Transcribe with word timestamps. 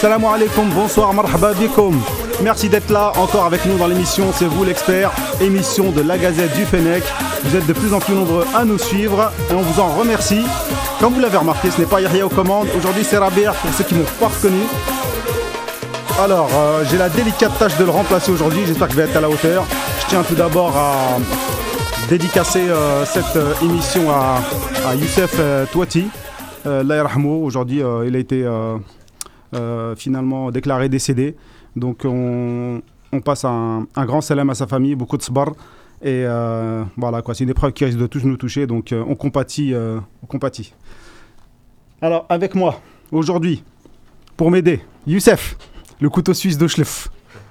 Salam 0.00 0.24
alaikum, 0.24 0.70
bonsoir, 0.70 1.12
marhaba 1.12 1.50
Merci 2.40 2.68
d'être 2.68 2.88
là 2.88 3.12
encore 3.16 3.46
avec 3.46 3.66
nous 3.66 3.76
dans 3.78 3.88
l'émission 3.88 4.26
C'est 4.32 4.44
vous 4.44 4.62
l'expert, 4.62 5.10
émission 5.40 5.90
de 5.90 6.02
la 6.02 6.16
Gazette 6.16 6.54
du 6.54 6.64
Fennec. 6.64 7.02
Vous 7.42 7.56
êtes 7.56 7.66
de 7.66 7.72
plus 7.72 7.92
en 7.92 7.98
plus 7.98 8.14
nombreux 8.14 8.46
à 8.54 8.64
nous 8.64 8.78
suivre 8.78 9.32
et 9.50 9.54
on 9.54 9.60
vous 9.60 9.80
en 9.80 9.88
remercie. 9.88 10.44
Comme 11.00 11.14
vous 11.14 11.20
l'avez 11.20 11.38
remarqué, 11.38 11.72
ce 11.72 11.80
n'est 11.80 11.86
pas 11.86 12.00
Yahya 12.00 12.26
aux 12.26 12.28
commandes. 12.28 12.68
Aujourd'hui, 12.76 13.02
c'est 13.02 13.18
Rabir 13.18 13.52
pour 13.54 13.74
ceux 13.74 13.82
qui 13.82 13.94
ne 13.94 13.98
m'ont 13.98 14.06
pas 14.20 14.28
reconnu. 14.28 14.60
Alors, 16.22 16.48
euh, 16.54 16.84
j'ai 16.88 16.96
la 16.96 17.08
délicate 17.08 17.58
tâche 17.58 17.76
de 17.76 17.84
le 17.84 17.90
remplacer 17.90 18.30
aujourd'hui. 18.30 18.60
J'espère 18.66 18.86
que 18.86 18.94
je 18.94 18.98
vais 18.98 19.04
être 19.08 19.16
à 19.16 19.20
la 19.20 19.28
hauteur. 19.28 19.64
Je 20.02 20.06
tiens 20.06 20.22
tout 20.22 20.36
d'abord 20.36 20.76
à 20.76 21.18
dédicacer 22.08 22.68
euh, 22.68 23.04
cette 23.04 23.34
euh, 23.34 23.52
émission 23.62 24.02
à, 24.12 24.94
Youssef 24.94 25.40
Touati. 25.72 26.06
Aujourd'hui, 26.64 27.82
il 28.06 28.14
a 28.14 28.18
été 28.18 28.46
finalement 29.96 30.50
déclaré 30.50 30.88
décédé. 30.88 31.36
Donc 31.76 32.04
on, 32.04 32.80
passe 33.24 33.44
un, 33.44 33.86
grand 33.96 34.20
salam 34.20 34.50
à 34.50 34.54
sa 34.54 34.66
famille, 34.66 34.94
beaucoup 34.94 35.16
de 35.16 35.22
sbar. 35.22 35.52
Et 36.00 36.22
euh, 36.24 36.84
voilà, 36.96 37.22
quoi, 37.22 37.34
c'est 37.34 37.44
une 37.44 37.50
épreuve 37.50 37.72
qui 37.72 37.84
risque 37.84 37.98
de 37.98 38.06
tous 38.06 38.24
nous 38.24 38.36
toucher, 38.36 38.66
donc 38.68 38.92
euh, 38.92 39.02
on, 39.08 39.16
compatit, 39.16 39.74
euh, 39.74 39.98
on 40.22 40.26
compatit. 40.26 40.72
Alors, 42.00 42.24
avec 42.28 42.54
moi, 42.54 42.80
aujourd'hui, 43.10 43.64
pour 44.36 44.50
m'aider, 44.50 44.80
Youssef, 45.08 45.56
le 46.00 46.08
couteau 46.08 46.34
suisse 46.34 46.56
de 46.56 46.68
Schleff. 46.68 47.08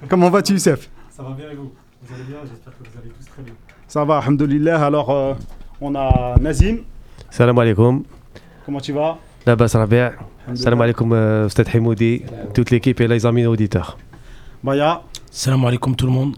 Comment 0.08 0.30
vas-tu, 0.30 0.54
Youssef? 0.54 0.88
Ça 1.10 1.22
va 1.22 1.32
bien 1.32 1.50
et 1.50 1.56
vous? 1.56 1.72
Vous 2.02 2.14
allez 2.14 2.24
bien? 2.24 2.38
J'espère 2.48 2.72
que 2.78 2.88
vous 2.88 2.98
allez 2.98 3.10
tous 3.10 3.26
très 3.26 3.42
bien. 3.42 3.52
Ça 3.86 4.04
va, 4.04 4.18
alhamdoulilah. 4.18 4.86
Alors, 4.86 5.36
on 5.80 5.94
a 5.94 6.36
Nazim. 6.40 6.78
Salam 7.28 7.58
alaikum. 7.58 8.02
Comment 8.64 8.80
tu 8.80 8.92
vas? 8.92 9.18
Là-bas, 9.48 9.66
ça 9.66 9.78
va 9.78 9.86
bien. 9.86 10.12
Salam 10.54 10.78
alaikum, 10.82 11.48
Stade 11.48 11.70
Himoudi, 11.72 12.20
toute 12.52 12.70
l'équipe 12.70 13.00
et 13.00 13.08
les 13.08 13.24
amis 13.24 13.46
auditeurs. 13.46 13.96
Baya. 14.62 15.00
Salam 15.30 15.64
alaikum 15.64 15.96
tout 15.96 16.04
le 16.04 16.12
monde. 16.12 16.34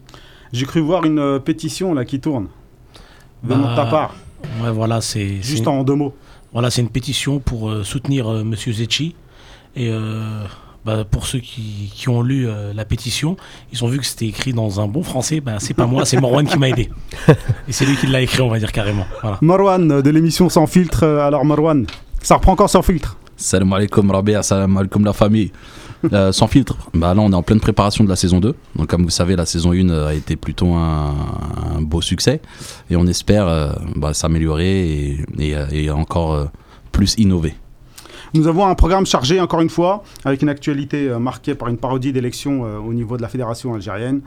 J'ai 0.53 0.65
cru 0.65 0.79
voir 0.79 1.05
une 1.05 1.19
euh, 1.19 1.41
pétition 1.41 1.93
là 1.93 2.05
qui 2.05 2.21
tourne. 2.21 2.47
Venant 3.43 3.73
de 3.73 3.75
ta 3.75 3.83
bah, 3.87 3.91
part. 3.91 4.15
Ouais, 4.63 4.71
voilà, 4.71 5.01
c'est. 5.01 5.43
Juste 5.43 5.67
en 5.67 5.83
deux 5.83 5.97
mots. 5.97 6.15
Voilà, 6.53 6.71
c'est 6.71 6.83
une 6.83 6.89
pétition 6.89 7.41
pour 7.41 7.69
euh, 7.69 7.83
soutenir 7.83 8.31
M. 8.31 8.37
Euh, 8.37 8.45
Monsieur 8.45 8.73
Zecchi. 8.73 9.17
Et 9.75 9.91
bah, 10.85 11.05
pour 11.05 11.27
ceux 11.27 11.41
qui, 11.41 11.91
qui 11.93 12.09
ont 12.09 12.23
lu 12.23 12.47
la 12.75 12.85
pétition, 12.85 13.37
ils 13.73 13.85
ont 13.85 13.89
vu 13.89 13.99
que 13.99 14.07
c'était 14.07 14.27
écrit 14.27 14.53
dans 14.53 14.81
un 14.81 14.87
bon 14.87 15.03
français. 15.03 15.41
Bah, 15.41 15.57
c'est 15.59 15.75
pas 15.75 15.87
moi, 15.87 16.05
c'est 16.05 16.21
Marwan 16.21 16.47
qui 16.47 16.59
m'a 16.61 16.69
aidé. 16.69 16.91
Et 17.69 17.73
c'est 17.73 17.87
lui 17.87 17.97
qui 17.97 18.07
l'a 18.07 18.21
écrit, 18.21 18.41
on 18.41 18.49
va 18.49 18.61
dire 18.61 18.71
carrément. 18.71 19.07
Voilà. 19.21 19.39
Marwan 19.41 20.01
de 20.01 20.11
l'émission 20.11 20.49
Sans 20.49 20.69
filtre. 20.69 21.05
Alors, 21.05 21.45
Marwan, 21.45 21.87
ça 22.23 22.37
reprend 22.37 22.53
encore 22.53 22.71
sans 22.71 22.83
filtre. 22.83 23.17
Salam 23.37 23.73
alaikum 23.73 24.11
Rabia, 24.11 24.43
salam 24.43 24.77
alaikum 24.77 25.05
la 25.05 25.13
famille. 25.13 25.51
Euh, 26.13 26.33
sans 26.33 26.47
filtre, 26.47 26.77
bah 26.95 27.13
là 27.13 27.21
on 27.21 27.31
est 27.31 27.35
en 27.35 27.43
pleine 27.43 27.61
préparation 27.61 28.05
de 28.05 28.09
la 28.09 28.17
saison 28.17 28.41
2. 28.41 28.55
Donc 28.77 28.87
comme 28.89 29.03
vous 29.03 29.11
savez, 29.11 29.37
la 29.37 29.45
saison 29.45 29.73
1 29.73 29.91
euh, 29.91 30.09
a 30.09 30.15
été 30.15 30.37
plutôt 30.37 30.73
un, 30.73 31.15
beau 31.81 32.01
succès 32.01 32.41
et 32.91 32.97
on 32.97 33.07
espère 33.07 33.47
euh, 33.47 33.73
bah, 33.97 34.15
s'améliorer 34.15 35.19
et, 35.39 35.91
encore 35.91 36.49
plus 36.93 37.15
innover. 37.19 37.55
Nous 38.35 38.47
avons 38.47 38.67
un 38.67 38.75
programme 38.75 39.07
chargé, 39.07 39.41
encore 39.41 39.61
une 39.61 39.71
fois, 39.71 40.03
avec 40.25 40.43
une 40.43 40.49
actualité 40.49 41.09
marquée 41.19 41.55
par 41.55 41.69
une 41.69 41.77
parodie 41.77 42.13
d'élection 42.13 42.63
au 42.63 42.93
niveau 42.93 43.17
de 43.17 43.23
la 43.23 43.29
fédération 43.29 43.75
algérienne. 43.75 44.23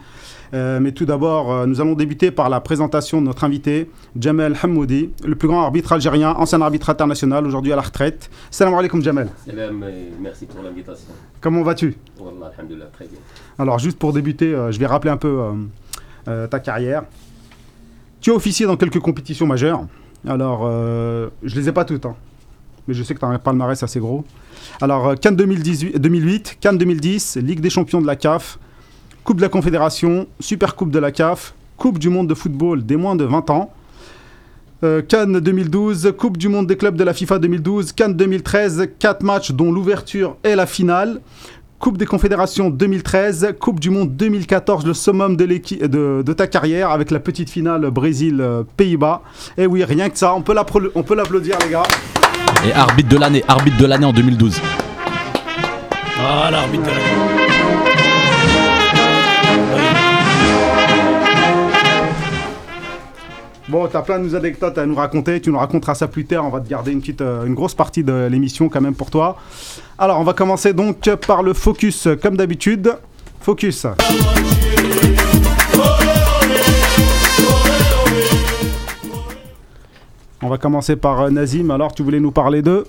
Euh, 0.53 0.79
mais 0.79 0.91
tout 0.91 1.05
d'abord, 1.05 1.51
euh, 1.51 1.65
nous 1.65 1.81
allons 1.81 1.95
débuter 1.95 2.29
par 2.29 2.47
la 2.47 2.61
présentation 2.61 3.21
de 3.21 3.25
notre 3.25 3.43
invité, 3.43 3.89
Jamel 4.19 4.55
Hamoudi, 4.61 5.09
le 5.25 5.35
plus 5.35 5.47
grand 5.47 5.63
arbitre 5.63 5.93
algérien, 5.93 6.31
ancien 6.31 6.61
arbitre 6.61 6.89
international, 6.91 7.47
aujourd'hui 7.47 7.73
à 7.73 7.75
la 7.75 7.81
retraite. 7.81 8.29
Salam 8.51 8.75
alaikum 8.75 9.01
Jamel. 9.01 9.29
Salam 9.45 9.83
merci 10.21 10.45
pour 10.45 10.61
l'invitation. 10.61 11.07
Comment 11.41 11.63
vas-tu? 11.63 11.95
Wallah, 12.19 12.51
très 12.93 13.05
bien. 13.05 13.17
Alors 13.57 13.79
juste 13.79 13.97
pour 13.97 14.13
débuter, 14.13 14.53
euh, 14.53 14.71
je 14.71 14.79
vais 14.79 14.85
rappeler 14.85 15.11
un 15.11 15.17
peu 15.17 15.39
ta 16.25 16.59
carrière. 16.59 17.03
Tu 18.21 18.31
as 18.31 18.33
officié 18.33 18.65
dans 18.65 18.77
quelques 18.77 18.99
compétitions 18.99 19.45
majeures. 19.45 19.85
Alors, 20.25 20.65
je 21.43 21.55
les 21.55 21.67
ai 21.67 21.73
pas 21.73 21.83
toutes, 21.83 22.05
hein. 22.05 22.15
Mais 22.87 22.93
je 22.93 23.03
sais 23.03 23.13
que 23.13 23.19
tu 23.19 23.25
as 23.25 23.29
un 23.29 23.39
palmarès 23.39 23.81
assez 23.81 23.99
gros. 23.99 24.23
Alors, 24.81 25.15
Cannes 25.19 25.35
2008, 25.35 26.57
Cannes 26.59 26.77
2010, 26.77 27.37
Ligue 27.37 27.59
des 27.59 27.69
champions 27.69 28.01
de 28.01 28.07
la 28.07 28.15
CAF, 28.15 28.59
Coupe 29.23 29.37
de 29.37 29.41
la 29.41 29.49
Confédération, 29.49 30.27
Super 30.39 30.75
Coupe 30.75 30.91
de 30.91 30.99
la 30.99 31.11
CAF, 31.11 31.53
Coupe 31.77 31.99
du 31.99 32.09
monde 32.09 32.27
de 32.27 32.33
football 32.33 32.85
des 32.85 32.97
moins 32.97 33.15
de 33.15 33.23
20 33.23 33.49
ans. 33.49 33.73
Euh, 34.83 35.01
Cannes 35.01 35.39
2012, 35.39 36.13
Coupe 36.17 36.37
du 36.37 36.49
monde 36.49 36.67
des 36.67 36.75
clubs 36.75 36.95
de 36.95 37.03
la 37.03 37.13
FIFA 37.13 37.39
2012, 37.39 37.93
Cannes 37.93 38.15
2013, 38.15 38.89
4 38.99 39.23
matchs 39.23 39.51
dont 39.51 39.71
l'ouverture 39.71 40.35
et 40.43 40.55
la 40.55 40.65
finale. 40.65 41.21
Coupe 41.83 41.97
des 41.97 42.05
Confédérations 42.05 42.69
2013, 42.69 43.55
Coupe 43.59 43.81
du 43.81 43.89
Monde 43.89 44.15
2014, 44.15 44.85
le 44.85 44.93
summum 44.93 45.35
de, 45.35 46.21
de, 46.23 46.33
ta 46.33 46.47
carrière 46.47 46.91
avec 46.91 47.11
la 47.11 47.19
petite 47.19 47.49
finale 47.49 47.89
Brésil-Pays-Bas. 47.89 49.21
Et 49.57 49.65
oui, 49.65 49.83
rien 49.83 50.09
que 50.09 50.17
ça, 50.17 50.33
on 50.33 50.41
peut 50.41 50.53
l'applaudir 50.53 51.57
les 51.61 51.71
gars. 51.71 51.83
Et 52.65 52.71
arbitre 52.71 53.09
de 53.09 53.17
l'année, 53.17 53.43
arbitre 53.49 53.75
de 53.75 53.85
l'année 53.85 54.05
en 54.05 54.13
2012. 54.13 54.61
Voilà, 56.21 56.59
arbitre 56.61 56.85
de 56.85 56.89
l'année. 56.89 57.52
Bon, 63.73 63.87
tu 63.87 63.97
as 63.97 64.03
plein 64.03 64.19
de 64.19 64.35
anecdotes 64.35 64.77
à 64.77 64.85
nous 64.85 64.93
raconter. 64.93 65.41
Tu 65.41 65.49
nous 65.49 65.57
raconteras 65.57 65.95
ça 65.95 66.07
plus 66.07 66.25
tard. 66.25 66.45
On 66.45 66.49
va 66.49 66.59
te 66.59 66.69
garder 66.69 66.91
une, 66.91 66.99
petite, 66.99 67.21
euh, 67.21 67.43
une 67.45 67.55
grosse 67.55 67.73
partie 67.73 68.03
de 68.03 68.27
l'émission 68.29 68.69
quand 68.69 68.81
même 68.81 68.93
pour 68.93 69.09
toi. 69.09 69.35
Alors, 69.97 70.19
on 70.19 70.23
va 70.23 70.33
commencer 70.33 70.73
donc 70.73 71.09
par 71.25 71.41
le 71.41 71.53
focus 71.53 72.07
comme 72.21 72.37
d'habitude. 72.37 72.93
Focus. 73.39 73.87
On 80.43 80.49
va 80.49 80.59
commencer 80.59 80.95
par 80.95 81.21
euh, 81.21 81.29
Nazim. 81.31 81.71
Alors, 81.71 81.95
tu 81.95 82.03
voulais 82.03 82.19
nous 82.19 82.31
parler 82.31 82.61
de? 82.61 82.85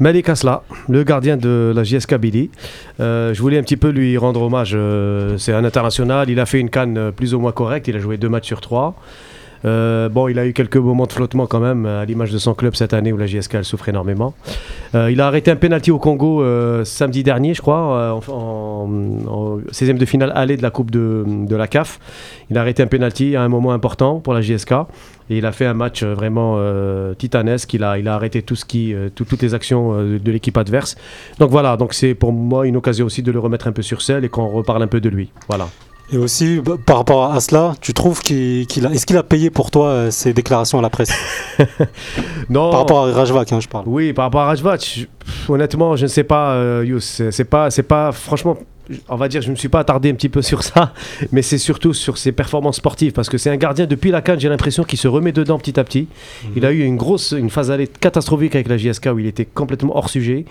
Malik 0.00 0.28
Asla, 0.30 0.64
le 0.88 1.04
gardien 1.04 1.36
de 1.36 1.72
la 1.72 2.18
Billy. 2.18 2.50
Euh, 2.98 3.32
je 3.34 3.40
voulais 3.40 3.58
un 3.58 3.62
petit 3.62 3.76
peu 3.76 3.90
lui 3.90 4.18
rendre 4.18 4.42
hommage. 4.42 4.76
c'est 5.38 5.52
un 5.52 5.64
international. 5.64 6.28
Il 6.28 6.40
a 6.40 6.46
fait 6.46 6.58
une 6.58 6.70
canne 6.70 7.12
plus 7.12 7.34
ou 7.34 7.38
moins 7.38 7.52
correcte. 7.52 7.86
Il 7.86 7.94
a 7.94 8.00
joué 8.00 8.16
deux 8.16 8.28
matchs 8.28 8.48
sur 8.48 8.60
trois. 8.60 8.96
Euh, 9.64 10.08
bon, 10.08 10.28
il 10.28 10.38
a 10.38 10.46
eu 10.46 10.52
quelques 10.52 10.76
moments 10.76 11.06
de 11.06 11.12
flottement 11.12 11.46
quand 11.46 11.60
même, 11.60 11.86
à 11.86 12.04
l'image 12.04 12.30
de 12.30 12.38
son 12.38 12.54
club 12.54 12.74
cette 12.74 12.92
année 12.92 13.12
où 13.12 13.16
la 13.16 13.26
JSK 13.26 13.64
souffre 13.64 13.88
énormément. 13.88 14.34
Euh, 14.94 15.10
il 15.10 15.20
a 15.20 15.26
arrêté 15.26 15.50
un 15.50 15.56
penalty 15.56 15.90
au 15.90 15.98
Congo 15.98 16.42
euh, 16.42 16.84
samedi 16.84 17.22
dernier, 17.22 17.54
je 17.54 17.62
crois, 17.62 18.20
en, 18.28 18.88
16e 19.72 19.98
de 19.98 20.04
finale 20.04 20.32
aller 20.34 20.56
de 20.56 20.62
la 20.62 20.70
Coupe 20.70 20.90
de, 20.90 21.54
la 21.54 21.66
CAF. 21.66 21.98
Il 22.50 22.58
a 22.58 22.60
arrêté 22.60 22.82
un 22.82 22.86
penalty 22.86 23.36
à 23.36 23.42
un 23.42 23.48
moment 23.48 23.72
important 23.72 24.20
pour 24.20 24.32
la 24.32 24.40
JSK. 24.40 24.72
Et 25.30 25.38
il 25.38 25.44
a 25.44 25.52
fait 25.52 25.66
un 25.66 25.74
match 25.74 26.04
vraiment 26.04 26.58
titanesque. 27.18 27.74
Il 27.74 27.84
a, 27.84 27.98
il 27.98 28.08
a 28.08 28.14
arrêté 28.14 28.40
tout 28.40 28.56
ce 28.56 28.64
qui, 28.64 28.94
toutes 29.14 29.42
les 29.42 29.52
actions 29.52 29.92
de 30.02 30.32
l'équipe 30.32 30.56
adverse. 30.56 30.96
Donc 31.38 31.50
voilà, 31.50 31.76
donc 31.76 31.92
c'est 31.92 32.14
pour 32.14 32.32
moi 32.32 32.66
une 32.66 32.76
occasion 32.76 33.04
aussi 33.04 33.22
de 33.22 33.30
le 33.30 33.38
remettre 33.38 33.66
un 33.66 33.72
peu 33.72 33.82
sur 33.82 34.00
selle 34.00 34.24
et 34.24 34.28
qu'on 34.28 34.48
reparle 34.48 34.82
un 34.82 34.86
peu 34.86 35.00
de 35.00 35.08
lui. 35.10 35.30
Voilà. 35.48 35.68
Et 36.10 36.16
aussi, 36.16 36.60
bah, 36.60 36.76
par 36.84 36.98
rapport 36.98 37.32
à 37.32 37.40
cela, 37.40 37.74
tu 37.80 37.92
trouves 37.92 38.22
qu'il 38.22 38.86
a. 38.86 38.90
Est-ce 38.90 39.04
qu'il 39.04 39.16
a 39.16 39.22
payé 39.22 39.50
pour 39.50 39.70
toi 39.70 39.88
euh, 39.88 40.10
ses 40.10 40.32
déclarations 40.32 40.78
à 40.78 40.82
la 40.82 40.90
presse? 40.90 41.12
Non. 42.50 42.70
Par 42.70 42.80
rapport 42.80 43.06
à 43.06 43.12
Rajvac, 43.12 43.52
hein, 43.52 43.60
je 43.60 43.68
parle. 43.68 43.84
Oui, 43.86 44.14
par 44.14 44.24
rapport 44.24 44.40
à 44.40 44.46
Rajvac, 44.46 45.06
honnêtement, 45.50 45.96
je 45.96 46.04
ne 46.04 46.08
sais 46.08 46.24
pas, 46.24 46.52
euh, 46.52 46.98
C'est 47.00 47.44
pas, 47.44 47.70
c'est 47.70 47.82
pas, 47.82 48.10
franchement, 48.12 48.56
on 49.08 49.16
va 49.16 49.28
dire, 49.28 49.42
je 49.42 49.48
ne 49.48 49.52
me 49.52 49.56
suis 49.56 49.68
pas 49.68 49.80
attardé 49.80 50.10
un 50.10 50.14
petit 50.14 50.28
peu 50.28 50.42
sur 50.42 50.62
ça, 50.62 50.94
mais 51.32 51.42
c'est 51.42 51.58
surtout 51.58 51.92
sur 51.92 52.16
ses 52.16 52.32
performances 52.32 52.76
sportives, 52.76 53.12
parce 53.12 53.28
que 53.28 53.38
c'est 53.38 53.50
un 53.50 53.56
gardien 53.56 53.86
depuis 53.86 54.10
la 54.10 54.22
Cannes, 54.22 54.40
j'ai 54.40 54.48
l'impression 54.48 54.84
qu'il 54.84 54.98
se 54.98 55.08
remet 55.08 55.32
dedans 55.32 55.58
petit 55.58 55.78
à 55.78 55.84
petit. 55.84 56.08
Mhm. 56.44 56.50
Il 56.56 56.66
a 56.66 56.72
eu 56.72 56.82
une 56.84 56.96
grosse, 56.96 57.32
une 57.32 57.50
phase 57.50 57.70
allée 57.70 57.86
catastrophique 57.86 58.54
avec 58.54 58.68
la 58.68 58.78
JSK 58.78 59.10
où 59.12 59.18
il 59.18 59.26
était 59.26 59.44
complètement 59.44 59.96
hors 59.96 60.08
sujet. 60.08 60.46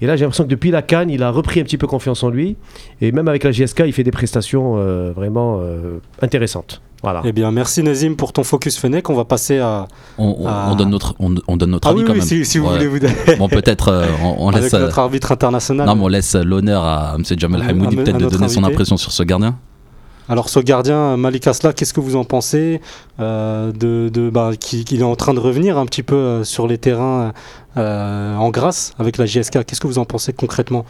Et 0.00 0.06
là, 0.06 0.16
j'ai 0.16 0.24
l'impression 0.24 0.44
que 0.44 0.48
depuis 0.48 0.70
la 0.70 0.82
Cannes, 0.82 1.10
il 1.10 1.22
a 1.22 1.30
repris 1.30 1.60
un 1.60 1.64
petit 1.64 1.78
peu 1.78 1.86
confiance 1.86 2.22
en 2.22 2.30
lui. 2.30 2.56
Et 3.00 3.12
même 3.12 3.28
avec 3.28 3.44
la 3.44 3.52
JSK, 3.52 3.82
il 3.86 3.92
fait 3.92 4.04
des 4.04 4.10
prestations 4.10 4.74
euh, 4.76 5.12
vraiment 5.14 5.58
euh, 5.60 5.98
intéressantes. 6.22 6.80
Voilà. 7.02 7.22
Eh 7.24 7.32
bien, 7.32 7.52
merci 7.52 7.82
Nazim 7.82 8.14
pour 8.14 8.32
ton 8.32 8.42
focus 8.42 8.76
Fennec. 8.76 9.08
On 9.08 9.14
va 9.14 9.24
passer 9.24 9.58
à. 9.58 9.86
On, 10.18 10.74
donne 10.74 10.90
notre, 10.90 11.14
on, 11.20 11.56
donne 11.56 11.70
notre 11.70 11.88
ah 11.88 11.92
avis 11.92 12.00
oui, 12.00 12.04
quand 12.04 12.12
oui, 12.12 12.18
même. 12.18 12.26
Si, 12.26 12.44
si 12.44 12.58
vous 12.58 12.68
voulez 12.68 12.88
vous 12.88 12.98
Bon, 13.38 13.48
peut-être 13.48 13.88
euh, 13.88 14.06
on, 14.22 14.50
laisse. 14.50 14.74
Avec 14.74 14.86
notre 14.86 14.98
arbitre 14.98 15.30
international. 15.30 15.86
Non, 15.86 15.94
mais 15.94 16.02
on 16.02 16.08
laisse 16.08 16.34
l'honneur 16.34 16.82
à 16.82 17.14
M. 17.16 17.22
Jamal 17.38 17.62
Hamoudi 17.62 17.96
peut-être 17.96 18.18
de 18.18 18.28
donner 18.28 18.48
son 18.48 18.64
impression 18.64 18.96
sur 18.96 19.12
ce 19.12 19.22
gardien. 19.22 19.56
Alors 20.30 20.50
ce 20.50 20.60
gardien, 20.60 21.16
Malik 21.16 21.46
Asla, 21.46 21.72
qu'est-ce 21.72 21.94
que 21.94 22.00
vous 22.00 22.14
en 22.14 22.24
pensez 22.24 22.82
euh, 23.18 23.72
de, 23.72 24.10
de 24.12 24.28
bah, 24.28 24.50
qu'il 24.60 25.00
est 25.00 25.02
en 25.02 25.16
train 25.16 25.32
de 25.32 25.40
revenir 25.40 25.78
un 25.78 25.86
petit 25.86 26.02
peu 26.02 26.44
sur 26.44 26.66
les 26.66 26.76
terrains 26.76 27.32
euh, 27.78 28.34
en 28.34 28.50
grâce 28.50 28.94
avec 28.98 29.16
la 29.16 29.26
JSK 29.26 29.64
Qu'est-ce 29.64 29.80
que 29.80 29.86
vous 29.86 29.98
en 29.98 30.04
pensez 30.04 30.32
concrètement? 30.32 30.84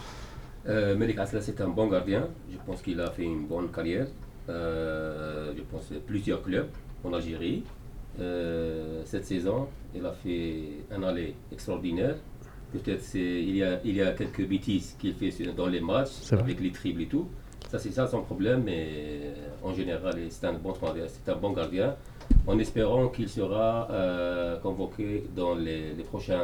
Malik 0.67 1.19
Asla, 1.19 1.41
c'est 1.41 1.59
un 1.63 1.69
bon 1.69 1.87
gardien. 1.87 2.29
Je 2.53 2.59
pense 2.67 2.83
qu'il 2.83 3.01
a 3.01 3.11
fait 3.11 3.23
une 3.23 3.47
bonne 3.47 3.69
carrière. 3.69 4.07
je 4.49 5.63
pense 5.71 5.85
plusieurs 6.07 6.43
clubs 6.43 6.69
en 7.05 7.15
Algérie. 7.15 7.65
cette 9.07 9.25
saison, 9.25 9.69
il 9.95 10.05
a 10.05 10.13
fait 10.13 10.85
un 10.95 11.03
aller 11.05 11.35
extraordinaire. 11.51 12.17
Peut-être 12.71 13.03
c'est 13.03 13.19
il 13.19 13.57
y 13.57 13.63
a 13.63 13.81
il 13.83 13.97
y 13.97 14.03
a 14.03 14.13
quelques 14.13 14.47
bêtises 14.47 14.95
qu'il 14.99 15.15
fait 15.15 15.33
dans 15.57 15.69
les 15.69 15.81
matchs 15.81 16.31
avec 16.33 16.61
les 16.61 16.71
triples 16.71 17.01
et 17.01 17.07
tout. 17.07 17.27
Ça 17.71 17.79
c'est 17.79 17.93
ça 17.93 18.07
son 18.07 18.21
problème, 18.21 18.63
mais 18.67 19.33
en 19.63 19.73
général 19.73 20.17
c'est 20.29 20.47
un 20.47 20.53
bon 20.53 20.75
gardien, 20.83 21.05
c'est 21.07 21.33
un 21.33 21.37
bon 21.37 21.53
gardien. 21.53 21.97
En 22.47 22.59
espérant 22.59 23.09
qu'il 23.09 23.29
sera 23.29 23.89
euh, 23.91 24.59
convoqué 24.61 25.25
dans 25.37 25.55
les, 25.55 25.93
les 25.95 26.03
prochaines 26.05 26.39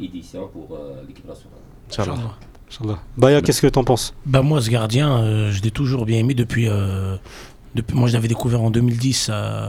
éditions 0.00 0.48
pour 0.48 0.76
euh, 0.76 1.02
l'équipe 1.06 1.26
nationale. 1.26 1.58
Inch'Allah. 1.90 2.36
Inch'Allah. 2.70 2.98
Baya, 3.16 3.42
qu'est-ce 3.42 3.60
que 3.60 3.66
t'en 3.66 3.84
penses? 3.84 4.14
Bah 4.24 4.42
moi 4.42 4.60
ce 4.60 4.70
gardien, 4.70 5.18
euh, 5.18 5.50
je 5.52 5.62
l'ai 5.62 5.70
toujours 5.70 6.06
bien 6.06 6.18
aimé 6.18 6.34
depuis, 6.34 6.68
euh, 6.68 7.16
depuis 7.74 7.96
moi 7.96 8.08
je 8.08 8.14
l'avais 8.14 8.28
découvert 8.28 8.62
en 8.62 8.70
2010 8.70 9.28
euh, 9.30 9.68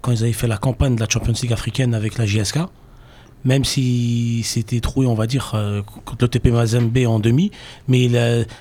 quand 0.00 0.12
ils 0.12 0.22
avaient 0.22 0.32
fait 0.32 0.46
la 0.46 0.58
campagne 0.58 0.94
de 0.94 1.00
la 1.00 1.08
Champions 1.08 1.34
League 1.42 1.52
africaine 1.52 1.94
avec 1.94 2.16
la 2.18 2.26
JSK. 2.26 2.58
Même 3.44 3.64
si 3.64 4.42
c'était 4.44 4.80
troué, 4.80 5.06
on 5.06 5.14
va 5.14 5.26
dire, 5.26 5.52
euh, 5.54 5.82
contre 5.82 6.24
le 6.24 6.28
TP 6.28 6.50
Mazembe 6.50 6.96
en 7.06 7.18
demi, 7.18 7.50
mais 7.88 8.08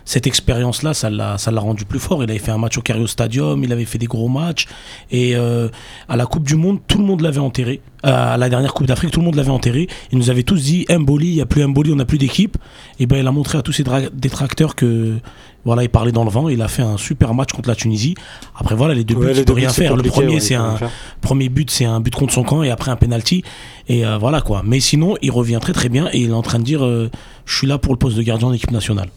cette 0.05 0.27
expérience-là, 0.27 0.93
ça 0.93 1.09
l'a, 1.09 1.37
rendu 1.59 1.85
plus 1.85 1.99
fort. 1.99 2.23
Il 2.23 2.29
avait 2.29 2.39
fait 2.39 2.51
un 2.51 2.57
match 2.57 2.77
au 2.77 2.81
Cario 2.81 3.07
Stadium, 3.07 3.63
il 3.63 3.71
avait 3.71 3.85
fait 3.85 3.97
des 3.97 4.07
gros 4.07 4.27
matchs, 4.27 4.67
et 5.11 5.35
euh, 5.35 5.69
à 6.09 6.17
la 6.17 6.25
Coupe 6.25 6.43
du 6.43 6.55
Monde, 6.55 6.79
tout 6.87 6.97
le 6.97 7.05
monde 7.05 7.21
l'avait 7.21 7.39
enterré. 7.39 7.81
Euh, 8.05 8.33
à 8.33 8.37
la 8.37 8.49
dernière 8.49 8.73
Coupe 8.73 8.87
d'Afrique, 8.87 9.11
tout 9.11 9.21
le 9.21 9.25
monde 9.25 9.35
l'avait 9.35 9.49
enterré. 9.49 9.87
Il 10.11 10.17
nous 10.17 10.29
avait 10.29 10.43
tous 10.43 10.61
dit 10.61 10.85
Mboli, 10.89 11.27
il 11.27 11.35
n'y 11.35 11.41
a 11.41 11.45
plus 11.45 11.65
Mboli, 11.65 11.93
on 11.93 11.95
n'a 11.95 12.05
plus 12.05 12.17
d'équipe. 12.17 12.57
Et 12.99 13.05
ben 13.05 13.17
il 13.17 13.27
a 13.27 13.31
montré 13.31 13.57
à 13.57 13.61
tous 13.61 13.71
ses 13.71 13.85
détracteurs 14.13 14.75
que 14.75 15.19
voilà, 15.65 15.83
il 15.83 15.89
parlait 15.89 16.11
dans 16.11 16.23
le 16.23 16.29
vent. 16.29 16.49
Il 16.49 16.61
a 16.61 16.67
fait 16.67 16.81
un 16.81 16.97
super 16.97 17.33
match 17.33 17.51
contre 17.51 17.69
la 17.69 17.75
Tunisie. 17.75 18.15
Après 18.55 18.75
voilà, 18.75 18.93
les 18.93 19.03
deux 19.03 19.15
buts, 19.15 19.31
il 19.35 19.45
peut 19.45 19.53
rien 19.53 19.69
faire. 19.69 19.95
Le 19.95 20.03
premier, 20.03 20.35
ouais, 20.35 20.39
c'est 20.39 20.55
un 20.55 20.77
premier 21.21 21.49
but, 21.49 21.71
c'est 21.71 21.85
un 21.85 21.99
but 21.99 22.13
contre 22.13 22.33
son 22.33 22.43
camp, 22.43 22.63
et 22.63 22.69
après 22.69 22.91
un 22.91 22.95
penalty. 22.95 23.43
Et 23.87 24.05
euh, 24.05 24.17
voilà 24.17 24.41
quoi. 24.41 24.61
Mais 24.65 24.79
sinon, 24.79 25.15
il 25.21 25.31
revient 25.31 25.59
très 25.61 25.73
très 25.73 25.89
bien 25.89 26.09
et 26.11 26.19
il 26.19 26.29
est 26.29 26.33
en 26.33 26.41
train 26.41 26.59
de 26.59 26.63
dire, 26.63 26.83
euh, 26.85 27.09
je 27.45 27.57
suis 27.57 27.67
là 27.67 27.77
pour 27.77 27.93
le 27.93 27.97
poste 27.97 28.17
de 28.17 28.21
gardien 28.21 28.47
en 28.47 28.53
équipe 28.53 28.71
nationale. 28.71 29.09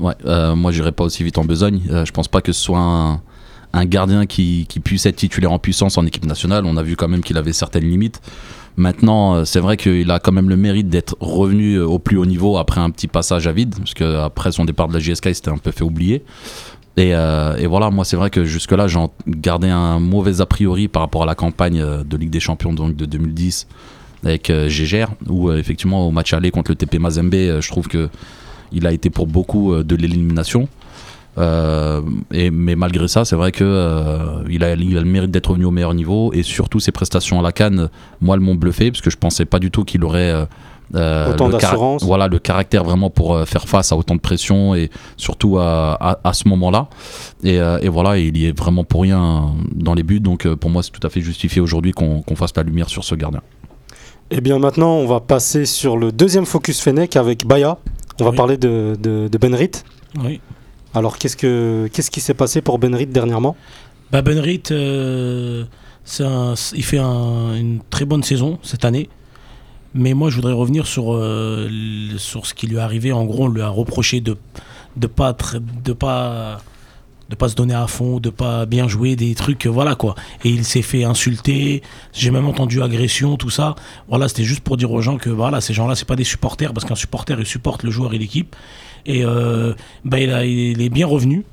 Ouais, 0.00 0.14
euh, 0.26 0.56
moi 0.56 0.72
j'irai 0.72 0.92
pas 0.92 1.04
aussi 1.04 1.22
vite 1.22 1.38
en 1.38 1.44
besogne. 1.44 1.82
Euh, 1.90 2.04
je 2.04 2.12
pense 2.12 2.26
pas 2.28 2.40
que 2.40 2.52
ce 2.52 2.60
soit 2.60 2.80
un, 2.80 3.20
un 3.72 3.84
gardien 3.84 4.26
qui, 4.26 4.66
qui 4.68 4.80
puisse 4.80 5.06
être 5.06 5.16
titulaire 5.16 5.52
en 5.52 5.58
puissance 5.58 5.96
en 5.98 6.04
équipe 6.04 6.26
nationale. 6.26 6.64
On 6.66 6.76
a 6.76 6.82
vu 6.82 6.96
quand 6.96 7.08
même 7.08 7.22
qu'il 7.22 7.36
avait 7.36 7.52
certaines 7.52 7.88
limites. 7.88 8.20
Maintenant, 8.76 9.34
euh, 9.34 9.44
c'est 9.44 9.60
vrai 9.60 9.76
qu'il 9.76 10.10
a 10.10 10.18
quand 10.18 10.32
même 10.32 10.48
le 10.48 10.56
mérite 10.56 10.88
d'être 10.88 11.16
revenu 11.20 11.74
euh, 11.74 11.86
au 11.86 11.98
plus 11.98 12.16
haut 12.16 12.26
niveau 12.26 12.56
après 12.58 12.80
un 12.80 12.90
petit 12.90 13.06
passage 13.06 13.46
à 13.46 13.52
vide, 13.52 13.74
parce 13.78 13.94
que 13.94 14.18
après 14.18 14.52
son 14.52 14.64
départ 14.64 14.88
de 14.88 14.94
la 14.94 14.98
JSK, 15.00 15.26
il 15.26 15.34
s'était 15.34 15.50
un 15.50 15.58
peu 15.58 15.70
fait 15.70 15.84
oublier. 15.84 16.24
Et, 16.96 17.14
euh, 17.14 17.66
voilà, 17.68 17.90
moi 17.90 18.04
c'est 18.04 18.16
vrai 18.16 18.30
que 18.30 18.44
jusque-là, 18.44 18.86
j'en 18.86 19.12
gardais 19.26 19.70
un 19.70 19.98
mauvais 19.98 20.40
a 20.40 20.46
priori 20.46 20.88
par 20.88 21.02
rapport 21.02 21.24
à 21.24 21.26
la 21.26 21.34
campagne 21.34 21.80
euh, 21.80 22.04
de 22.04 22.16
Ligue 22.16 22.30
des 22.30 22.40
Champions 22.40 22.72
donc 22.72 22.94
de 22.94 23.04
2010 23.04 23.66
avec 24.24 24.50
euh, 24.50 24.68
Gégère, 24.68 25.10
où 25.28 25.48
euh, 25.48 25.58
effectivement 25.58 26.06
au 26.06 26.10
match 26.10 26.32
aller 26.32 26.50
contre 26.50 26.70
le 26.70 26.76
TP 26.76 26.98
Mazembe, 26.98 27.34
euh, 27.34 27.60
je 27.60 27.68
trouve 27.68 27.88
que 27.88 28.08
il 28.72 28.86
a 28.86 28.92
été 28.92 29.10
pour 29.10 29.26
beaucoup 29.26 29.72
euh, 29.72 29.84
de 29.84 29.94
l'élimination. 29.94 30.68
Euh, 31.36 32.00
et, 32.32 32.50
mais 32.50 32.76
malgré 32.76 33.08
ça, 33.08 33.24
c'est 33.24 33.36
vrai 33.36 33.50
que 33.52 33.64
euh, 33.64 34.44
il, 34.48 34.62
a, 34.62 34.74
il 34.74 34.96
a 34.96 35.00
le 35.00 35.06
mérite 35.06 35.30
d'être 35.30 35.48
revenu 35.50 35.64
au 35.64 35.70
meilleur 35.70 35.94
niveau 35.94 36.32
et 36.32 36.42
surtout 36.42 36.80
ses 36.80 36.92
prestations 36.92 37.40
à 37.40 37.42
la 37.42 37.52
Cannes, 37.52 37.88
moi, 38.20 38.36
elles 38.36 38.40
m'ont 38.40 38.54
bluffé 38.54 38.90
parce 38.90 39.00
que 39.00 39.10
je 39.10 39.16
pensais 39.16 39.44
pas 39.44 39.58
du 39.58 39.70
tout 39.70 39.84
qu'il 39.84 40.04
aurait 40.04 40.30
euh, 40.30 40.44
euh, 40.94 41.32
Autant 41.32 41.46
le, 41.48 41.52
d'assurance. 41.54 42.04
voilà, 42.04 42.28
le 42.28 42.38
caractère 42.38 42.84
vraiment 42.84 43.10
pour 43.10 43.34
euh, 43.34 43.46
faire 43.46 43.66
face 43.66 43.90
à 43.90 43.96
autant 43.96 44.14
de 44.14 44.20
pression 44.20 44.74
et 44.74 44.90
surtout 45.16 45.58
à, 45.58 45.94
à, 45.94 46.18
à 46.22 46.32
ce 46.34 46.46
moment-là. 46.48 46.88
Et, 47.42 47.58
euh, 47.58 47.78
et 47.80 47.88
voilà, 47.88 48.18
il 48.18 48.36
y 48.36 48.46
est 48.46 48.56
vraiment 48.56 48.84
pour 48.84 49.02
rien 49.02 49.54
dans 49.74 49.94
les 49.94 50.02
buts. 50.02 50.20
Donc 50.20 50.46
euh, 50.46 50.56
pour 50.56 50.70
moi, 50.70 50.82
c'est 50.82 50.92
tout 50.92 51.04
à 51.04 51.10
fait 51.10 51.20
justifié 51.22 51.60
aujourd'hui 51.60 51.92
qu'on 51.92 52.22
fasse 52.36 52.52
la 52.56 52.62
lumière 52.62 52.88
sur 52.88 53.02
ce 53.02 53.14
gardien. 53.14 53.40
Eh 54.30 54.40
bien 54.40 54.58
maintenant, 54.58 54.92
on 54.96 55.06
va 55.06 55.20
passer 55.20 55.64
sur 55.66 55.96
le 55.96 56.12
deuxième 56.12 56.46
focus 56.46 56.80
Fennec 56.80 57.16
avec 57.16 57.46
Baya. 57.46 57.78
On 58.20 58.24
va 58.24 58.32
parler 58.32 58.56
de, 58.56 58.96
de, 59.00 59.28
de 59.28 59.38
Benrit. 59.38 59.70
Oui. 60.22 60.40
Alors 60.94 61.18
qu'est-ce, 61.18 61.36
que, 61.36 61.88
qu'est-ce 61.92 62.10
qui 62.10 62.20
s'est 62.20 62.34
passé 62.34 62.62
pour 62.62 62.78
Benrit 62.78 63.06
dernièrement? 63.06 63.56
Bah 64.12 64.22
Benrit, 64.22 64.62
euh, 64.70 65.64
il 66.20 66.84
fait 66.84 66.98
un- 66.98 67.54
une 67.56 67.80
très 67.90 68.04
bonne 68.04 68.22
saison 68.22 68.58
cette 68.62 68.84
année. 68.84 69.08
Mais 69.96 70.12
moi, 70.12 70.28
je 70.28 70.36
voudrais 70.36 70.52
revenir 70.52 70.86
sur, 70.86 71.14
euh, 71.14 71.68
sur 72.18 72.46
ce 72.46 72.54
qui 72.54 72.66
lui 72.66 72.76
est 72.76 72.80
arrivé. 72.80 73.12
En 73.12 73.24
gros, 73.24 73.44
on 73.44 73.48
lui 73.48 73.62
a 73.62 73.68
reproché 73.68 74.20
de 74.20 74.36
de 74.96 75.08
pas 75.08 75.34
se 77.48 77.54
donner 77.56 77.74
à 77.74 77.88
fond, 77.88 78.20
de 78.20 78.30
pas 78.30 78.64
bien 78.64 78.86
jouer, 78.86 79.16
des 79.16 79.34
trucs, 79.34 79.66
voilà 79.66 79.96
quoi. 79.96 80.14
Et 80.44 80.50
il 80.50 80.64
s'est 80.64 80.82
fait 80.82 81.02
insulter. 81.02 81.82
J'ai 82.12 82.30
même 82.30 82.46
entendu 82.46 82.80
agression, 82.80 83.36
tout 83.36 83.50
ça. 83.50 83.74
Voilà, 84.08 84.28
c'était 84.28 84.44
juste 84.44 84.60
pour 84.60 84.76
dire 84.76 84.92
aux 84.92 85.00
gens 85.00 85.16
que 85.16 85.30
voilà, 85.30 85.60
ces 85.60 85.74
gens-là, 85.74 85.96
c'est 85.96 86.06
pas 86.06 86.14
des 86.14 86.22
supporters 86.24 86.72
parce 86.72 86.86
qu'un 86.86 86.94
supporter, 86.94 87.36
il 87.40 87.46
supporte 87.46 87.82
le 87.82 87.90
joueur 87.90 88.14
et 88.14 88.18
l'équipe. 88.18 88.54
Et 89.06 89.24
euh, 89.24 89.74
bah, 90.04 90.18
il, 90.20 90.30
a- 90.30 90.44
il 90.44 90.80
est 90.82 90.88
bien 90.88 91.06
revenu 91.06 91.44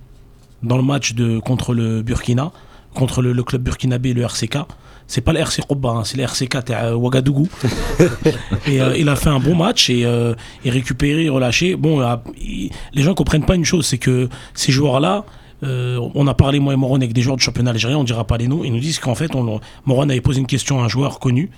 dans 0.64 0.78
le 0.78 0.84
match 0.84 1.14
de, 1.14 1.40
contre 1.40 1.74
le 1.74 2.02
Burkina, 2.02 2.52
contre 2.94 3.22
le, 3.22 3.34
le 3.34 3.44
club 3.44 3.62
burkinabé, 3.64 4.14
le 4.14 4.22
RCK. 4.24 4.58
C'est 5.08 5.22
pas 5.22 5.34
le 5.34 5.40
RC 5.40 5.64
Koba, 5.68 5.90
hein, 5.90 6.04
c'est 6.06 6.16
le 6.18 6.24
RCK 6.24 6.72
à 6.72 6.96
Ouagadougou. 6.96 7.50
et 8.68 8.82
euh, 8.82 8.96
il 8.98 9.10
a 9.10 9.16
fait 9.18 9.30
un 9.30 9.40
bon 9.40 9.56
match 9.56 9.90
et, 9.90 10.06
euh, 10.06 10.34
et 10.64 10.70
récupéré, 10.70 11.28
relâché. 11.30 11.76
Bon, 11.76 12.02
il- 12.40 12.70
les 12.94 13.02
gens 13.04 13.14
comprennent 13.14 13.46
pas 13.46 13.56
une 13.56 13.66
chose, 13.66 13.86
c'est 13.86 13.98
que 13.98 14.30
ces 14.54 14.72
joueurs-là, 14.72 15.26
euh, 15.64 16.00
on 16.16 16.28
a 16.28 16.34
parlé, 16.34 16.60
moi 16.60 16.74
et 16.74 16.78
Moron, 16.78 16.96
avec 16.96 17.12
des 17.14 17.22
joueurs 17.22 17.36
du 17.38 17.44
championnat 17.44 17.72
algérien, 17.72 17.98
on 17.98 18.04
dira 18.06 18.26
pas 18.26 18.38
les 18.38 18.48
noms, 18.48 18.64
ils 18.64 18.72
nous 18.72 18.80
disent 18.80 19.00
qu'en 19.00 19.16
fait, 19.16 19.36
on, 19.36 19.60
Moron 19.86 20.10
avait 20.10 20.22
posé 20.22 20.40
une 20.40 20.48
question 20.48 20.80
à 20.82 20.86
un 20.86 20.88
joueur 20.88 21.20
connu. 21.20 21.50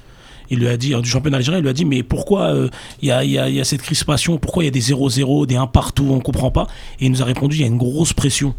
Il 0.50 0.60
lui 0.60 0.68
a 0.68 0.78
dit, 0.78 0.94
euh, 0.94 1.02
du 1.02 1.10
championnat 1.10 1.38
algérien, 1.38 1.60
il 1.60 1.64
lui 1.64 1.70
a 1.70 1.74
dit, 1.74 1.86
mais 1.86 2.04
pourquoi 2.04 2.54
euh, 2.54 2.70
il 3.02 3.10
y, 3.10 3.26
y 3.26 3.32
y 3.32 3.60
a 3.60 3.64
cette 3.64 3.82
crispation, 3.82 4.38
pourquoi 4.38 4.64
il 4.64 4.68
y 4.68 4.70
a 4.70 4.72
des 4.72 4.82
0-0, 4.82 5.46
des 5.46 5.56
1 5.56 5.68
partout, 5.68 6.08
on 6.10 6.20
comprend 6.20 6.52
pas. 6.52 6.68
Et 7.00 7.06
il 7.06 7.12
nous 7.12 7.22
a 7.22 7.26
répondu, 7.26 7.56
il 7.58 7.62
y 7.62 7.64
a 7.64 7.68
une 7.68 7.78
grosse 7.78 8.14
pression. 8.14 8.54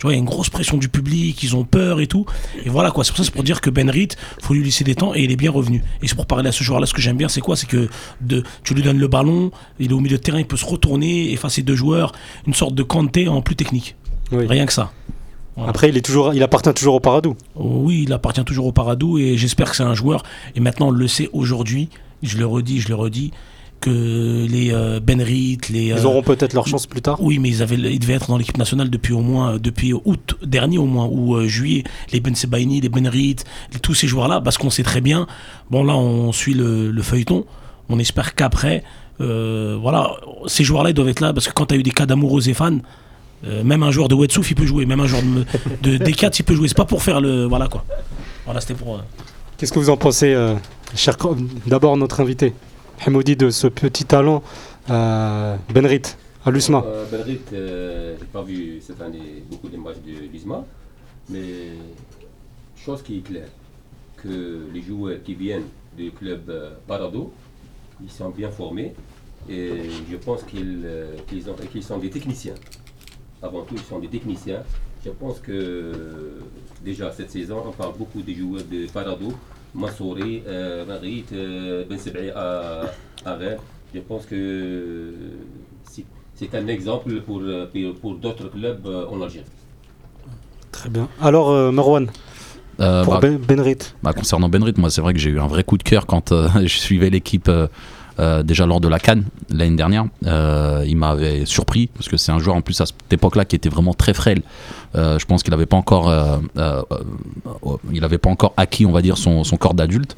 Tu 0.00 0.06
vois, 0.06 0.14
il 0.14 0.16
y 0.16 0.18
a 0.18 0.20
une 0.20 0.28
grosse 0.28 0.48
pression 0.48 0.78
du 0.78 0.88
public, 0.88 1.42
ils 1.42 1.54
ont 1.54 1.64
peur 1.64 2.00
et 2.00 2.06
tout. 2.06 2.24
Et 2.64 2.70
voilà 2.70 2.90
quoi, 2.90 3.04
c'est 3.04 3.10
pour 3.10 3.18
ça, 3.18 3.24
c'est 3.24 3.34
pour 3.34 3.42
dire 3.42 3.60
que 3.60 3.68
Benrit, 3.68 4.08
faut 4.40 4.54
lui 4.54 4.64
laisser 4.64 4.82
des 4.82 4.94
temps 4.94 5.14
et 5.14 5.20
il 5.20 5.30
est 5.30 5.36
bien 5.36 5.50
revenu. 5.50 5.84
Et 6.02 6.08
c'est 6.08 6.14
pour 6.14 6.24
parler 6.24 6.48
à 6.48 6.52
ce 6.52 6.64
joueur-là, 6.64 6.86
ce 6.86 6.94
que 6.94 7.02
j'aime 7.02 7.18
bien, 7.18 7.28
c'est 7.28 7.42
quoi? 7.42 7.54
C'est 7.54 7.66
que 7.66 7.90
de, 8.22 8.42
tu 8.64 8.72
lui 8.72 8.82
donnes 8.82 8.98
le 8.98 9.08
ballon, 9.08 9.50
il 9.78 9.90
est 9.90 9.92
au 9.92 10.00
milieu 10.00 10.16
de 10.16 10.22
terrain, 10.22 10.38
il 10.38 10.46
peut 10.46 10.56
se 10.56 10.64
retourner, 10.64 11.30
effacer 11.32 11.60
deux 11.62 11.74
joueurs, 11.74 12.12
une 12.46 12.54
sorte 12.54 12.74
de 12.74 12.82
Kanté 12.82 13.28
en 13.28 13.42
plus 13.42 13.56
technique. 13.56 13.94
Oui. 14.32 14.46
Rien 14.46 14.64
que 14.64 14.72
ça. 14.72 14.90
Voilà. 15.60 15.70
Après, 15.70 15.88
il, 15.88 15.96
est 15.96 16.04
toujours, 16.04 16.34
il 16.34 16.42
appartient 16.42 16.72
toujours 16.74 16.94
au 16.94 17.00
Paradou. 17.00 17.36
Oui, 17.54 18.04
il 18.06 18.12
appartient 18.12 18.44
toujours 18.44 18.66
au 18.66 18.72
Paradou 18.72 19.18
et 19.18 19.36
j'espère 19.36 19.70
que 19.70 19.76
c'est 19.76 19.82
un 19.82 19.94
joueur. 19.94 20.22
Et 20.56 20.60
maintenant, 20.60 20.88
on 20.88 20.90
le 20.90 21.06
sait 21.06 21.28
aujourd'hui, 21.32 21.88
je 22.22 22.38
le 22.38 22.46
redis, 22.46 22.80
je 22.80 22.88
le 22.88 22.94
redis, 22.94 23.30
que 23.80 24.46
les 24.46 24.72
euh, 24.72 25.00
Benrit, 25.00 25.58
les. 25.70 25.86
Ils 25.86 25.92
euh, 25.92 26.04
auront 26.04 26.22
peut-être 26.22 26.52
leur 26.52 26.66
chance 26.66 26.86
plus 26.86 27.00
tard. 27.00 27.22
oui, 27.22 27.38
mais 27.38 27.48
ils, 27.48 27.62
avaient, 27.62 27.76
ils 27.76 27.98
devaient 27.98 28.14
être 28.14 28.28
dans 28.28 28.36
l'équipe 28.36 28.58
nationale 28.58 28.90
depuis 28.90 29.14
au 29.14 29.20
moins 29.20 29.58
depuis 29.58 29.92
août 29.92 30.36
dernier 30.42 30.76
au 30.78 30.86
moins 30.86 31.06
ou 31.10 31.36
euh, 31.36 31.46
juillet. 31.46 31.84
Les 32.12 32.20
Ben 32.20 32.34
Sebaini, 32.34 32.80
les 32.80 32.88
Benrit, 32.90 33.36
tous 33.82 33.94
ces 33.94 34.06
joueurs-là, 34.06 34.40
parce 34.40 34.58
qu'on 34.58 34.70
sait 34.70 34.82
très 34.82 35.00
bien. 35.00 35.26
Bon 35.70 35.84
là, 35.84 35.94
on 35.94 36.32
suit 36.32 36.54
le, 36.54 36.90
le 36.90 37.02
feuilleton. 37.02 37.46
On 37.88 37.98
espère 37.98 38.34
qu'après, 38.34 38.84
euh, 39.20 39.76
voilà, 39.80 40.12
ces 40.46 40.64
joueurs-là 40.64 40.90
ils 40.90 40.94
doivent 40.94 41.08
être 41.08 41.20
là 41.20 41.32
parce 41.32 41.46
que 41.46 41.52
quand 41.52 41.66
tu 41.66 41.74
as 41.74 41.76
eu 41.76 41.82
des 41.82 41.90
cas 41.90 42.06
d'amoureux 42.06 42.48
et 42.48 42.54
fans, 42.54 42.78
euh, 43.44 43.62
même 43.64 43.82
un 43.82 43.90
joueur 43.90 44.08
de 44.08 44.14
Wetsouf 44.14 44.50
il 44.50 44.54
peut 44.54 44.66
jouer, 44.66 44.86
même 44.86 45.00
un 45.00 45.06
joueur 45.06 45.22
de, 45.22 45.88
de 45.98 46.04
D4 46.04 46.36
il 46.38 46.42
peut 46.44 46.54
jouer. 46.54 46.68
C'est 46.68 46.76
pas 46.76 46.84
pour 46.84 47.02
faire 47.02 47.20
le 47.20 47.44
voilà 47.46 47.68
quoi. 47.68 47.84
Voilà, 48.44 48.60
c'était 48.60 48.74
pour. 48.74 48.96
euh, 48.96 49.00
Qu'est-ce 49.56 49.72
que 49.72 49.78
vous 49.78 49.90
en 49.90 49.96
pensez, 49.96 50.32
euh, 50.32 50.54
cher 50.94 51.16
D'abord, 51.66 51.96
notre 51.96 52.20
invité, 52.20 52.54
Hamoudi, 53.06 53.36
de 53.36 53.50
ce 53.50 53.66
petit 53.66 54.04
talent, 54.06 54.42
euh, 54.88 55.54
Benrit, 55.74 56.02
à 56.44 56.50
l'USMA. 56.50 56.82
Euh, 56.86 57.04
euh, 57.52 58.16
j'ai 58.18 58.24
pas 58.26 58.42
vu 58.42 58.80
cette 58.80 59.00
année 59.02 59.44
beaucoup 59.50 59.68
de 59.68 59.76
matchs 59.76 59.98
de 60.06 60.32
l'ISMA, 60.32 60.64
mais 61.28 61.42
chose 62.84 63.02
qui 63.02 63.18
est 63.18 63.20
claire, 63.20 63.48
que 64.16 64.66
les 64.72 64.82
joueurs 64.82 65.22
qui 65.22 65.34
viennent 65.34 65.68
du 65.96 66.10
club 66.10 66.48
euh, 66.48 66.70
Parado, 66.86 67.32
ils 68.02 68.10
sont 68.10 68.30
bien 68.30 68.50
formés 68.50 68.94
et 69.48 69.90
je 70.10 70.16
pense 70.16 70.40
euh, 70.54 71.16
qu'ils 71.28 71.82
sont 71.82 71.98
des 71.98 72.10
techniciens. 72.10 72.54
Avant 73.42 73.62
tout, 73.62 73.74
ils 73.74 73.80
sont 73.82 73.98
des 73.98 74.08
techniciens. 74.08 74.62
Je 75.04 75.10
pense 75.10 75.38
que 75.40 75.92
déjà 76.84 77.10
cette 77.10 77.30
saison, 77.30 77.62
on 77.66 77.72
parle 77.72 77.94
beaucoup 77.98 78.20
des 78.22 78.34
joueurs 78.34 78.62
de 78.70 78.86
Parado, 78.92 79.32
Massouri, 79.74 80.42
euh, 80.46 80.84
Marit, 80.84 81.24
euh, 81.32 81.84
Ben 81.88 81.98
Sebri 81.98 82.30
à, 82.30 82.82
à 83.24 83.34
Rennes. 83.34 83.56
Je 83.94 84.00
pense 84.00 84.26
que 84.26 85.12
c'est- 85.84 86.04
un 86.54 86.66
exemple 86.68 87.20
pour, 87.20 87.42
pour, 87.72 87.94
pour 88.00 88.14
d'autres 88.14 88.48
clubs 88.50 88.86
euh, 88.86 89.06
en 89.08 89.20
Algérie. 89.20 89.44
Très 90.72 90.88
bien. 90.88 91.06
Alors, 91.20 91.50
euh, 91.50 91.70
Marwan, 91.70 92.08
Euh, 92.80 93.04
pour 93.04 93.12
bah, 93.14 93.20
Ben- 93.20 93.36
Benrit. 93.36 93.76
Bah, 94.02 94.14
concernant 94.14 94.48
Benrit, 94.48 94.72
moi 94.78 94.88
c'est 94.90 95.02
vrai 95.02 95.12
que 95.12 95.18
j'ai 95.18 95.28
eu 95.30 95.38
un 95.38 95.46
vrai 95.48 95.64
coup 95.64 95.76
de 95.76 95.82
cœur 95.82 96.06
quand 96.06 96.32
euh, 96.32 96.48
je 96.62 96.78
suivais 96.78 97.10
l'équipe 97.10 97.50
euh, 98.20 98.42
déjà 98.42 98.66
lors 98.66 98.80
de 98.80 98.88
la 98.88 98.98
Cannes 98.98 99.24
l'année 99.48 99.76
dernière. 99.76 100.04
Euh, 100.26 100.84
il 100.86 100.96
m'avait 100.96 101.46
surpris 101.46 101.86
parce 101.86 102.06
que 102.08 102.18
c'est 102.18 102.32
un 102.32 102.38
joueur 102.38 102.54
en 102.54 102.60
plus 102.60 102.78
à 102.82 102.86
cette 102.86 103.10
époque-là 103.10 103.46
qui 103.46 103.56
était 103.56 103.70
vraiment 103.70 103.94
très 103.94 104.12
frêle. 104.12 104.42
Euh, 104.94 105.18
je 105.18 105.24
pense 105.24 105.42
qu'il 105.42 105.52
n'avait 105.52 105.66
pas 105.66 105.78
encore, 105.78 106.12
il 107.92 108.08
pas 108.18 108.30
encore 108.30 108.52
acquis, 108.58 108.84
on 108.84 108.92
va 108.92 109.00
dire, 109.00 109.16
son, 109.16 109.42
corps 109.58 109.74
d'adulte. 109.74 110.16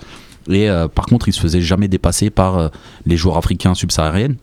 Et 0.50 0.68
par 0.94 1.06
contre, 1.06 1.28
il 1.28 1.32
se 1.32 1.40
faisait 1.40 1.60
jamais 1.60 1.86
dépasser 1.86 2.30
par 2.30 2.70
les 3.06 3.16
joueurs 3.16 3.36
africains 3.36 3.74
subsahariens. 3.74 4.34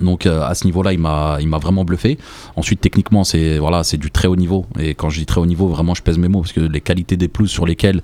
Donc 0.00 0.26
à 0.26 0.54
ce 0.54 0.64
niveau-là, 0.64 0.94
il 0.94 0.98
m'a, 0.98 1.36
il 1.40 1.48
m'a 1.48 1.58
vraiment 1.58 1.84
bluffé. 1.84 2.18
Ensuite, 2.56 2.80
techniquement, 2.80 3.22
c'est 3.22 3.58
voilà, 3.58 3.84
c'est 3.84 3.98
du 3.98 4.10
très 4.10 4.28
haut 4.28 4.36
niveau. 4.36 4.64
Et 4.78 4.94
quand 4.94 5.10
je 5.10 5.18
dis 5.18 5.26
très 5.26 5.40
haut 5.40 5.46
niveau, 5.46 5.68
vraiment, 5.68 5.94
je 5.94 6.02
pèse 6.02 6.16
mes 6.16 6.28
mots 6.28 6.40
parce 6.40 6.52
que 6.52 6.60
les 6.60 6.80
qualités 6.80 7.18
des 7.18 7.28
pelouses 7.28 7.50
sur 7.50 7.66
lesquelles 7.66 8.00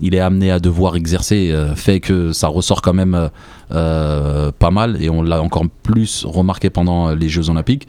il 0.00 0.14
est 0.14 0.20
amené 0.20 0.50
à 0.50 0.60
devoir 0.60 0.96
exercer 0.96 1.50
euh, 1.50 1.74
fait 1.74 2.00
que 2.00 2.32
ça 2.32 2.48
ressort 2.48 2.82
quand 2.82 2.94
même 2.94 3.14
euh, 3.14 3.28
euh, 3.72 4.52
pas 4.56 4.70
mal. 4.70 5.02
Et 5.02 5.10
on 5.10 5.22
l'a 5.22 5.42
encore 5.42 5.64
plus 5.82 6.24
remarqué 6.24 6.70
pendant 6.70 7.14
les 7.14 7.28
Jeux 7.28 7.50
Olympiques. 7.50 7.86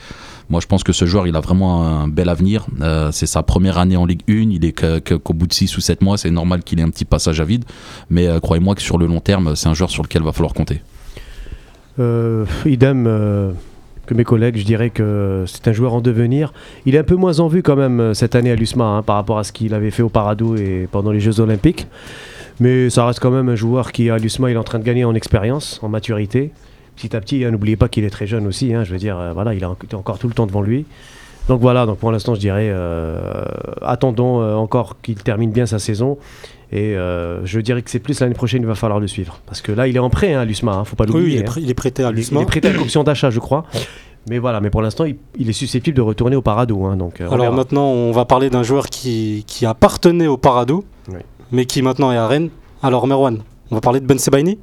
Moi, 0.49 0.61
je 0.61 0.65
pense 0.65 0.83
que 0.83 0.93
ce 0.93 1.05
joueur, 1.05 1.27
il 1.27 1.35
a 1.35 1.41
vraiment 1.41 1.85
un 1.85 2.07
bel 2.07 2.27
avenir. 2.27 2.65
C'est 3.11 3.27
sa 3.27 3.43
première 3.43 3.77
année 3.77 3.97
en 3.97 4.07
Ligue 4.07 4.23
1. 4.27 4.49
Il 4.49 4.65
est 4.65 4.71
qu'au 4.73 5.33
bout 5.33 5.45
de 5.45 5.53
6 5.53 5.77
ou 5.77 5.81
7 5.81 6.01
mois, 6.01 6.17
c'est 6.17 6.31
normal 6.31 6.63
qu'il 6.63 6.79
ait 6.79 6.83
un 6.83 6.89
petit 6.89 7.05
passage 7.05 7.39
à 7.39 7.45
vide. 7.45 7.65
Mais 8.09 8.27
croyez-moi 8.41 8.73
que 8.73 8.81
sur 8.81 8.97
le 8.97 9.05
long 9.05 9.19
terme, 9.19 9.55
c'est 9.55 9.69
un 9.69 9.75
joueur 9.75 9.91
sur 9.91 10.01
lequel 10.01 10.23
va 10.23 10.31
falloir 10.31 10.55
compter. 10.55 10.81
Idem 12.65 13.53
que 14.09 14.15
mes 14.15 14.23
collègues, 14.23 14.57
je 14.57 14.65
dirais 14.65 14.89
que 14.89 15.43
c'est 15.45 15.67
un 15.67 15.71
joueur 15.71 15.93
en 15.93 16.01
devenir. 16.01 16.51
Il 16.87 16.95
est 16.95 16.97
un 16.97 17.03
peu 17.03 17.15
moins 17.15 17.39
en 17.39 17.47
vue 17.47 17.61
quand 17.61 17.75
même 17.75 17.99
euh, 17.99 18.13
cette 18.15 18.33
année 18.33 18.49
à 18.49 18.55
l'USMA 18.55 18.83
hein, 18.83 19.01
par 19.03 19.15
rapport 19.17 19.37
à 19.37 19.43
ce 19.43 19.51
qu'il 19.51 19.75
avait 19.75 19.91
fait 19.91 20.01
au 20.01 20.09
Paradou 20.09 20.55
et 20.55 20.87
pendant 20.91 21.11
les 21.11 21.19
Jeux 21.19 21.39
Olympiques. 21.39 21.85
Mais 22.59 22.89
ça 22.89 23.05
reste 23.05 23.19
quand 23.19 23.29
même 23.29 23.49
un 23.49 23.55
joueur 23.55 23.91
qui 23.91 24.09
à 24.09 24.17
l'USMA 24.17 24.49
il 24.49 24.55
est 24.55 24.57
en 24.57 24.63
train 24.63 24.79
de 24.79 24.83
gagner 24.83 25.05
en 25.05 25.13
expérience, 25.13 25.79
en 25.83 25.89
maturité. 25.89 26.51
Petit 26.95 27.15
à 27.15 27.21
petit, 27.21 27.45
hein, 27.45 27.51
n'oubliez 27.51 27.77
pas 27.77 27.87
qu'il 27.87 28.03
est 28.03 28.09
très 28.09 28.25
jeune 28.25 28.47
aussi. 28.47 28.73
hein, 28.73 28.83
je 28.83 28.91
veux 28.91 28.97
dire, 28.97 29.17
euh, 29.19 29.31
voilà, 29.31 29.53
il 29.53 29.63
a 29.63 29.69
en- 29.69 29.77
encore 29.93 30.17
tout 30.17 30.27
le 30.27 30.33
temps 30.33 30.47
devant 30.47 30.63
lui. 30.63 30.85
Donc 31.47 31.61
voilà, 31.61 31.85
donc 31.85 31.99
pour 31.99 32.11
l'instant, 32.11 32.33
je 32.33 32.39
dirais, 32.39 32.69
euh, 32.71 33.21
attendons 33.83 34.41
encore 34.57 34.97
qu'il 35.01 35.15
termine 35.21 35.51
bien 35.51 35.65
sa 35.67 35.77
saison. 35.79 36.17
Et 36.71 36.95
euh, 36.95 37.43
je 37.45 37.59
dirais 37.59 37.81
que 37.81 37.89
c'est 37.89 37.99
plus 37.99 38.19
l'année 38.19 38.35
prochaine, 38.35 38.61
il 38.61 38.67
va 38.67 38.75
falloir 38.75 38.99
le 38.99 39.07
suivre. 39.07 39.39
Parce 39.47 39.61
que 39.61 39.71
là, 39.71 39.88
il 39.88 39.95
est 39.95 39.99
en 39.99 40.09
prêt, 40.11 40.33
hein, 40.33 40.41
à 40.41 40.45
l'USMA, 40.45 40.71
hein, 40.71 40.83
faut 40.85 40.95
pas 40.95 41.05
Oui, 41.05 41.13
l'oublier. 41.13 41.38
il, 41.38 41.39
est 41.39 41.41
hein. 41.41 41.51
prêt- 41.51 41.61
il 41.63 41.69
est 41.69 41.73
prêté 41.73 42.03
à 42.03 42.11
l'USMA. 42.11 42.39
Il 42.39 42.43
est 42.43 42.45
prêté 42.45 42.67
à 42.67 42.73
l'option 42.73 43.03
d'achat, 43.03 43.29
je 43.31 43.39
crois. 43.39 43.65
Mais 44.29 44.38
voilà, 44.38 44.61
mais 44.61 44.69
pour 44.69 44.81
l'instant, 44.83 45.05
il, 45.05 45.15
il 45.38 45.49
est 45.49 45.53
susceptible 45.53 45.97
de 45.97 46.01
retourner 46.01 46.35
au 46.35 46.41
Parado. 46.43 46.85
hein, 46.85 46.95
donc, 46.97 47.21
euh, 47.21 47.29
Alors 47.31 47.51
maintenant, 47.53 47.85
on 47.88 48.11
va 48.11 48.25
parler 48.25 48.49
d'un 48.51 48.61
joueur 48.63 48.88
qui, 48.88 49.43
qui 49.47 49.65
appartenait 49.65 50.27
au 50.27 50.38
Paradou, 50.38 50.83
Oui. 51.07 51.19
mais 51.51 51.65
qui 51.65 51.81
maintenant 51.81 52.11
est 52.11 52.17
à 52.17 52.27
Rennes. 52.27 52.49
Alors 52.83 53.07
Merwan, 53.07 53.39
on 53.71 53.75
va 53.75 53.81
parler 53.81 53.99
de 53.99 54.05
Ben 54.05 54.19
Sebaini? 54.19 54.59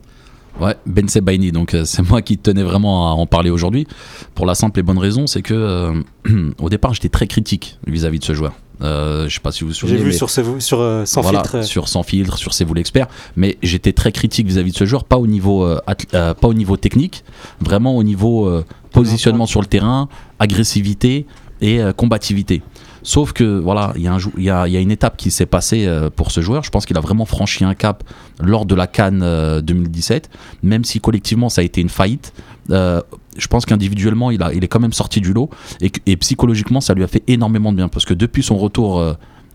Ouais, 0.60 0.74
Ben 0.86 1.08
Sebaini, 1.08 1.50
donc 1.52 1.74
euh, 1.74 1.84
c'est 1.84 2.02
moi 2.08 2.22
qui 2.22 2.38
tenais 2.38 2.62
vraiment 2.62 3.10
à 3.10 3.14
en 3.14 3.26
parler 3.26 3.50
aujourd'hui. 3.50 3.86
Pour 4.34 4.46
la 4.46 4.54
simple 4.54 4.78
et 4.80 4.82
bonne 4.82 4.98
raison, 4.98 5.26
c'est 5.26 5.42
que 5.42 5.54
euh, 5.54 5.92
au 6.60 6.68
départ 6.70 6.94
j'étais 6.94 7.08
très 7.08 7.26
critique 7.26 7.78
vis-à-vis 7.86 8.20
de 8.20 8.24
ce 8.24 8.32
joueur. 8.34 8.52
Euh, 8.82 9.28
je 9.28 9.34
sais 9.34 9.40
pas 9.40 9.52
si 9.52 9.60
vous 9.62 9.68
vous 9.68 9.72
J'ai 9.74 9.80
souvenez. 9.80 9.98
vu 9.98 10.04
mais- 10.06 10.60
sur, 10.60 10.80
euh, 10.80 11.04
Sans 11.06 11.22
voilà, 11.22 11.42
filtre. 11.42 11.64
sur 11.64 11.88
sans 11.88 12.02
filtre, 12.02 12.36
sur 12.36 12.52
C'est 12.52 12.64
vous 12.64 12.74
l'expert, 12.74 13.06
mais 13.34 13.56
j'étais 13.62 13.92
très 13.92 14.12
critique 14.12 14.46
vis-à-vis 14.46 14.72
de 14.72 14.76
ce 14.76 14.84
joueur, 14.84 15.04
pas 15.04 15.16
au 15.16 15.26
niveau, 15.26 15.64
euh, 15.64 15.80
euh, 16.14 16.34
pas 16.34 16.48
au 16.48 16.54
niveau 16.54 16.76
technique, 16.76 17.24
vraiment 17.60 17.96
au 17.96 18.02
niveau 18.02 18.50
positionnement 18.92 19.46
sur 19.46 19.60
le 19.60 19.66
terrain, 19.66 20.08
agressivité 20.38 21.26
et 21.60 21.80
combativité. 21.96 22.62
Sauf 23.02 23.32
que 23.32 23.44
voilà, 23.60 23.92
il 23.96 24.02
y, 24.02 24.08
a 24.08 24.18
y, 24.36 24.50
a, 24.50 24.66
il 24.66 24.72
y 24.74 24.76
a 24.76 24.80
une 24.80 24.90
étape 24.90 25.16
qui 25.16 25.30
s'est 25.30 25.46
passée 25.46 25.88
pour 26.16 26.30
ce 26.32 26.40
joueur. 26.40 26.64
Je 26.64 26.70
pense 26.70 26.86
qu'il 26.86 26.96
a 26.98 27.00
vraiment 27.00 27.24
franchi 27.24 27.64
un 27.64 27.74
cap 27.74 28.02
lors 28.40 28.66
de 28.66 28.74
la 28.74 28.86
Cannes 28.88 29.22
euh, 29.22 29.60
2017, 29.60 30.28
même 30.62 30.82
si 30.84 30.98
collectivement 31.00 31.48
ça 31.48 31.60
a 31.60 31.64
été 31.64 31.80
une 31.80 31.88
faillite. 31.88 32.32
Euh, 32.70 33.00
je 33.38 33.46
pense 33.46 33.64
qu'individuellement 33.66 34.30
il, 34.30 34.44
il 34.54 34.64
est 34.64 34.68
quand 34.68 34.80
même 34.80 34.92
sorti 34.92 35.20
du 35.20 35.32
lot 35.32 35.50
et, 35.80 35.90
que- 35.90 36.00
et 36.06 36.16
psychologiquement 36.16 36.80
ça 36.80 36.94
lui 36.94 37.04
a 37.04 37.06
fait 37.06 37.22
énormément 37.28 37.70
de 37.70 37.76
bien 37.76 37.88
parce 37.88 38.04
que 38.04 38.14
depuis 38.14 38.42
son 38.42 38.56
retour 38.56 38.98
euh, 38.98 39.12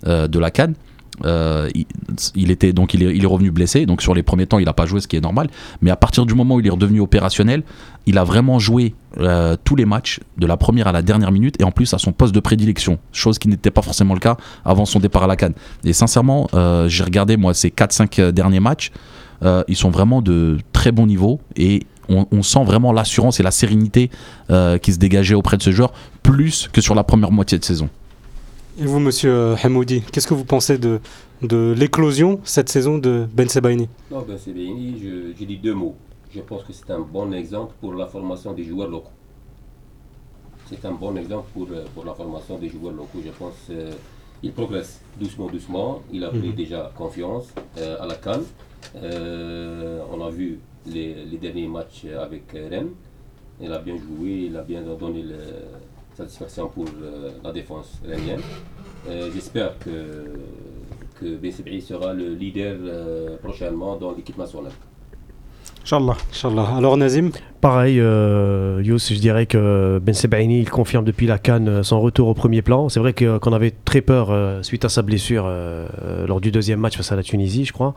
euh, 0.07 0.27
de 0.29 0.39
la 0.39 0.49
Cannes, 0.51 0.75
il, 2.35 2.49
était 2.51 2.73
donc 2.73 2.93
il 2.95 3.03
est, 3.03 3.25
revenu 3.27 3.51
blessé, 3.51 3.85
donc 3.85 4.01
sur 4.01 4.15
les 4.15 4.23
premiers 4.23 4.47
temps 4.47 4.57
il 4.59 4.65
n'a 4.65 4.73
pas 4.73 4.85
joué, 4.87 5.01
ce 5.01 5.07
qui 5.07 5.15
est 5.17 5.21
normal. 5.21 5.49
Mais 5.81 5.91
à 5.91 5.95
partir 5.95 6.25
du 6.25 6.33
moment 6.33 6.55
où 6.55 6.59
il 6.61 6.65
est 6.67 6.71
redevenu 6.71 6.99
opérationnel, 6.99 7.63
il 8.07 8.17
a 8.17 8.23
vraiment 8.23 8.57
joué 8.57 8.95
tous 9.63 9.75
les 9.75 9.85
matchs 9.85 10.19
de 10.37 10.47
la 10.47 10.57
première 10.57 10.87
à 10.87 10.91
la 10.91 11.01
dernière 11.03 11.31
minute 11.31 11.59
et 11.59 11.63
en 11.63 11.71
plus 11.71 11.93
à 11.93 11.99
son 11.99 12.11
poste 12.11 12.33
de 12.33 12.39
prédilection, 12.39 12.97
chose 13.11 13.37
qui 13.37 13.49
n'était 13.49 13.69
pas 13.71 13.83
forcément 13.83 14.15
le 14.15 14.19
cas 14.19 14.37
avant 14.65 14.85
son 14.85 14.99
départ 14.99 15.23
à 15.23 15.27
la 15.27 15.35
Cannes. 15.35 15.53
Et 15.83 15.93
sincèrement, 15.93 16.47
j'ai 16.87 17.03
regardé 17.03 17.37
moi 17.37 17.53
ces 17.53 17.69
4-5 17.69 18.31
derniers 18.31 18.59
matchs, 18.61 18.91
ils 19.67 19.75
sont 19.75 19.91
vraiment 19.91 20.23
de 20.23 20.57
très 20.73 20.91
bon 20.91 21.05
niveau 21.05 21.39
et 21.55 21.83
on, 22.11 22.27
on 22.31 22.43
sent 22.43 22.63
vraiment 22.63 22.91
l'assurance 22.93 23.39
et 23.39 23.43
la 23.43 23.51
sérénité 23.51 24.09
euh, 24.49 24.77
qui 24.77 24.93
se 24.93 24.99
dégageait 24.99 25.35
auprès 25.35 25.57
de 25.57 25.63
ce 25.63 25.71
joueur 25.71 25.91
plus 26.23 26.69
que 26.73 26.81
sur 26.81 26.95
la 26.95 27.03
première 27.03 27.31
moitié 27.31 27.57
de 27.57 27.65
saison. 27.65 27.89
Et 28.79 28.85
vous, 28.85 28.99
monsieur 28.99 29.55
Hamoudi, 29.63 30.01
qu'est-ce 30.11 30.27
que 30.27 30.33
vous 30.33 30.45
pensez 30.45 30.77
de, 30.77 30.99
de 31.41 31.73
l'éclosion 31.77 32.39
cette 32.43 32.69
saison 32.69 32.97
de 32.97 33.27
Ben 33.33 33.47
Sebaini? 33.49 33.89
Non, 34.09 34.25
ben 34.27 34.37
bien. 34.53 34.75
Je, 35.01 35.33
je 35.37 35.45
dis 35.45 35.57
deux 35.57 35.73
mots. 35.73 35.95
Je 36.33 36.39
pense 36.39 36.63
que 36.63 36.71
c'est 36.71 36.89
un 36.91 37.01
bon 37.01 37.33
exemple 37.33 37.73
pour 37.81 37.93
la 37.93 38.07
formation 38.07 38.53
des 38.53 38.63
joueurs 38.63 38.89
locaux. 38.89 39.09
C'est 40.69 40.85
un 40.85 40.93
bon 40.93 41.17
exemple 41.17 41.47
pour, 41.53 41.67
euh, 41.71 41.83
pour 41.93 42.05
la 42.05 42.13
formation 42.13 42.57
des 42.57 42.69
joueurs 42.69 42.93
locaux. 42.93 43.19
Je 43.25 43.31
pense 43.31 43.55
qu'il 44.39 44.53
progresse 44.53 45.01
doucement, 45.19 45.47
doucement. 45.47 46.01
Il 46.13 46.23
a 46.23 46.29
pris 46.29 46.47
Mhm. 46.49 46.55
déjà 46.55 46.91
confiance 46.97 47.47
euh, 47.77 47.97
à 48.01 48.05
la 48.07 48.15
Cannes. 48.15 48.45
Euh, 48.95 49.99
on 50.13 50.25
a 50.25 50.29
vu 50.29 50.59
les, 50.85 51.37
derniers 51.37 51.67
matchs 51.67 52.05
avec 52.05 52.53
euh, 52.55 52.67
Rennes. 52.69 52.91
Il 53.59 53.71
a 53.71 53.79
bien 53.79 53.95
joué, 53.97 54.47
il 54.47 54.57
a 54.57 54.61
bien 54.61 54.81
donné 54.81 55.23
la 55.23 55.35
satisfaction 56.15 56.67
pour 56.69 56.85
euh, 57.01 57.31
la 57.43 57.51
défense 57.51 58.01
rennienne. 58.03 58.41
Euh, 59.07 59.29
J'espère 59.33 59.77
que, 59.79 60.33
que 61.19 61.79
sera 61.81 62.13
le 62.13 62.33
leader 62.33 63.37
prochainement 63.39 63.95
dans 63.97 64.11
l'équipe 64.13 64.37
nationale. 64.37 64.71
Inch'Allah. 65.83 66.15
Inch'Allah. 66.31 66.75
Alors 66.77 66.95
Nazim 66.97 67.31
Pareil, 67.59 67.99
euh, 67.99 68.81
Yous, 68.83 68.97
je 68.99 69.19
dirais 69.19 69.45
que 69.45 69.99
Ben 70.03 70.13
Sebaini, 70.15 70.61
il 70.61 70.69
confirme 70.69 71.05
depuis 71.05 71.27
la 71.27 71.37
Cannes 71.37 71.67
euh, 71.67 71.83
son 71.83 71.99
retour 72.01 72.27
au 72.27 72.33
premier 72.33 72.61
plan. 72.63 72.89
C'est 72.89 72.99
vrai 72.99 73.13
que- 73.13 73.37
qu'on 73.37 73.53
avait 73.53 73.71
très 73.85 74.01
peur 74.01 74.29
euh, 74.31 74.63
suite 74.63 74.83
à 74.85 74.89
sa 74.89 75.03
blessure 75.03 75.43
euh, 75.45 75.85
euh, 76.03 76.25
lors 76.27 76.41
du 76.41 76.51
deuxième 76.51 76.79
match 76.79 76.97
face 76.97 77.11
à 77.11 77.15
la 77.15 77.21
Tunisie, 77.23 77.65
je 77.65 77.73
crois. 77.73 77.93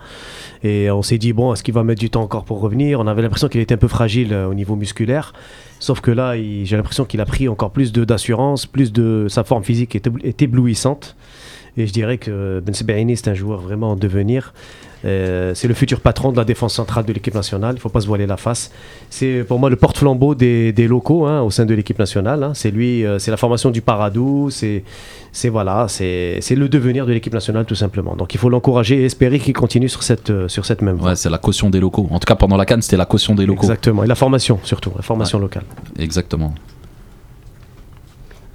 Et 0.63 0.91
on 0.91 1.03
s'est 1.03 1.17
dit, 1.17 1.33
bon, 1.33 1.53
est-ce 1.55 1.63
qu'il 1.63 1.73
va 1.73 1.83
mettre 1.83 2.01
du 2.01 2.11
temps 2.11 2.23
encore 2.23 2.45
pour 2.45 2.61
revenir? 2.61 3.01
On 3.01 3.07
avait 3.07 3.23
l'impression 3.23 3.49
qu'il 3.49 3.61
était 3.63 3.75
un 3.75 3.79
peu 3.79 3.89
fragile 3.89 4.33
euh, 4.35 4.47
au 4.49 4.55
niveau 4.55 4.77
musculaire. 4.77 5.33
Sauf 5.81 6.01
que 6.01 6.11
là, 6.11 6.37
il- 6.37 6.67
j'ai 6.67 6.77
l'impression 6.77 7.05
qu'il 7.07 7.21
a 7.23 7.27
pris 7.27 7.49
encore 7.49 7.71
plus 7.71 7.91
de- 7.93 8.05
d'assurance, 8.05 8.67
plus 8.67 8.93
de 8.93 9.27
sa 9.31 9.45
forme 9.45 9.65
physique 9.65 9.95
est, 9.97 10.09
est 10.25 10.43
éblouissante. 10.43 11.17
Et 11.77 11.87
je 11.87 11.93
dirais 11.93 12.19
que 12.19 12.61
Ben 12.65 12.75
Sebaini, 12.75 13.17
c'est 13.17 13.29
un 13.29 13.35
joueur 13.35 13.61
vraiment 13.61 13.93
en 13.93 13.97
devenir. 13.97 14.53
Euh, 15.05 15.53
c'est 15.55 15.69
le 15.69 15.75
futur 15.75 16.01
patron 16.01 16.33
de 16.33 16.37
la 16.37 16.45
défense 16.45 16.75
centrale 16.75 17.05
de 17.05 17.13
l'équipe 17.13 17.35
nationale. 17.35 17.73
Il 17.73 17.77
ne 17.77 17.81
faut 17.81 17.89
pas 17.89 18.01
se 18.01 18.07
voiler 18.07 18.27
la 18.27 18.37
face. 18.37 18.71
C'est 19.11 19.45
pour 19.47 19.59
moi 19.59 19.69
le 19.71 19.77
porte-flambeau 19.77 20.35
des, 20.35 20.73
des 20.73 20.89
locaux 20.89 21.27
hein, 21.27 21.43
au 21.43 21.51
sein 21.51 21.67
de 21.67 21.75
l'équipe 21.75 21.99
nationale. 21.99 22.43
hein. 22.43 22.53
C'est 22.55 22.71
lui, 22.71 23.05
euh, 23.05 23.19
c'est 23.19 23.31
la 23.31 23.37
formation 23.37 23.71
du 23.71 23.83
Paradou. 23.83 24.49
C'est, 24.51 24.83
c'est 25.33 25.49
voilà, 25.49 25.87
c'est, 25.89 26.41
le 26.51 26.69
devenir 26.69 27.07
de 27.07 27.13
l'équipe 27.13 27.35
nationale 27.35 27.65
tout 27.65 27.75
simplement. 27.75 28.17
Donc 28.17 28.35
il 28.35 28.39
faut 28.39 28.49
l'encourager 28.49 29.03
et 29.03 29.05
espérer 29.05 29.39
qu'il 29.39 29.53
continue 29.53 29.89
sur 29.89 30.03
cette, 30.03 30.31
euh, 30.31 30.49
sur 30.49 30.65
cette 30.65 30.81
même 30.81 30.97
voie. 30.97 31.11
Ouais, 31.11 31.17
c'est 31.17 31.31
la 31.31 31.39
caution 31.39 31.71
des 31.71 31.81
locaux. 31.81 32.09
En 32.11 32.19
tout 32.19 32.27
cas, 32.27 32.37
pendant 32.37 32.57
la 32.57 32.65
Cannes, 32.65 32.83
c'était 32.83 32.97
la 32.97 33.07
caution 33.07 33.35
des 33.35 33.45
locaux. 33.47 33.63
Exactement. 33.65 34.05
Et 34.05 34.07
la 34.07 34.15
formation 34.15 34.59
surtout, 34.63 34.93
la 34.97 35.03
formation 35.03 35.39
locale. 35.39 35.65
Exactement. 35.99 36.55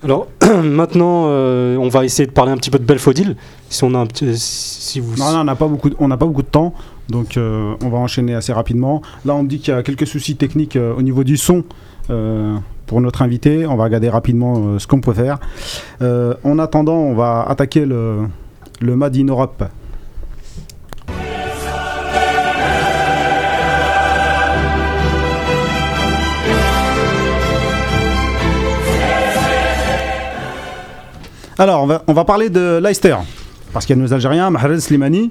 Alors 0.04 0.28
maintenant, 0.64 1.26
euh, 1.28 1.76
on 1.78 1.90
va 1.90 2.06
essayer 2.06 2.26
de 2.26 2.32
parler 2.32 2.52
un 2.52 2.58
petit 2.58 2.70
peu 2.70 2.80
de 2.80 2.86
Belfodil. 2.86 3.36
Si 3.70 3.84
on 3.84 3.94
a 3.94 3.98
un 4.00 4.06
petit, 4.06 4.32
si 4.38 5.00
vous. 5.00 5.16
Non, 5.18 5.32
non, 5.32 5.40
on 5.42 5.44
n'a 5.44 5.56
pas 5.56 5.68
beaucoup, 5.68 5.90
de- 5.90 5.96
on 6.00 6.08
n'a 6.08 6.18
pas 6.18 6.26
beaucoup 6.26 6.42
de 6.42 6.48
temps, 6.48 6.74
donc 7.10 7.36
euh, 7.38 7.74
on 7.84 7.90
va 7.90 7.98
enchaîner 7.98 8.34
assez 8.34 8.54
rapidement. 8.54 9.02
Là, 9.26 9.36
on 9.36 9.44
me 9.44 9.48
dit 9.50 9.60
qu'il 9.60 9.74
y 9.74 9.78
a 9.78 9.84
quelques 9.84 10.08
soucis 10.08 10.36
techniques 10.36 10.76
euh, 10.78 10.94
au 10.96 11.02
niveau 11.02 11.24
du 11.24 11.38
son 11.38 11.64
pour 12.88 13.02
notre 13.02 13.22
invité. 13.22 13.68
On 13.68 13.76
va 13.76 13.84
regarder 13.84 14.10
rapidement 14.10 14.80
ce 14.80 14.88
qu'on 14.88 15.00
peut 15.00 15.14
faire. 15.14 15.38
En 16.02 16.58
attendant, 16.58 16.96
on 16.96 17.14
va 17.14 17.44
attaquer 17.48 17.86
le, 17.86 18.22
le 18.82 18.96
Mad 18.96 19.16
in 19.16 19.26
Europe. 19.28 19.64
Alors, 31.60 31.90
on 32.08 32.14
va, 32.14 32.24
parler 32.24 32.50
de 32.50 32.80
Leicester, 32.82 33.18
parce 33.74 33.86
qu'il 33.86 33.98
y 33.98 34.00
a 34.00 34.02
nos 34.02 34.14
Algériens, 34.14 34.50
Mahrez 34.50 34.80
Slimani. 34.80 35.30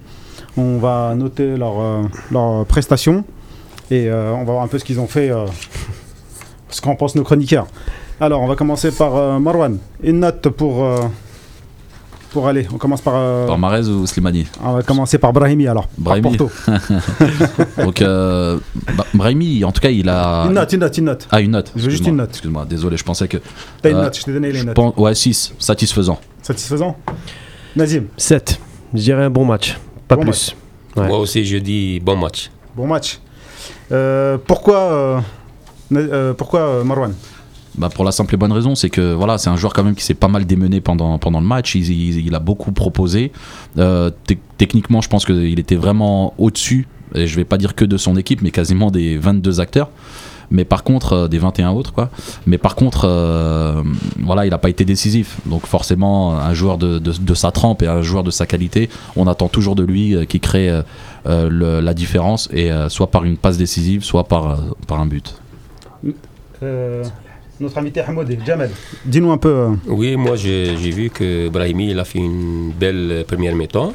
On 0.59 0.77
va 0.77 1.15
noter 1.17 1.57
leur, 1.57 1.81
euh, 1.81 2.03
leur 2.31 2.67
prestation 2.67 3.25
et 3.91 4.11
euh, 4.11 4.35
on 4.35 4.45
va 4.45 4.53
voir 4.53 4.63
un 4.63 4.69
peu 4.69 4.79
ce 4.79 4.85
qu'ils 4.85 5.01
ont 5.01 5.07
fait, 5.07 5.31
euh, 5.31 5.47
ce 6.69 6.83
qu'en 6.83 6.97
pensent 6.97 7.15
nos 7.15 7.23
chroniqueurs. 7.23 7.67
Alors, 8.21 8.43
on 8.43 8.47
va 8.47 8.57
commencer 8.57 8.93
par 8.93 9.41
Marwan. 9.41 9.79
Une 10.03 10.21
note 10.21 10.51
pour, 10.51 10.87
pour 12.31 12.47
aller. 12.49 12.67
On 12.73 12.79
commence 12.79 13.01
par. 13.01 13.15
euh, 13.17 13.47
Par 13.47 13.59
Marez 13.59 13.89
ou 13.89 14.07
Slimani 14.07 14.47
on 14.63 14.73
va 14.75 14.83
commencer 14.83 15.19
par 15.19 15.33
Brahimi 15.33 15.67
alors. 15.67 15.87
par 15.89 16.19
Brahimi. 16.21 16.37
Porto. 16.37 16.51
Donc, 17.83 18.03
euh, 18.03 18.59
bah, 18.97 19.05
Brahimi, 19.15 19.65
en 19.65 19.73
tout 19.73 19.81
cas, 19.81 19.91
il 19.91 20.09
a. 20.09 20.45
Une 20.47 20.53
note, 20.55 20.73
une 20.73 20.81
note, 20.81 20.99
une 20.99 21.05
note. 21.05 21.29
Ah, 21.31 21.41
une 21.41 21.51
note. 21.53 21.73
Je 21.77 21.83
veux 21.85 21.91
juste 21.91 22.07
une 22.07 22.17
note. 22.17 22.31
Excuse-moi, 22.31 22.65
désolé, 22.69 22.97
je 22.97 23.05
pensais 23.05 23.29
que. 23.29 23.39
T'as 23.83 23.91
une 23.91 23.97
Euh, 23.97 24.03
note, 24.03 24.17
je 24.19 24.25
t'ai 24.25 24.33
donné 24.33 24.53
les 24.53 24.63
notes. 24.63 24.75
pense- 24.75 24.95
Ouais, 24.97 25.15
6, 25.15 25.55
satisfaisant. 25.59 26.19
Satisfaisant 26.43 26.97
Nazim 27.77 28.05
7. 28.17 28.59
Je 28.95 29.01
dirais 29.01 29.25
un 29.25 29.31
bon 29.31 29.45
match. 29.45 29.79
Pas 30.07 30.17
Bon 30.17 30.23
plus. 30.23 30.55
Ouais. 30.97 31.07
Moi 31.07 31.19
aussi, 31.19 31.45
je 31.45 31.59
dis 31.59 32.01
bon 32.01 32.17
match. 32.17 32.51
Bon 32.75 32.87
match. 32.87 33.19
Euh, 33.93 34.39
pourquoi, 34.47 34.79
euh, 34.79 35.21
euh, 35.95 36.33
pourquoi 36.35 36.61
euh, 36.61 36.85
Marwan? 36.85 37.13
Bah 37.79 37.89
pour 37.95 38.05
la 38.05 38.11
simple 38.13 38.35
et 38.35 38.37
bonne 38.37 38.53
raison, 38.53 38.75
c'est 38.75 38.91
que 38.91 39.13
voilà, 39.15 39.39
c'est 39.39 39.51
un 39.51 39.57
joueur 39.57 39.73
quand 39.73 39.85
même 39.85 39.95
qui 39.95 40.03
s'est 40.05 40.15
pas 40.15 40.27
mal 40.29 40.45
démené 40.45 40.81
pendant, 40.81 41.17
pendant 41.19 41.41
le 41.41 41.47
match. 41.47 41.75
Il, 41.77 42.35
a 42.35 42.41
beaucoup 42.41 42.73
proposé. 42.73 43.31
Euh, 43.79 44.11
te- 44.27 44.35
techniquement, 44.57 45.01
je 45.01 45.09
pense 45.09 45.25
qu'il 45.25 45.59
était 45.61 45.77
vraiment 45.77 46.35
au-dessus. 46.39 46.89
Et 47.15 47.27
je 47.27 47.37
vais 47.37 47.45
pas 47.45 47.57
dire 47.57 47.75
que 47.75 47.85
de 47.85 47.97
son 47.97 48.17
équipe, 48.17 48.43
mais 48.43 48.51
quasiment 48.51 48.91
des 48.91 49.17
22 49.17 49.61
acteurs. 49.61 49.91
Mais 50.51 50.65
par 50.65 50.83
contre, 50.83 51.13
euh, 51.13 51.29
des 51.29 51.39
21 51.39 51.71
autres, 51.71 51.93
quoi. 51.93 52.11
Mais 52.47 52.59
par 52.59 52.75
contre, 52.75 53.03
euh, 53.05 53.83
voilà, 54.19 54.45
il 54.47 54.51
n'a 54.51 54.59
pas 54.59 54.71
été 54.71 54.85
décisif. 54.85 55.39
Donc 55.47 55.67
forcément, 55.67 56.37
un 56.39 56.55
joueur 56.55 56.79
de, 56.79 56.99
de- 56.99 57.35
sa 57.35 57.51
trempe 57.53 57.83
et 57.83 57.87
un 57.87 58.03
joueur 58.03 58.25
de 58.25 58.31
sa 58.31 58.47
qualité, 58.47 58.89
on 59.15 59.27
attend 59.27 59.49
toujours 59.49 59.75
de 59.77 59.85
lui 59.85 60.15
euh, 60.17 60.25
qui 60.25 60.41
crée 60.41 60.71
la 61.25 61.95
différence, 61.95 62.49
et 62.53 62.71
soit 62.89 63.11
par 63.11 63.25
une 63.25 63.37
passe 63.37 63.59
décisive, 63.59 64.03
soit 64.03 64.25
par, 64.25 64.57
par 64.87 64.99
un 65.01 65.07
but. 65.07 65.35
Notre 67.61 67.79
invité 67.79 68.01
Hamoudi, 68.01 68.39
Jamel. 68.47 68.71
Dis-nous 69.05 69.33
un 69.33 69.37
peu. 69.39 69.49
euh, 69.49 69.69
Oui, 69.87 70.17
moi 70.17 70.37
j'ai 70.37 70.75
vu 70.91 71.11
que 71.11 71.49
Brahimi 71.49 71.91
il 71.91 71.99
a 71.99 72.05
fait 72.05 72.19
une 72.21 72.71
belle 72.79 73.09
euh, 73.11 73.25
première 73.25 73.55
mi-temps 73.57 73.93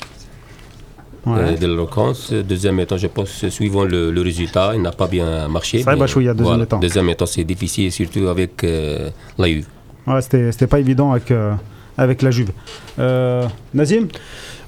ouais. 1.25 1.33
euh, 1.39 1.55
de 1.55 1.65
l'éloquence. 1.67 2.33
Deuxième 2.33 2.75
mi-temps, 2.75 2.97
je 2.97 3.07
pense, 3.07 3.47
suivant 3.47 3.85
le, 3.85 4.11
le 4.11 4.21
résultat, 4.21 4.71
il 4.75 4.81
n'a 4.81 4.91
pas 4.91 5.07
bien 5.07 5.47
marché. 5.47 5.81
Vrai, 5.81 5.95
mais 5.95 6.01
deuxième 6.01 6.35
voilà, 6.41 6.57
mi-temps. 6.63 6.79
Deuxième 6.79 7.05
mi-temps, 7.05 7.25
c'est 7.25 7.45
difficile, 7.45 7.91
surtout 7.91 8.27
avec 8.27 8.63
euh, 8.63 9.09
la 9.37 9.47
Juve. 9.47 9.67
Ouais, 10.07 10.21
c'était 10.21 10.51
c'était 10.51 10.67
pas 10.67 10.79
évident 10.79 11.11
avec, 11.13 11.31
euh, 11.31 11.53
avec 11.97 12.21
la 12.21 12.31
Juve. 12.31 12.51
Euh, 12.99 13.47
Nazim, 13.73 14.07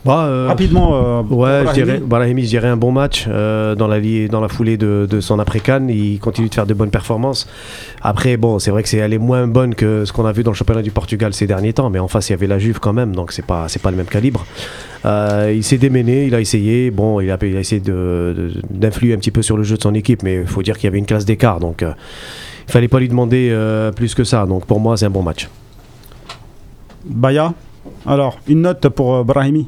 Bah, 0.06 0.26
euh, 0.28 0.46
rapidement. 0.50 0.94
euh, 0.94 1.22
Ouais, 1.24 1.60
je 1.60 1.64
Brahimi. 1.64 1.74
dirais, 1.74 1.98
Brahimi, 2.00 2.44
je 2.44 2.48
dirais 2.50 2.68
un 2.68 2.78
bon 2.78 2.92
match 2.92 3.26
euh, 3.28 3.74
dans, 3.74 3.88
la, 3.88 4.00
dans 4.30 4.40
la 4.40 4.48
foulée 4.50 4.78
de, 4.78 5.08
de 5.10 5.20
son 5.20 5.40
après-Cannes. 5.40 5.90
Il 5.90 6.20
continue 6.20 6.48
de 6.48 6.54
faire 6.54 6.68
de 6.68 6.76
bonnes 6.76 6.92
performances. 6.92 7.48
Après, 8.04 8.38
bon, 8.38 8.60
c'est 8.60 8.70
vrai 8.70 8.84
que 8.84 8.90
c'est 8.90 8.98
elle 8.98 9.14
est 9.14 9.18
moins 9.18 9.48
bonne 9.48 9.74
que 9.74 10.06
ce 10.06 10.14
qu'on 10.14 10.26
a 10.26 10.32
vu 10.32 10.44
dans 10.44 10.52
le 10.52 10.56
championnat 10.56 10.84
du 10.84 10.92
Portugal 10.92 11.34
ces 11.34 11.48
derniers 11.48 11.74
temps, 11.74 11.90
mais 11.90 11.98
en 11.98 12.08
face, 12.08 12.30
il 12.30 12.34
y 12.34 12.36
avait 12.36 12.46
la 12.46 12.60
Juve 12.60 12.80
quand 12.80 12.94
même, 12.94 13.16
donc 13.16 13.32
c'est 13.32 13.46
pas, 13.46 13.68
c'est 13.68 13.82
pas 13.82 13.90
le 13.90 13.98
même 13.98 14.06
calibre. 14.06 14.46
Euh, 15.06 15.52
il 15.56 15.64
s'est 15.64 15.80
déméné, 15.80 16.26
il 16.28 16.36
a 16.36 16.40
essayé, 16.40 16.92
bon, 16.92 17.20
il 17.20 17.32
a, 17.32 17.38
il 17.42 17.58
a 17.58 17.60
essayé 17.60 17.82
de- 17.82 18.34
de- 18.38 18.52
d'influer 18.70 19.14
un 19.16 19.18
petit 19.18 19.32
peu 19.32 19.42
sur 19.42 19.58
le 19.58 19.64
jeu 19.64 19.76
de 19.78 19.82
son 19.82 19.96
équipe, 19.96 20.22
mais 20.22 20.36
il 20.42 20.48
faut 20.48 20.62
dire 20.62 20.76
qu'il 20.76 20.84
y 20.86 20.88
avait 20.88 21.00
une 21.00 21.06
classe 21.08 21.26
d'écart, 21.26 21.60
donc 21.60 21.82
il 21.84 22.72
fallait 22.72 22.88
pas 22.88 23.00
lui 23.00 23.10
demander 23.10 23.56
plus 23.96 24.14
que 24.14 24.24
ça. 24.24 24.46
Donc 24.46 24.66
pour 24.68 24.80
moi, 24.80 24.98
c'est 24.98 25.06
un 25.06 25.10
bon 25.10 25.24
match. 25.24 25.50
Baya. 27.06 27.54
Alors, 28.06 28.38
une 28.48 28.62
note 28.62 28.88
pour 28.90 29.24
Brahimi. 29.26 29.68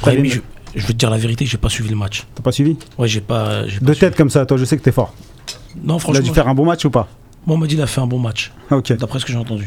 Brahimi, 0.00 0.30
je, 0.30 0.40
je 0.74 0.80
veux 0.82 0.92
te 0.92 0.98
dire 0.98 1.10
la 1.10 1.18
vérité, 1.18 1.44
j'ai 1.46 1.58
pas 1.58 1.68
suivi 1.68 1.88
le 1.90 1.96
match. 1.96 2.26
T'as 2.34 2.42
pas 2.42 2.52
suivi 2.52 2.76
Ouais, 2.98 3.08
j'ai 3.08 3.20
pas. 3.20 3.66
j'ai 3.66 3.78
pas 3.80 3.86
De 3.86 3.92
suivi. 3.94 4.00
tête 4.00 4.16
comme 4.16 4.30
ça, 4.30 4.44
toi, 4.46 4.56
je 4.56 4.64
sais 4.64 4.76
que 4.76 4.82
t'es 4.82 4.92
fort. 4.92 5.14
Non, 5.82 5.94
Il 5.94 5.96
a 5.96 5.98
franchement. 6.00 6.22
dû 6.22 6.30
faire 6.30 6.48
un 6.48 6.54
bon 6.54 6.64
match 6.64 6.84
ou 6.84 6.90
pas 6.90 7.08
Moi, 7.46 7.56
on 7.56 7.58
m'a 7.58 7.66
dit 7.66 7.74
qu'il 7.74 7.82
a 7.82 7.86
fait 7.86 8.00
un 8.00 8.06
bon 8.06 8.18
match, 8.18 8.52
Ok. 8.70 8.92
d'après 8.94 9.18
ce 9.18 9.24
que 9.24 9.32
j'ai 9.32 9.38
entendu. 9.38 9.66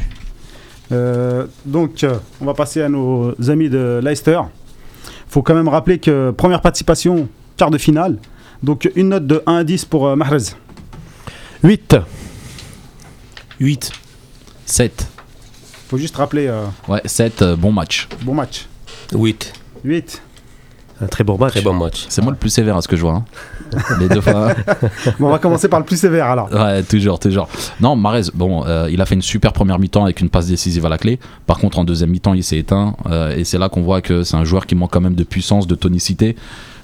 Euh, 0.90 1.46
donc, 1.64 2.04
euh, 2.04 2.18
on 2.40 2.44
va 2.44 2.54
passer 2.54 2.82
à 2.82 2.88
nos 2.88 3.32
amis 3.48 3.70
de 3.70 4.00
Leicester. 4.02 4.40
faut 5.28 5.42
quand 5.42 5.54
même 5.54 5.68
rappeler 5.68 5.98
que 5.98 6.30
première 6.32 6.60
participation, 6.60 7.28
quart 7.56 7.70
de 7.70 7.78
finale. 7.78 8.18
Donc, 8.62 8.90
une 8.94 9.08
note 9.10 9.26
de 9.26 9.42
1 9.46 9.56
à 9.56 9.64
10 9.64 9.86
pour 9.86 10.06
euh, 10.06 10.16
Mahrez. 10.16 10.54
8. 11.64 11.96
8. 13.60 13.92
7. 14.66 15.06
faut 15.88 15.96
juste 15.98 16.16
rappeler, 16.16 16.46
euh, 16.48 16.64
Ouais, 16.88 17.00
7, 17.04 17.42
euh, 17.42 17.56
bon 17.56 17.72
match. 17.72 18.08
bon 18.22 18.34
match. 18.34 18.66
8, 19.14 19.52
8. 19.84 20.22
Un 21.00 21.06
très 21.06 21.24
bon 21.24 21.36
match. 21.36 21.50
très 21.52 21.62
bon 21.62 21.72
match. 21.74 22.06
C'est 22.08 22.22
moi 22.22 22.30
le 22.30 22.38
plus 22.38 22.50
sévère 22.50 22.76
à 22.76 22.82
ce 22.82 22.86
que 22.86 22.94
je 22.96 23.02
vois. 23.02 23.14
hein. 23.14 23.24
Les 23.98 24.08
deux 24.08 24.20
fois. 24.20 24.52
Bon, 25.18 25.26
on 25.28 25.30
va 25.30 25.38
commencer 25.40 25.68
par 25.68 25.80
le 25.80 25.86
plus 25.86 25.98
sévère 25.98 26.26
alors. 26.26 26.52
Ouais, 26.52 26.82
toujours, 26.84 27.18
toujours. 27.18 27.48
Non, 27.80 27.96
Marez, 27.96 28.24
bon, 28.34 28.64
euh, 28.66 28.88
il 28.90 29.00
a 29.00 29.06
fait 29.06 29.14
une 29.16 29.22
super 29.22 29.52
première 29.52 29.78
mi-temps 29.80 30.04
avec 30.04 30.20
une 30.20 30.28
passe 30.28 30.46
décisive 30.46 30.86
à 30.86 30.88
la 30.90 30.98
clé. 30.98 31.18
Par 31.46 31.58
contre, 31.58 31.78
en 31.78 31.84
deuxième 31.84 32.10
mi-temps, 32.10 32.34
il 32.34 32.44
s'est 32.44 32.58
éteint. 32.58 32.94
euh, 33.06 33.34
et 33.34 33.42
c'est 33.44 33.58
là 33.58 33.68
qu'on 33.68 33.82
voit 33.82 34.00
que 34.00 34.22
c'est 34.22 34.36
un 34.36 34.44
joueur 34.44 34.66
qui 34.66 34.74
manque 34.76 34.92
quand 34.92 35.00
même 35.00 35.14
de 35.16 35.24
puissance, 35.24 35.66
de 35.66 35.74
tonicité. 35.74 36.36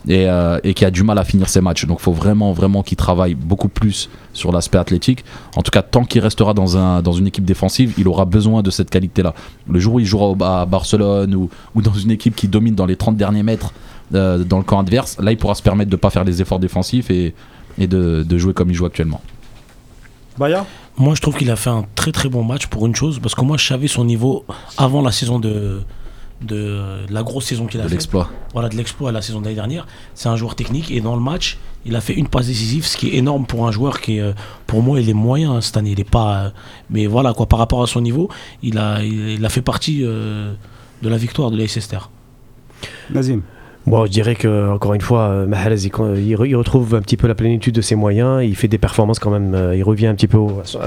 Et, 0.06 0.26
euh, 0.28 0.58
et 0.64 0.74
qui 0.74 0.84
a 0.84 0.90
du 0.90 1.02
mal 1.02 1.18
à 1.18 1.24
finir 1.24 1.48
ses 1.48 1.60
matchs. 1.60 1.84
Donc, 1.84 1.98
il 2.00 2.02
faut 2.04 2.12
vraiment, 2.12 2.52
vraiment 2.52 2.82
qu'il 2.82 2.96
travaille 2.96 3.34
beaucoup 3.34 3.68
plus 3.68 4.08
sur 4.32 4.52
l'aspect 4.52 4.78
athlétique. 4.78 5.24
En 5.56 5.62
tout 5.62 5.70
cas, 5.70 5.82
tant 5.82 6.04
qu'il 6.04 6.20
restera 6.22 6.54
dans, 6.54 6.76
un, 6.78 7.02
dans 7.02 7.12
une 7.12 7.26
équipe 7.26 7.44
défensive, 7.44 7.92
il 7.98 8.06
aura 8.08 8.24
besoin 8.24 8.62
de 8.62 8.70
cette 8.70 8.88
qualité-là. 8.90 9.34
Le 9.68 9.80
jour 9.80 9.94
où 9.94 10.00
il 10.00 10.06
jouera 10.06 10.28
au- 10.28 10.42
à 10.42 10.64
Barcelone 10.66 11.34
ou, 11.34 11.50
ou 11.74 11.82
dans 11.82 11.92
une 11.92 12.10
équipe 12.12 12.36
qui 12.36 12.48
domine 12.48 12.74
dans 12.74 12.86
les 12.86 12.96
30 12.96 13.16
derniers 13.16 13.42
mètres 13.42 13.72
euh, 14.14 14.38
dans 14.44 14.58
le 14.58 14.64
camp 14.64 14.78
adverse, 14.78 15.18
là, 15.20 15.32
il 15.32 15.36
pourra 15.36 15.54
se 15.54 15.62
permettre 15.62 15.90
de 15.90 15.96
ne 15.96 16.00
pas 16.00 16.10
faire 16.10 16.24
les 16.24 16.40
efforts 16.40 16.60
défensifs 16.60 17.10
et, 17.10 17.34
et 17.76 17.86
de, 17.86 18.22
de 18.22 18.38
jouer 18.38 18.54
comme 18.54 18.70
il 18.70 18.74
joue 18.74 18.86
actuellement. 18.86 19.20
Baya? 20.38 20.64
Moi, 20.96 21.14
je 21.14 21.20
trouve 21.20 21.36
qu'il 21.36 21.50
a 21.50 21.56
fait 21.56 21.70
un 21.70 21.84
très 21.94 22.12
très 22.12 22.28
bon 22.28 22.42
match 22.44 22.66
pour 22.66 22.86
une 22.86 22.94
chose, 22.94 23.18
parce 23.20 23.34
que 23.34 23.42
moi, 23.42 23.56
je 23.56 23.66
savais 23.66 23.88
son 23.88 24.04
niveau 24.04 24.44
avant 24.76 25.02
la 25.02 25.12
saison 25.12 25.38
de, 25.38 25.80
de 26.40 27.04
la 27.10 27.22
grosse 27.22 27.46
saison 27.46 27.66
qu'il 27.66 27.80
a 27.80 27.84
De 27.84 27.88
fait. 27.88 27.94
l'exploit. 27.94 28.30
Voilà, 28.52 28.68
de 28.68 28.76
l'exploit 28.76 29.08
à 29.08 29.12
la 29.12 29.22
saison 29.22 29.40
de 29.40 29.44
l'année 29.44 29.56
dernière. 29.56 29.86
C'est 30.14 30.28
un 30.28 30.36
joueur 30.36 30.54
technique 30.54 30.90
et 30.90 31.00
dans 31.00 31.14
le 31.16 31.20
match, 31.20 31.58
il 31.84 31.96
a 31.96 32.00
fait 32.00 32.14
une 32.14 32.28
passe 32.28 32.46
décisive, 32.46 32.86
ce 32.86 32.96
qui 32.96 33.08
est 33.08 33.14
énorme 33.16 33.44
pour 33.46 33.66
un 33.66 33.72
joueur 33.72 34.00
qui, 34.00 34.18
est, 34.18 34.20
euh, 34.20 34.32
pour 34.66 34.82
moi, 34.82 35.00
il 35.00 35.08
est 35.08 35.14
moyen 35.14 35.52
hein, 35.54 35.60
cette 35.60 35.76
année. 35.76 35.90
Il 35.92 36.00
est 36.00 36.08
pas, 36.08 36.38
euh, 36.38 36.50
mais 36.90 37.06
voilà 37.06 37.32
quoi, 37.32 37.46
par 37.46 37.58
rapport 37.58 37.82
à 37.82 37.86
son 37.86 38.00
niveau, 38.00 38.28
il 38.62 38.78
a, 38.78 39.02
il, 39.02 39.30
il 39.30 39.44
a 39.44 39.48
fait 39.48 39.62
partie 39.62 40.04
euh, 40.04 40.54
de 41.02 41.08
la 41.08 41.16
victoire 41.16 41.50
de 41.50 41.56
Leicester. 41.56 41.98
Nazim. 43.10 43.42
Bon, 43.88 44.04
je 44.04 44.10
dirais 44.10 44.34
que 44.34 44.68
encore 44.70 44.92
une 44.92 45.00
fois, 45.00 45.28
euh, 45.30 45.46
Mahrez, 45.46 45.76
il, 45.76 45.86
il 45.86 46.36
re- 46.36 46.46
il 46.46 46.54
retrouve 46.56 46.94
un 46.94 47.00
petit 47.00 47.16
peu 47.16 47.26
la 47.26 47.34
plénitude 47.34 47.74
de 47.74 47.80
ses 47.80 47.94
moyens. 47.94 48.44
Il 48.44 48.54
fait 48.54 48.68
des 48.68 48.76
performances 48.76 49.18
quand 49.18 49.30
même. 49.30 49.54
euh, 49.54 49.74
il 49.74 49.82
revient 49.82 50.08
un 50.08 50.14
petit 50.14 50.26
peu 50.26 50.38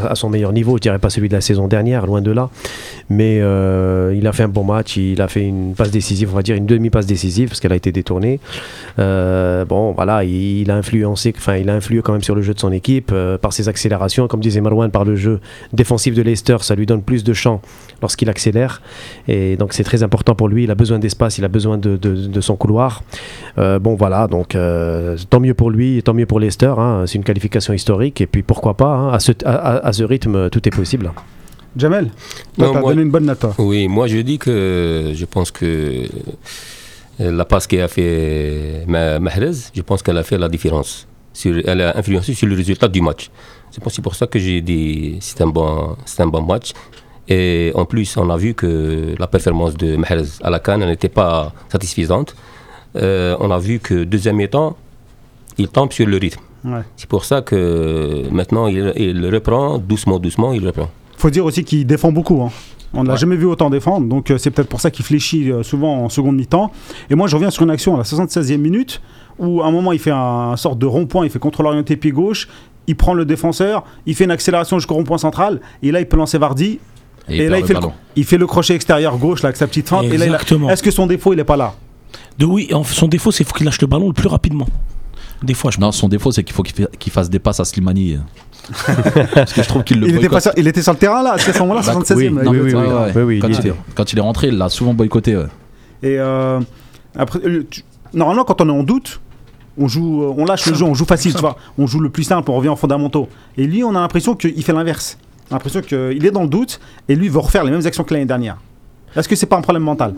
à 0.08 0.14
son- 0.14 0.30
meilleur 0.30 0.54
niveau. 0.54 0.78
Je 0.78 0.82
dirais 0.82 1.00
pas 1.00 1.10
celui 1.10 1.28
de 1.28 1.34
la 1.34 1.42
saison 1.42 1.68
dernière, 1.68 2.06
loin 2.06 2.22
de 2.22 2.30
là. 2.30 2.52
Mais 3.10 3.40
euh, 3.42 4.14
il 4.16 4.28
a 4.28 4.34
fait 4.34 4.44
un 4.44 4.50
bon 4.50 4.64
match. 4.64 4.98
Il 4.98 5.20
a 5.20 5.28
fait 5.28 5.42
une 5.44 5.74
passe 5.74 5.90
décisive, 5.90 6.30
on 6.32 6.36
va 6.36 6.44
dire 6.44 6.56
une 6.56 6.68
demi-passe 6.68 7.08
décisive 7.08 7.50
parce 7.50 7.60
qu'elle 7.60 7.72
a 7.72 7.76
été 7.76 7.92
détournée. 7.92 8.40
Bon, 8.98 9.94
voilà, 9.96 10.24
il, 10.24 10.70
a 10.70 10.76
influencé, 10.76 11.34
enfin, 11.36 11.56
il 11.56 11.72
a 11.72 11.74
influé 11.74 12.04
quand 12.04 12.12
même 12.14 12.22
sur 12.22 12.36
le 12.36 12.44
jeu 12.44 12.54
de 12.54 12.60
son 12.60 12.72
équipe 12.72 13.12
par 13.42 13.52
ses 13.52 13.68
accélérations, 13.68 14.28
comme 14.28 14.42
disait 14.42 14.62
Marwan, 14.62 14.92
par 14.92 15.06
le 15.06 15.16
jeu 15.16 15.40
défensif 15.74 16.14
de 16.14 16.22
Leicester. 16.22 16.58
Ça 16.62 16.76
lui 16.76 16.86
donne 16.86 17.02
plus 17.02 17.24
de 17.24 17.34
champ 17.34 17.62
lorsqu'il 18.04 18.30
accélère. 18.30 18.84
Et 19.28 19.58
donc 19.58 19.74
c'est 19.74 19.84
très 19.84 20.04
important 20.04 20.36
pour 20.36 20.50
lui. 20.50 20.66
Il 20.66 20.72
a 20.72 20.76
besoin 20.76 21.00
d'espace, 21.00 21.40
il 21.40 21.46
a 21.46 21.48
besoin 21.48 21.80
de 21.80 22.42
son 22.42 22.56
couloir. 22.56 22.91
Euh, 23.58 23.80
bon 23.80 23.96
voilà, 23.96 24.28
donc 24.28 24.56
euh, 24.56 25.18
tant 25.30 25.40
mieux 25.42 25.54
pour 25.54 25.70
lui, 25.72 25.98
et 25.98 26.02
tant 26.02 26.14
mieux 26.14 26.26
pour 26.26 26.40
Leicester. 26.40 26.74
hein. 26.78 27.04
c'est 27.08 27.16
une 27.16 27.24
qualification 27.24 27.74
historique. 27.74 28.22
Et 28.22 28.28
puis 28.28 28.44
pourquoi 28.44 28.76
pas, 28.76 28.94
hein, 28.94 29.14
à, 29.14 29.20
ce, 29.20 29.32
à- 29.46 29.52
à- 29.56 29.88
à 29.88 29.92
ce 29.94 30.04
rythme, 30.04 30.50
tout 30.50 30.66
est 30.68 30.72
possible. 30.76 31.12
Jamel 31.76 32.12
t'as 32.58 32.72
moi- 32.80 32.92
donné 32.92 33.02
une 33.04 33.12
bonne 33.12 33.26
note. 33.26 33.40
toi. 33.40 33.54
Oui, 33.58 33.88
moi 33.88 34.08
je 34.08 34.18
dis 34.18 34.38
que 34.38 35.12
je 35.14 35.26
pense 35.26 35.52
que 35.52 35.66
euh, 37.20 37.32
la 37.32 37.46
passe 37.46 37.68
qu'a 37.68 37.88
fait 37.88 38.84
Ma- 38.88 39.20
Mahrez, 39.20 39.52
je 39.74 39.82
pense 39.82 40.02
qu'elle 40.04 40.18
a 40.18 40.24
fait 40.24 40.38
la 40.38 40.50
différence. 40.50 41.08
Sur, 41.34 41.56
elle 41.66 41.82
a 41.82 41.98
influencé 41.98 42.34
sur 42.34 42.48
le 42.48 42.56
résultat 42.56 42.88
du 42.90 43.02
match. 43.02 43.30
C'est 43.72 43.86
aussi 43.86 44.02
pour 44.02 44.16
ça 44.16 44.28
que 44.28 44.38
j'ai 44.40 44.60
dit 44.62 45.18
c'est 45.22 45.40
un 45.42 45.48
bon, 45.48 45.96
c'est 46.06 46.22
un 46.22 46.28
bon 46.28 46.42
match. 46.42 46.72
Et 47.30 47.72
en 47.76 47.86
plus, 47.86 48.18
on 48.18 48.30
a 48.30 48.36
vu 48.38 48.54
que 48.54 49.16
la 49.18 49.28
performance 49.28 49.78
de 49.78 49.96
Mahrez 49.96 50.26
à 50.44 50.50
la 50.50 50.60
Cannes 50.60 50.86
n'était 50.86 51.08
pas 51.10 51.54
satisfaisante. 51.72 52.36
Euh, 52.96 53.36
on 53.40 53.50
a 53.52 53.60
vu 53.60 53.80
que 53.80 54.04
deuxième 54.04 54.36
mi-temps, 54.38 54.76
il 55.58 55.68
tombe 55.68 55.92
sur 55.92 56.06
le 56.08 56.18
rythme. 56.18 56.42
Ouais. 56.64 56.82
C'est 56.98 57.08
pour 57.10 57.26
ça 57.26 57.42
que 57.42 58.24
maintenant 58.32 58.68
il, 58.68 58.94
il 58.98 59.26
reprend 59.34 59.78
doucement, 59.78 60.20
doucement, 60.20 60.54
il 60.54 60.66
reprend. 60.66 60.90
faut 61.18 61.30
dire 61.30 61.46
aussi 61.46 61.64
qu'il 61.64 61.86
défend 61.86 62.12
beaucoup. 62.12 62.42
hein. 62.44 62.52
On 62.94 63.04
ne 63.04 63.08
l'a 63.08 63.14
Ouais. 63.14 63.20
jamais 63.20 63.38
vu 63.38 63.46
autant 63.46 63.70
défendre, 63.70 64.06
donc 64.08 64.30
euh, 64.30 64.38
c'est 64.38 64.52
peut-être 64.52 64.68
pour 64.68 64.82
ça 64.82 64.92
qu'il 64.92 65.06
fléchit 65.06 65.50
euh, 65.50 65.64
souvent 65.64 66.04
en 66.04 66.10
seconde 66.10 66.36
mi-temps. 66.36 66.72
Et 67.10 67.16
moi, 67.16 67.28
je 67.28 67.36
reviens 67.36 67.50
sur 67.50 67.64
une 67.64 67.70
action 67.72 67.96
à 67.96 68.00
la 68.00 68.04
76e 68.04 68.58
minute 68.58 69.02
où 69.40 69.62
à 69.62 69.68
un 69.68 69.72
moment, 69.72 69.94
il 69.94 70.00
fait 70.00 70.12
un, 70.12 70.56
sorte 70.58 70.78
de 70.78 70.86
rond-point, 70.86 71.24
il 71.26 71.32
fait 71.32 71.40
contrôle 71.40 71.68
orienté 71.68 71.96
pied 71.96 72.12
gauche, 72.12 72.50
il 72.88 72.98
prend 72.98 73.14
le 73.14 73.24
défenseur, 73.24 73.86
il 74.06 74.14
fait 74.14 74.26
une 74.26 74.32
accélération 74.32 74.78
jusqu'au 74.78 74.96
rond-point 74.96 75.18
central, 75.18 75.62
et 75.82 75.92
là, 75.92 76.02
il 76.02 76.06
peut 76.06 76.18
lancer 76.18 76.38
Vardy, 76.38 76.80
Et, 77.30 77.38
et, 77.38 77.44
il 77.46 77.50
là, 77.50 77.60
il 77.60 77.66
fait, 77.66 77.74
le, 77.76 77.80
ballon. 77.80 77.94
il 78.18 78.26
fait 78.26 78.38
le 78.38 78.46
crochet 78.46 78.76
extérieur 78.76 79.18
gauche 79.18 79.42
là, 79.42 79.48
avec 79.48 79.58
sa 79.58 79.68
petite. 79.68 79.90
Et 80.04 80.18
là, 80.18 80.24
a- 80.26 80.28
Exactement. 80.28 80.70
est-ce 80.70 80.84
que 80.84 80.92
son 80.92 81.08
défaut, 81.08 81.32
il 81.34 81.38
n'est 81.38 81.44
pas 81.46 81.56
là? 81.58 81.74
De 82.42 82.46
oui, 82.48 82.70
son 82.86 83.08
défaut, 83.08 83.32
c'est 83.32 83.44
qu'il 83.44 83.46
faut 83.52 83.58
qu'il 83.58 83.66
lâche 83.66 83.80
le 83.82 83.88
ballon 83.88 84.08
le 84.08 84.14
plus 84.14 84.28
rapidement. 84.28 84.68
Des 85.44 85.54
fois, 85.54 85.70
je 85.72 85.78
pense. 85.78 85.86
Non, 85.86 85.92
son 85.92 86.08
défaut, 86.08 86.32
c'est 86.32 86.44
qu'il 86.44 86.56
faut 86.56 86.64
qu'il 86.64 86.76
fa- 86.76 86.90
qu'il 87.00 87.12
fasse 87.12 87.30
des 87.30 87.40
passes 87.40 87.60
à 87.60 87.66
Slimani. 87.66 88.18
Parce 89.34 89.54
que 89.54 89.64
je 89.64 89.68
trouve 89.68 89.84
qu'il 89.84 90.00
le 90.00 90.08
il 90.08 90.16
était, 90.18 90.30
pas 90.30 90.40
sur, 90.40 90.52
il 90.58 90.68
était 90.68 90.82
sur 90.82 90.92
le 90.94 90.98
terrain 91.00 91.24
là, 91.24 91.34
à 91.34 91.38
ce 91.38 91.58
moment-là, 91.60 91.82
Bah, 91.86 91.94
76e. 91.94 92.16
oui, 93.26 93.40
quand, 93.96 94.14
il 94.14 94.18
est 94.20 94.22
rentré, 94.22 94.48
il 94.48 94.58
l'a 94.58 94.70
souvent 94.70 94.94
boycotté. 94.94 95.36
ouais. 95.38 95.46
Et 96.04 96.18
euh, 96.20 96.60
après, 97.16 97.40
euh, 97.46 97.66
tu- 97.70 97.84
normalement, 98.14 98.44
quand 98.44 98.62
on 98.62 98.70
est 98.70 98.72
en 98.72 98.84
doute, 98.84 99.20
on 99.78 99.88
joue, 99.88 100.24
euh, 100.24 100.34
on 100.38 100.46
lâche 100.46 100.66
le 100.68 100.74
jeu, 100.76 100.86
on 100.86 100.94
joue 100.94 101.06
facile, 101.06 101.34
tu 101.34 101.42
vois. 101.42 101.58
On 101.78 101.86
joue 101.88 102.00
le 102.00 102.10
plus 102.10 102.24
simple, 102.24 102.50
on 102.52 102.56
revient 102.56 102.70
en 102.70 102.76
fondamentaux. 102.76 103.28
Et 103.58 103.66
lui, 103.68 103.84
on 103.84 103.92
a 103.96 104.00
l'impression 104.00 104.36
qu'il 104.36 104.64
fait 104.64 104.74
l'inverse. 104.74 105.18
On 105.50 105.54
a 105.54 105.56
l'impression 105.56 105.82
qu'il 105.82 106.26
est 106.26 106.32
dans 106.32 106.44
le 106.44 106.48
doute 106.50 106.80
et 107.10 107.16
lui 107.16 107.26
il 107.26 107.32
veut 107.32 107.40
refaire 107.40 107.64
les 107.64 107.72
mêmes 107.72 107.86
actions 107.86 108.04
que 108.04 108.14
l'année 108.14 108.26
dernière. 108.26 108.58
Est-ce 109.16 109.28
que 109.28 109.36
c'est 109.36 109.46
pas 109.48 109.58
un 109.58 109.62
problème 109.62 109.84
mental? 109.84 110.14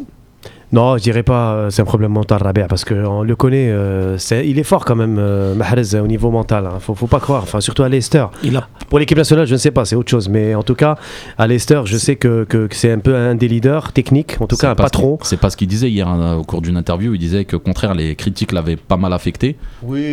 Non, 0.73 0.97
je 0.97 1.03
dirais 1.03 1.21
pas 1.23 1.53
euh, 1.53 1.69
c'est 1.69 1.81
un 1.83 1.85
problème 1.85 2.11
mental, 2.11 2.41
Rabia, 2.41 2.67
parce 2.67 2.83
qu'on 2.83 3.21
le 3.21 3.35
connaît. 3.35 3.69
euh, 3.69 4.17
c'est- 4.17 4.47
il 4.49 4.57
est 4.57 4.63
fort 4.63 4.85
quand 4.85 4.95
même, 4.95 5.17
euh, 5.19 5.53
Mahrez, 5.53 5.93
au 6.01 6.07
niveau 6.07 6.31
mental. 6.31 6.65
Hein, 6.65 6.79
faut, 6.79 6.95
faut 6.95 7.05
pas 7.07 7.19
croire. 7.19 7.43
Enfin, 7.43 7.61
surtout 7.61 7.83
à 7.83 7.89
Leicester. 7.89 8.25
Il 8.43 8.57
a, 8.57 8.67
Pour 8.89 8.97
l'équipe 8.99 9.17
nationale, 9.17 9.45
je 9.45 9.53
ne 9.53 9.57
sais 9.57 9.71
pas, 9.71 9.85
c'est 9.85 9.95
autre 9.95 10.09
chose. 10.09 10.27
Mais 10.29 10.55
en 10.55 10.63
tout 10.63 10.75
cas, 10.75 10.97
à 11.37 11.45
Leicester, 11.47 11.81
je 11.85 11.95
sais 11.97 12.15
que, 12.15 12.43
que- 12.43 12.67
que 12.67 12.75
c'est 12.75 12.91
un 12.91 12.97
peu 12.99 13.15
un 13.15 13.35
des 13.35 13.47
leaders 13.47 13.91
techniques, 13.91 14.37
en 14.41 14.47
tout 14.47 14.55
cas 14.57 14.71
un 14.71 14.75
patron. 14.75 15.17
C'est 15.21 15.39
pas 15.39 15.49
ce 15.51 15.57
qu'il 15.57 15.67
disait 15.67 15.89
hier 15.91 16.07
hein, 16.07 16.37
au 16.37 16.43
cours 16.43 16.61
d'une 16.61 16.77
interview. 16.77 17.13
Il 17.13 17.19
disait 17.19 17.45
que, 17.45 17.55
au 17.55 17.59
contraire, 17.59 17.93
les 17.93 18.15
critiques 18.15 18.51
l'avaient 18.51 18.75
pas 18.75 18.97
mal 18.97 19.13
affecté, 19.13 19.57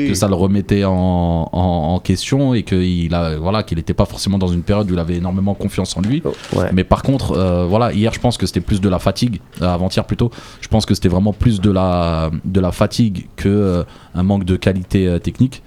que 0.09 0.15
ça 0.15 0.29
le 0.29 0.35
remettait 0.35 0.85
en, 0.85 0.93
en- 0.93 1.95
en 1.95 1.99
question 2.01 2.53
et 2.55 2.63
qu'il 2.65 3.15
a, 3.15 3.37
voilà, 3.39 3.63
qu'il 3.63 3.79
n'était 3.79 3.95
pas 3.95 4.05
forcément 4.05 4.37
dans 4.39 4.49
une 4.49 4.63
période 4.63 4.91
où 4.91 4.95
il 4.95 5.01
avait 5.01 5.17
énormément 5.17 5.55
confiance 5.55 5.97
en 5.97 6.03
lui. 6.03 6.23
Ouais. 6.55 6.67
Mais 6.75 6.85
par 6.85 7.03
contre, 7.03 7.33
euh, 7.33 7.65
voilà, 7.67 7.93
hier, 7.93 8.13
je 8.13 8.21
pense 8.21 8.37
que 8.37 8.45
c'était 8.47 8.61
plus 8.61 8.81
de 8.83 8.89
la 8.91 8.99
fatigue, 8.99 9.41
euh, 9.63 9.67
avant-hier 9.75 10.05
plutôt. 10.05 10.31
Je 10.61 10.69
pense 10.69 10.87
que 10.87 10.95
c'était 10.95 11.09
vraiment 11.09 11.33
plus 11.33 11.61
de 11.61 11.71
la, 11.71 12.31
de 12.45 12.61
la 12.61 12.73
fatigue 12.73 13.27
que 13.37 13.49
euh, 13.49 13.83
un 14.15 14.23
manque 14.23 14.45
de 14.45 14.57
qualité 14.57 15.09
euh, 15.09 15.19
technique. 15.19 15.63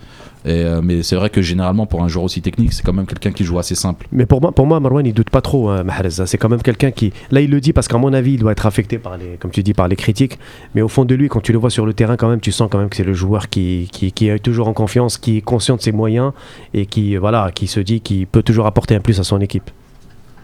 Et, 0.46 0.50
euh, 0.52 0.82
mais 0.84 1.04
c'est 1.04 1.16
vrai 1.16 1.30
que 1.30 1.42
généralement, 1.42 1.86
pour 1.86 2.04
un 2.04 2.10
joueur 2.10 2.26
aussi 2.26 2.42
technique, 2.42 2.74
c'est 2.74 2.84
quand 2.84 2.92
même 2.92 3.06
quelqu'un 3.06 3.32
qui 3.32 3.46
joue 3.46 3.60
assez 3.60 3.76
simple. 3.76 4.08
Mais 4.12 4.26
pour 4.26 4.42
moi, 4.42 4.52
pour 4.52 4.66
moi 4.66 4.80
Marwan, 4.82 5.06
il 5.06 5.14
doute 5.14 5.30
pas 5.30 5.40
trop, 5.40 5.70
hein, 5.70 5.84
Mahrez. 5.84 6.10
C'est 6.26 6.38
quand 6.38 6.50
même 6.50 6.62
quelqu'un 6.62 6.92
qui. 6.92 7.14
Là, 7.32 7.40
il 7.40 7.50
le 7.50 7.62
dit 7.62 7.72
parce 7.72 7.88
qu'à 7.88 7.98
mon 7.98 8.12
avis, 8.12 8.34
il 8.34 8.40
doit 8.40 8.52
être 8.52 8.66
affecté 8.66 8.98
par 8.98 9.18
les, 9.18 9.38
comme 9.40 9.52
tu 9.52 9.64
dis, 9.64 9.74
par 9.74 9.88
les 9.88 9.96
critiques. 9.96 10.38
Mais 10.76 10.82
au 10.82 10.90
fond 10.90 11.06
de 11.06 11.16
lui, 11.16 11.30
quand 11.30 11.40
tu 11.40 11.54
le 11.54 11.60
vois 11.60 11.70
sur 11.70 11.86
le 11.86 11.94
terrain, 11.94 12.18
quand 12.18 12.28
même, 12.28 12.42
tu 12.42 12.52
sens 12.52 12.68
quand 12.70 12.78
même 12.78 12.90
que 12.90 12.98
c'est 12.98 13.06
le 13.06 13.14
joueur 13.14 13.48
qui, 13.48 13.88
qui, 13.92 14.12
qui 14.12 14.28
est 14.28 14.40
toujours 14.40 14.68
en 14.68 14.74
confiance, 14.74 15.18
qui 15.18 15.38
est 15.38 15.42
conscient 15.42 15.78
de 15.78 15.82
ses 15.82 15.94
moyens 15.94 16.34
et 16.74 16.88
qui, 16.88 17.16
voilà, 17.16 17.52
qui 17.54 17.68
se 17.68 17.80
dit 17.80 18.02
qu'il 18.02 18.28
peut 18.28 18.44
toujours 18.44 18.66
apporter 18.66 18.96
un 18.96 19.00
plus 19.00 19.22
à 19.22 19.24
son 19.24 19.40
équipe. 19.40 19.72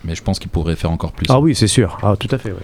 Mais 0.06 0.16
je 0.16 0.24
pense 0.24 0.40
qu'il 0.40 0.50
pourrait 0.50 0.78
faire 0.78 0.92
encore 0.92 1.12
plus. 1.12 1.26
Ah 1.30 1.42
oui, 1.42 1.56
c'est 1.56 1.68
sûr. 1.68 1.98
Ah, 2.02 2.16
tout 2.18 2.30
à 2.32 2.38
fait. 2.38 2.52
oui. 2.52 2.64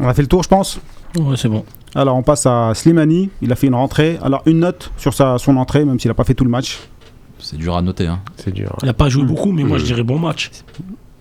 On 0.00 0.08
a 0.08 0.14
fait 0.14 0.22
le 0.22 0.28
tour, 0.28 0.42
je 0.42 0.48
pense. 0.48 0.80
ouais, 1.16 1.36
c'est 1.36 1.48
bon. 1.48 1.64
Alors, 1.94 2.16
on 2.16 2.22
passe 2.22 2.46
à 2.46 2.72
Slimani. 2.74 3.30
Il 3.42 3.52
a 3.52 3.56
fait 3.56 3.68
une 3.68 3.74
rentrée. 3.74 4.18
Alors, 4.22 4.42
une 4.46 4.58
note 4.60 4.90
sur 4.96 5.14
sa, 5.14 5.38
son 5.38 5.56
entrée, 5.56 5.84
même 5.84 5.98
s'il 6.00 6.08
n'a 6.10 6.14
pas 6.14 6.24
fait 6.24 6.34
tout 6.34 6.44
le 6.44 6.50
match. 6.50 6.80
C'est 7.38 7.56
dur 7.56 7.76
à 7.76 7.82
noter. 7.82 8.06
Hein. 8.06 8.20
C'est 8.36 8.52
dur. 8.52 8.76
Il 8.82 8.88
a 8.88 8.94
pas 8.94 9.08
joué 9.08 9.24
beaucoup, 9.24 9.52
mais 9.52 9.64
moi 9.64 9.76
je 9.78 9.84
dirais 9.84 10.02
bon 10.02 10.18
match. 10.18 10.50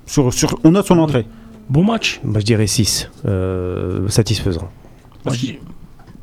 Sur, 0.05 0.33
sur, 0.33 0.57
on 0.63 0.71
note 0.71 0.88
son 0.88 0.97
entrée. 0.99 1.25
Bon 1.69 1.83
match. 1.83 2.19
Moi, 2.23 2.39
je 2.39 2.45
dirais 2.45 2.65
6. 2.67 3.09
satisfaisant. 4.07 4.69
Moi, 5.25 5.33
je 5.36 5.39
dis- 5.39 5.59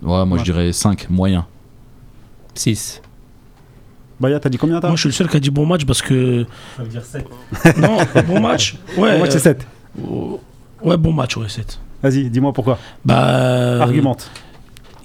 Ouais, 0.02 0.24
moi 0.24 0.26
Ouais. 0.32 0.38
je 0.38 0.44
dirais 0.44 0.72
5, 0.72 1.10
moyen. 1.10 1.46
6. 2.54 3.02
Baya, 4.18 4.38
t'as 4.40 4.48
dit 4.48 4.58
combien 4.58 4.80
t'as 4.80 4.88
moi, 4.88 4.96
je 4.96 5.00
suis 5.00 5.08
le 5.08 5.14
seul 5.14 5.28
qui 5.28 5.36
a 5.36 5.40
dit 5.40 5.50
bon 5.50 5.64
match 5.66 5.84
parce 5.84 6.02
que. 6.02 6.44
Ça 6.76 6.82
veut 6.82 6.88
dire 6.88 7.04
7. 7.04 7.26
Non, 7.78 7.98
bon 8.26 8.40
match. 8.40 8.76
Ouais, 8.98 9.16
Moi, 9.18 9.30
c'est 9.30 9.38
7. 9.38 9.66
euh, 9.98 10.36
ouais, 10.82 10.96
bon 10.96 11.12
match, 11.12 11.36
ouais, 11.36 11.48
7. 11.48 11.78
Vas-y, 12.02 12.30
dis-moi 12.30 12.52
pourquoi. 12.52 12.78
Bah. 13.04 13.82
Argumente. 13.82 14.30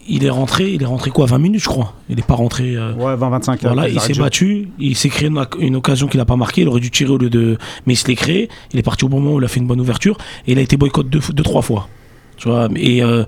Il 0.07 0.23
est 0.23 0.29
rentré, 0.29 0.71
il 0.71 0.83
est 0.83 0.85
rentré 0.85 1.09
quoi 1.09 1.25
20 1.25 1.39
minutes, 1.39 1.61
je 1.63 1.67
crois. 1.67 1.93
Il 2.09 2.17
n'est 2.17 2.21
pas 2.21 2.35
rentré. 2.35 2.75
euh, 2.75 2.93
Ouais, 2.93 3.15
20-25. 3.15 3.57
Voilà, 3.63 3.83
euh, 3.83 3.89
il 3.89 3.99
s'est 3.99 4.13
battu, 4.21 4.69
il 4.77 4.95
s'est 4.95 5.09
créé 5.09 5.29
une, 5.29 5.39
oc- 5.39 5.55
une 5.59 5.75
occasion 5.75 6.07
qu'il 6.07 6.19
n'a 6.19 6.25
pas 6.25 6.35
marquée, 6.35 6.61
il 6.61 6.67
aurait 6.67 6.79
dû 6.79 6.91
tirer 6.91 7.09
au 7.11 7.17
lieu 7.17 7.31
de. 7.31 7.57
Mais 7.87 7.93
il 7.93 7.95
se 7.95 8.07
l'est 8.07 8.15
créé, 8.15 8.47
il 8.71 8.77
est 8.79 8.83
parti 8.83 9.03
au 9.03 9.09
bon 9.09 9.19
moment 9.19 9.35
où 9.37 9.39
il 9.39 9.45
a 9.45 9.47
fait 9.47 9.59
une 9.59 9.65
bonne 9.65 9.81
ouverture, 9.81 10.17
et 10.45 10.51
il 10.51 10.59
a 10.59 10.61
été 10.61 10.77
boycott 10.77 11.09
deux, 11.09 11.21
deux 11.33 11.41
trois 11.43 11.63
fois. 11.63 11.87
Tu 12.37 12.47
vois, 12.49 12.67
et 12.75 13.01
euh, 13.01 13.23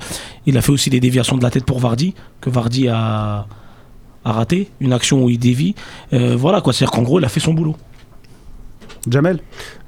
il 0.45 0.56
a 0.58 0.62
fait 0.62 0.71
aussi 0.71 0.91
des 0.91 0.99
déviations 0.99 1.36
de 1.38 1.41
la 1.43 1.49
tête 1.49 1.65
pour 1.65 1.80
Vardy, 1.80 2.13
que 2.41 2.51
Vardy 2.51 2.89
a, 2.89 3.47
a 4.23 4.32
raté, 4.32 4.69
une 4.80 4.93
action 4.93 5.23
où 5.23 5.30
il 5.32 5.39
dévie. 5.39 5.73
Euh, 6.13 6.36
voilà 6.38 6.62
quoi, 6.62 6.73
c'est-à-dire 6.73 6.91
qu'en 6.91 7.01
gros, 7.03 7.17
il 7.19 7.25
a 7.25 7.30
fait 7.30 7.39
son 7.39 7.56
boulot. 7.56 7.75
Jamel 9.10 9.39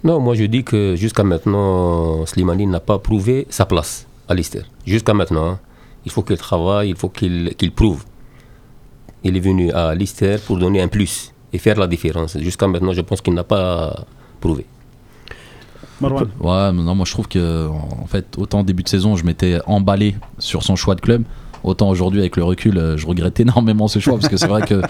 Non, 0.04 0.20
moi 0.20 0.36
je 0.36 0.46
dis 0.46 0.64
que 0.64 0.96
jusqu'à 0.96 1.24
maintenant, 1.24 2.26
Slimani 2.26 2.68
n'a 2.68 2.80
pas 2.80 3.00
prouvé 3.00 3.48
sa 3.50 3.66
place 3.66 4.08
à 4.28 4.34
Leicester. 4.34 4.62
Jusqu'à 4.86 5.14
maintenant, 5.14 5.48
hein. 5.48 5.60
il 6.06 6.12
faut 6.12 6.24
qu'il 6.24 6.38
travaille, 6.38 6.90
il 6.90 6.96
faut 6.96 7.10
qu'il 7.10 7.54
qu'il 7.58 7.72
prouve. 7.72 8.04
Il 9.24 9.36
est 9.36 9.42
venu 9.42 9.72
à 9.72 9.94
Leicester 9.96 10.38
pour 10.46 10.58
donner 10.58 10.82
un 10.82 10.88
plus 10.88 11.34
et 11.52 11.58
faire 11.58 11.78
la 11.78 11.88
différence. 11.88 12.38
Jusqu'à 12.38 12.68
maintenant, 12.68 12.94
je 12.94 13.02
pense 13.02 13.22
qu'il 13.22 13.34
n'a 13.34 13.44
pas 13.44 14.06
prouvé. 14.40 14.66
Marwan. 16.00 16.30
Ouais, 16.40 16.72
non, 16.72 16.96
moi 16.96 17.06
je 17.06 17.12
trouve 17.12 17.28
que 17.28 17.68
en 17.68 18.08
fait, 18.08 18.38
autant 18.38 18.60
en 18.60 18.64
début 18.64 18.84
de 18.84 18.90
saison, 18.90 19.18
je 19.18 19.26
m'étais 19.26 19.60
emballé 19.66 20.16
sur 20.38 20.64
son 20.64 20.78
choix 20.78 20.96
de 20.96 21.02
club, 21.02 21.24
autant 21.64 21.90
aujourd'hui 21.90 22.22
avec 22.22 22.38
le 22.38 22.44
recul, 22.44 22.78
euh, 22.78 22.98
je 22.98 23.06
regrette 23.06 23.40
énormément 23.46 23.90
ce 23.90 24.00
choix 24.00 24.14
parce 24.14 24.30
que 24.30 24.38
c'est 24.38 24.48
vrai 24.48 24.62
que 24.62 24.82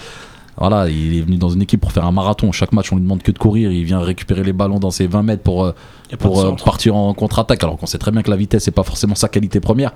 voilà, 0.59 0.89
il 0.89 1.17
est 1.17 1.21
venu 1.21 1.37
dans 1.37 1.49
une 1.49 1.61
équipe 1.61 1.79
pour 1.81 1.91
faire 1.91 2.05
un 2.05 2.11
marathon. 2.11 2.51
Chaque 2.51 2.73
match, 2.73 2.91
on 2.91 2.97
lui 2.97 3.03
demande 3.03 3.23
que 3.23 3.31
de 3.31 3.37
courir, 3.37 3.71
il 3.71 3.83
vient 3.85 3.99
récupérer 4.01 4.43
les 4.43 4.53
ballons 4.53 4.79
dans 4.79 4.91
ses 4.91 5.07
20 5.07 5.23
mètres 5.23 5.43
pour 5.43 5.63
euh, 5.65 5.71
pour 6.19 6.41
euh, 6.41 6.53
partir 6.65 6.95
en 6.95 7.13
contre-attaque 7.13 7.63
alors 7.63 7.77
qu'on 7.77 7.85
sait 7.85 7.97
très 7.97 8.11
bien 8.11 8.21
que 8.23 8.29
la 8.29 8.35
vitesse 8.37 8.63
c'est 8.65 8.71
pas 8.71 8.83
forcément 8.83 9.15
sa 9.15 9.29
qualité 9.29 9.59
première. 9.59 9.93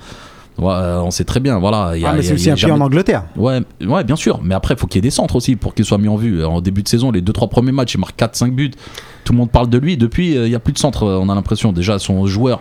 Ouais, 0.60 0.72
euh, 0.72 1.02
on 1.02 1.10
sait 1.10 1.24
très 1.24 1.40
bien, 1.40 1.58
voilà. 1.58 1.94
il 1.96 2.02
y 2.04 2.06
a- 2.06 2.10
Ah, 2.10 2.14
mais 2.14 2.20
il 2.20 2.24
y 2.24 2.26
c'est 2.28 2.32
a- 2.32 2.36
aussi 2.36 2.44
il 2.44 2.48
y 2.48 2.50
a 2.52 2.54
un 2.54 2.56
pied 2.56 2.68
jamais- 2.68 2.80
en 2.80 2.86
Angleterre. 2.86 3.24
Ouais, 3.36 3.62
ouais, 3.84 4.04
bien 4.04 4.16
sûr. 4.16 4.40
Mais 4.44 4.54
après, 4.54 4.76
il 4.76 4.78
faut 4.80 4.86
qu'il 4.86 4.98
y 4.98 5.00
ait 5.00 5.02
des 5.02 5.10
centres 5.10 5.36
aussi 5.36 5.56
pour 5.56 5.74
qu'il 5.74 5.84
soit 5.84 5.98
mis 5.98 6.08
en 6.08 6.16
vue. 6.16 6.46
En 6.46 6.62
début 6.62 6.84
de 6.84 6.88
saison, 6.88 7.10
les 7.12 7.22
2-3 7.24 7.50
premiers 7.50 7.72
matchs, 7.72 7.96
il 7.96 8.00
marque 8.00 8.16
4-5 8.16 8.54
buts. 8.54 8.70
Tout 9.26 9.34
le 9.34 9.40
monde 9.40 9.50
parle 9.50 9.68
de 9.68 9.80
lui. 9.80 9.98
Depuis, 9.98 10.38
euh, 10.38 10.46
il 10.46 10.50
n'y 10.50 10.56
a 10.56 10.60
plus 10.60 10.74
de 10.74 10.78
centre, 10.78 11.08
on 11.08 11.28
a 11.30 11.34
l'impression. 11.34 11.74
Déjà, 11.74 11.98
son 11.98 12.28
joueur 12.28 12.60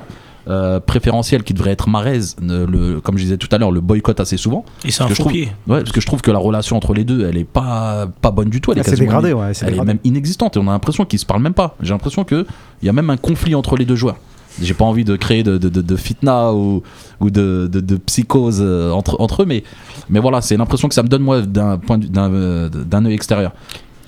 euh, 0.48 0.80
préférentiel 0.80 1.42
qui 1.44 1.54
devrait 1.54 1.70
être 1.70 1.88
Marez, 1.88 2.20
le, 2.40 3.00
comme 3.00 3.16
je 3.18 3.22
disais 3.22 3.36
tout 3.36 3.48
à 3.52 3.58
l'heure, 3.58 3.70
le 3.70 3.80
boycott 3.80 4.18
assez 4.20 4.36
souvent. 4.36 4.64
Et 4.84 4.90
c'est 4.90 5.02
un 5.02 5.06
Parce 5.06 5.10
que 5.10 5.14
je 5.14 5.16
faux 5.16 5.22
trouve- 5.28 5.32
pied. 5.32 5.52
Ouais, 5.68 5.78
parce 5.80 5.92
que 5.92 6.00
je 6.00 6.06
trouve 6.06 6.20
que 6.22 6.30
la 6.30 6.38
relation 6.38 6.76
entre 6.76 6.94
les 6.94 7.04
deux, 7.04 7.26
elle 7.28 7.36
est 7.38 7.44
pas, 7.44 8.06
pas 8.20 8.30
bonne 8.30 8.48
du 8.50 8.60
tout. 8.60 8.72
Elle 8.72 8.78
est 8.78 8.82
s'est 8.82 8.90
quasiment 8.90 9.20
dégradée, 9.22 9.52
elle 9.62 9.74
est 9.78 9.84
même 9.84 9.98
inexistante 10.04 10.56
et 10.56 10.60
on 10.60 10.68
a 10.68 10.72
l'impression 10.72 11.04
qu'ils 11.04 11.18
se 11.18 11.26
parlent 11.26 11.42
même 11.42 11.54
pas. 11.54 11.76
J'ai 11.80 11.90
l'impression 11.90 12.24
qu'il 12.24 12.44
y 12.82 12.88
a 12.88 12.92
même 12.92 13.10
un 13.10 13.16
conflit 13.16 13.54
entre 13.54 13.76
les 13.76 13.84
deux 13.84 13.96
joueurs. 13.96 14.16
J'ai 14.60 14.74
pas 14.74 14.84
envie 14.84 15.04
de 15.04 15.16
créer 15.16 15.42
de, 15.42 15.56
de, 15.56 15.70
de- 15.70 15.80
de 15.80 15.96
fitna 15.96 16.52
ou, 16.52 16.82
ou 17.20 17.30
de, 17.30 17.70
de, 17.72 17.80
de 17.80 17.96
psychose 17.96 18.58
euh, 18.60 18.90
entre, 18.90 19.16
entre 19.18 19.42
eux, 19.42 19.46
mais, 19.46 19.64
mais 20.10 20.20
voilà, 20.20 20.42
c'est 20.42 20.58
l'impression 20.58 20.88
que 20.88 20.94
ça 20.94 21.02
me 21.02 21.08
donne 21.08 21.22
moi 21.22 21.40
d'un 21.40 21.78
point 21.78 21.96
d'un 21.96 22.30
euh, 22.30 22.68
d'un 22.68 23.04
œil 23.06 23.14
extérieur. 23.14 23.52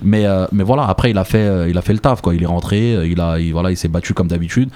Mais, 0.03 0.25
euh, 0.27 0.45
mais 0.51 0.63
voilà, 0.63 0.83
après 0.85 1.09
il 1.09 1.17
a 1.17 1.23
fait, 1.23 1.69
il 1.71 1.77
a 1.77 1.81
fait 1.81 1.93
le 1.93 1.99
taf, 1.99 2.21
quoi. 2.21 2.35
Il 2.35 2.43
est 2.43 2.47
rentré, 2.47 3.07
il 3.09 3.19
a, 3.21 3.39
il, 3.39 3.53
voilà, 3.53 3.71
il 3.71 3.77
s'est 3.77 3.87
battu 3.87 4.13
comme 4.13 4.27
d'habitude. 4.27 4.69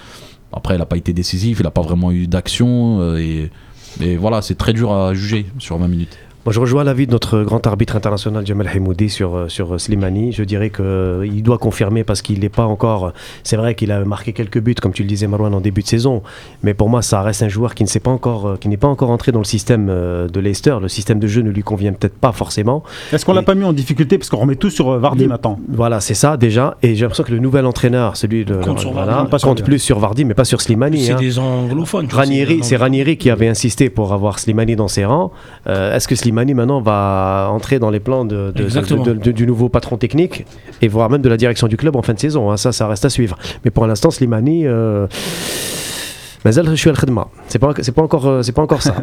Après, 0.51 0.75
il 0.75 0.81
a 0.81 0.85
pas 0.85 0.97
été 0.97 1.13
décisif, 1.13 1.59
il 1.59 1.67
a 1.67 1.71
pas 1.71 1.81
vraiment 1.81 2.11
eu 2.11 2.27
d'action 2.27 3.01
euh, 3.01 3.17
et, 3.17 3.51
et 4.01 4.17
voilà, 4.17 4.41
c'est 4.41 4.55
très 4.55 4.73
dur 4.73 4.91
à 4.91 5.13
juger 5.13 5.45
sur 5.59 5.77
20 5.77 5.87
minutes. 5.87 6.17
Moi, 6.45 6.53
je 6.53 6.59
rejoins 6.61 6.85
l'avis 6.85 7.05
de 7.05 7.11
notre 7.11 7.43
grand 7.43 7.67
arbitre 7.67 7.97
international 7.97 8.47
Jamal 8.47 8.67
Hamoudi 8.73 9.09
sur, 9.09 9.35
euh, 9.35 9.49
sur 9.49 9.73
euh, 9.73 9.77
Slimani. 9.77 10.31
Je 10.31 10.43
dirais 10.43 10.69
qu'il 10.69 11.43
doit 11.43 11.57
confirmer 11.57 12.05
parce 12.05 12.21
qu'il 12.21 12.39
n'est 12.39 12.47
pas 12.49 12.63
encore. 12.65 13.11
C'est 13.43 13.57
vrai 13.57 13.75
qu'il 13.75 13.91
a 13.91 14.03
marqué 14.05 14.31
quelques 14.31 14.59
buts, 14.59 14.73
comme 14.73 14.93
tu 14.93 15.03
le 15.03 15.09
disais, 15.09 15.27
Marouane, 15.27 15.53
en 15.53 15.59
début 15.59 15.81
de 15.83 15.87
saison. 15.87 16.23
Mais 16.63 16.73
pour 16.73 16.87
moi, 16.89 17.01
ça 17.01 17.21
reste 17.21 17.43
un 17.43 17.49
joueur 17.49 17.75
qui 17.75 17.83
ne 17.83 17.89
s'est 17.89 17.99
pas 17.99 18.09
encore, 18.09 18.47
euh, 18.47 18.55
qui 18.55 18.69
n'est 18.69 18.77
pas 18.77 18.87
encore 18.87 19.09
entré 19.09 19.33
dans 19.33 19.39
le 19.39 19.45
système 19.45 19.87
euh, 19.89 20.29
de 20.29 20.39
Leicester. 20.39 20.77
Le 20.81 20.87
système 20.87 21.19
de 21.19 21.27
jeu 21.27 21.41
ne 21.41 21.49
lui 21.51 21.61
convient 21.61 21.91
peut-être 21.91 22.15
pas 22.17 22.31
forcément. 22.31 22.83
Est-ce 23.11 23.25
qu'on 23.25 23.33
l'a 23.33 23.41
Et- 23.41 23.45
pas 23.45 23.53
mis 23.53 23.65
en 23.65 23.73
difficulté? 23.73 24.17
Parce 24.17 24.29
qu'on 24.29 24.37
remet 24.37 24.55
tout 24.55 24.69
sur 24.69 24.89
euh, 24.91 24.97
Vardy 24.97 25.23
Le- 25.23 25.29
maintenant. 25.29 25.59
Voilà, 25.67 25.99
c'est 25.99 26.13
ça 26.13 26.37
déjà. 26.37 26.77
Et 26.81 26.95
j'ai 26.95 27.01
l'impression 27.01 27.25
que 27.25 27.33
le 27.33 27.39
nouvel 27.39 27.65
entraîneur, 27.65 28.15
celui 28.15 28.45
de 28.45 28.55
Compte 28.55 28.79
sur 28.79 28.93
voilà, 28.93 29.11
Vardy, 29.11 29.29
pas 29.29 29.39
sur 29.39 29.49
compte 29.49 29.57
lui. 29.59 29.65
plus 29.65 29.79
sur 29.79 29.99
Vardy, 29.99 30.23
mais 30.23 30.33
pas 30.35 30.45
sur 30.45 30.61
Slimani. 30.61 31.03
C'est 31.03 31.11
hein. 31.11 31.17
des 31.19 31.37
anglophones. 31.37 32.07
Ranieri, 32.09 32.59
c'est 32.63 32.77
Ranieri 32.77 33.17
qui 33.17 33.29
avait 33.29 33.49
insisté 33.49 33.89
pour 33.89 34.13
avoir 34.13 34.39
Slimani 34.39 34.77
dans 34.77 34.87
ses 34.87 35.03
rangs. 35.03 35.31
Euh, 35.67 35.93
Est-ce 35.95 36.07
que 36.07 36.15
Slimani 36.15 36.28
maintenant 36.31 36.81
va 36.81 37.49
entrer 37.51 37.79
dans 37.79 37.89
les 37.89 37.99
plans 37.99 38.25
de, 38.25 38.51
de- 38.55 38.63
Exactement. 38.63 39.03
de- 39.03 39.13
de- 39.13 39.31
du 39.31 39.45
nouveau 39.47 39.69
patron 39.69 39.97
technique 39.97 40.45
et 40.81 40.87
voire 40.87 41.09
même 41.09 41.21
de 41.21 41.29
la 41.29 41.37
direction 41.37 41.67
du 41.67 41.77
club 41.77 41.95
en 41.95 42.01
fin 42.01 42.13
de 42.13 42.19
saison 42.19 42.51
hein. 42.51 42.57
Ça, 42.57 42.71
ça 42.71 42.87
reste 42.87 43.05
à 43.05 43.09
suivre. 43.09 43.37
Mais 43.65 43.71
pour 43.71 43.85
l'instant, 43.87 44.11
Slimani. 44.11 44.65
Euh 44.67 45.07
mais 46.45 46.51
je 46.51 46.75
suis 46.75 46.89
à 46.89 46.93
l'khidma. 46.93 47.27
C'est 47.47 47.59
pas 47.59 47.73
c'est 47.81 47.91
pas 47.91 48.01
encore 48.01 48.27
euh, 48.27 48.41
c'est 48.41 48.51
pas 48.51 48.61
encore 48.61 48.81
ça. 48.81 48.95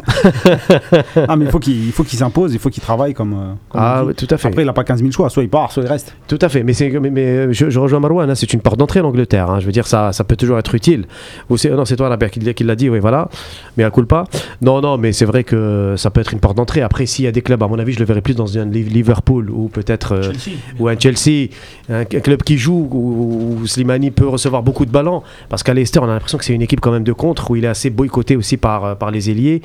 ah 1.27 1.35
mais 1.35 1.45
faut 1.51 1.59
il 1.67 1.91
faut 1.91 2.03
qu'il 2.03 2.17
s'impose, 2.17 2.53
il 2.53 2.59
faut 2.59 2.69
qu'il 2.69 2.81
travaille 2.81 3.13
comme, 3.13 3.33
euh, 3.33 3.53
Ah 3.73 4.03
tout 4.15 4.27
à 4.29 4.37
fait. 4.37 4.47
Après 4.47 4.63
il 4.63 4.69
a 4.69 4.73
pas 4.73 4.83
15 4.83 4.99
000 4.99 5.11
choix, 5.11 5.29
soit 5.29 5.43
il 5.43 5.49
part, 5.49 5.71
soit 5.71 5.83
il 5.83 5.89
reste. 5.89 6.15
Tout 6.27 6.39
à 6.41 6.49
fait, 6.49 6.63
mais 6.63 6.73
c'est 6.73 6.89
mais, 6.89 7.53
je, 7.53 7.79
rejoins 7.79 7.99
Marouane, 7.99 8.29
hein, 8.29 8.35
c'est 8.35 8.51
une 8.53 8.61
porte 8.61 8.77
d'entrée 8.77 9.01
l'Angleterre 9.01 9.49
hein, 9.51 9.59
je 9.59 9.65
veux 9.65 9.71
dire 9.71 9.87
ça 9.87 10.11
ça 10.13 10.23
peut 10.23 10.35
toujours 10.35 10.57
être 10.57 10.73
utile. 10.73 11.05
Ou 11.49 11.57
c'est 11.57 11.69
non, 11.69 11.85
c'est 11.85 11.95
toi 11.95 12.09
la 12.09 12.17
qui, 12.29 12.39
qui 12.53 12.63
l'a 12.63 12.75
dit, 12.75 12.89
oui 12.89 12.99
voilà, 12.99 13.29
mais 13.77 13.83
à 13.83 13.91
coup 13.91 14.03
pas. 14.05 14.25
Non 14.61 14.81
non, 14.81 14.97
mais 14.97 15.13
c'est 15.13 15.25
vrai 15.25 15.43
que 15.43 15.95
ça 15.97 16.09
peut 16.09 16.21
être 16.21 16.33
une 16.33 16.39
porte 16.39 16.57
d'entrée. 16.57 16.81
Après 16.81 17.05
s'il 17.05 17.25
y 17.25 17.27
a 17.27 17.31
des 17.31 17.41
clubs 17.41 17.61
à 17.61 17.67
mon 17.67 17.79
avis, 17.79 17.93
je 17.93 17.99
le 17.99 18.05
verrais 18.05 18.21
plus 18.21 18.35
dans 18.35 18.57
un 18.57 18.65
Liverpool 18.65 19.49
ou 19.49 19.69
peut-être 19.69 20.13
euh, 20.13 20.33
ou 20.79 20.87
un 20.87 20.97
Chelsea, 20.97 21.49
un, 21.89 22.05
club 22.05 22.43
qui 22.43 22.57
joue 22.57 22.87
où, 22.91 23.65
Slimani 23.65 24.11
peut 24.11 24.27
recevoir 24.27 24.63
beaucoup 24.63 24.85
de 24.85 24.91
ballons 24.91 25.23
parce 25.49 25.63
qu'à 25.63 25.73
Leicester 25.73 25.99
on 25.99 26.05
a 26.05 26.13
l'impression 26.13 26.37
que 26.37 26.45
c'est 26.45 26.53
une 26.53 26.61
équipe 26.61 26.81
quand 26.81 26.91
même 26.91 27.03
de 27.03 27.13
contre 27.27 27.51
où 27.51 27.55
il 27.55 27.65
est 27.65 27.69
assez 27.69 27.89
boycotté 27.89 28.35
aussi 28.35 28.57
par, 28.57 28.83
euh, 28.85 28.95
par 28.95 29.11
les 29.11 29.29
ailiers. 29.29 29.61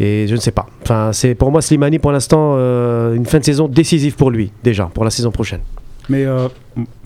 Et 0.00 0.26
je 0.28 0.34
ne 0.34 0.40
sais 0.40 0.52
pas. 0.52 0.66
Enfin, 0.82 1.10
c'est 1.12 1.34
pour 1.34 1.50
moi 1.50 1.60
Slimani 1.62 1.98
pour 1.98 2.12
l'instant 2.12 2.54
euh, 2.56 3.14
une 3.14 3.26
fin 3.26 3.38
de 3.38 3.44
saison 3.44 3.68
décisive 3.68 4.14
pour 4.16 4.30
lui 4.30 4.50
déjà 4.62 4.84
pour 4.92 5.04
la 5.04 5.10
saison 5.10 5.30
prochaine. 5.30 5.60
Mais 6.10 6.24
euh, 6.24 6.48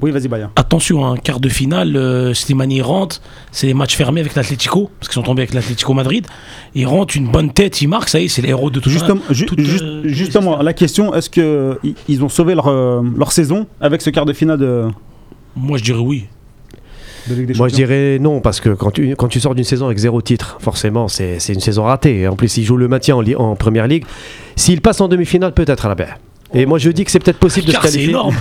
oui, 0.00 0.12
vas-y, 0.12 0.28
Baya. 0.28 0.50
Attention, 0.54 1.04
un 1.04 1.16
quart 1.16 1.40
de 1.40 1.48
finale, 1.48 1.96
euh, 1.96 2.34
Slimani 2.34 2.80
rentre, 2.82 3.20
c'est 3.50 3.66
les 3.66 3.74
matchs 3.74 3.96
fermés 3.96 4.20
avec 4.20 4.36
l'Atlético, 4.36 4.90
parce 5.00 5.08
qu'ils 5.08 5.14
sont 5.20 5.22
tombés 5.26 5.42
avec 5.42 5.54
l'Atlético 5.54 5.92
Madrid. 5.92 6.24
Il 6.76 6.86
rentre 6.86 7.16
une 7.16 7.26
bonne 7.28 7.52
tête, 7.52 7.82
il 7.82 7.88
marque, 7.88 8.08
ça 8.08 8.20
y 8.20 8.26
est, 8.26 8.28
c'est 8.28 8.42
les 8.42 8.50
héros 8.50 8.70
de 8.70 8.78
tout 8.78 8.90
Justement, 8.90 9.20
ju- 9.30 9.46
toute, 9.46 9.58
juste- 9.60 9.82
euh, 9.82 10.02
justement 10.04 10.62
la 10.62 10.72
question 10.72 11.12
est-ce 11.14 11.28
que 11.30 11.78
i- 11.82 11.96
ils 12.08 12.22
ont 12.22 12.28
sauvé 12.28 12.54
leur, 12.54 12.70
leur 12.70 13.32
saison 13.32 13.66
avec 13.80 14.02
ce 14.02 14.10
quart 14.10 14.24
de 14.24 14.32
finale 14.32 14.58
de. 14.58 14.84
Moi, 15.56 15.78
je 15.78 15.82
dirais 15.82 15.98
oui. 15.98 16.26
De 17.28 17.34
Ligue 17.34 17.46
des 17.46 17.54
Moi, 17.54 17.68
je 17.68 17.74
dirais 17.74 18.18
non, 18.20 18.40
parce 18.40 18.60
que 18.60 18.70
quand 18.70 18.90
tu, 18.90 19.14
quand 19.16 19.28
tu 19.28 19.40
sors 19.40 19.54
d'une 19.54 19.64
saison 19.64 19.86
avec 19.86 19.98
zéro 19.98 20.20
titre, 20.22 20.58
forcément, 20.60 21.08
c'est 21.08 21.38
une 21.48 21.60
saison 21.60 21.84
ratée. 21.84 22.28
En 22.28 22.36
plus, 22.36 22.56
il 22.56 22.64
joue 22.64 22.76
le 22.76 22.88
maintien 22.88 23.16
en, 23.16 23.56
première 23.56 23.86
ligue. 23.86 24.04
S'il 24.56 24.80
passe 24.80 25.00
en 25.00 25.08
demi-finale, 25.08 25.52
peut-être 25.54 25.86
à 25.86 25.88
la 25.88 25.96
paix. 25.96 26.08
Et 26.54 26.66
moi, 26.66 26.78
je 26.78 26.90
dis 26.90 27.04
que 27.04 27.10
c'est 27.10 27.18
peut-être 27.18 27.38
possible 27.38 27.66
de 27.66 27.72
se 27.72 27.76
Car 27.76 27.82
qualifier. 27.84 28.10
énorme. 28.10 28.34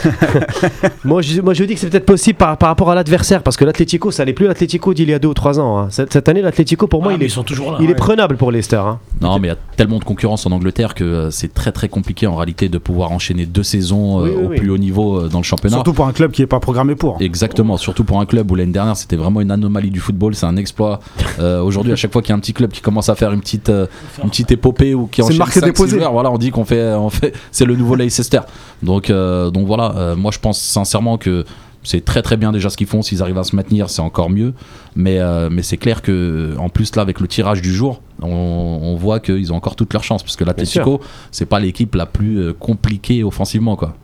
Moi 1.04 1.21
je, 1.21 1.41
moi, 1.41 1.54
je 1.54 1.63
dis 1.63 1.74
que 1.76 1.80
c'est 1.80 1.89
peut-être 1.89 2.06
possible 2.06 2.38
par, 2.38 2.58
par 2.58 2.69
rapport 2.69 2.89
à 2.91 2.95
l'adversaire, 2.95 3.41
parce 3.43 3.58
que 3.58 3.65
l'Atlético, 3.65 4.12
ça 4.12 4.26
n'est 4.26 4.34
plus 4.34 4.47
l'Atlético 4.47 4.93
d'il 4.93 5.10
y 5.10 5.13
a 5.13 5.19
deux 5.19 5.28
ou 5.30 5.34
trois 5.34 5.60
ans. 5.60 5.80
hein. 5.80 5.88
Cette, 5.89 6.13
cette 6.13 6.28
année, 6.30 6.41
l'Atlético, 6.41 6.88
pour 6.88 7.02
moi, 7.02 7.13
Ah, 7.13 7.17
il, 7.17 7.24
est, 7.24 7.28
ils 7.28 7.30
sont 7.32 7.43
toujours 7.43 7.71
là. 7.71 7.78
il 7.80 7.86
ouais. 7.86 7.91
est 7.91 7.95
prenable 7.95 8.38
pour 8.38 8.52
Leicester. 8.52 8.76
hein. 8.78 9.00
Non, 9.21 9.39
mais 9.39 9.47
il 9.47 9.52
y 9.52 9.54
a 9.54 9.58
tellement 9.78 10.00
de 10.00 10.04
concurrence 10.04 10.45
en 10.45 10.52
Angleterre 10.52 10.93
que 10.93 11.04
euh, 11.04 11.32
c'est 11.32 11.54
très 11.54 11.71
très 11.71 11.89
compliqué 11.89 12.28
en 12.28 12.36
réalité 12.36 12.69
de 12.69 12.78
pouvoir 12.78 13.12
enchaîner 13.12 13.45
deux 13.45 13.63
saisons 13.63 14.19
euh, 14.19 14.24
Oui, 14.24 14.30
au 14.45 14.50
oui. 14.50 14.58
plus 14.58 14.69
haut 14.69 14.78
niveau 14.78 15.17
euh, 15.21 15.28
dans 15.30 15.39
le 15.39 15.43
championnat. 15.43 15.76
Surtout 15.78 15.93
pour 15.93 16.08
un 16.08 16.13
club 16.13 16.32
qui 16.32 16.41
n'est 16.41 16.47
pas 16.47 16.60
programmé 16.60 16.95
pour. 16.95 17.17
Exactement, 17.21 17.78
surtout 17.78 18.04
pour 18.04 18.19
un 18.19 18.26
club 18.26 18.50
où 18.52 18.56
l'année 18.56 18.71
dernière 18.71 18.97
c'était 18.97 19.15
vraiment 19.15 19.41
une 19.41 19.52
anomalie 19.52 19.89
du 19.91 20.00
football, 20.00 20.36
c'est 20.36 20.45
un 20.45 20.58
exploit. 20.58 21.00
Euh, 21.39 21.62
Aujourd'hui, 21.62 21.91
à 21.93 21.95
chaque 21.95 22.12
fois 22.12 22.21
qu'il 22.21 22.30
y 22.30 22.34
a 22.34 22.36
un 22.36 22.39
petit 22.39 22.54
club 22.54 22.71
qui 22.71 22.82
commence 22.82 23.10
à 23.10 23.15
faire 23.15 23.32
une 23.32 23.41
petite, 23.41 23.69
euh, 23.69 23.88
une 24.24 24.30
petite 24.30 24.52
épopée 24.52 24.93
ou 24.93 25.08
qui 25.08 25.21
enchaîne 25.21 25.38
marque 25.38 25.54
5, 25.54 25.65
déposée. 25.65 25.97
joueurs, 25.97 26.12
voilà, 26.12 26.32
on 26.32 26.38
dit 26.38 26.52
qu'on 26.52 26.65
fait, 26.65 26.93
on 26.93 27.10
fait, 27.10 27.34
c'est 27.52 27.65
le 27.65 27.76
nouveau 27.76 27.95
Leicester. 28.02 28.42
Donc, 28.84 29.10
euh, 29.10 29.50
donc 29.52 29.68
voilà, 29.68 29.94
euh, 29.96 30.16
moi 30.16 30.32
je 30.32 30.40
pense 30.40 30.60
sincèrement 30.60 31.18
que 31.18 31.46
c'est 31.84 32.06
très 32.06 32.22
très 32.22 32.38
bien 32.38 32.52
déjà 32.52 32.70
ce 32.70 32.78
qu'ils 32.78 32.86
font. 32.88 33.02
S'ils 33.02 33.22
arrivent 33.24 33.38
à 33.40 33.44
se 33.44 33.56
maintenir, 33.56 33.90
c'est 33.90 34.02
encore 34.04 34.30
mieux. 34.30 34.54
Mais, 34.96 35.20
euh, 35.20 35.50
mais 35.52 35.64
c'est 35.64 35.78
clair 35.78 36.02
que 36.02 36.54
en 36.60 36.70
plus 36.70 36.96
là 36.96 37.02
avec 37.02 37.20
le 37.20 37.28
tirage 37.28 37.62
du 37.62 37.74
jour, 37.74 38.02
on, 38.22 38.28
on 38.28 38.96
voit 38.96 39.20
qu'ils 39.20 39.52
ont 39.52 39.56
encore 39.56 39.76
toutes 39.76 39.94
leurs 39.94 40.04
chances 40.04 40.22
parce 40.22 40.36
que 40.36 40.44
l'Atlético, 40.44 41.02
c'est 41.32 41.46
pas 41.48 41.60
l'équipe 41.60 41.96
la 41.96 42.06
plus 42.06 42.40
euh, 42.40 42.54
compliquée 42.54 43.24
offensivement 43.24 43.76
quoi. 43.76 43.96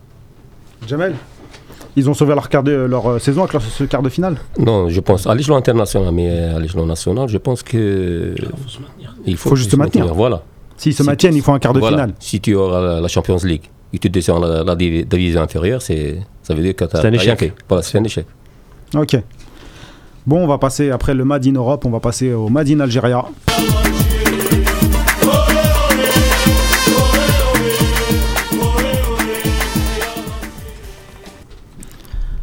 Jamel 0.87 1.15
Ils 1.95 2.09
ont 2.09 2.13
sauvé 2.15 2.33
leur, 2.33 2.49
quart 2.49 2.63
de, 2.63 2.71
leur 2.71 3.05
euh, 3.11 3.19
saison 3.19 3.41
avec 3.41 3.53
leur, 3.53 3.61
ce 3.61 3.83
quart 3.83 4.01
de 4.01 4.09
finale 4.09 4.37
Non, 4.59 4.89
je 4.89 4.99
pense 4.99 5.27
à 5.27 5.35
l'échelon 5.35 5.55
international, 5.57 6.11
mais 6.13 6.29
à 6.29 6.59
l'échelon 6.59 6.85
national, 6.87 7.27
je 7.29 7.37
pense 7.37 7.61
que 7.63 8.33
Il 8.37 8.45
faut 8.45 8.67
se 8.67 8.79
maintenir. 8.81 9.15
il 9.25 9.37
faut, 9.37 9.49
Faut 9.49 9.55
juste 9.55 9.71
se 9.71 9.75
maintenir. 9.75 10.13
Voilà. 10.15 10.41
S'ils 10.77 10.93
se 10.93 11.03
Si- 11.03 11.09
maintiennent, 11.09 11.35
ils 11.35 11.41
font 11.41 11.53
un 11.53 11.59
quart 11.59 11.73
de 11.73 11.79
Voilà. 11.79 11.97
finale. 11.97 12.13
Si 12.19 12.39
tu 12.39 12.53
auras 12.55 12.81
la, 12.81 13.01
la 13.01 13.07
Champions 13.07 13.37
League 13.43 13.69
et 13.93 13.97
que 13.97 14.03
tu 14.03 14.09
descends 14.09 14.39
la, 14.39 14.63
la 14.63 14.75
divi- 14.75 15.05
division 15.05 15.41
inférieure, 15.41 15.81
c'est, 15.81 16.19
ça 16.43 16.53
veut 16.53 16.61
dire 16.61 16.75
que 16.75 16.85
tu 16.85 16.91
C'est 16.99 17.07
un 17.07 17.13
échec. 17.13 17.39
fait. 17.39 17.53
Voilà, 17.67 17.81
c'est 17.83 17.97
un 17.97 18.03
échec. 18.03 18.25
Ok. 18.95 19.17
Bon, 20.25 20.43
on 20.43 20.47
va 20.47 20.57
passer, 20.57 20.91
après 20.91 21.13
le 21.13 21.23
Mad 21.23 21.45
in 21.47 21.53
Europe, 21.53 21.85
on 21.85 21.89
va 21.89 21.99
passer 22.01 22.33
au 22.33 22.49
Mad 22.49 22.69
in 22.69 22.79
Algéria. 22.81 23.23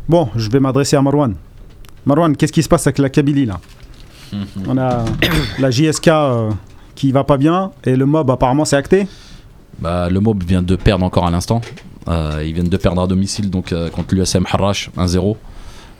Bon, 0.08 0.28
je 0.36 0.50
vais 0.50 0.60
m'adresser 0.60 0.96
à 0.96 1.02
Marwan. 1.02 1.34
Marwan, 2.04 2.36
qu'est-ce 2.36 2.52
qui 2.52 2.62
se 2.62 2.68
passe 2.68 2.86
avec 2.86 2.98
la 2.98 3.08
Kabylie 3.08 3.46
là 3.46 3.60
On 4.68 4.76
a 4.76 5.04
la 5.58 5.70
JSK 5.70 6.08
euh, 6.08 6.50
qui 6.94 7.10
va 7.12 7.24
pas 7.24 7.38
bien 7.38 7.70
et 7.84 7.96
le 7.96 8.04
mob 8.06 8.30
apparemment 8.30 8.64
c'est 8.64 8.76
acté. 8.76 9.06
Bah, 9.80 10.08
le 10.10 10.20
Mob 10.20 10.42
vient 10.42 10.62
de 10.62 10.76
perdre 10.76 11.04
encore 11.04 11.26
à 11.26 11.30
l'instant. 11.30 11.60
Euh, 12.08 12.42
ils 12.44 12.52
viennent 12.52 12.68
de 12.68 12.76
perdre 12.76 13.02
à 13.02 13.06
domicile 13.06 13.50
donc, 13.50 13.72
euh, 13.72 13.88
contre 13.90 14.14
l'USM 14.14 14.44
Harrach 14.50 14.90
1-0. 14.96 15.36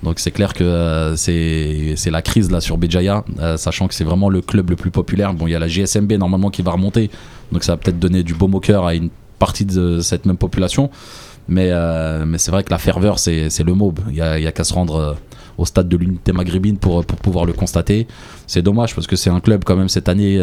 Donc 0.02 0.18
c'est 0.18 0.32
clair 0.32 0.52
que 0.52 0.64
euh, 0.64 1.16
c'est 1.16 2.10
la 2.10 2.20
crise 2.20 2.50
là 2.50 2.60
sur 2.60 2.76
Béjaïa, 2.76 3.24
euh, 3.38 3.56
sachant 3.56 3.88
que 3.88 3.94
c'est 3.94 4.04
vraiment 4.04 4.28
le 4.28 4.42
club 4.42 4.68
le 4.68 4.76
plus 4.76 4.90
populaire. 4.90 5.32
Bon, 5.32 5.46
il 5.46 5.52
y 5.52 5.54
a 5.54 5.58
la 5.58 5.68
GSMB 5.68 6.12
normalement 6.12 6.50
qui 6.50 6.60
va 6.60 6.72
remonter, 6.72 7.10
donc 7.52 7.64
ça 7.64 7.72
va 7.72 7.76
peut-être 7.78 7.98
donner 7.98 8.22
du 8.22 8.34
baume 8.34 8.54
au 8.54 8.60
cœur 8.60 8.87
à 8.87 8.94
une 8.94 9.08
partie 9.38 9.64
de 9.64 10.00
cette 10.00 10.26
même 10.26 10.37
population. 10.37 10.90
Mais, 11.48 11.70
mais 12.24 12.38
c'est 12.38 12.50
vrai 12.50 12.64
que 12.64 12.70
la 12.70 12.78
ferveur, 12.78 13.18
c'est 13.18 13.64
le 13.64 13.74
Mob. 13.74 14.00
Il 14.08 14.14
n'y 14.14 14.20
a, 14.20 14.32
a 14.32 14.52
qu'à 14.52 14.64
se 14.64 14.72
rendre 14.72 15.16
au 15.58 15.66
stade 15.66 15.88
de 15.88 15.96
l'unité 15.98 16.32
maghrébine 16.32 16.78
pour, 16.78 17.04
pour 17.04 17.18
pouvoir 17.18 17.44
le 17.44 17.52
constater. 17.52 18.06
C'est 18.46 18.62
dommage 18.62 18.94
parce 18.94 19.06
que 19.06 19.16
c'est 19.16 19.28
un 19.28 19.40
club 19.40 19.62
quand 19.64 19.76
même 19.76 19.90
cette 19.90 20.08
année 20.08 20.40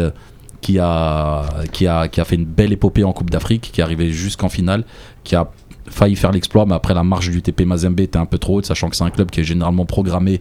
qui 0.62 0.78
a, 0.78 1.44
qui, 1.72 1.86
a, 1.86 2.08
qui 2.08 2.20
a 2.20 2.24
fait 2.24 2.36
une 2.36 2.46
belle 2.46 2.72
épopée 2.72 3.04
en 3.04 3.12
Coupe 3.12 3.28
d'Afrique, 3.28 3.70
qui 3.72 3.80
est 3.82 3.84
arrivé 3.84 4.10
jusqu'en 4.12 4.48
finale, 4.48 4.84
qui 5.24 5.34
a 5.36 5.50
failli 5.88 6.16
faire 6.16 6.32
l'exploit, 6.32 6.64
mais 6.64 6.74
après 6.74 6.94
la 6.94 7.04
marge 7.04 7.28
du 7.30 7.42
TP 7.42 7.66
Mazembe 7.66 8.00
était 8.00 8.16
un 8.18 8.24
peu 8.24 8.38
trop 8.38 8.56
haute, 8.58 8.64
sachant 8.66 8.88
que 8.88 8.96
c'est 8.96 9.04
un 9.04 9.10
club 9.10 9.28
qui 9.30 9.40
est 9.40 9.44
généralement 9.44 9.84
programmé 9.84 10.40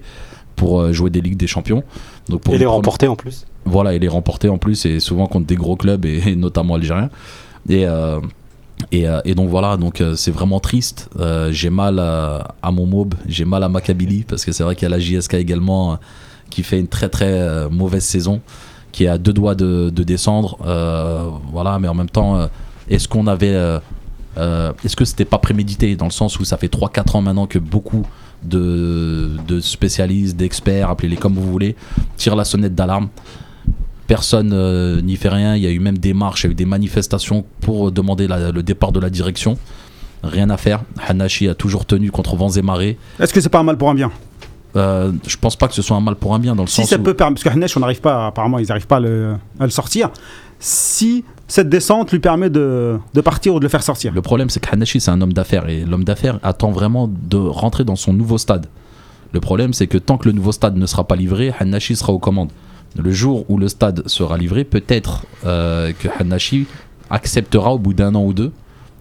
pour 0.56 0.80
euh, 0.80 0.94
jouer 0.94 1.10
des 1.10 1.20
Ligues 1.22 1.38
des 1.38 1.48
Champions. 1.48 1.84
Donc 2.30 2.42
pour 2.42 2.54
Et 2.54 2.58
les 2.60 2.66
remporter 2.68 3.08
en 3.08 3.16
plus. 3.16 3.46
voilà, 3.66 3.94
et 3.94 4.00
les 4.00 4.08
remporter 4.08 4.48
en 4.48 4.58
plus, 4.60 4.86
et 4.86 5.00
souvent 5.00 5.26
contre 5.28 5.48
des 5.48 5.56
gros 5.56 5.76
clubs, 5.76 6.06
et, 6.06 6.22
et 6.26 6.36
notamment 6.36 6.76
algériens. 6.76 7.10
Et, 7.68 7.86
euh, 7.88 8.20
et, 8.92 9.08
euh, 9.08 9.22
et 9.26 9.34
donc 9.34 9.50
voilà, 9.50 9.76
donc 9.78 10.04
c'est 10.16 10.32
vraiment 10.32 10.60
triste. 10.60 11.10
Euh, 11.20 11.52
j'ai 11.52 11.70
mal 11.72 11.98
à, 12.00 12.56
à 12.62 12.72
mon 12.72 12.86
mob, 12.86 13.16
j'ai 13.28 13.46
mal 13.46 13.64
à 13.64 13.70
Maccabi, 13.70 14.24
parce 14.28 14.46
que 14.46 14.52
c'est 14.52 14.64
vrai 14.64 14.76
qu'il 14.76 14.88
y 14.88 14.92
a 14.94 14.96
la 14.96 15.00
JSK 15.00 15.34
également 15.34 15.98
qui 16.52 16.64
fait 16.64 16.80
une 16.80 16.88
très 16.88 17.10
très 17.10 17.68
mauvaise 17.70 18.04
saison, 18.04 18.42
qui 18.91 19.06
est 19.06 19.08
à 19.08 19.17
deux 19.17 19.34
doigts 19.34 19.56
de, 19.56 19.89
de 19.89 20.04
descendre. 20.04 20.58
Euh, 20.65 21.30
voilà, 21.51 21.80
mais 21.80 21.88
en 21.88 21.93
même 21.93 22.10
temps, 22.10 22.38
euh, 22.38 22.47
est-ce 22.89 23.08
qu'on 23.08 23.27
avait. 23.27 23.54
euh, 24.38 24.71
est-ce 24.84 24.95
que 24.95 25.06
c'était 25.06 25.25
pas 25.25 25.38
prémédité 25.38 25.95
dans 25.95 26.06
le 26.06 26.12
sens 26.12 26.39
où 26.39 26.45
ça 26.45 26.58
fait 26.58 26.71
3-4 26.71 27.17
ans 27.17 27.21
maintenant 27.21 27.47
que 27.47 27.60
beaucoup 27.60 28.06
de, 28.43 29.38
spécialistes, 29.62 30.36
d'experts, 30.38 30.89
appelez-les 30.89 31.17
comme 31.17 31.34
vous 31.34 31.51
voulez, 31.51 31.75
tirent 32.17 32.36
la 32.36 32.45
sonnette 32.45 32.73
d'alarme 32.73 33.10
Personne 34.08 35.01
n'y 35.01 35.15
fait 35.15 35.30
rien. 35.30 35.56
Il 35.56 35.62
y 35.63 35.67
a 35.67 35.69
eu 35.69 35.80
même 35.80 35.97
des 35.97 36.13
marches, 36.13 36.43
il 36.43 36.47
y 36.47 36.49
a 36.49 36.51
eu 36.51 36.56
des 36.56 36.65
manifestations 36.65 37.45
pour 37.62 37.91
demander 37.91 38.27
le 38.27 38.62
départ 38.62 38.91
de 38.91 38.99
la 38.99 39.10
direction. 39.10 39.58
Rien 40.23 40.49
à 40.49 40.58
faire. 40.58 40.82
Hanashi 41.08 41.47
a 41.47 41.56
toujours 41.56 41.86
tenu 41.86 42.12
contre 42.12 42.36
vents 42.36 42.51
et 42.51 42.62
marées. 42.62 42.97
Est-ce 43.19 43.34
que 43.34 43.41
c'est 43.41 43.49
pas 43.49 43.60
un 43.60 43.63
mal 43.63 43.77
pour 43.77 43.89
un 43.89 43.95
bien? 43.95 44.12
Euh, 44.76 45.12
je 45.28 45.38
pense 45.38 45.56
pas 45.56 45.68
que 45.68 45.74
ce 45.74 45.82
soit 45.82 45.98
un 45.98 46.02
mal 46.02 46.16
pour 46.16 46.34
un 46.34 46.40
bien 46.40 46.56
dans 46.56 46.64
le 46.64 46.70
Si 46.70 46.82
sens 46.82 46.90
ça 46.90 46.98
où 46.98 47.04
peut 47.04 47.14
permettre, 47.14 47.44
parce 47.44 47.56
que 47.56 47.60
Hanesh, 47.60 47.76
on 47.76 47.82
n'arrive 47.82 48.02
pas, 48.02 48.28
apparemment, 48.28 48.60
ils 48.60 48.68
n'arrivent 48.68 48.88
pas 48.88 48.98
à 48.98 49.02
le, 49.02 49.36
à 49.60 49.66
le 49.66 49.70
sortir. 49.70 50.10
Si 50.60 51.26
cette 51.48 51.68
descente 51.68 52.12
lui 52.12 52.20
permet 52.20 52.50
de, 52.50 52.98
de 53.14 53.22
partir 53.22 53.54
ou 53.54 53.60
de 53.60 53.66
le 53.66 53.70
faire 53.70 53.84
sortir. 53.84 54.14
le 54.14 54.22
problème 54.22 54.50
c'est 54.50 54.62
que 54.62 54.72
Hanashi 54.72 55.02
c'est 55.02 55.12
un 55.12 55.20
homme 55.20 55.34
d'affaires 55.34 55.68
et 55.68 55.84
l'homme 55.84 56.06
d'affaires 56.06 56.40
attend 56.44 56.72
vraiment 56.72 57.10
de 57.12 57.36
rentrer 57.36 57.84
dans 57.84 57.98
son 57.98 58.14
nouveau 58.14 58.38
stade. 58.38 58.68
Le 59.34 59.42
problème 59.42 59.74
c'est 59.74 59.88
que 59.88 59.98
tant 59.98 60.18
que 60.18 60.30
le 60.30 60.34
nouveau 60.34 60.54
stade 60.54 60.78
ne 60.78 60.86
sera 60.86 61.06
pas 61.06 61.18
livré, 61.18 61.54
Hanashi 61.60 61.98
sera 61.98 62.14
aux 62.14 62.20
commandes. 62.20 62.52
Le 62.98 63.12
jour 63.12 63.46
où 63.50 63.58
le 63.58 63.68
stade 63.68 64.08
sera 64.08 64.38
livré, 64.38 64.64
peut-être 64.64 65.26
euh, 65.46 65.92
que 65.98 66.08
Hanashi 66.20 66.68
acceptera 67.10 67.74
au 67.74 67.80
bout 67.80 67.94
d'un 67.94 68.16
an 68.16 68.24
ou 68.24 68.32
deux 68.34 68.54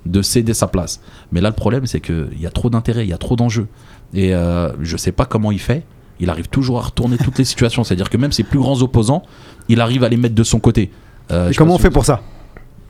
de 0.06 0.22
céder 0.22 0.54
sa 0.54 0.66
place. 0.66 1.00
Mais 1.32 1.40
là 1.40 1.48
le 1.48 1.54
problème 1.54 1.86
c'est 1.86 2.00
qu'il 2.00 2.40
y 2.40 2.46
a 2.46 2.50
trop 2.50 2.70
d'intérêt, 2.70 3.04
il 3.04 3.10
y 3.10 3.12
a 3.12 3.18
trop 3.18 3.36
d'enjeux. 3.36 3.68
Et 4.14 4.34
euh, 4.34 4.70
je 4.80 4.96
sais 4.96 5.12
pas 5.12 5.24
comment 5.26 5.52
il 5.52 5.60
fait. 5.60 5.84
Il 6.18 6.28
arrive 6.30 6.48
toujours 6.48 6.78
à 6.78 6.82
retourner 6.82 7.16
toutes 7.16 7.38
les 7.38 7.44
situations. 7.52 7.84
C'est-à-dire 7.84 8.10
que 8.10 8.16
même 8.16 8.32
ses 8.32 8.42
plus 8.42 8.58
grands 8.58 8.80
opposants, 8.82 9.22
il 9.68 9.80
arrive 9.80 10.04
à 10.04 10.08
les 10.08 10.16
mettre 10.16 10.34
de 10.34 10.42
son 10.44 10.58
côté. 10.58 10.90
Euh, 11.30 11.50
Et 11.50 11.54
comment 11.54 11.74
on 11.76 11.78
fait 11.78 11.90
pour 11.90 12.04
ça? 12.04 12.20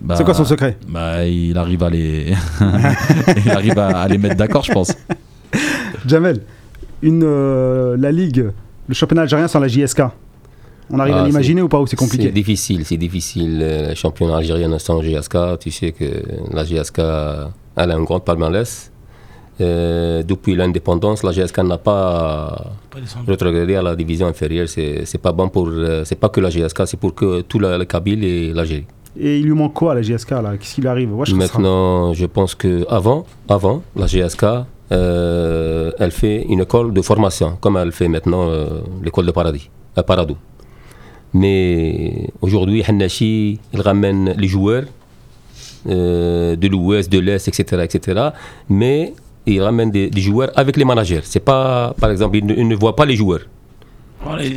Bah, 0.01 0.15
C'est 0.17 0.25
quoi 0.25 0.33
son 0.35 0.45
secret? 0.47 0.79
bah, 0.89 1.27
il 1.27 1.59
arrive 1.59 1.83
à 1.83 1.91
les, 1.91 2.33
il 3.45 3.51
arrive 3.51 3.79
à, 3.79 3.89
à 4.01 4.09
les 4.09 4.17
mettre 4.19 4.37
d'accord, 4.37 4.65
je 4.65 4.73
pense. 4.73 4.93
Jamel, 6.07 6.41
une, 7.03 7.23
euh, 7.25 7.97
la 7.99 8.11
Ligue, 8.11 8.47
le 8.89 8.95
championnat 8.95 9.23
algérien 9.23 9.47
sans 9.49 9.59
la 9.61 9.69
JSK. 9.69 10.03
On 10.93 10.99
arrive 10.99 11.15
Ah, 11.17 11.23
à 11.23 11.27
l'imaginer 11.27 11.63
ou 11.63 11.69
pas 11.69 11.79
ou 11.81 11.87
c'est 11.87 11.91
C'est 11.91 11.97
compliqué 12.05 12.31
difficile, 12.31 12.85
c'est 12.85 12.97
difficile. 12.97 13.59
Le 13.61 13.95
championnat 13.95 14.37
algérien 14.39 14.77
sans 14.79 15.01
GSK, 15.01 15.37
tu 15.61 15.71
sais 15.71 15.93
que 15.93 16.05
la 16.53 16.65
GSK, 16.65 16.99
elle 17.77 17.91
a 17.91 17.95
un 17.97 18.03
grand 18.03 18.21
palmarès. 18.21 18.91
Euh, 19.61 20.23
depuis 20.23 20.55
l'indépendance, 20.57 21.23
la 21.23 21.33
GSK 21.33 21.59
n'a 21.59 21.77
pas 21.77 22.73
Pas 22.91 23.01
descendre. 23.01 23.27
rétrogradé 23.29 23.77
à 23.77 23.83
la 23.83 23.95
division 23.95 24.27
inférieure. 24.27 24.69
C'est 24.69 25.05
c'est 25.05 25.19
pas 25.19 25.33
bon 25.33 25.49
pour. 25.49 25.69
euh, 25.69 26.03
C'est 26.05 26.15
pas 26.19 26.31
que 26.31 26.41
la 26.41 26.49
GSK, 26.51 26.87
c'est 26.87 26.97
pour 26.99 27.15
que 27.15 27.43
tout 27.43 27.59
le 27.59 27.85
Kabyle 27.85 28.25
et 28.25 28.53
l'Algérie. 28.55 28.87
Et 29.19 29.39
il 29.39 29.45
lui 29.45 29.53
manque 29.53 29.75
quoi 29.75 29.93
à 29.93 29.95
la 29.97 30.03
GSK 30.03 30.31
là? 30.31 30.57
Qu'est-ce 30.59 30.75
qui 30.77 30.81
lui 30.81 30.89
arrive? 30.89 31.13
Ouais, 31.15 31.27
je 31.27 31.35
Maintenant, 31.35 32.15
je 32.15 32.27
pense 32.27 32.55
que 32.55 32.87
avant, 32.89 33.27
avant 33.49 33.83
la 33.97 34.07
GSK, 34.07 34.45
euh, 34.93 35.93
elle 35.99 36.11
fait 36.13 36.43
une 36.49 36.61
école 36.61 36.93
de 36.95 37.03
formation, 37.03 37.57
comme 37.61 37.77
elle 37.77 37.93
fait 37.93 38.09
maintenant 38.09 38.49
euh, 38.49 38.81
l'école 39.05 39.27
de 39.27 39.33
Paradis, 39.33 39.69
à 39.97 40.03
Paradou. 40.03 40.37
Mais 41.33 42.29
aujourd'hui, 42.41 42.83
Hanashi, 42.87 43.59
il 43.73 43.81
ramène 43.81 44.35
les 44.37 44.49
joueurs 44.49 44.85
euh, 45.89 46.57
de 46.57 46.69
l'Ouest, 46.69 47.11
de 47.11 47.19
l'Est, 47.19 47.47
etc., 47.49 47.83
etc. 47.85 48.29
Mais 48.69 49.15
il 49.47 49.63
ramène 49.63 49.91
des, 49.91 50.11
des 50.11 50.21
joueurs 50.21 50.51
avec 50.57 50.77
les 50.77 50.85
managers. 50.85 51.21
C'est 51.25 51.41
pas, 51.41 51.95
par 52.01 52.11
exemple, 52.11 52.37
il 52.37 52.47
ne, 52.47 52.55
il 52.55 52.69
ne 52.69 52.75
voit 52.77 52.97
pas 52.97 53.05
les 53.07 53.17
joueurs. 53.17 53.41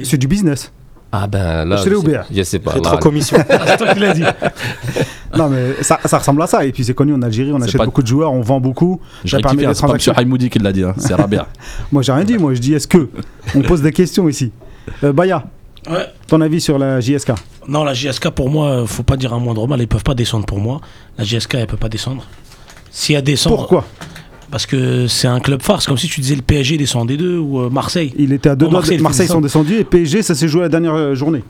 C'est 0.04 0.18
du 0.18 0.28
business. 0.28 0.72
Ah 1.16 1.28
ben 1.28 1.64
là, 1.66 1.76
Je 1.78 1.84
serai 1.84 1.96
je, 1.96 2.02
sais, 2.02 2.20
je 2.32 2.44
sais 2.44 2.60
pas. 2.60 2.72
là, 2.72 2.76
Rétro-commission. 2.78 3.38
c'est 3.68 3.78
toi 3.78 3.94
qui 3.94 4.00
l'as 4.00 4.14
dit. 4.14 4.24
Non 5.36 5.50
mais 5.50 5.82
ça, 5.82 6.00
ça 6.06 6.20
ressemble 6.20 6.44
à 6.44 6.48
ça. 6.48 6.64
Et 6.64 6.72
puis 6.72 6.84
c'est 6.84 6.94
connu 6.94 7.12
en 7.12 7.22
Algérie, 7.24 7.52
on 7.52 7.58
C'est 7.58 7.64
achète 7.64 7.78
pas- 7.78 7.86
beaucoup 7.86 8.04
de 8.04 8.08
joueurs, 8.08 8.32
on 8.32 8.42
vend 8.42 8.60
beaucoup. 8.60 9.02
Je 9.26 9.36
c'est 9.36 9.42
pas 9.42 9.52
M. 9.54 9.74
Haïmoudi 10.16 10.48
qui 10.52 10.60
l'a 10.60 10.72
dit, 10.72 10.84
hein, 10.84 10.94
c'est 10.98 11.16
Rabia. 11.16 11.48
Moi 11.92 12.04
j'ai 12.04 12.12
rien 12.12 12.24
dit, 12.24 12.38
moi 12.38 12.54
je 12.54 12.60
dis 12.60 12.76
est-ce 12.76 12.88
que 12.88 13.10
On 13.56 13.62
pose 13.62 13.82
des 13.82 13.92
questions 13.92 14.30
ici? 14.30 14.52
Euh, 15.04 15.12
Baya, 15.12 15.44
Ouais. 15.90 16.08
ton 16.28 16.40
avis 16.42 16.62
sur 16.62 16.78
la 16.80 17.00
JSK 17.02 17.32
Non, 17.68 17.84
la 17.84 17.94
JSK, 17.94 18.30
pour 18.30 18.50
moi, 18.50 18.68
euh, 18.70 18.86
faut 18.86 19.04
pas 19.04 19.18
dire 19.18 19.34
un 19.34 19.40
moindre 19.40 19.68
mal. 19.68 19.82
Ils 19.82 19.88
peuvent 19.88 20.04
pas 20.04 20.14
descendre 20.16 20.46
pour 20.46 20.60
moi. 20.60 20.82
La 21.18 21.24
JSK, 21.24 21.56
elle 21.56 21.68
peut 21.68 21.78
pas 21.78 21.90
descendre. 21.90 22.26
Si 22.92 23.14
elle 23.14 23.24
descend. 23.24 23.54
Pourquoi? 23.56 23.86
Parce 24.52 24.66
que 24.66 25.08
c'est 25.08 25.28
un 25.28 25.40
club. 25.40 25.62
C'est 25.66 25.86
comme 25.88 25.98
si 25.98 26.08
tu 26.08 26.22
disais 26.22 26.36
le 26.36 26.42
PSG 26.44 26.78
descend 26.78 27.08
des 27.08 27.18
deux 27.18 27.38
ou 27.38 27.60
euh, 27.60 27.70
Marseille. 27.70 28.14
Il 28.18 28.32
était 28.34 28.50
à 28.50 28.56
deux 28.56 28.66
Bon, 28.66 28.72
doigts. 28.74 28.82
Marseille, 29.00 29.26
il 29.28 29.32
sont 29.32 29.42
descendus 29.42 29.76
et 29.80 29.84
PSG, 29.84 30.22
ça 30.22 30.36
s'est 30.36 30.48
joué 30.48 30.62
la 30.62 30.70
dernière 30.70 30.94
euh, 30.94 31.16
journée. 31.16 31.44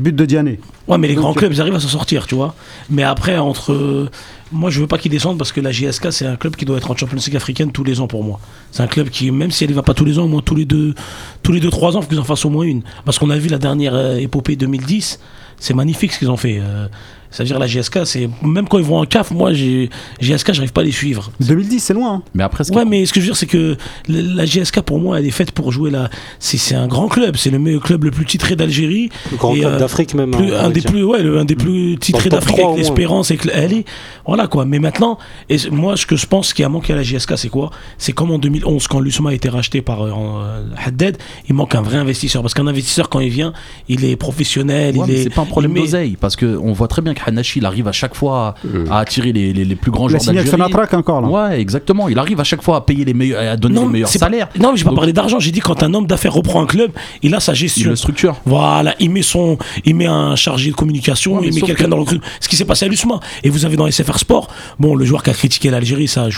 But 0.00 0.16
de 0.16 0.24
Diané. 0.24 0.58
Ouais, 0.88 0.98
mais 0.98 1.06
les 1.06 1.14
Donc, 1.14 1.22
grands 1.22 1.34
clubs, 1.34 1.52
ils 1.52 1.60
arrivent 1.60 1.74
à 1.74 1.80
s'en 1.80 1.88
sortir, 1.88 2.26
tu 2.26 2.34
vois. 2.34 2.54
Mais 2.90 3.02
après, 3.04 3.38
entre. 3.38 4.08
Moi, 4.52 4.70
je 4.70 4.80
veux 4.80 4.86
pas 4.86 4.98
qu'ils 4.98 5.10
descendent 5.10 5.38
parce 5.38 5.50
que 5.50 5.60
la 5.60 5.72
JSK, 5.72 6.12
c'est 6.12 6.26
un 6.26 6.36
club 6.36 6.56
qui 6.56 6.64
doit 6.64 6.76
être 6.76 6.90
en 6.90 6.96
Champions 6.96 7.18
League 7.24 7.36
africaine 7.36 7.72
tous 7.72 7.84
les 7.84 8.00
ans 8.00 8.06
pour 8.06 8.22
moi. 8.22 8.38
C'est 8.70 8.82
un 8.82 8.86
club 8.86 9.08
qui, 9.08 9.30
même 9.30 9.50
si 9.50 9.64
elle 9.64 9.70
ne 9.70 9.74
va 9.74 9.82
pas 9.82 9.94
tous 9.94 10.04
les 10.04 10.18
ans, 10.18 10.24
au 10.24 10.28
moins 10.28 10.42
tous 10.42 10.54
les 10.54 10.66
deux, 10.66 10.94
tous 11.42 11.52
les 11.52 11.60
deux, 11.60 11.70
trois 11.70 11.96
ans, 11.96 12.02
faut 12.02 12.08
qu'ils 12.08 12.20
en 12.20 12.24
fassent 12.24 12.44
au 12.44 12.50
moins 12.50 12.64
une. 12.64 12.82
Parce 13.04 13.18
qu'on 13.18 13.30
a 13.30 13.38
vu 13.38 13.48
la 13.48 13.58
dernière 13.58 13.94
euh, 13.94 14.16
épopée 14.16 14.56
2010, 14.56 15.20
c'est 15.58 15.74
magnifique 15.74 16.12
ce 16.12 16.18
qu'ils 16.18 16.30
ont 16.30 16.36
fait. 16.36 16.58
Euh, 16.60 16.86
C'est-à-dire 17.32 17.58
la 17.58 17.66
JSK, 17.66 18.06
c'est 18.06 18.28
même 18.42 18.68
quand 18.68 18.78
ils 18.78 18.84
vont 18.84 18.98
en 18.98 19.04
CAF, 19.06 19.30
moi, 19.32 19.52
JSK, 19.52 20.52
j'arrive 20.52 20.72
pas 20.72 20.82
à 20.82 20.84
les 20.84 20.92
suivre. 20.92 21.32
2010, 21.40 21.80
c'est 21.80 21.94
loin. 21.94 22.14
hein. 22.16 22.22
Mais 22.34 22.42
après, 22.44 22.62
ce 22.64 22.72
Ouais, 22.72 22.84
mais 22.84 23.04
ce 23.06 23.12
que 23.12 23.20
je 23.20 23.24
veux 23.26 23.30
dire, 23.32 23.36
c'est 23.36 23.46
que 23.46 23.76
la 24.08 24.20
la 24.22 24.44
JSK, 24.46 24.80
pour 24.82 24.98
moi, 25.00 25.18
elle 25.18 25.26
est 25.26 25.30
faite 25.30 25.52
pour 25.52 25.72
jouer 25.72 25.90
là. 25.90 26.10
C'est 26.38 26.58
c'est 26.58 26.74
un 26.74 26.86
grand 26.86 27.08
club, 27.08 27.36
c'est 27.36 27.50
le 27.50 27.58
meilleur 27.58 27.82
club 27.82 28.04
le 28.04 28.10
plus 28.10 28.24
titré 28.26 28.54
d'Algérie. 28.56 29.08
Le 29.30 29.36
grand 29.36 29.54
Et, 29.54 29.60
club 29.60 29.72
euh, 29.72 29.78
d'Afrique 29.78 30.14
même. 30.14 30.30
plus- 30.30 30.54
hein, 30.54 30.64
un 30.64 30.70
des 30.70 30.80
plus 30.82 31.02
ouais 31.04 31.22
le- 31.22 31.38
un 31.38 31.44
des 31.44 31.56
plus 31.56 31.96
titrés 31.98 32.28
d'Afrique 32.28 32.56
3 32.56 32.72
avec 32.72 32.78
l'espérance 32.84 33.30
et 33.30 33.36
que 33.36 33.48
elle 33.52 33.72
est 33.72 33.84
voilà 34.26 34.46
quoi 34.46 34.64
mais 34.64 34.78
maintenant 34.78 35.18
et 35.48 35.56
moi 35.70 35.96
ce 35.96 36.06
que 36.06 36.16
je 36.16 36.26
pense 36.26 36.52
qui 36.52 36.62
a 36.64 36.68
manqué 36.68 36.92
à 36.92 36.96
la 36.96 37.02
JSK 37.02 37.36
c'est 37.38 37.48
quoi? 37.48 37.70
C'est 37.98 38.12
comme 38.12 38.30
en 38.30 38.38
2011 38.38 38.86
quand 38.88 39.00
l'USMA 39.00 39.30
a 39.30 39.32
été 39.34 39.48
racheté 39.48 39.80
par 39.82 40.02
euh, 40.02 40.10
euh, 40.12 40.64
Haddad 40.84 41.16
il 41.48 41.54
manque 41.54 41.74
un 41.74 41.82
vrai 41.82 41.96
investisseur 41.98 42.42
parce 42.42 42.54
qu'un 42.54 42.66
investisseur 42.66 43.08
quand 43.08 43.20
il 43.20 43.30
vient 43.30 43.52
il 43.88 44.04
est 44.04 44.16
professionnel 44.16 44.96
Ouais, 44.96 45.06
il 45.08 45.12
mais 45.12 45.20
est 45.20 45.22
c'est 45.24 45.30
pas 45.30 45.42
un 45.42 45.46
problème 45.46 45.72
met- 45.72 45.80
d'oseille 45.80 46.16
parce 46.20 46.36
que 46.36 46.56
on 46.56 46.72
voit 46.72 46.88
très 46.88 47.02
bien 47.02 47.14
que 47.14 47.21
Hanashi 47.26 47.58
il 47.60 47.66
arrive 47.66 47.88
à 47.88 47.92
chaque 47.92 48.14
fois 48.14 48.54
à, 48.90 48.94
à 48.94 48.98
attirer 49.00 49.32
les, 49.32 49.52
les- 49.52 49.64
les 49.64 49.76
plus 49.76 49.90
grands 49.90 50.06
Il 50.08 50.10
joueurs 50.10 50.24
d'Algérie. 50.24 50.48
Sonatrach 50.48 50.92
encore 50.94 51.20
là. 51.20 51.28
Ouais, 51.28 51.60
exactement. 51.60 52.08
Il 52.08 52.18
arrive 52.18 52.40
à 52.40 52.44
chaque 52.44 52.62
fois 52.62 52.76
à 52.76 52.80
payer 52.82 53.04
les 53.04 53.14
meilleurs, 53.14 53.40
à 53.52 53.56
donner 53.56 53.80
les 53.80 53.86
meilleurs 53.86 54.08
c'est 54.08 54.18
pas- 54.18 54.26
salaires. 54.26 54.48
non 54.58 54.72
mais 54.72 54.78
j'ai 54.78 54.84
pas 54.84 54.94
parlé 54.94 55.12
d'argent 55.12 55.38
j'ai 55.38 55.50
dit 55.50 55.60
quand 55.60 55.82
un 55.82 55.92
homme 55.94 56.06
d'affaires 56.06 56.32
reprend 56.34 56.62
un 56.62 56.66
club 56.66 56.90
il 57.22 57.34
a 57.34 57.40
sa 57.40 57.52
Il 57.52 57.56
gestion 57.56 57.90
le 57.90 57.96
structure. 57.96 58.36
Voilà, 58.46 58.94
il 59.00 59.10
met 59.10 59.22
son, 59.22 59.58
il 59.84 59.94
met 59.94 60.06
un 60.06 60.36
chargé 60.36 60.70
de 60.70 60.74
communication, 60.76 61.38
Ouais, 61.38 61.48
il 61.48 61.54
met 61.54 61.60
quelqu'un 61.60 61.84
que- 61.84 61.90
dans 61.90 61.96
le 61.96 62.02
recrutement. 62.02 62.26
Ce 62.40 62.48
qui 62.48 62.56
s'est 62.56 62.64
passé 62.64 62.84
à 62.86 62.88
l'USMA. 62.88 63.20
Et 63.44 63.50
vous 63.50 63.64
avez 63.64 63.76
dans 63.76 63.86
SFR 63.86 64.18
Sport, 64.18 64.48
bon, 64.78 64.94
le 64.94 65.04
joueur 65.04 65.22
qui 65.22 65.30
a 65.30 65.34
critiqué 65.34 65.70
l'Algérie, 65.70 66.08
ça, 66.08 66.28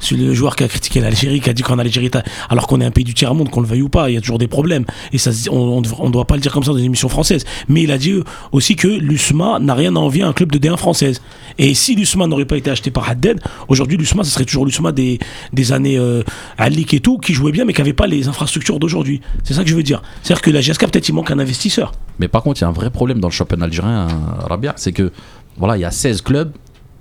c'est 0.00 0.16
le 0.16 0.32
joueur 0.34 0.56
qui 0.56 0.64
a 0.64 0.68
critiqué 0.68 1.00
l'Algérie, 1.00 1.40
qui 1.40 1.50
a 1.50 1.52
dit 1.52 1.62
qu'en 1.62 1.78
Algérie, 1.78 2.10
alors 2.48 2.66
qu'on 2.66 2.80
est 2.80 2.84
un 2.84 2.90
pays 2.90 3.04
du 3.04 3.14
tiers 3.14 3.34
monde, 3.34 3.50
qu'on 3.50 3.60
le 3.60 3.66
veuille 3.66 3.82
ou 3.82 3.88
pas, 3.88 4.08
il 4.10 4.14
y 4.14 4.16
a 4.16 4.20
toujours 4.20 4.38
des 4.38 4.46
problèmes. 4.48 4.84
Et 5.12 5.18
ça, 5.18 5.30
on, 5.50 5.78
on, 5.78 5.82
on 5.98 6.10
doit 6.10 6.24
pas 6.26 6.34
le 6.36 6.40
dire 6.40 6.52
comme 6.52 6.62
ça 6.64 6.70
dans 6.72 6.78
une 6.78 6.84
émission 6.84 7.08
française. 7.08 7.44
Mais 7.68 7.82
il 7.82 7.90
a 7.90 7.98
dit 7.98 8.14
aussi 8.52 8.76
que 8.76 8.88
l'USMA 8.88 9.58
n'a 9.60 9.74
rien 9.74 9.94
à 9.96 9.98
envier 9.98 10.13
à 10.22 10.28
un 10.28 10.32
club 10.32 10.52
de 10.52 10.58
D1 10.58 10.76
française. 10.76 11.20
Et 11.58 11.74
si 11.74 11.94
l'USMA 11.94 12.26
n'aurait 12.26 12.44
pas 12.44 12.56
été 12.56 12.70
acheté 12.70 12.90
par 12.90 13.08
Haddad, 13.08 13.40
aujourd'hui 13.68 13.96
l'USMA, 13.96 14.24
ce 14.24 14.30
serait 14.30 14.44
toujours 14.44 14.66
l'USMA 14.66 14.92
des, 14.92 15.18
des 15.52 15.72
années 15.72 15.98
euh, 15.98 16.22
Alik 16.58 16.94
et 16.94 17.00
tout, 17.00 17.18
qui 17.18 17.32
jouait 17.34 17.52
bien, 17.52 17.64
mais 17.64 17.72
qui 17.72 17.80
n'avait 17.80 17.92
pas 17.92 18.06
les 18.06 18.28
infrastructures 18.28 18.78
d'aujourd'hui. 18.78 19.20
C'est 19.44 19.54
ça 19.54 19.62
que 19.64 19.70
je 19.70 19.74
veux 19.76 19.82
dire. 19.82 20.02
C'est-à-dire 20.22 20.42
que 20.42 20.50
la 20.50 20.60
GSK, 20.60 20.80
peut-être, 20.90 21.08
il 21.08 21.12
manque 21.14 21.30
un 21.30 21.38
investisseur. 21.38 21.92
Mais 22.18 22.28
par 22.28 22.42
contre, 22.42 22.60
il 22.60 22.62
y 22.62 22.64
a 22.64 22.68
un 22.68 22.72
vrai 22.72 22.90
problème 22.90 23.20
dans 23.20 23.28
le 23.28 23.32
championnat 23.32 23.66
algérien, 23.66 24.08
euh, 24.08 24.46
Rabia, 24.46 24.72
c'est 24.76 24.92
que 24.92 25.12
voilà, 25.56 25.76
il 25.76 25.80
y 25.80 25.84
a 25.84 25.90
16 25.90 26.22
clubs 26.22 26.52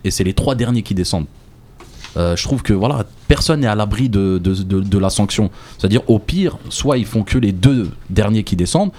et 0.04 0.12
c'est 0.12 0.24
les 0.24 0.34
trois 0.34 0.56
derniers 0.56 0.84
qui 0.84 0.94
descendent. 0.94 1.26
Euh, 2.16 2.36
je 2.36 2.44
trouve 2.44 2.62
que 2.62 2.74
voilà, 2.74 3.06
personne 3.28 3.62
n'est 3.62 3.68
à 3.68 3.74
l'abri 3.74 4.08
de, 4.08 4.38
de, 4.38 4.54
de- 4.54 4.82
de 4.82 4.98
la 5.00 5.10
sanction. 5.10 5.50
C'est-à-dire, 5.80 6.02
au 6.08 6.20
pire, 6.20 6.58
soit 6.70 7.00
ils 7.00 7.08
font 7.08 7.24
que 7.24 7.40
les 7.40 7.52
deux 7.52 7.90
derniers 8.12 8.44
qui 8.44 8.56
descendent, 8.56 8.92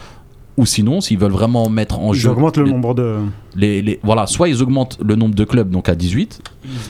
ou 0.57 0.67
sinon, 0.67 1.01
s'ils 1.01 1.19
veulent 1.19 1.33
vraiment 1.33 1.69
mettre 1.69 1.99
en 1.99 2.13
Ils 2.15 2.21
jeu. 2.21 2.31
augmentent 2.31 2.59
le 2.59 2.69
nombre 2.69 2.95
de. 2.95 3.17
les, 3.57 3.83
les- 3.83 4.01
voilà, 4.03 4.27
soit 4.27 4.49
ils 4.49 4.63
augmentent 4.63 4.99
le 5.05 5.17
nombre 5.17 5.35
de 5.35 5.45
clubs 5.45 5.69
donc 5.71 5.89
à 5.89 5.95
18, 5.95 6.41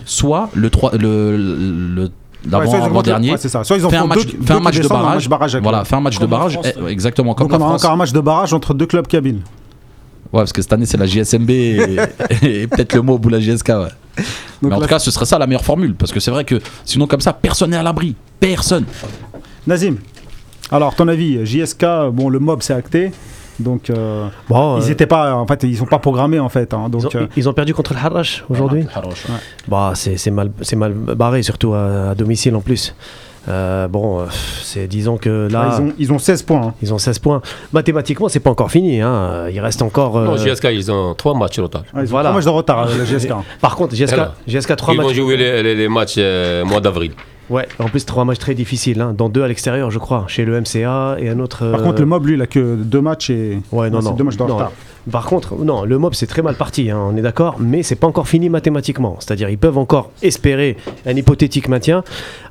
soit 0.05 0.50
le, 0.55 0.68
trois- 0.70 0.92
le, 0.96 1.37
le, 1.37 2.03
Ouais, 2.03 2.50
l'avant- 2.50 2.70
soit 2.70 2.79
ils 2.79 2.83
augmentent 2.85 3.07
le- 3.07 3.12
avant-dernier 3.14 3.31
ouais, 3.33 3.38
c'est 3.38 3.48
ça. 3.48 3.64
Soit 3.64 3.79
ils 3.79 3.87
en 3.87 3.90
fait 3.90 3.96
un 3.96 4.07
match, 4.07 4.27
deux, 4.27 4.33
fait 4.33 4.37
deux 4.38 4.53
un 4.53 4.57
qui 4.59 4.62
match 4.64 4.81
de 4.81 4.88
barrage. 4.88 5.14
match 5.14 5.29
barrage 5.29 5.55
avec 5.55 5.62
voilà, 5.62 5.85
fait 5.85 5.96
un 5.96 6.00
match 6.03 6.14
de 6.16 6.18
Comme 6.20 6.33
en 6.33 6.37
barrage. 6.37 6.53
France, 6.53 6.66
eh, 6.79 6.90
exactement 6.90 7.35
comme 7.35 7.48
Donc 7.48 7.59
on 7.61 7.64
France. 7.64 7.83
encore 7.85 7.92
un 7.94 7.96
match 7.96 8.12
de 8.12 8.20
barrage 8.20 8.53
entre 8.53 8.74
deux 8.74 8.87
clubs 8.87 9.07
cabines. 9.07 9.40
Ouais, 10.33 10.40
parce 10.40 10.53
que 10.53 10.61
cette 10.61 10.72
année 10.74 10.85
c'est 10.85 10.96
la 10.98 11.07
JSMB 11.07 11.50
et, 11.50 11.96
et 12.42 12.66
peut-être 12.66 12.92
le 12.94 13.00
mot 13.03 13.14
au 13.14 13.18
bout 13.18 13.31
de 13.31 13.37
la 13.37 13.40
JSK. 13.40 13.68
Ouais. 13.68 13.74
Donc 13.74 14.24
Mais 14.62 14.74
en 14.74 14.81
tout 14.81 14.87
cas, 14.87 14.98
ce 14.98 15.11
serait 15.11 15.24
ça 15.27 15.38
la 15.38 15.46
meilleure 15.46 15.64
formule 15.64 15.94
parce 15.94 16.12
que 16.12 16.20
c'est 16.20 16.31
vrai 16.31 16.44
que 16.44 16.61
sinon 16.85 17.07
comme 17.07 17.20
ça, 17.20 17.33
personne 17.33 17.70
n'est 17.70 17.77
à 17.79 17.83
l'abri. 17.83 18.14
Personne. 18.40 18.85
Nazim, 19.66 19.96
alors 20.70 20.94
ton 20.94 21.09
avis, 21.09 21.46
JSK, 21.46 21.85
bon 22.12 22.29
le 22.29 22.40
mob 22.40 22.61
c'est 22.62 22.74
acté, 22.74 23.12
donc 23.59 23.90
euh, 23.90 24.27
Bon, 24.49 24.79
ils 24.79 24.85
euh, 24.85 24.93
étaient 24.93 25.07
pas, 25.07 25.35
en 25.35 25.47
fait 25.47 25.62
ils 25.62 25.77
sont 25.77 25.87
pas 25.87 25.99
programmés 25.99 26.38
en 26.40 26.49
fait, 26.49 26.73
hein, 26.75 26.85
ils, 26.87 26.90
donc 26.90 27.05
ont, 27.05 27.09
euh, 27.19 27.27
ils 27.37 27.49
ont 27.49 27.53
perdu 27.53 27.73
contre 27.75 27.95
le 27.95 28.01
Harash 28.01 28.45
aujourd'hui. 28.49 28.87
Bah, 29.69 29.93
c'est 29.95 30.31
mal, 30.31 30.51
c'est 30.62 30.77
mal 30.77 30.93
barré, 30.93 31.43
surtout 31.43 31.73
à, 31.75 32.11
à 32.11 32.14
domicile 32.14 32.55
en 32.57 32.61
plus. 32.61 32.95
Euh, 33.47 33.88
bon, 33.88 34.21
euh, 34.21 34.25
c'est 34.62 34.87
disons 34.87 35.19
que 35.19 35.49
là, 35.53 35.77
ils, 35.79 35.83
ont, 35.83 35.93
ils 35.99 36.12
ont 36.14 36.19
16 36.19 36.43
points. 36.45 36.62
hein. 36.69 36.75
ils 36.81 36.95
ont 36.95 36.99
16 36.99 37.19
points. 37.19 37.43
Mathématiquement, 37.75 38.31
c'est 38.31 38.40
pas 38.40 38.49
encore 38.49 38.71
fini. 38.71 39.03
Hein. 39.03 39.49
Il 39.53 39.61
reste 39.61 39.83
encore. 39.83 40.17
euh, 40.17 40.25
Non, 40.25 40.37
GSK, 40.37 40.69
ils 40.73 40.90
ont 40.90 41.12
trois 41.14 41.35
matchs 41.35 41.59
au 41.59 41.69
total. 41.69 41.83
Ah, 41.93 41.99
ils 42.01 42.07
ont 42.07 42.11
Voilà. 42.12 42.31
trois 42.31 42.37
matchs 42.38 42.45
de 42.47 42.51
retard 42.51 42.88
GSK. 42.88 43.33
Par 43.61 43.77
contre, 43.77 43.95
GSK. 43.95 44.17
GSK 44.49 44.77
3 44.77 44.95
Ils 44.95 45.01
vont 45.01 45.07
matchs. 45.09 45.17
jouer 45.17 45.37
les, 45.37 45.62
les- 45.62 45.75
les 45.75 45.88
matchs 45.90 46.14
euh, 46.17 46.64
mois 46.64 46.81
d'avril. 46.81 47.12
Ouais, 47.50 47.66
en 47.78 47.88
plus, 47.88 48.07
trois 48.07 48.24
matchs 48.24 48.38
très 48.38 48.54
difficiles, 48.54 49.00
hein, 49.00 49.14
dont 49.16 49.28
deux 49.28 49.42
à 49.42 49.48
l'extérieur, 49.48 49.90
je 49.90 49.98
crois, 49.98 50.24
chez 50.28 50.44
le 50.44 50.59
MCA 50.61 51.16
et 51.18 51.28
un 51.28 51.38
autre. 51.40 51.70
Par 51.70 51.83
contre 51.83 52.00
le 52.00 52.07
mob 52.07 52.26
lui 52.26 52.35
il 52.35 52.42
a 52.42 52.46
que 52.46 52.74
deux 52.76 53.00
matchs 53.02 53.28
et 53.30 53.59
Ouais, 53.70 53.90
non, 53.90 54.00
c'est 54.00 54.09
non. 54.09 54.14
deux 54.14 54.24
matchs 54.24 54.37
de 54.37 54.44
Non, 54.44 54.54
retard. 54.57 54.72
Par 55.12 55.26
contre, 55.26 55.54
non, 55.62 55.85
le 55.85 55.98
mob 55.98 56.14
c'est 56.14 56.26
très 56.26 56.40
mal 56.40 56.54
parti, 56.54 56.90
hein, 56.90 56.98
on 56.98 57.14
est 57.16 57.20
d'accord, 57.20 57.57
mais 57.61 57.83
c'est 57.83 57.96
pas 57.96 58.07
encore 58.07 58.26
fini 58.28 58.48
mathématiquement. 58.48 59.16
C'est-à-dire 59.20 59.50
ils 59.50 59.59
peuvent 59.59 59.76
encore 59.76 60.11
espérer 60.22 60.78
un 61.04 61.14
hypothétique 61.14 61.68
maintien, 61.68 62.02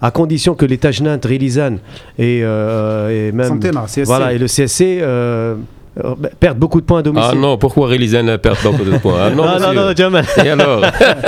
à 0.03 0.12
condition 0.12 0.53
que 0.53 0.65
les 0.65 0.77
Tajnant, 0.77 1.17
Rilizan 1.23 1.77
et, 2.19 2.41
euh, 2.43 3.29
et 3.29 3.32
même 3.32 3.47
Santena, 3.47 3.86
CSC. 3.88 4.03
voilà 4.06 4.34
et 4.34 4.38
le 4.38 4.45
CSC 4.45 4.99
euh, 5.01 5.56
euh, 6.03 6.13
perdent 6.39 6.60
beaucoup 6.60 6.79
de 6.82 6.86
points 6.86 6.99
à 6.99 7.01
domicile. 7.01 7.32
Ah 7.34 7.36
non, 7.36 7.58
pourquoi 7.58 7.88
Rélizen 7.88 8.38
perd 8.38 8.58
beaucoup 8.63 8.84
de 8.84 8.97
points? 8.99 9.17
Ah 9.19 9.29
non, 9.32 9.43
non, 9.60 9.60
non, 9.60 9.73
non, 9.88 9.93
Jamal. 9.95 10.25
Et 10.45 10.49
alors? 10.49 10.82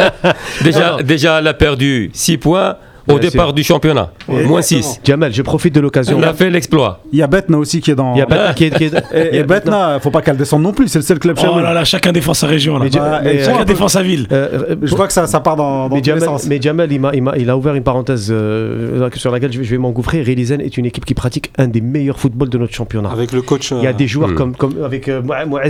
Déjà, 0.63 0.91
Non, 0.91 0.97
non. 0.97 1.04
déjà, 1.04 1.39
elle 1.39 1.47
a 1.47 1.54
perdu 1.56 2.10
6 2.13 2.38
points 2.38 2.75
au 3.08 3.20
Bien 3.20 3.30
départ 3.30 3.48
sûr. 3.48 3.54
du 3.54 3.63
championnat. 3.63 4.12
Moins 4.28 4.62
6. 4.62 5.00
Jamal, 5.04 5.34
je 5.34 5.41
profite 5.41 5.74
de 5.76 5.80
l'occasion. 5.80 6.18
On 6.20 6.24
a 6.24 6.34
fait 6.34 6.50
l'exploit. 6.50 7.02
Il 7.12 7.20
y 7.20 7.22
a 7.22 7.28
Betna 7.28 7.58
aussi 7.58 7.82
qui 7.82 7.91
est 7.91 7.96
dans. 7.96 8.13
Il 8.15 8.20
y 8.20 8.22
a 8.22 8.26
Betna 8.26 8.54
qui 8.54 8.65
est, 8.65 8.70
qui 8.72 8.84
est- 8.86 8.94
il 9.13 9.20
y 9.36 9.38
et 9.38 9.39
a 9.39 9.44
Betna. 9.44 9.56
Betna, 9.56 10.00
faut 10.00 10.10
pas 10.12 10.22
qu'elle 10.22 10.38
descende 10.38 10.62
non 10.63 10.74
plus, 10.74 10.88
c'est 10.88 11.00
le 11.00 11.04
seul 11.04 11.20
club 11.20 11.38
chez 11.39 11.48
Oh 11.52 11.60
là 11.60 11.74
là, 11.74 11.84
chacun 11.86 12.12
défend 12.12 12.34
sa 12.34 12.48
région. 12.48 12.78
Là. 12.78 12.86
Mais, 12.86 12.89
Bah, 12.89 13.22
mais, 13.24 13.41
euh, 13.41 13.46
chacun 13.46 13.65
défend 13.65 13.88
sa 13.88 14.02
ville. 14.04 14.28
euh, 14.32 14.72
euh, 14.72 14.76
Je 14.82 14.96
vois 14.96 15.08
que 15.08 15.13
ça, 15.13 15.28
ça 15.28 15.39
part 15.39 15.56
dans, 15.56 15.88
dans 15.89 15.96
mais, 15.96 16.02
tous 16.02 16.13
les 16.13 16.20
sens. 16.20 16.48
mais 16.48 16.60
Jamal, 16.62 16.91
il, 16.91 17.00
m'a- 17.00 17.12
il 17.13 17.22
m'a- 17.22 17.38
il 17.38 17.50
a 17.50 17.58
ouvert 17.58 17.76
une 17.76 17.84
parenthèse 17.84 18.30
euh, 18.32 19.10
sur 19.15 19.32
laquelle 19.32 19.52
je 19.54 19.60
vais, 19.60 19.63
je 19.63 19.72
vais 19.72 19.78
m'engouffrer. 19.78 20.22
Rélizen 20.22 20.62
est 20.62 20.78
une 20.78 20.86
équipe 20.86 21.06
qui 21.06 21.13
pratique 21.13 21.52
un 21.58 21.68
des 21.68 21.82
meilleurs 21.82 22.20
footballs 22.20 22.50
de 22.50 22.58
notre 22.58 22.74
championnat. 22.74 23.10
Avec 23.12 23.32
le 23.32 23.41
coach. 23.41 23.72
Il 23.72 23.84
y 23.84 23.88
a 23.88 23.91
euh, 23.91 23.94
des 23.94 24.08
joueurs 24.08 24.30
Hmm. 24.30 24.36
comme, 24.36 24.56
comme 24.56 24.84
avec 24.84 25.08
euh, 25.10 25.22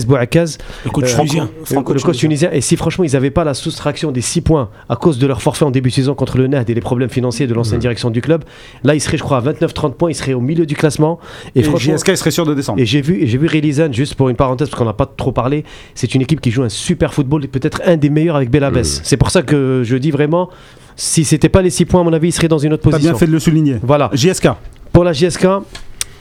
Bouakaz, 0.06 0.58
Le 0.86 0.92
coach 0.92 1.14
euh, 1.14 1.18
tunisien. 1.18 1.50
le, 1.72 1.76
le 1.76 2.00
coach 2.02 2.18
tunisien. 2.18 2.50
Et 2.52 2.62
si 2.62 2.76
franchement 2.78 3.04
ils 3.04 3.12
n'avaient 3.14 3.32
pas 3.32 3.44
la 3.44 3.54
soustraction 3.54 4.12
des 4.12 4.22
6 4.22 4.42
points 4.42 4.70
à 4.90 4.96
cause 4.96 5.18
de 5.20 5.28
leur 5.28 5.42
forfait 5.42 5.66
en 5.66 5.72
début 5.72 5.90
de 5.90 5.96
saison 5.96 6.14
contre 6.16 6.38
le 6.38 6.48
NAD 6.48 6.70
et 6.70 6.74
les 6.74 6.82
problèmes 6.82 7.10
de 7.30 7.54
l'ancienne 7.54 7.80
direction 7.80 8.10
du 8.10 8.22
club, 8.22 8.44
là 8.84 8.96
ils 8.96 9.00
seraient, 9.02 9.18
je 9.18 9.24
crois, 9.24 9.38
à 9.38 9.42
29-30 9.42 9.94
points, 9.94 10.12
ils 10.12 10.16
seraient 10.16 10.34
au 10.34 10.42
milieu 10.42 10.66
du 10.66 10.76
classement. 10.76 11.20
Et, 11.56 11.60
Et 11.60 11.64
franchement. 11.64 11.96
JSK 11.98 12.18
serait 12.18 12.32
sûr 12.32 12.46
de 12.46 12.54
descendre. 12.54 12.80
Et 12.80 12.86
j'ai 12.86 13.02
vu, 13.02 13.22
et 13.22 13.28
j'ai 13.28 13.38
vu 13.38 13.48
Relizan, 13.48 13.92
juste 13.92 14.16
pour 14.16 14.30
une 14.30 14.36
parenthèse, 14.36 14.70
parce 14.70 14.80
qu'on 14.80 14.86
n'a 14.86 14.94
pas 14.94 15.06
trop 15.06 15.32
parlé, 15.32 15.64
c'est 15.94 16.14
une 16.16 16.22
équipe 16.22 16.42
qui 16.42 16.52
joue 16.52 16.64
un 16.64 16.70
super 16.70 17.14
football 17.14 17.44
et 17.44 17.48
peut-être 17.48 17.82
un 17.86 17.98
des 17.98 18.10
meilleurs 18.10 18.36
avec 18.36 18.50
Belabès. 18.50 19.02
C'est 19.04 19.18
pour 19.18 19.30
ça 19.30 19.42
que 19.42 19.82
je 19.84 19.96
dis 19.98 20.12
vraiment, 20.12 20.50
si 20.96 21.26
c'était 21.26 21.50
pas 21.50 21.62
les 21.62 21.70
6 21.70 21.86
points, 21.86 22.02
à 22.02 22.04
mon 22.04 22.14
avis, 22.14 22.30
ils 22.30 22.32
seraient 22.32 22.48
dans 22.48 22.58
une 22.58 22.74
autre 22.74 22.84
T'as 22.84 22.92
position. 22.92 23.12
bien 23.12 23.20
fait 23.20 23.28
de 23.28 23.32
le 23.32 23.40
souligner. 23.40 23.78
Voilà. 23.84 24.10
JSK. 24.14 24.50
Pour 24.92 25.04
la 25.04 25.14
JSK, 25.14 25.46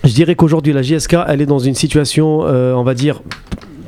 je 0.04 0.12
dirais 0.12 0.34
qu'aujourd'hui, 0.34 0.72
la 0.72 0.82
JSK, 0.82 1.16
elle 1.28 1.40
est 1.40 1.46
dans 1.46 1.58
une 1.60 1.74
situation, 1.74 2.40
euh, 2.44 2.74
on 2.74 2.82
va 2.82 2.94
dire, 2.94 3.22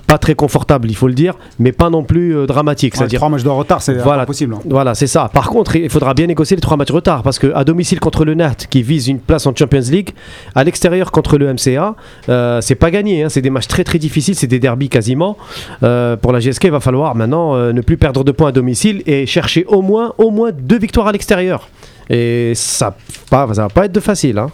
pas 0.07 0.19
très 0.19 0.35
confortable, 0.35 0.89
il 0.91 0.95
faut 0.95 1.09
le 1.09 1.15
dire, 1.15 1.35
mais 1.59 1.73
pas 1.73 1.91
non 1.91 2.05
plus 2.05 2.37
euh, 2.37 2.47
dramatique. 2.47 2.95
Ouais, 2.95 2.99
C'est-à-dire 2.99 3.19
trois 3.19 3.29
matchs 3.29 3.43
de 3.43 3.49
retard, 3.49 3.83
c'est 3.83 3.95
Voilà. 3.95 4.23
impossible. 4.23 4.55
hein. 4.55 4.61
voilà, 4.69 4.95
c'est 4.95 5.07
ça. 5.07 5.29
Par 5.33 5.49
contre, 5.51 5.77
il 5.77 5.91
faudra 5.91 6.15
bien 6.15 6.27
négocier 6.27 6.57
les 6.57 6.61
trois 6.61 6.77
matchs 6.77 6.91
retard 6.93 7.23
parce 7.23 7.39
qu'à 7.39 7.65
domicile 7.65 7.99
contre 8.01 8.25
le 8.25 8.35
NAT 8.35 8.55
qui 8.71 8.83
vise 8.83 9.09
une 9.09 9.19
place 9.19 9.47
en 9.47 9.55
Champions 9.55 9.81
League, 9.91 10.11
à 10.55 10.63
l'extérieur 10.65 11.11
contre 11.11 11.39
le 11.39 11.53
MCA, 11.53 11.97
euh, 12.29 12.61
c'est 12.61 12.75
pas 12.77 12.91
gagné. 12.91 13.25
hein. 13.25 13.29
C'est 13.29 13.43
des 13.43 13.51
matchs 13.51 13.67
très 13.69 13.85
très 13.85 13.99
difficiles, 13.99 14.35
c'est 14.37 14.47
des 14.47 14.59
derbies 14.61 14.89
quasiment. 14.89 15.37
Euh, 15.83 16.17
pour 16.17 16.33
la 16.33 16.39
GSK, 16.41 16.65
il 16.65 16.71
va 16.71 16.81
falloir 16.81 17.15
maintenant 17.15 17.55
euh, 17.57 17.73
ne 17.73 17.81
plus 17.81 17.97
perdre 17.97 18.23
de 18.25 18.33
points 18.33 18.49
à 18.49 18.53
domicile 18.53 19.03
et 19.07 19.27
chercher 19.27 19.65
au 19.67 19.83
moins, 19.83 20.13
au 20.19 20.31
moins 20.31 20.51
deux 20.53 20.79
victoires 20.79 21.09
à 21.09 21.13
l'extérieur. 21.13 21.69
Et 22.09 22.53
ça, 22.55 22.97
pas, 23.31 23.49
ça 23.55 23.63
va 23.63 23.69
pas 23.69 23.87
être 23.87 23.93
de 23.93 23.99
facile 24.01 24.39
hein, 24.39 24.49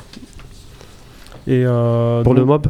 Et 1.47 1.63
euh, 1.67 2.23
pour 2.23 2.33
le 2.35 2.45
mob. 2.45 2.67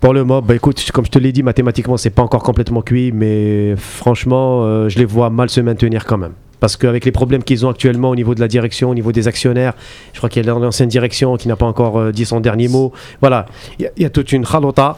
Pour 0.00 0.14
le 0.14 0.22
mob, 0.22 0.46
bah 0.46 0.54
écoute, 0.54 0.90
comme 0.92 1.04
je 1.04 1.10
te 1.10 1.18
l'ai 1.18 1.32
dit, 1.32 1.42
mathématiquement, 1.42 1.96
c'est 1.96 2.10
pas 2.10 2.22
encore 2.22 2.42
complètement 2.44 2.82
cuit, 2.82 3.10
mais 3.10 3.74
franchement, 3.76 4.62
euh, 4.64 4.88
je 4.88 4.96
les 4.98 5.04
vois 5.04 5.28
mal 5.28 5.50
se 5.50 5.60
maintenir 5.60 6.04
quand 6.04 6.18
même. 6.18 6.32
Parce 6.60 6.76
qu'avec 6.76 7.04
les 7.04 7.10
problèmes 7.12 7.42
qu'ils 7.42 7.66
ont 7.66 7.70
actuellement 7.70 8.10
au 8.10 8.14
niveau 8.16 8.34
de 8.34 8.40
la 8.40 8.46
direction, 8.48 8.90
au 8.90 8.94
niveau 8.94 9.10
des 9.10 9.26
actionnaires, 9.26 9.74
je 10.12 10.18
crois 10.18 10.28
qu'il 10.28 10.44
y 10.44 10.48
a 10.48 10.52
l'ancienne 10.54 10.88
direction 10.88 11.36
qui 11.36 11.48
n'a 11.48 11.56
pas 11.56 11.66
encore 11.66 11.98
euh, 11.98 12.12
dit 12.12 12.24
son 12.24 12.38
dernier 12.40 12.68
mot. 12.68 12.92
Voilà, 13.20 13.46
il 13.78 13.82
y 13.84 13.86
a- 13.86 13.90
il 13.96 14.02
y, 14.04 14.06
a 14.06 14.10
toute 14.10 14.30
une 14.32 14.44
khalota, 14.44 14.96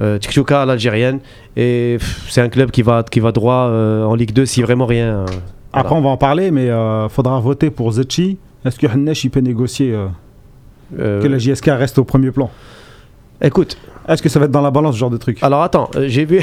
euh, 0.00 0.18
Tchouka 0.18 0.62
à 0.62 0.66
l'algérienne, 0.66 1.20
et 1.56 1.96
c'est 2.28 2.42
un 2.42 2.48
club 2.50 2.70
qui 2.70 2.82
va, 2.82 3.02
qui 3.10 3.20
va 3.20 3.32
droit 3.32 3.68
euh, 3.70 4.04
en 4.04 4.14
Ligue 4.14 4.32
2 4.32 4.44
si 4.44 4.60
vraiment 4.62 4.86
rien. 4.86 5.06
euh, 5.06 5.26
Après, 5.72 5.88
voilà. 5.88 5.94
on 5.96 6.02
va 6.02 6.08
en 6.10 6.16
parler, 6.18 6.50
mais 6.50 6.68
faudra 7.08 7.40
voter 7.40 7.70
pour 7.70 7.90
Zetchi 7.92 8.38
Est-ce 8.66 8.78
que 8.78 8.86
Hannesh 8.86 9.24
il 9.24 9.30
peut 9.30 9.40
négocier 9.40 9.94
que 10.98 11.26
la 11.26 11.38
JSK 11.38 11.66
reste 11.68 11.98
au 11.98 12.04
premier 12.04 12.30
plan? 12.30 12.50
Écoute, 13.42 13.76
Est-ce 14.08 14.22
que 14.22 14.28
ça 14.28 14.38
va 14.38 14.46
être 14.46 14.50
dans 14.50 14.60
la 14.62 14.70
balance 14.70 14.94
ce 14.94 15.00
genre 15.00 15.10
de 15.10 15.16
truc? 15.16 15.38
Alors 15.42 15.62
attends, 15.62 15.88
euh, 15.96 16.06
j'ai 16.08 16.24
vu. 16.24 16.42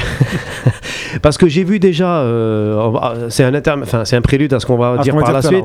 Parce 1.22 1.36
que 1.38 1.48
j'ai 1.48 1.64
vu 1.64 1.78
déjà. 1.78 2.18
euh, 2.20 2.90
va- 2.92 3.14
c'est 3.28 3.44
un, 3.44 3.54
inter- 3.54 3.74
enfin, 3.82 4.02
un 4.10 4.20
prélude 4.20 4.52
à 4.54 4.60
ce 4.60 4.66
qu'on 4.66 4.76
va 4.76 4.96
Ah, 4.98 5.02
dire 5.02 5.16
par 5.16 5.32
la 5.32 5.42
suite. 5.42 5.64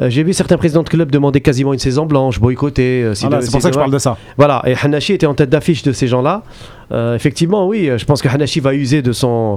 Euh, 0.00 0.10
j'ai 0.10 0.24
vu 0.24 0.32
certains 0.32 0.56
présidents 0.56 0.82
de 0.82 0.88
clubs 0.88 1.10
demander 1.10 1.40
quasiment 1.40 1.72
une 1.72 1.78
saison 1.78 2.04
blanche, 2.04 2.40
boycotter. 2.40 3.02
euh, 3.04 3.14
si 3.14 3.26
le- 3.28 3.40
c'est 3.40 3.50
pour 3.52 3.62
ça 3.62 3.68
que 3.70 3.74
je 3.74 3.78
parle 3.78 3.92
de 3.92 3.98
ça. 3.98 4.16
Voilà, 4.36 4.60
et 4.66 4.74
Hanashi 4.82 5.12
était 5.12 5.26
en 5.26 5.34
tête 5.34 5.50
d'affiche 5.50 5.82
de 5.84 5.92
ces 5.92 6.08
gens-là. 6.08 6.42
Euh, 6.92 7.14
effectivement, 7.14 7.66
oui, 7.68 7.88
je 7.96 8.04
pense 8.04 8.20
que 8.20 8.28
Hanashi 8.28 8.58
va 8.60 8.74
user 8.74 9.02
de 9.02 9.12
son 9.12 9.54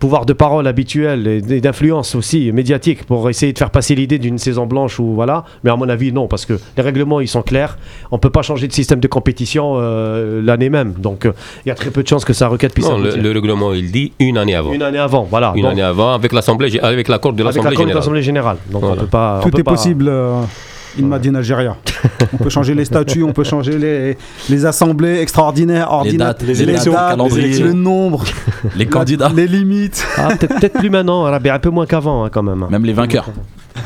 pouvoir 0.00 0.26
de 0.26 0.32
parole 0.32 0.66
habituel 0.66 1.28
et 1.28 1.60
d'influence 1.60 2.14
aussi 2.16 2.50
médiatique 2.52 3.04
pour 3.04 3.30
essayer 3.30 3.52
de 3.52 3.58
faire 3.58 3.70
passer 3.70 3.94
l'idée 3.94 4.18
d'une 4.18 4.38
saison 4.38 4.66
blanche 4.66 4.98
ou 4.98 5.14
voilà. 5.14 5.44
Mais 5.62 5.70
à 5.70 5.76
mon 5.76 5.88
avis, 5.88 6.12
non, 6.12 6.26
parce 6.26 6.44
que 6.46 6.54
les 6.76 6.82
règlements 6.82 7.20
ils 7.20 7.28
sont 7.28 7.42
clairs. 7.42 7.78
On 8.10 8.18
peut 8.18 8.30
pas 8.30 8.42
changer 8.42 8.66
de 8.66 8.72
système 8.72 8.98
de 8.98 9.06
compétition 9.06 9.74
euh, 9.76 10.40
l'année 10.42 10.70
même, 10.70 10.94
donc 10.94 11.26
euh, 11.26 11.32
il 11.64 11.68
y 11.68 11.72
a 11.72 11.74
très 11.76 11.90
peu 11.90 12.02
de 12.02 12.08
chances 12.08 12.24
que 12.24 12.32
ça 12.32 12.48
requête 12.48 12.74
puisse 12.74 12.88
Non, 12.88 12.98
le, 12.98 13.30
règlement, 13.32 13.72
il 13.74 13.92
dit 13.92 14.12
une 14.18 14.38
année 14.38 14.54
avant. 14.56 14.72
Une 14.72 14.82
année 14.82 14.98
avant, 14.98 15.24
voilà. 15.30 15.52
Une 15.54 15.62
Donc, 15.62 15.72
année 15.72 15.82
avant, 15.82 16.12
avec 16.14 16.32
l'Assemblée, 16.32 16.80
avec 16.80 17.06
l'accord 17.08 17.32
de 17.32 17.42
avec 17.42 17.56
l'Assemblée 17.56 17.70
l'accord 17.70 17.84
de 17.84 17.88
générale. 17.88 17.94
l'Assemblée 18.00 18.22
générale. 18.22 18.56
Donc 18.72 18.82
on 18.82 18.86
Voilà. 18.86 19.02
peut 19.02 19.06
pas. 19.08 19.38
on 19.40 19.42
Tout 19.44 19.50
peut 19.50 19.60
est 19.60 19.62
pas- 19.62 19.70
possible. 19.72 20.06
Euh, 20.08 20.40
in 20.98 21.06
Madine 21.06 21.36
Algérie. 21.36 21.66
on 22.32 22.36
peut 22.38 22.48
changer 22.50 22.74
les 22.74 22.84
statuts, 22.84 23.22
on 23.22 23.32
peut 23.32 23.44
changer 23.44 23.78
les, 23.78 24.16
les 24.48 24.66
assemblées 24.66 25.20
extraordinaires, 25.20 25.90
ordinaires, 25.92 26.28
dates, 26.28 26.42
les 26.42 26.62
élections, 26.62 26.92
dates, 26.92 27.18
le 27.18 27.72
nombre, 27.72 28.24
Les 28.76 28.84
la- 28.84 28.90
candidats, 28.90 29.30
les 29.34 29.46
limites. 29.46 30.04
Ah, 30.16 30.28
peut-être 30.36 30.54
peut-être 30.58 30.78
plus 30.78 30.90
maintenant, 30.90 31.22
Rabbi, 31.22 31.50
un 31.50 31.58
peu 31.58 31.70
moins 31.70 31.86
qu'avant 31.86 32.24
hein, 32.24 32.30
quand 32.32 32.42
même. 32.42 32.66
même 32.70 32.84
les 32.84 32.92
vainqueurs. 32.92 33.28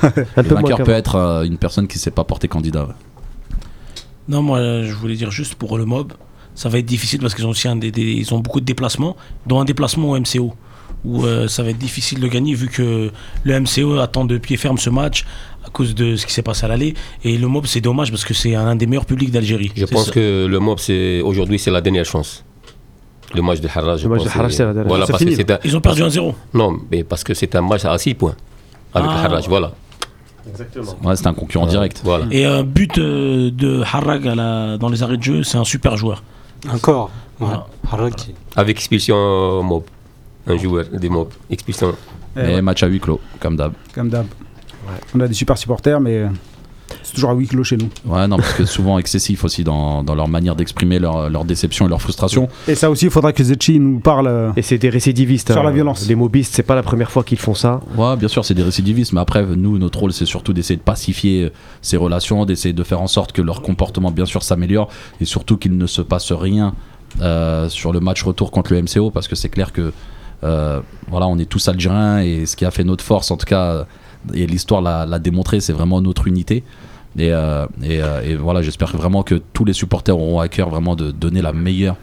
Un 0.03 0.07
Le 0.09 0.43
peu 0.43 0.55
moins 0.55 0.63
vainqueur 0.63 0.69
qu'avant. 0.79 0.85
peut 0.85 0.93
être 0.93 1.15
euh, 1.17 1.43
une 1.45 1.59
personne 1.59 1.87
qui 1.87 1.99
ne 1.99 2.01
s'est 2.01 2.11
pas 2.11 2.25
porté 2.25 2.49
candidat. 2.49 2.85
ouais. 2.85 2.95
Non, 4.29 4.43
moi, 4.43 4.59
je 4.83 4.93
voulais 4.95 5.17
dire 5.17 5.31
juste 5.31 5.55
pour 5.55 5.77
le 5.77 5.85
mob, 5.85 6.13
ça 6.55 6.69
va 6.69 6.79
être 6.79 6.87
difficile 6.87 7.21
parce 7.21 7.35
qu'ils 7.35 7.47
ont 7.47 7.51
aussi 7.51 7.69
un 7.69 7.77
des- 7.77 7.91
des- 7.91 8.01
ils 8.13 8.33
ont 8.33 8.39
beaucoup 8.39 8.61
de 8.61 8.65
déplacements, 8.65 9.17
dont 9.47 9.61
un 9.61 9.65
déplacement 9.65 10.11
au 10.13 10.19
MCO, 10.19 10.55
où 11.05 11.25
euh, 11.25 11.47
ça 11.49 11.63
va 11.63 11.71
être 11.71 11.79
difficile 11.79 12.21
de 12.21 12.27
gagner 12.29 12.55
vu 12.55 12.69
que 12.69 13.11
le 13.45 13.61
MCO 13.61 13.99
attend 13.99 14.25
de 14.25 14.39
pied 14.39 14.57
ferme 14.57 14.79
ce 14.79 14.89
match 14.89 15.27
à 15.67 15.71
cause 15.71 15.95
de 15.95 16.17
ce 16.17 16.27
qui 16.27 16.33
s'est 16.33 16.43
passé 16.43 16.65
à 16.65 16.69
l'aller. 16.69 16.95
Et 17.25 17.37
le 17.39 17.47
mob, 17.49 17.67
c'est 17.67 17.81
dommage 17.81 18.11
parce 18.11 18.25
que 18.25 18.35
c'est 18.35 18.55
un, 18.55 18.77
des 18.77 18.87
meilleurs 18.87 19.07
publics 19.07 19.31
d'Algérie. 19.31 19.73
Je 19.77 19.87
pense 19.87 20.07
ça. 20.07 20.13
que 20.13 20.47
le 20.47 20.59
MOB, 20.61 20.79
c'est 20.79 21.21
aujourd'hui, 21.23 21.59
c'est 21.59 21.71
la 21.71 21.81
dernière 21.81 22.05
chance. 22.05 22.45
Le 23.35 23.43
match 23.43 23.61
de 23.61 23.69
Harraj. 23.69 24.01
je 24.01 24.05
Le 24.05 24.11
match 24.15 24.23
de 24.23 24.29
pense, 24.29 24.37
Harraj, 24.37 24.53
c'est 24.53 24.65
la 24.65 24.73
dernière 24.73 24.89
Voilà, 24.89 25.07
parce 25.07 25.25
que 25.25 25.53
un... 25.53 25.59
Ils 25.65 25.77
ont 25.77 25.81
perdu 25.81 26.03
1-0. 26.03 26.35
Non, 26.53 26.77
mais 26.91 27.03
parce 27.05 27.25
que 27.25 27.35
c'est 27.35 27.55
un 27.57 27.63
match 27.63 27.85
à 27.85 27.97
6 27.99 28.15
points. 28.15 28.37
Avec 28.93 29.11
Ah. 29.13 29.25
Harraj, 29.25 29.49
voilà. 29.49 29.73
Ouais, 31.03 31.17
c'est 31.17 31.27
un 31.27 31.33
concurrent 31.35 31.67
direct. 31.67 32.03
Voilà. 32.05 32.27
Et 32.31 32.45
un 32.45 32.63
but 32.63 32.99
euh, 32.99 33.51
de 33.51 33.83
Harrag 33.83 34.29
à 34.29 34.35
la- 34.35 34.77
dans 34.79 34.89
les 34.91 35.03
arrêts 35.03 35.17
de 35.17 35.23
jeu, 35.23 35.43
c'est 35.43 35.57
un 35.57 35.65
super 35.65 35.97
joueur. 35.97 36.23
Encore. 36.71 37.11
Ouais. 37.41 37.49
Voilà. 37.49 37.67
Avec 38.55 38.77
expulsion 38.77 39.63
MOB. 39.63 39.85
Un 40.47 40.59
joueur 40.59 40.85
des 40.93 41.09
MOB. 41.09 41.29
Expulsion. 41.51 41.95
Ouais, 42.37 42.61
match 42.61 42.83
à 42.83 42.87
huis 42.87 43.01
clos, 43.01 43.21
comme 43.41 43.57
d'hab. 43.57 43.73
comme 43.95 44.09
d'hab. 44.11 44.27
On 45.15 45.21
a 45.21 45.29
des 45.29 45.35
super 45.35 45.57
supporters, 45.59 46.01
mais 46.01 46.25
c'est 47.03 47.15
toujours 47.15 47.31
à 47.31 47.35
huis 47.35 47.47
clos 47.49 47.65
chez 47.65 47.77
nous. 47.77 47.89
Ouais, 48.05 48.27
non, 48.29 48.37
parce 48.37 48.53
que 48.53 48.65
souvent 48.65 48.99
excessif 48.99 49.43
aussi 49.45 49.65
dans, 49.65 50.03
dans 50.03 50.15
leur 50.15 50.29
manière 50.29 50.55
d'exprimer 50.55 50.99
leur, 50.99 51.29
leur 51.31 51.45
déception 51.45 51.87
et 51.87 51.89
leur 51.89 52.01
frustration. 52.01 52.49
Et 52.69 52.75
ça 52.75 52.91
aussi, 52.91 53.07
il 53.07 53.11
faudra 53.11 53.33
que 53.33 53.43
Zetchi 53.43 53.81
nous 53.81 54.01
parle. 54.01 54.27
euh, 54.27 54.53
Et 54.57 54.63
c'est 54.63 54.79
des 54.79 54.91
récidivistes. 54.91 55.51
Sur 55.53 55.61
hein. 55.63 55.65
la 55.65 55.71
violence. 55.71 56.07
Les 56.07 56.15
mobistes, 56.15 56.55
c'est 56.55 56.63
pas 56.63 56.75
la 56.75 56.83
première 56.83 57.11
fois 57.11 57.25
qu'ils 57.25 57.39
font 57.39 57.55
ça. 57.55 57.81
Ouais, 57.97 58.17
bien 58.17 58.29
sûr, 58.29 58.45
c'est 58.45 58.55
des 58.55 58.63
récidivistes, 58.63 59.13
mais 59.13 59.21
après, 59.21 59.45
nous, 59.45 59.79
notre 59.79 59.99
rôle, 59.99 60.13
c'est 60.13 60.27
surtout 60.27 60.53
d'essayer 60.53 60.77
de 60.77 60.83
pacifier 60.83 61.45
euh, 61.45 61.51
ces 61.83 61.97
relations, 61.97 62.45
d'essayer 62.45 62.73
de 62.75 62.83
faire 62.85 63.01
en 63.01 63.09
sorte 63.09 63.33
que 63.33 63.43
leur 63.43 63.63
comportement, 63.63 64.11
bien 64.11 64.27
sûr, 64.27 64.43
s'améliore, 64.43 64.89
et 65.21 65.25
surtout 65.25 65.57
qu'il 65.57 65.77
ne 65.77 65.87
se 65.87 66.03
passe 66.03 66.33
rien 66.33 66.75
euh, 67.23 67.69
sur 67.69 67.93
le 67.93 68.01
match 68.01 68.23
retour 68.23 68.51
contre 68.51 68.73
le 68.73 68.83
MCO, 68.83 69.11
parce 69.11 69.27
que 69.29 69.37
c'est 69.37 69.49
clair 69.49 69.73
que, 69.73 69.93
euh, 70.45 70.81
voilà, 71.09 71.27
on 71.29 71.39
est 71.39 71.47
tous 71.49 71.67
algériens, 71.69 72.21
et 72.21 72.45
ce 72.47 72.57
qui 72.57 72.65
a 72.65 72.71
fait 72.71 72.85
notre 72.85 73.03
force, 73.05 73.31
en 73.31 73.37
tout 73.37 73.47
cas, 73.47 73.63
euh, 73.73 73.85
et 74.33 74.47
l'histoire 74.47 74.81
l'a 74.83 75.19
démontré, 75.19 75.61
c'est 75.61 75.73
vraiment 75.73 76.01
notre 76.01 76.27
unité. 76.27 76.65
Et, 77.19 77.33
euh, 77.33 77.67
et, 77.83 78.03
euh, 78.03 78.23
et 78.23 78.35
voilà, 78.35 78.63
j'espère 78.63 78.97
vraiment 78.97 79.23
que 79.23 79.37
tous 79.53 79.65
les 79.65 79.73
supporters 79.73 80.19
auront 80.19 80.41
à 80.41 80.49
cœur 80.49 80.69
vraiment 80.69 80.97
de 80.97 81.13
donner 81.13 81.43
la 81.43 81.53
meilleure 81.53 81.97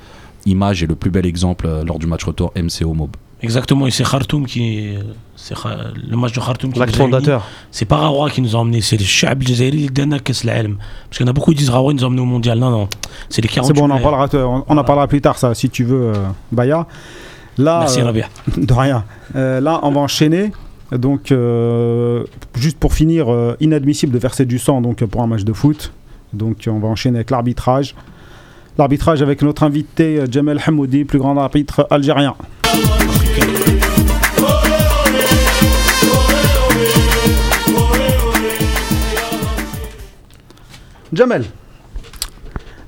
image 0.46 0.84
et 0.84 0.88
le 0.88 0.96
plus 0.96 1.12
bel 1.12 1.26
exemple 1.26 1.66
euh, 1.68 1.84
lors 1.84 2.00
du 2.00 2.08
match 2.08 2.24
retour 2.24 2.54
MCO 2.56 2.94
Mob. 2.94 3.12
Exactement, 3.44 3.88
et 3.88 3.92
c'est 3.92 4.04
Khartoum 4.04 4.46
qui. 4.46 4.94
c'est 5.36 5.56
le 6.08 6.16
match 6.16 6.32
de 6.32 6.40
Khartoum 6.40 6.72
qui 6.72 6.80
L'acte 6.80 6.96
nous 6.96 7.02
a 7.02 7.08
unis. 7.08 7.14
fondateur. 7.14 7.48
C'est 7.72 7.86
pas 7.86 7.98
Rawa 7.98 8.30
qui 8.30 8.42
nous 8.42 8.56
a 8.56 8.60
emmenés, 8.60 8.82
c'est 8.82 8.98
le 8.98 9.04
Shab 9.04 9.42
Jazairi 9.42 9.88
qui 9.88 9.90
donne 9.90 10.12
Parce 10.12 10.32
qu'il 10.32 11.22
y 11.22 11.24
en 11.24 11.28
a 11.28 11.34
beaucoup 11.34 11.50
qui 11.50 11.58
disent 11.58 11.72
Rawa 11.72 11.92
nous 11.92 12.04
a 12.04 12.08
emmenés 12.08 12.22
au 12.22 12.26
mondial. 12.26 12.60
Non, 12.60 12.70
non, 12.70 12.88
c'est 13.30 13.42
les 13.42 13.48
40 13.48 13.68
C'est 13.68 13.74
bon, 13.74 13.90
on 13.90 13.90
en 13.90 14.00
parlera, 14.00 14.30
on 14.46 14.64
on 14.68 14.78
en 14.78 14.84
parlera 14.84 15.08
plus 15.08 15.22
tard, 15.22 15.40
ça, 15.40 15.56
si 15.56 15.72
tu 15.72 15.84
veux, 15.84 16.14
euh, 16.14 16.28
Baya. 16.52 16.86
Là, 17.58 17.80
Merci 17.82 18.02
euh, 18.02 18.06
Rabia. 18.06 18.28
de 18.58 18.74
rien. 18.74 19.04
Euh, 19.36 19.60
là, 19.60 19.80
on 19.84 19.92
va 19.92 20.02
enchaîner. 20.02 20.52
Donc, 20.92 21.32
euh, 21.32 22.26
juste 22.56 22.78
pour 22.78 22.94
finir, 22.94 23.32
euh, 23.32 23.56
inadmissible 23.62 24.12
de 24.12 24.20
verser 24.20 24.46
du 24.46 24.60
sang 24.60 24.82
donc, 24.82 25.04
pour 25.06 25.22
un 25.22 25.28
match 25.28 25.44
de 25.44 25.54
foot. 25.54 25.94
Donc, 26.34 26.68
on 26.68 26.80
va 26.80 26.90
enchaîner 26.90 27.18
avec 27.18 27.32
l'arbitrage. 27.32 27.96
L'arbitrage 28.78 29.22
avec 29.22 29.42
notre 29.42 29.64
invité 29.64 30.20
euh, 30.20 30.28
Jamel 30.30 30.60
Hamoudi, 30.66 31.06
plus 31.06 31.20
grand 31.20 31.38
arbitre 31.38 31.88
algérien. 31.90 32.36
Jamel, 41.14 41.46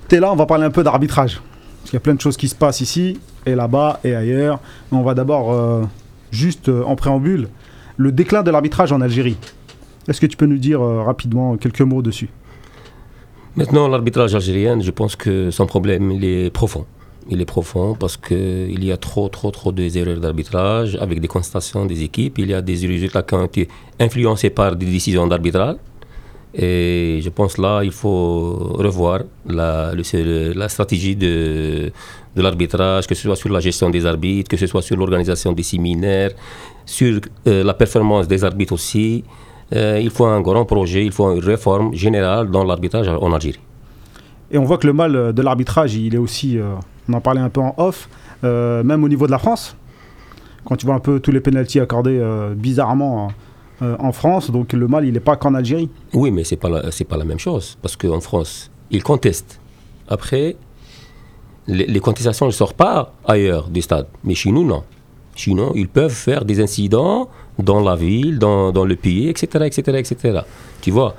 t'es 0.09 0.19
là, 0.19 0.31
on 0.31 0.35
va 0.35 0.45
parler 0.45 0.65
un 0.65 0.71
peu 0.71 0.83
d'arbitrage. 0.83 1.41
Parce 1.79 1.89
qu'il 1.89 1.93
y 1.93 1.97
a 1.97 2.01
plein 2.01 2.15
de 2.15 2.21
choses 2.21 2.35
qui 2.35 2.49
se 2.49 2.55
passent 2.55 2.81
ici, 2.81 3.19
et 3.45 3.55
là-bas, 3.55 4.01
et 4.03 4.13
ailleurs. 4.13 4.59
On 4.91 5.03
va 5.03 5.13
d'abord, 5.13 5.85
juste 6.31 6.69
en 6.69 6.95
préambule, 6.95 7.49
le 7.97 8.11
déclin 8.11 8.43
de 8.43 8.51
l'arbitrage 8.51 8.91
en 8.91 9.01
Algérie. 9.01 9.37
Est-ce 10.07 10.19
que 10.19 10.25
tu 10.25 10.37
peux 10.37 10.45
nous 10.45 10.57
dire 10.57 10.81
euh, 10.81 11.03
rapidement 11.03 11.55
quelques 11.57 11.81
mots 11.81 12.01
dessus? 12.01 12.29
Maintenant, 13.55 13.87
l'arbitrage 13.87 14.33
algérien, 14.33 14.79
je 14.79 14.91
pense 14.91 15.15
que 15.15 15.51
son 15.51 15.67
problème, 15.67 16.11
il 16.11 16.25
est 16.25 16.49
profond. 16.49 16.85
Il 17.29 17.39
est 17.39 17.45
profond 17.45 17.95
parce 17.97 18.17
qu'il 18.17 18.83
y 18.83 18.91
a 18.91 18.97
trop, 18.97 19.29
trop, 19.29 19.51
trop 19.51 19.71
d'erreurs 19.71 20.19
d'arbitrage 20.19 20.97
avec 20.99 21.21
des 21.21 21.27
constatations 21.27 21.85
des 21.85 22.03
équipes. 22.03 22.39
Il 22.39 22.49
y 22.49 22.53
a 22.53 22.61
des 22.61 22.75
résultats 22.85 23.21
qui 23.21 23.35
ont 23.35 23.45
été 23.45 23.69
influencés 23.99 24.49
par 24.49 24.75
des 24.75 24.87
décisions 24.87 25.27
d'arbitrage. 25.27 25.75
Et 26.55 27.19
je 27.23 27.29
pense 27.29 27.57
là, 27.57 27.81
il 27.83 27.91
faut 27.91 28.75
revoir 28.77 29.21
la, 29.45 29.93
stratégie 30.67 31.15
de, 31.15 31.91
de 32.35 32.41
l'arbitrage, 32.41 33.05
que 33.07 33.15
ce 33.15 33.23
soit 33.23 33.35
sur 33.35 33.49
la 33.49 33.59
gestion 33.59 33.89
des 33.89 34.05
arbitres, 34.05 34.49
que 34.49 34.57
ce 34.57 34.65
soit 34.67 34.81
sur 34.81 34.97
l'organisation 34.97 35.51
des 35.51 35.63
séminaires, 35.63 36.31
sur 36.85 37.19
euh, 37.47 37.63
la 37.63 37.73
performance 37.73 38.27
des 38.27 38.43
arbitres 38.43 38.73
aussi. 38.73 39.23
Euh, 39.75 39.99
il 40.01 40.09
faut 40.09 40.25
un 40.25 40.41
grand 40.41 40.65
projet, 40.65 41.05
il 41.05 41.11
faut 41.11 41.31
une 41.33 41.43
réforme 41.43 41.93
générale 41.93 42.49
dans 42.51 42.63
l'arbitrage 42.63 43.07
en 43.07 43.31
Algérie. 43.33 43.59
Et 44.51 44.57
on 44.57 44.65
voit 44.65 44.77
que 44.77 44.87
le 44.87 44.93
mal 44.93 45.15
euh, 45.15 45.31
de 45.31 45.41
l'arbitrage, 45.41 45.95
il 45.95 46.13
est 46.15 46.19
aussi, 46.19 46.57
euh, 46.57 46.73
on 47.09 47.13
en 47.13 47.21
parlait 47.21 47.41
un 47.41 47.49
peu 47.49 47.61
en 47.61 47.73
off, 47.77 48.09
même 48.43 49.03
au 49.03 49.07
niveau 49.09 49.25
de 49.25 49.31
la 49.31 49.37
France. 49.39 49.75
Quand 50.65 50.75
tu 50.75 50.85
vois 50.85 50.95
un 50.95 50.99
peu 50.99 51.19
tous 51.19 51.31
les 51.31 51.39
pénalties 51.41 51.79
accordés 51.79 52.21
bizarrement 52.55 53.31
en 53.81 54.11
France, 54.11 54.49
donc 54.51 54.73
le 54.73 54.87
mal, 54.87 55.05
il 55.05 55.13
n'est 55.13 55.19
pas 55.21 55.35
qu'en 55.37 55.53
Algérie. 55.55 55.89
Oui, 56.13 56.29
mais 56.31 56.43
ce 56.43 56.55
n'est 56.55 56.59
pas, 56.59 56.69
la- 56.69 56.91
c'est 56.91 57.03
pas 57.05 57.17
la 57.17 57.23
même 57.25 57.39
chose. 57.39 57.77
Parce 57.81 57.95
qu'en 57.97 58.19
France, 58.21 58.69
ils 58.91 59.03
contestent. 59.03 59.59
Après, 60.07 60.55
les, 61.67 61.99
contestations 61.99 62.45
ne 62.45 62.51
sortent 62.51 62.75
pas 62.75 63.13
ailleurs 63.25 63.69
du 63.69 63.81
stade. 63.81 64.07
Mais 64.23 64.35
chez 64.35 64.51
nous, 64.51 64.65
non. 64.65 64.83
Chez 65.35 65.51
ils 65.75 65.87
peuvent 65.87 66.11
faire 66.11 66.45
des 66.45 66.61
incidents 66.61 67.27
dans 67.57 67.79
la 67.79 67.95
ville, 67.95 68.37
dans, 68.39 68.71
le 68.85 68.95
pays, 68.95 69.29
etc., 69.29 69.65
etc., 69.65 69.97
etc. 69.97 70.39
Tu 70.81 70.91
vois 70.91 71.15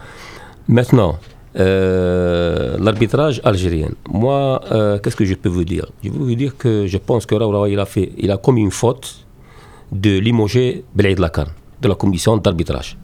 Maintenant, 0.69 1.19
euh, 1.59 2.77
l'arbitrage 2.79 3.41
algérien. 3.45 3.91
Moi, 4.09 4.61
euh, 4.71 4.99
qu'est-ce 4.99 5.17
que 5.17 5.25
je 5.25 5.35
peux 5.35 5.49
vous 5.49 5.65
dire? 5.65 5.87
Je 6.03 6.11
peux 6.11 6.19
vous 6.19 6.35
dire 6.35 6.57
que 6.57 6.87
je 6.87 6.99
pense 6.99 7.27
que 7.27 7.35
Raoura, 7.35 7.69
il 7.69 8.31
a, 8.31 8.37
commis 8.37 8.63
une 8.63 8.71
faute 8.71 9.27
de 9.93 10.19
limoger 10.19 10.85
Belaïd 10.95 11.19
Lakan 11.19 11.47
de 11.81 11.89
la 11.89 11.95
commission 11.95 12.37
d'arbitrage. 12.37 12.97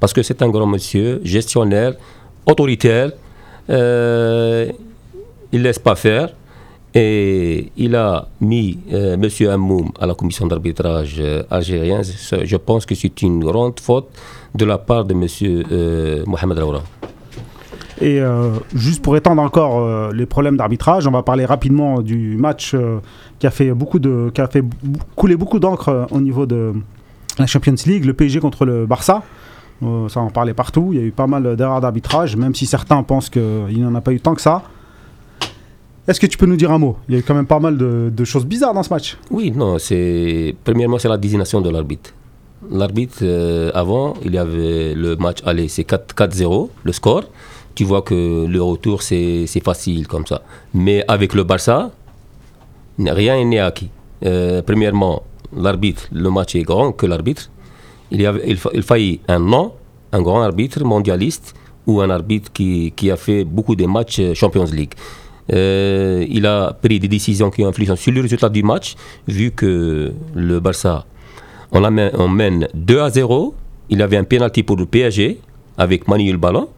Parce 0.00 0.12
que 0.12 0.22
c'est 0.22 0.42
un 0.42 0.48
grand 0.48 0.66
monsieur, 0.66 1.20
gestionnaire, 1.24 1.94
autoritaire, 2.46 3.12
euh, 3.70 4.70
il 5.52 5.60
ne 5.60 5.64
laisse 5.64 5.78
pas 5.78 5.96
faire. 5.96 6.30
Et 6.94 7.70
il 7.76 7.94
a 7.94 8.28
mis 8.40 8.78
euh, 8.92 9.14
M. 9.14 9.50
Hammoum 9.50 9.90
à 10.00 10.06
la 10.06 10.14
commission 10.14 10.46
d'arbitrage 10.46 11.16
euh, 11.18 11.42
algérien. 11.50 12.00
Je 12.02 12.56
pense 12.56 12.86
que 12.86 12.94
c'est 12.94 13.20
une 13.22 13.40
grande 13.40 13.78
faute 13.78 14.08
de 14.54 14.64
la 14.64 14.78
part 14.78 15.04
de 15.04 15.12
M. 15.12 15.26
Euh, 15.70 16.24
Mohamed 16.26 16.58
Raoura. 16.58 16.82
Et 18.00 18.20
euh, 18.20 18.52
juste 18.74 19.02
pour 19.02 19.16
étendre 19.16 19.42
encore 19.42 20.12
les 20.12 20.24
problèmes 20.24 20.56
d'arbitrage, 20.56 21.06
on 21.06 21.10
va 21.10 21.22
parler 21.22 21.44
rapidement 21.44 22.00
du 22.00 22.36
match 22.36 22.74
qui 23.38 23.46
a 23.46 23.50
fait 23.50 23.72
beaucoup 23.72 23.98
de, 23.98 24.30
qui 24.32 24.40
a 24.40 24.46
fait 24.46 24.62
couler 25.16 25.36
beaucoup 25.36 25.58
d'encre 25.58 26.06
au 26.10 26.20
niveau 26.20 26.46
de 26.46 26.72
la 27.38 27.46
Champions 27.46 27.74
League, 27.86 28.04
le 28.04 28.14
PSG 28.14 28.40
contre 28.40 28.64
le 28.64 28.86
Barça. 28.86 29.22
Ça 30.08 30.20
en 30.20 30.30
parlait 30.30 30.54
partout. 30.54 30.90
Il 30.92 30.98
y 30.98 31.02
a 31.02 31.04
eu 31.04 31.10
pas 31.10 31.26
mal 31.26 31.56
d'erreurs 31.56 31.80
d'arbitrage, 31.80 32.36
même 32.36 32.54
si 32.54 32.66
certains 32.66 33.02
pensent 33.02 33.28
qu'il 33.30 33.42
n'y 33.74 33.84
en 33.84 33.94
a 33.94 34.00
pas 34.00 34.12
eu 34.12 34.20
tant 34.20 34.34
que 34.34 34.40
ça. 34.40 34.62
Est-ce 36.08 36.18
que 36.18 36.26
tu 36.26 36.38
peux 36.38 36.46
nous 36.46 36.56
dire 36.56 36.72
un 36.72 36.78
mot? 36.78 36.96
Il 37.06 37.16
y 37.16 37.18
a 37.18 37.22
quand 37.22 37.34
même 37.34 37.46
pas 37.46 37.60
mal 37.60 37.76
de, 37.76 38.24
choses 38.24 38.46
bizarres 38.46 38.72
dans 38.72 38.82
ce 38.82 38.88
match. 38.88 39.18
Oui, 39.30 39.52
non, 39.54 39.78
c'est. 39.78 40.56
Premièrement, 40.64 40.98
c'est 40.98 41.08
la 41.08 41.18
désignation 41.18 41.60
de 41.60 41.68
l'arbitre. 41.68 42.14
L'arbitre, 42.70 43.18
euh, 43.22 43.70
avant, 43.74 44.14
il 44.24 44.32
y 44.32 44.38
avait 44.38 44.94
le 44.94 45.16
match 45.16 45.38
aller, 45.44 45.68
c'est 45.68 45.84
4 45.84 46.14
4-0, 46.14 46.70
le 46.82 46.92
score. 46.92 47.24
Tu 47.74 47.84
vois 47.84 48.00
que 48.00 48.46
le 48.46 48.62
retour, 48.62 49.02
c'est 49.02 49.46
facile 49.62 50.08
comme 50.08 50.26
ça. 50.26 50.40
Mais 50.72 51.04
avec 51.06 51.34
le 51.34 51.44
Barça, 51.44 51.90
rien 52.98 53.44
n'est 53.44 53.60
acquis. 53.60 53.90
Euh, 54.24 54.62
premièrement, 54.62 55.22
l'arbitre, 55.54 56.08
le 56.10 56.30
match 56.30 56.56
est 56.56 56.62
grand 56.62 56.92
que 56.92 57.04
l'arbitre. 57.04 57.50
Il, 58.10 58.22
il, 58.46 58.58
il 58.72 58.82
faillit 58.82 59.20
un 59.28 59.38
nom, 59.38 59.74
un 60.12 60.22
grand 60.22 60.40
arbitre 60.40 60.82
mondialiste 60.84 61.54
ou 61.86 62.00
un 62.00 62.08
arbitre 62.10 62.50
qui, 62.50 62.92
qui 62.96 63.10
a 63.10 63.16
fait 63.16 63.44
beaucoup 63.44 63.76
de 63.76 63.84
matchs 63.84 64.20
euh, 64.20 64.34
Champions 64.34 64.64
League. 64.72 64.94
Euh, 65.52 66.24
il 66.28 66.46
a 66.46 66.76
pris 66.80 66.98
des 66.98 67.08
décisions 67.08 67.50
qui 67.50 67.62
ont 67.64 67.68
influencé 67.68 68.02
sur 68.02 68.12
le 68.12 68.20
résultat 68.20 68.48
du 68.48 68.62
match, 68.62 68.94
vu 69.26 69.50
que 69.50 70.12
le 70.34 70.60
Barça, 70.60 71.06
on, 71.72 71.80
mène, 71.90 72.10
on 72.14 72.28
mène 72.28 72.68
2 72.74 73.00
à 73.00 73.10
0. 73.10 73.54
Il 73.90 74.02
avait 74.02 74.16
un 74.16 74.24
penalty 74.24 74.62
pour 74.62 74.76
le 74.76 74.86
PSG 74.86 75.38
avec 75.78 76.08
Manuel 76.08 76.36
Ballon 76.36 76.68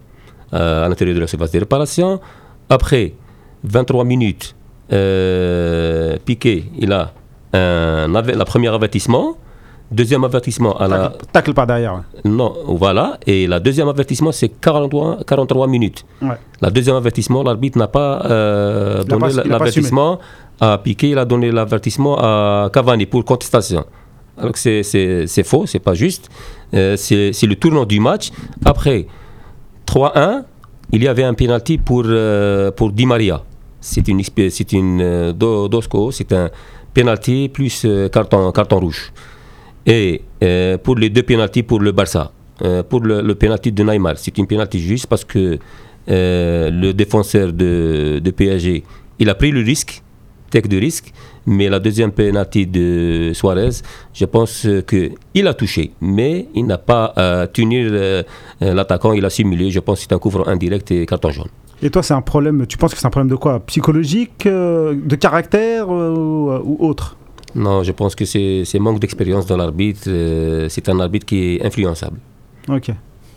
euh, 0.53 0.87
à 0.87 0.89
l'intérieur 0.89 1.16
de 1.16 1.21
la 1.21 1.27
surface 1.27 1.51
de 1.51 1.59
réparation. 1.59 2.21
Après 2.68 3.14
23 3.64 4.05
minutes, 4.05 4.55
euh, 4.93 6.16
Piqué, 6.25 6.64
il 6.79 6.93
a 6.93 7.12
un, 7.53 8.09
la 8.09 8.45
première 8.45 8.75
avertissement. 8.75 9.37
Deuxième 9.91 10.22
avertissement 10.22 10.78
à 10.78 10.86
la, 10.86 11.12
Tacle, 11.32 11.53
par 11.53 11.66
derrière. 11.66 12.03
non, 12.24 12.55
voilà. 12.68 13.18
Et 13.26 13.47
la 13.49 13.59
deuxième 13.59 13.88
avertissement, 13.88 14.30
c'est 14.30 14.49
43, 14.49 15.18
43 15.26 15.66
minutes. 15.66 16.05
Ouais. 16.22 16.28
La 16.61 16.70
deuxième 16.70 16.95
avertissement, 16.97 17.43
l'arbitre 17.43 17.76
n'a 17.76 17.88
pas 17.88 18.22
euh, 18.26 19.03
donné 19.03 19.20
pas- 19.20 19.43
pas 19.43 19.49
l'avertissement 19.49 20.18
à 20.61 20.78
Piqué, 20.78 21.09
il 21.11 21.18
a 21.18 21.24
donné 21.24 21.51
l'avertissement 21.51 22.16
à 22.20 22.70
Cavani 22.72 23.07
pour 23.07 23.24
contestation. 23.24 23.84
Alors 24.38 24.53
que 24.53 24.59
c'est- 24.59 25.43
faux, 25.43 25.66
c'est 25.66 25.80
pas 25.80 25.95
juste. 25.95 26.28
Euh, 26.72 26.97
c'est 26.97 27.47
le 27.47 27.57
tournant 27.57 27.84
du 27.84 27.99
match. 27.99 28.30
Après 28.64 29.07
3-1, 29.86 30.45
il 30.93 31.03
y 31.03 31.09
avait 31.09 31.24
un 31.24 31.34
penalty 31.34 31.78
pour, 31.78 32.05
euh, 32.07 32.70
pour 32.70 32.93
Di 32.93 33.07
Maria. 33.07 33.43
C'est 33.80 34.07
une, 34.09 34.22
c'est 34.51 34.72
une 34.72 35.32
do- 35.32 35.68
Dosco, 35.68 36.11
c'est 36.11 36.32
un 36.32 36.49
penalty 36.95 37.49
plus 37.49 37.86
carton, 38.12 38.53
carton 38.53 38.78
rouge. 38.80 39.12
Et 39.87 40.22
euh, 40.43 40.78
pour 40.78 40.97
les 40.97 41.11
deux 41.11 41.22
pénalties 41.22 41.62
pour 41.62 41.81
le 41.81 41.93
Barça, 41.93 42.33
euh, 42.62 42.83
pour 42.83 43.01
le, 43.01 43.22
le 43.22 43.35
penalty 43.35 43.72
de 43.72 43.83
Neymar, 43.83 44.18
c'est 44.18 44.37
une 44.37 44.47
penalty 44.47 44.81
juste 44.81 45.07
parce 45.07 45.24
que 45.24 45.59
euh, 46.11 46.70
le 46.70 46.93
défenseur 46.93 47.53
de, 47.53 48.20
de 48.22 48.31
PSG, 48.31 48.85
il 49.18 49.31
a 49.31 49.35
pris 49.35 49.51
le 49.51 49.61
risque, 49.61 50.03
tech 50.51 50.64
de 50.64 50.76
risque, 50.76 51.12
mais 51.47 51.68
la 51.70 51.78
deuxième 51.78 52.12
penalty 52.12 52.66
de 52.66 53.31
Suarez, 53.33 53.70
je 54.12 54.24
pense 54.26 54.66
euh, 54.66 54.83
que 54.83 55.11
il 55.33 55.47
a 55.47 55.55
touché, 55.55 55.93
mais 56.03 56.49
il 56.55 56.66
n'a 56.66 56.78
pas 56.78 57.14
tenu 57.53 57.89
l'attaquant, 58.61 59.12
il 59.14 59.24
a 59.24 59.31
simulé, 59.31 59.70
je 59.70 59.81
pense 59.81 60.01
que 60.01 60.07
c'est 60.09 60.14
un 60.14 60.18
couvre 60.18 60.47
indirect 60.49 60.91
et 60.91 61.07
carton 61.07 61.31
jaune. 61.31 61.49
Et 61.83 61.89
toi, 61.89 62.03
c'est 62.03 62.12
un 62.12 62.20
problème, 62.20 62.66
tu 62.66 62.76
penses 62.76 62.93
que 62.93 63.01
c'est 63.01 63.07
un 63.07 63.11
problème 63.11 63.31
de 63.31 63.37
quoi? 63.37 63.61
Psychologique, 63.61 64.45
de 64.47 65.14
caractère 65.16 65.89
ou 65.89 66.76
autre? 66.78 67.16
Non, 67.55 67.82
je 67.82 67.92
pense 67.92 68.14
que 68.14 68.24
c'est 68.24 68.78
manque 68.78 69.01
d'expérience 69.01 69.46
dans 69.46 69.57
l'arbitre, 69.57 70.03
euh, 70.09 70.68
c'est 70.68 70.88
un 70.88 71.01
arbitre 71.01 71.26
qui 71.26 71.57
est 71.57 71.64
influençable, 71.66 72.18
Ok. 72.68 72.90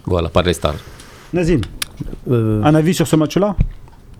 voilà, 0.05 0.29
par 0.29 0.43
les 0.43 0.53
stars. 0.53 0.75
Nazim, 1.33 1.61
Euh, 2.29 2.61
un 2.63 2.73
avis 2.75 2.93
sur 2.93 3.07
ce 3.07 3.15
match-là? 3.15 3.55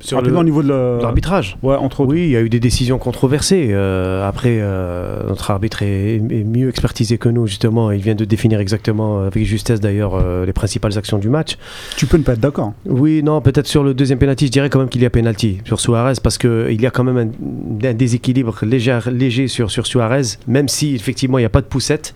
Sur 0.03 0.17
Rapidement 0.17 0.39
au 0.39 0.43
le- 0.43 0.45
niveau 0.49 0.63
de 0.63 0.99
l'arbitrage. 1.01 1.57
Ouais, 1.63 1.75
entre 1.75 2.01
autres. 2.01 2.11
Oui, 2.13 2.23
il 2.23 2.29
y 2.29 2.35
a 2.37 2.41
eu 2.41 2.49
des 2.49 2.59
décisions 2.59 2.97
controversées. 2.97 3.69
Euh, 3.71 4.27
après, 4.27 4.57
euh, 4.59 5.27
notre 5.29 5.49
arbitre 5.51 5.81
est, 5.81 6.15
est 6.15 6.43
mieux 6.43 6.69
expertisé 6.69 7.17
que 7.17 7.29
nous, 7.29 7.47
justement. 7.47 7.91
Il 7.91 8.01
vient 8.01 8.15
de 8.15 8.25
définir 8.25 8.59
exactement, 8.59 9.19
euh, 9.21 9.27
avec 9.27 9.45
justesse 9.45 9.79
d'ailleurs, 9.79 10.15
euh, 10.15 10.45
les 10.45 10.53
principales 10.53 10.97
actions 10.97 11.17
du 11.17 11.29
match. 11.29 11.57
Tu 11.97 12.05
peux 12.05 12.17
ne 12.17 12.23
pas 12.23 12.33
être 12.33 12.39
d'accord. 12.41 12.73
Oui, 12.85 13.23
non, 13.23 13.39
peut-être 13.41 13.67
sur 13.67 13.83
le 13.83 13.93
deuxième 13.93 14.19
penalty, 14.19 14.47
je 14.47 14.51
dirais 14.51 14.69
quand 14.69 14.79
même 14.79 14.89
qu'il 14.89 15.01
y 15.01 15.05
a 15.05 15.09
penalty 15.09 15.59
sur 15.65 15.79
Suarez 15.79 16.13
parce 16.21 16.37
qu'il 16.37 16.81
y 16.81 16.85
a 16.85 16.91
quand 16.91 17.03
même 17.03 17.17
un, 17.17 17.87
un 17.87 17.93
déséquilibre 17.93 18.55
léger, 18.63 18.99
léger 19.11 19.47
sur, 19.47 19.71
sur 19.71 19.87
Suarez, 19.87 20.37
même 20.47 20.67
si 20.67 20.95
effectivement 20.95 21.37
il 21.37 21.41
n'y 21.41 21.45
a 21.45 21.49
pas 21.49 21.61
de 21.61 21.65
poussette. 21.67 22.13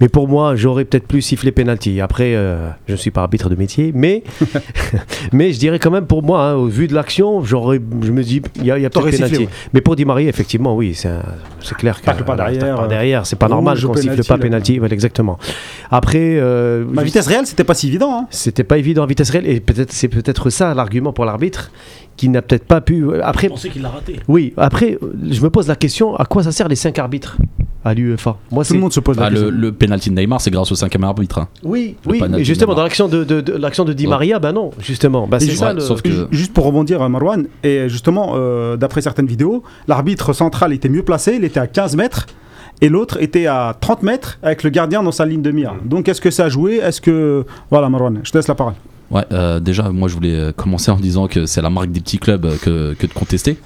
Mais 0.00 0.08
pour 0.08 0.26
moi, 0.28 0.56
j'aurais 0.56 0.84
peut-être 0.84 1.06
plus 1.06 1.22
sifflé 1.22 1.52
penalty. 1.52 2.00
Après, 2.00 2.34
euh, 2.34 2.70
je 2.86 2.92
ne 2.92 2.96
suis 2.96 3.10
pas 3.10 3.22
arbitre 3.22 3.48
de 3.48 3.54
métier, 3.54 3.92
mais, 3.94 4.24
mais 5.32 5.52
je 5.52 5.58
dirais 5.58 5.78
quand 5.78 5.90
même 5.90 6.06
pour 6.06 6.22
moi, 6.22 6.44
hein, 6.44 6.54
au 6.54 6.66
vu 6.66 6.88
de 6.88 6.94
l'action, 6.94 7.44
j'aurais, 7.44 7.80
je 8.02 8.10
me 8.10 8.22
dis, 8.22 8.42
il 8.56 8.64
y 8.64 8.70
a, 8.70 8.78
il 8.78 8.82
y 8.82 8.86
a 8.86 8.90
peut-être 8.90 9.10
penalty. 9.16 9.38
ouais. 9.38 9.48
Mais 9.72 9.80
pour 9.80 9.96
Di 9.96 10.04
Maria, 10.04 10.28
effectivement, 10.28 10.74
oui, 10.74 10.94
c'est, 10.94 11.10
clair 11.76 12.00
que 12.00 12.06
par 12.06 12.16
voilà, 12.24 12.50
derrière, 12.50 12.74
par 12.76 12.84
euh, 12.84 12.88
derrière, 12.88 13.26
c'est 13.26 13.36
pas 13.36 13.48
normal 13.48 13.80
qu'on 13.80 13.94
siffle 13.94 14.24
pas 14.24 14.38
penalty. 14.38 14.80
Exactement. 14.90 15.38
Après, 15.90 16.36
euh, 16.38 16.84
Ma 16.90 17.02
vitesse 17.02 17.26
réelle, 17.26 17.46
c'était 17.46 17.64
pas 17.64 17.74
si 17.74 17.88
évident. 17.88 18.22
hein. 18.22 18.26
c'était 18.30 18.64
pas 18.64 18.78
évident 18.78 19.04
en 19.04 19.06
vitesse 19.06 19.30
réelle 19.30 19.46
et 19.48 19.60
peut-être 19.60 19.92
c'est 19.92 20.08
peut-être 20.08 20.50
ça 20.50 20.74
l'argument 20.74 21.12
pour 21.12 21.24
l'arbitre 21.24 21.70
qui 22.16 22.28
n'a 22.28 22.42
peut-être 22.42 22.64
pas 22.64 22.80
pu 22.80 23.06
après 23.22 23.46
Je 23.46 23.52
pensais 23.52 23.68
qu'il 23.70 23.82
l'a 23.82 23.88
raté. 23.88 24.16
oui 24.28 24.52
après 24.56 24.98
je 25.30 25.40
me 25.40 25.50
pose 25.50 25.68
la 25.68 25.76
question 25.76 26.14
à 26.16 26.24
quoi 26.24 26.42
ça 26.42 26.52
sert 26.52 26.68
les 26.68 26.76
cinq 26.76 26.98
arbitres? 26.98 27.36
À 27.84 27.94
l'UEFA 27.94 28.36
moi 28.50 28.64
Tout 28.64 28.74
le 28.74 28.78
monde 28.80 28.92
se 28.92 29.00
pose 29.00 29.16
la 29.18 29.26
Ah, 29.26 29.30
question. 29.30 29.50
le 29.50 29.72
penalty 29.72 30.10
de 30.10 30.14
Neymar, 30.14 30.40
c'est 30.40 30.50
grâce 30.50 30.70
au 30.70 30.74
cinquième 30.74 31.04
arbitre. 31.04 31.38
hein. 31.38 31.48
oui 31.64 31.96
le 32.06 32.12
oui 32.12 32.22
mais 32.30 32.44
justement 32.44 32.74
dans 32.74 32.82
l'action 32.82 33.08
de, 33.08 33.24
de- 33.24 33.40
de- 33.40 33.52
l'action 33.54 33.84
de 33.84 33.92
Di 33.92 34.04
Ouais. 34.04 34.10
Maria 34.10 34.38
ben 34.38 34.52
non 34.52 34.70
justement 34.78 35.26
bah, 35.26 35.38
Et 35.38 35.40
c'est 35.40 35.50
ju- 35.50 35.56
ça 35.56 35.68
ouais, 35.68 35.74
le- 35.74 35.80
sauf 35.80 36.02
que- 36.02 36.10
Ju- 36.10 36.26
Juste 36.30 36.52
pour 36.52 36.64
rebondir, 36.64 37.02
euh, 37.02 37.08
Marwan, 37.08 37.46
et 37.64 37.88
justement, 37.88 38.32
euh, 38.36 38.76
d'après 38.76 39.00
certaines 39.02 39.26
vidéos, 39.26 39.62
l'arbitre 39.88 40.32
central 40.32 40.72
était 40.72 40.88
mieux 40.88 41.02
placé, 41.02 41.34
il 41.36 41.44
était 41.44 41.60
à 41.60 41.66
15 41.66 41.96
mètres, 41.96 42.26
et 42.80 42.88
l'autre 42.88 43.20
était 43.22 43.46
à 43.46 43.76
30 43.80 44.02
mètres 44.02 44.38
avec 44.42 44.62
le 44.62 44.70
gardien 44.70 45.02
dans 45.02 45.12
sa 45.12 45.24
ligne 45.26 45.42
de 45.42 45.50
mire. 45.50 45.74
Donc 45.84 46.08
est-ce 46.08 46.20
que 46.20 46.30
ça 46.30 46.44
a 46.44 46.48
joué? 46.48 46.76
Est-ce 46.76 47.00
que. 47.00 47.44
Voilà, 47.70 47.88
Marwan, 47.88 48.20
je 48.24 48.30
te 48.30 48.38
laisse 48.38 48.48
la 48.48 48.54
parole. 48.54 48.74
Ouais, 49.12 49.24
euh, 49.30 49.60
déjà, 49.60 49.90
moi 49.90 50.08
je 50.08 50.14
voulais 50.14 50.34
euh, 50.34 50.52
commencer 50.52 50.90
en 50.90 50.96
disant 50.96 51.28
que 51.28 51.44
c'est 51.44 51.60
la 51.60 51.68
marque 51.68 51.92
des 51.92 52.00
petits 52.00 52.18
clubs 52.18 52.46
euh, 52.46 52.94
que, 52.94 53.06
de 53.06 53.12
contester. 53.12 53.58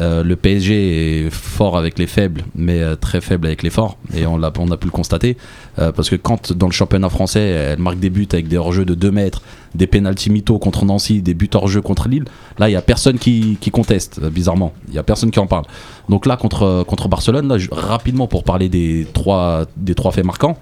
Le 0.00 0.36
PSG 0.36 1.26
est 1.26 1.30
fort 1.30 1.76
avec 1.76 1.98
les 1.98 2.06
faibles, 2.06 2.44
mais 2.54 2.94
très 2.98 3.20
faible 3.20 3.48
avec 3.48 3.64
les 3.64 3.70
forts, 3.70 3.98
et 4.14 4.26
on, 4.26 4.38
l'a, 4.38 4.52
on 4.56 4.70
a 4.70 4.76
pu 4.76 4.86
le 4.86 4.92
constater. 4.92 5.36
Parce 5.74 6.08
que 6.08 6.14
quand 6.14 6.52
dans 6.52 6.68
le 6.68 6.72
championnat 6.72 7.08
français, 7.08 7.40
elle 7.40 7.80
marque 7.80 7.98
des 7.98 8.08
buts 8.08 8.28
avec 8.32 8.46
des 8.46 8.56
hors-jeux 8.58 8.84
de 8.84 8.94
2 8.94 9.10
mètres, 9.10 9.42
des 9.74 9.88
pénalty 9.88 10.30
mythos 10.30 10.60
contre 10.60 10.84
Nancy, 10.84 11.20
des 11.20 11.34
buts 11.34 11.50
hors-jeu 11.52 11.80
contre 11.80 12.08
Lille, 12.08 12.26
là 12.60 12.68
il 12.68 12.72
n'y 12.72 12.76
a 12.76 12.82
personne 12.82 13.18
qui, 13.18 13.58
conteste, 13.72 14.24
bizarrement. 14.24 14.72
Il 14.86 14.92
n'y 14.92 14.98
a 14.98 15.02
personne 15.02 15.32
qui 15.32 15.40
en 15.40 15.48
parle. 15.48 15.64
Donc 16.08 16.26
là, 16.26 16.36
contre, 16.36 16.84
contre 16.86 17.08
Barcelone, 17.08 17.52
rapidement 17.72 18.28
pour 18.28 18.44
parler 18.44 18.68
des 18.68 19.04
trois, 19.12 19.64
des 19.76 19.96
trois 19.96 20.12
faits 20.12 20.24
marquants. 20.24 20.58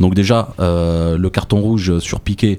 Donc 0.00 0.14
déjà, 0.14 0.54
le 0.58 1.28
carton 1.28 1.60
rouge 1.60 1.98
sur 1.98 2.20
Piqué, 2.20 2.58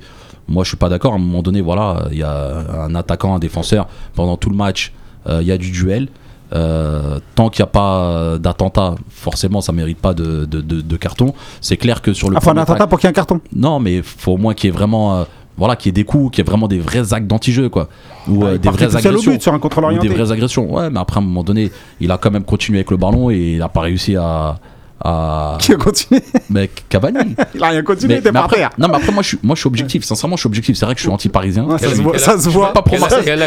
moi 0.52 0.64
je 0.64 0.70
suis 0.70 0.78
pas 0.78 0.90
d'accord. 0.90 1.14
À 1.14 1.16
un 1.16 1.20
moment 1.20 1.42
donné, 1.42 1.62
voilà, 1.62 2.06
il 2.12 2.18
y 2.20 2.24
a 2.24 2.84
un 2.86 2.94
attaquant, 2.96 3.36
un 3.36 3.40
défenseur. 3.40 3.88
Pendant 4.16 4.38
tout 4.38 4.50
le 4.50 4.56
match, 4.56 4.92
euh, 5.28 5.40
il 5.42 5.48
y 5.48 5.52
a 5.52 5.58
du 5.58 5.72
duel. 5.72 6.08
Euh, 6.54 7.20
tant 7.36 7.50
qu'il 7.50 7.64
n'y 7.64 7.70
a 7.70 7.72
pas 7.72 8.38
d'attentat, 8.38 8.96
forcément, 9.10 9.62
ça 9.62 9.72
mérite 9.72 10.00
pas 10.00 10.14
de, 10.14 10.44
de, 10.46 10.60
de- 10.60 10.82
de 10.82 10.98
carton. 10.98 11.34
C'est 11.62 11.78
clair 11.78 12.02
que 12.02 12.12
sur 12.14 12.30
le 12.30 12.36
Enfin, 12.36 12.52
un 12.52 12.54
premier 12.56 12.62
attentat 12.64 12.88
pour 12.88 13.00
qu'il 13.00 13.08
y 13.08 13.10
ait 13.10 13.12
un 13.12 13.14
carton. 13.14 13.40
non, 13.56 13.80
mais 13.80 14.02
faut 14.02 14.34
au 14.34 14.38
moins 14.38 14.54
qu'il 14.54 14.70
y 14.70 14.74
ait 14.74 14.76
vraiment, 14.76 15.16
euh, 15.16 15.24
voilà, 15.58 15.78
qu'il 15.78 15.88
y 15.88 15.92
ait 15.92 15.94
des 15.94 16.04
coups, 16.04 16.32
qu'il 16.36 16.44
y 16.44 16.46
ait 16.46 16.50
vraiment 16.50 16.68
des 16.68 16.80
vrais 16.80 17.14
actes 17.14 17.28
d'anti-jeu, 17.28 17.70
quoi, 17.70 17.88
ou 18.28 18.44
euh, 18.44 18.56
Il 18.56 18.60
des 18.60 18.70
vraies 18.70 18.94
agressions. 18.98 19.32
but 19.32 19.42
sur 19.42 19.54
un 19.54 19.60
contrôle 19.60 19.86
Ou 19.94 19.98
des 20.00 20.10
vraies 20.10 20.30
agressions. 20.34 20.74
Ouais, 20.74 20.90
mais 20.90 21.00
après, 21.00 21.20
à 21.20 21.24
un 21.24 21.26
moment 21.26 21.44
donné, 21.46 21.72
il 22.02 22.12
a 22.12 22.18
quand 22.18 22.32
même 22.32 22.44
continué 22.44 22.80
avec 22.80 22.92
le 22.92 22.98
ballon 22.98 23.30
et 23.30 23.54
il 23.54 23.60
n'a 23.60 23.70
pas 23.70 23.82
réussi 23.82 24.18
à. 24.18 24.58
À... 25.04 25.58
Qui 25.60 25.74
a 25.74 25.76
continué 25.76 26.22
Mec, 26.50 26.86
Cavani. 26.90 27.36
Il 27.56 27.64
a 27.64 27.68
rien 27.70 27.82
continué, 27.84 28.16
il 28.16 28.20
était 28.20 28.32
par 28.32 28.48
terre. 28.48 28.70
non, 28.78 28.88
mais 28.88 28.96
après, 28.98 29.12
moi 29.12 29.24
je, 29.24 29.28
suis, 29.30 29.40
moi, 29.44 29.56
je 29.56 29.62
suis 29.62 29.68
objectif. 29.68 30.04
Sincèrement, 30.04 30.36
je 30.36 30.42
suis 30.42 30.48
objectif. 30.48 30.76
C'est 30.78 30.86
vrai 30.86 30.94
que 30.96 31.00
je 31.00 31.06
suis 31.06 31.12
anti-parisien. 31.14 31.66
Ouais, 31.66 31.78
ça 31.78 31.90
se 31.90 32.02
voit. 32.02 32.18
Ça 32.18 32.38
se 32.40 32.50
voit. 32.50 32.74
pas 32.74 32.84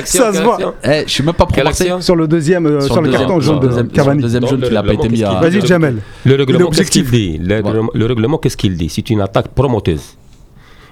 Ça 0.05 0.33
se 0.33 0.43
voit. 0.43 0.75
Eh, 0.85 1.05
je 1.07 1.11
suis 1.11 1.23
même 1.23 1.35
pas 1.35 1.47
Quelle 1.53 1.65
Marseille. 1.65 1.87
action? 1.89 2.01
Sur 2.01 2.17
le 2.17 2.27
deuxième, 2.29 2.67
euh, 2.67 2.81
sur, 2.81 2.97
le 3.01 3.09
deuxième- 3.09 3.21
carton 3.27 3.41
jaune 3.41 3.61
de 3.61 3.83
Cavani. 3.83 4.23
deuxième 4.23 4.47
jaune 4.47 4.61
pas 4.61 4.67
été 4.67 4.79
règlement, 4.79 5.09
mis 5.11 5.23
à. 5.25 5.41
Vas-y, 5.41 5.67
Jamel. 5.67 5.99
Le 6.25 6.35
règlement, 6.35 6.59
qu'est-ce 6.59 6.69
objectif. 6.69 7.11
qu'il 7.11 7.39
dit? 7.39 7.39
Le, 7.39 7.55
règlement- 7.57 7.91
le 7.95 8.07
règlement, 8.07 8.39
qu'est-ce 8.39 8.57
qu'il 8.57 8.77
dit? 8.77 8.89
C'est 8.89 9.09
une 9.11 9.21
attaque 9.21 9.49
promoteuse. 9.49 10.17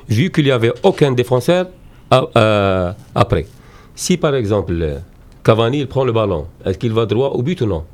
Vu 0.08 0.30
qu'il 0.30 0.44
n'y 0.44 0.50
avait 0.50 0.72
aucun 0.82 1.12
défenseur 1.12 1.66
à- 2.10 2.24
euh, 2.36 2.92
après. 3.14 3.46
Si 3.94 4.16
par 4.16 4.34
exemple, 4.34 4.74
euh, 4.80 4.98
Cavani 5.44 5.80
il 5.80 5.86
prend 5.86 6.04
le 6.04 6.12
ballon, 6.12 6.46
est-ce 6.64 6.78
qu'il 6.78 6.92
va 6.92 7.06
droit 7.06 7.28
au 7.30 7.42
but 7.42 7.60
ou 7.60 7.66
non? 7.66 7.84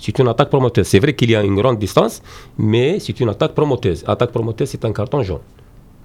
C'est 0.00 0.18
une 0.18 0.28
attaque 0.28 0.48
promoteuse. 0.48 0.86
C'est 0.86 0.98
vrai 0.98 1.14
qu'il 1.14 1.30
y 1.30 1.36
a 1.36 1.42
une 1.42 1.56
grande 1.56 1.78
distance, 1.78 2.22
mais 2.58 2.98
c'est 3.00 3.18
une 3.20 3.28
attaque 3.28 3.52
promoteuse. 3.52 4.02
Attaque 4.06 4.30
promoteuse, 4.32 4.68
c'est 4.70 4.84
un 4.84 4.92
carton 4.92 5.22
jaune. 5.22 5.40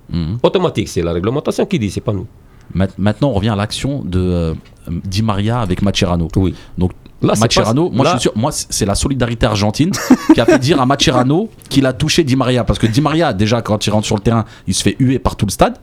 Mhm. 0.10 0.38
Automatique, 0.44 0.88
c'est 0.90 1.02
la 1.02 1.14
réglementation 1.14 1.66
qui 1.66 1.80
dit, 1.80 1.90
c'est 1.90 2.02
pas 2.02 2.14
nous. 2.14 2.28
Ma- 2.74 2.88
Maintenant, 2.98 3.30
on 3.30 3.34
revient 3.34 3.50
à 3.50 3.56
l'action 3.56 4.02
de 4.04 4.20
euh, 4.20 4.54
Di 4.90 5.22
Maria 5.24 5.60
avec 5.62 5.82
Macherano. 5.82 6.28
Oui. 6.36 6.54
Donc, 6.78 6.92
Là, 7.22 7.34
c'est 7.36 7.42
Macherano, 7.42 7.90
pas- 7.90 7.96
moi 7.96 8.04
là- 8.06 8.12
je 8.12 8.18
suis 8.20 8.22
sûr, 8.30 8.34
moi 8.36 8.52
c'est 8.52 8.86
la 8.86 8.94
solidarité 8.94 9.46
argentine 9.46 9.92
qui 10.34 10.42
a 10.42 10.46
fait 10.46 10.60
dire 10.60 10.80
à 10.82 10.86
Macherano 10.86 11.50
qu'il 11.70 11.86
a 11.86 11.94
touché 11.94 12.24
Di 12.24 12.36
Maria 12.36 12.64
parce 12.66 12.78
que 12.78 12.86
Di 12.88 13.00
Maria 13.02 13.32
déjà 13.34 13.62
quand 13.62 13.88
il 13.88 13.90
rentre 13.92 14.06
sur 14.06 14.16
le 14.18 14.22
terrain, 14.22 14.44
il 14.68 14.74
se 14.76 14.84
fait 14.84 14.96
huer 15.00 15.18
par 15.18 15.36
tout 15.38 15.46
le 15.46 15.52
stade. 15.52 15.78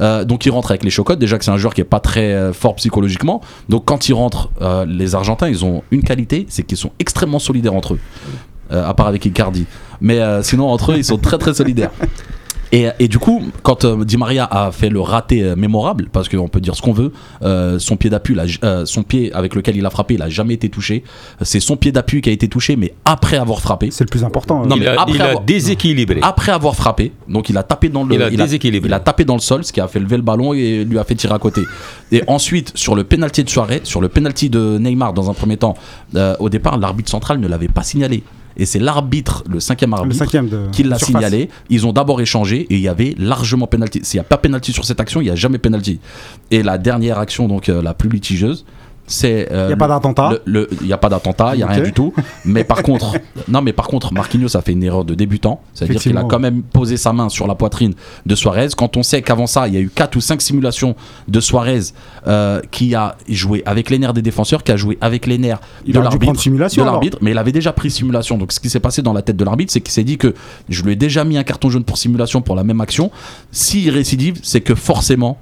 Euh, 0.00 0.24
donc 0.24 0.46
il 0.46 0.50
rentre 0.50 0.70
avec 0.70 0.84
les 0.84 0.90
chocottes. 0.90 1.18
Déjà 1.18 1.38
que 1.38 1.44
c'est 1.44 1.50
un 1.50 1.56
joueur 1.56 1.74
qui 1.74 1.80
est 1.80 1.84
pas 1.84 2.00
très 2.00 2.32
euh, 2.32 2.52
fort 2.52 2.76
psychologiquement. 2.76 3.40
Donc 3.68 3.84
quand 3.84 4.08
il 4.08 4.14
rentre, 4.14 4.50
euh, 4.60 4.84
les 4.86 5.14
Argentins, 5.14 5.48
ils 5.48 5.64
ont 5.64 5.82
une 5.90 6.02
qualité, 6.02 6.46
c'est 6.48 6.62
qu'ils 6.62 6.78
sont 6.78 6.92
extrêmement 6.98 7.38
solidaires 7.38 7.74
entre 7.74 7.94
eux. 7.94 8.00
À 8.70 8.94
part 8.94 9.06
avec 9.06 9.26
Icardi. 9.26 9.66
Mais 10.00 10.18
sinon 10.42 10.68
entre 10.70 10.92
eux, 10.92 10.96
ils 10.96 11.04
sont 11.04 11.18
très 11.18 11.36
très 11.36 11.52
solidaires. 11.52 11.90
Et, 12.74 12.88
et 12.98 13.06
du 13.08 13.18
coup, 13.18 13.42
quand 13.62 13.84
euh, 13.84 14.02
Di 14.02 14.16
Maria 14.16 14.46
a 14.50 14.72
fait 14.72 14.88
le 14.88 15.00
raté 15.00 15.42
euh, 15.42 15.56
mémorable, 15.56 16.08
parce 16.10 16.28
qu'on 16.30 16.48
peut 16.48 16.60
dire 16.60 16.74
ce 16.74 16.80
qu'on 16.80 16.92
veut, 16.94 17.12
euh, 17.42 17.78
son 17.78 17.96
pied 17.96 18.08
d'appui, 18.08 18.34
euh, 18.64 18.86
son 18.86 19.02
pied 19.02 19.30
avec 19.34 19.54
lequel 19.54 19.76
il 19.76 19.84
a 19.84 19.90
frappé, 19.90 20.14
il 20.14 20.22
a 20.22 20.30
jamais 20.30 20.54
été 20.54 20.70
touché. 20.70 21.04
C'est 21.42 21.60
son 21.60 21.76
pied 21.76 21.92
d'appui 21.92 22.22
qui 22.22 22.30
a 22.30 22.32
été 22.32 22.48
touché, 22.48 22.76
mais 22.76 22.94
après 23.04 23.36
avoir 23.36 23.60
frappé. 23.60 23.90
C'est 23.90 24.04
le 24.04 24.08
plus 24.08 24.24
important. 24.24 24.64
Non, 24.64 24.76
euh. 24.76 24.78
mais 24.78 24.84
il 24.86 24.88
a, 24.88 25.00
après 25.02 25.14
il 25.14 25.20
a 25.22 25.24
avoir- 25.26 25.44
déséquilibré. 25.44 26.20
Après 26.22 26.50
avoir 26.52 26.74
frappé, 26.74 27.12
donc 27.28 27.50
il 27.50 27.58
a 27.58 27.62
tapé 27.62 27.90
dans 27.90 28.04
le, 28.04 28.14
Il 28.14 28.22
a 28.22 28.30
déséquilibré. 28.30 28.88
il 28.88 28.94
a 28.94 29.00
tapé 29.00 29.24
dans 29.26 29.34
le 29.34 29.40
sol, 29.40 29.64
ce 29.64 29.72
qui 29.72 29.80
a 29.80 29.86
fait 29.86 30.00
lever 30.00 30.16
le 30.16 30.22
ballon 30.22 30.54
et 30.54 30.84
lui 30.84 30.98
a 30.98 31.04
fait 31.04 31.14
tirer 31.14 31.34
à 31.34 31.38
côté. 31.38 31.60
Et 32.10 32.22
ensuite, 32.26 32.72
sur 32.74 32.94
le 32.94 33.04
penalty 33.04 33.44
de 33.44 33.50
soirée, 33.50 33.80
sur 33.84 34.00
le 34.00 34.08
penalty 34.08 34.48
de 34.48 34.78
Neymar, 34.78 35.12
dans 35.12 35.28
un 35.30 35.34
premier 35.34 35.58
temps, 35.58 35.74
euh, 36.16 36.34
au 36.40 36.48
départ, 36.48 36.78
l'arbitre 36.78 37.10
central 37.10 37.38
ne 37.38 37.48
l'avait 37.48 37.68
pas 37.68 37.82
signalé. 37.82 38.22
Et 38.56 38.66
c'est 38.66 38.78
l'arbitre, 38.78 39.44
le 39.48 39.60
cinquième 39.60 39.90
le 39.90 39.96
arbitre, 39.96 40.16
cinquième 40.16 40.48
de. 40.48 40.68
qui 40.72 40.82
l'a 40.82 40.98
signalé. 40.98 41.48
Ils 41.70 41.86
ont 41.86 41.92
d'abord 41.92 42.20
échangé 42.20 42.66
et 42.70 42.74
il 42.74 42.80
y 42.80 42.88
avait 42.88 43.14
largement 43.18 43.66
penalty. 43.66 44.00
S'il 44.02 44.18
n'y 44.18 44.24
a 44.24 44.28
pas 44.28 44.38
penalty 44.38 44.72
sur 44.72 44.84
cette 44.84 45.00
action, 45.00 45.20
il 45.20 45.24
n'y 45.24 45.30
a 45.30 45.36
jamais 45.36 45.58
penalty. 45.58 46.00
Et 46.50 46.62
la 46.62 46.78
dernière 46.78 47.18
action, 47.18 47.48
donc 47.48 47.68
euh, 47.68 47.82
la 47.82 47.94
plus 47.94 48.08
litigieuse, 48.08 48.64
c'est. 49.12 49.48
euh, 49.52 49.64
Il 49.64 49.66
n'y 49.68 49.72
a 49.72 49.76
pas 49.76 49.88
d'attentat. 49.88 50.32
Il 50.46 50.66
n'y 50.82 50.92
a 50.92 50.98
pas 50.98 51.08
d'attentat, 51.08 51.50
il 51.54 51.58
n'y 51.58 51.62
a 51.62 51.66
rien 51.66 51.82
du 51.82 51.92
tout. 51.92 52.12
Mais 52.44 52.64
par 52.64 52.82
contre, 52.82 53.12
non, 53.48 53.62
mais 53.62 53.72
par 53.72 53.86
contre, 53.86 54.12
Marquinhos 54.12 54.56
a 54.56 54.62
fait 54.62 54.72
une 54.72 54.82
erreur 54.82 55.04
de 55.04 55.14
débutant. 55.14 55.60
C'est-à-dire 55.74 56.00
qu'il 56.00 56.16
a 56.16 56.24
quand 56.24 56.38
même 56.40 56.62
posé 56.62 56.96
sa 56.96 57.12
main 57.12 57.28
sur 57.28 57.46
la 57.46 57.54
poitrine 57.54 57.94
de 58.26 58.34
Suarez. 58.34 58.68
Quand 58.76 58.96
on 58.96 59.02
sait 59.02 59.22
qu'avant 59.22 59.46
ça, 59.46 59.68
il 59.68 59.74
y 59.74 59.76
a 59.76 59.80
eu 59.80 59.90
4 59.94 60.16
ou 60.16 60.20
5 60.20 60.40
simulations 60.42 60.94
de 61.28 61.40
Suarez 61.40 61.80
euh, 62.26 62.60
qui 62.70 62.94
a 62.94 63.16
joué 63.28 63.62
avec 63.66 63.90
les 63.90 63.98
nerfs 63.98 64.12
des 64.14 64.22
défenseurs, 64.22 64.62
qui 64.62 64.72
a 64.72 64.76
joué 64.76 64.98
avec 65.00 65.26
les 65.26 65.38
nerfs 65.38 65.60
Il 65.86 65.92
de 66.82 66.90
l'arbitre, 66.92 67.18
mais 67.20 67.30
il 67.32 67.38
avait 67.38 67.52
déjà 67.52 67.72
pris 67.72 67.90
simulation. 67.90 68.38
Donc 68.38 68.52
ce 68.52 68.60
qui 68.60 68.70
s'est 68.70 68.80
passé 68.80 69.02
dans 69.02 69.12
la 69.12 69.22
tête 69.22 69.36
de 69.36 69.44
l'arbitre, 69.44 69.72
c'est 69.72 69.80
qu'il 69.80 69.92
s'est 69.92 70.04
dit 70.04 70.18
que 70.18 70.34
je 70.68 70.82
lui 70.82 70.92
ai 70.92 70.96
déjà 70.96 71.24
mis 71.24 71.36
un 71.36 71.44
carton 71.44 71.70
jaune 71.70 71.84
pour 71.84 71.98
simulation 71.98 72.40
pour 72.42 72.56
la 72.56 72.64
même 72.64 72.80
action. 72.80 73.10
S'il 73.50 73.90
récidive, 73.90 74.38
c'est 74.42 74.60
que 74.60 74.74
forcément 74.74 75.38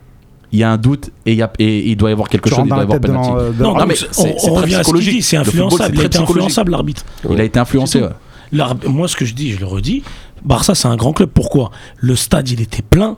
il 0.52 0.58
y 0.58 0.62
a 0.64 0.70
un 0.70 0.76
doute 0.76 1.10
et 1.26 1.32
il, 1.32 1.38
y 1.38 1.42
a- 1.42 1.52
et 1.58 1.90
il 1.90 1.96
doit 1.96 2.10
y 2.10 2.12
avoir 2.12 2.28
quelque 2.28 2.48
Tu 2.48 2.54
chose, 2.54 2.64
il 2.64 2.68
dans 2.68 2.76
doit 2.76 2.84
y 2.84 2.86
avoir 2.86 3.00
l'en- 3.12 3.52
de 3.52 3.62
Non, 3.62 3.86
mais 3.86 3.94
on, 3.94 4.12
c'est- 4.12 4.34
psychologique. 4.66 5.22
c'est 5.24 5.36
influençable. 5.36 5.94
Il 5.96 6.00
a 6.00 6.04
été 6.04 6.18
influençable, 6.18 6.70
l'arbitre. 6.72 7.04
Il 7.30 7.40
a 7.40 7.44
été 7.44 7.58
influencé. 7.58 8.02
Moi, 8.86 9.06
ce 9.08 9.16
que 9.16 9.24
je 9.24 9.34
dis, 9.34 9.52
je 9.52 9.60
le 9.60 9.66
redis, 9.66 10.02
Barça, 10.44 10.74
c'est 10.74 10.88
un 10.88 10.96
grand 10.96 11.12
club. 11.12 11.30
Pourquoi? 11.32 11.70
Le 11.98 12.16
stade, 12.16 12.48
il 12.48 12.60
était 12.60 12.82
plein. 12.82 13.16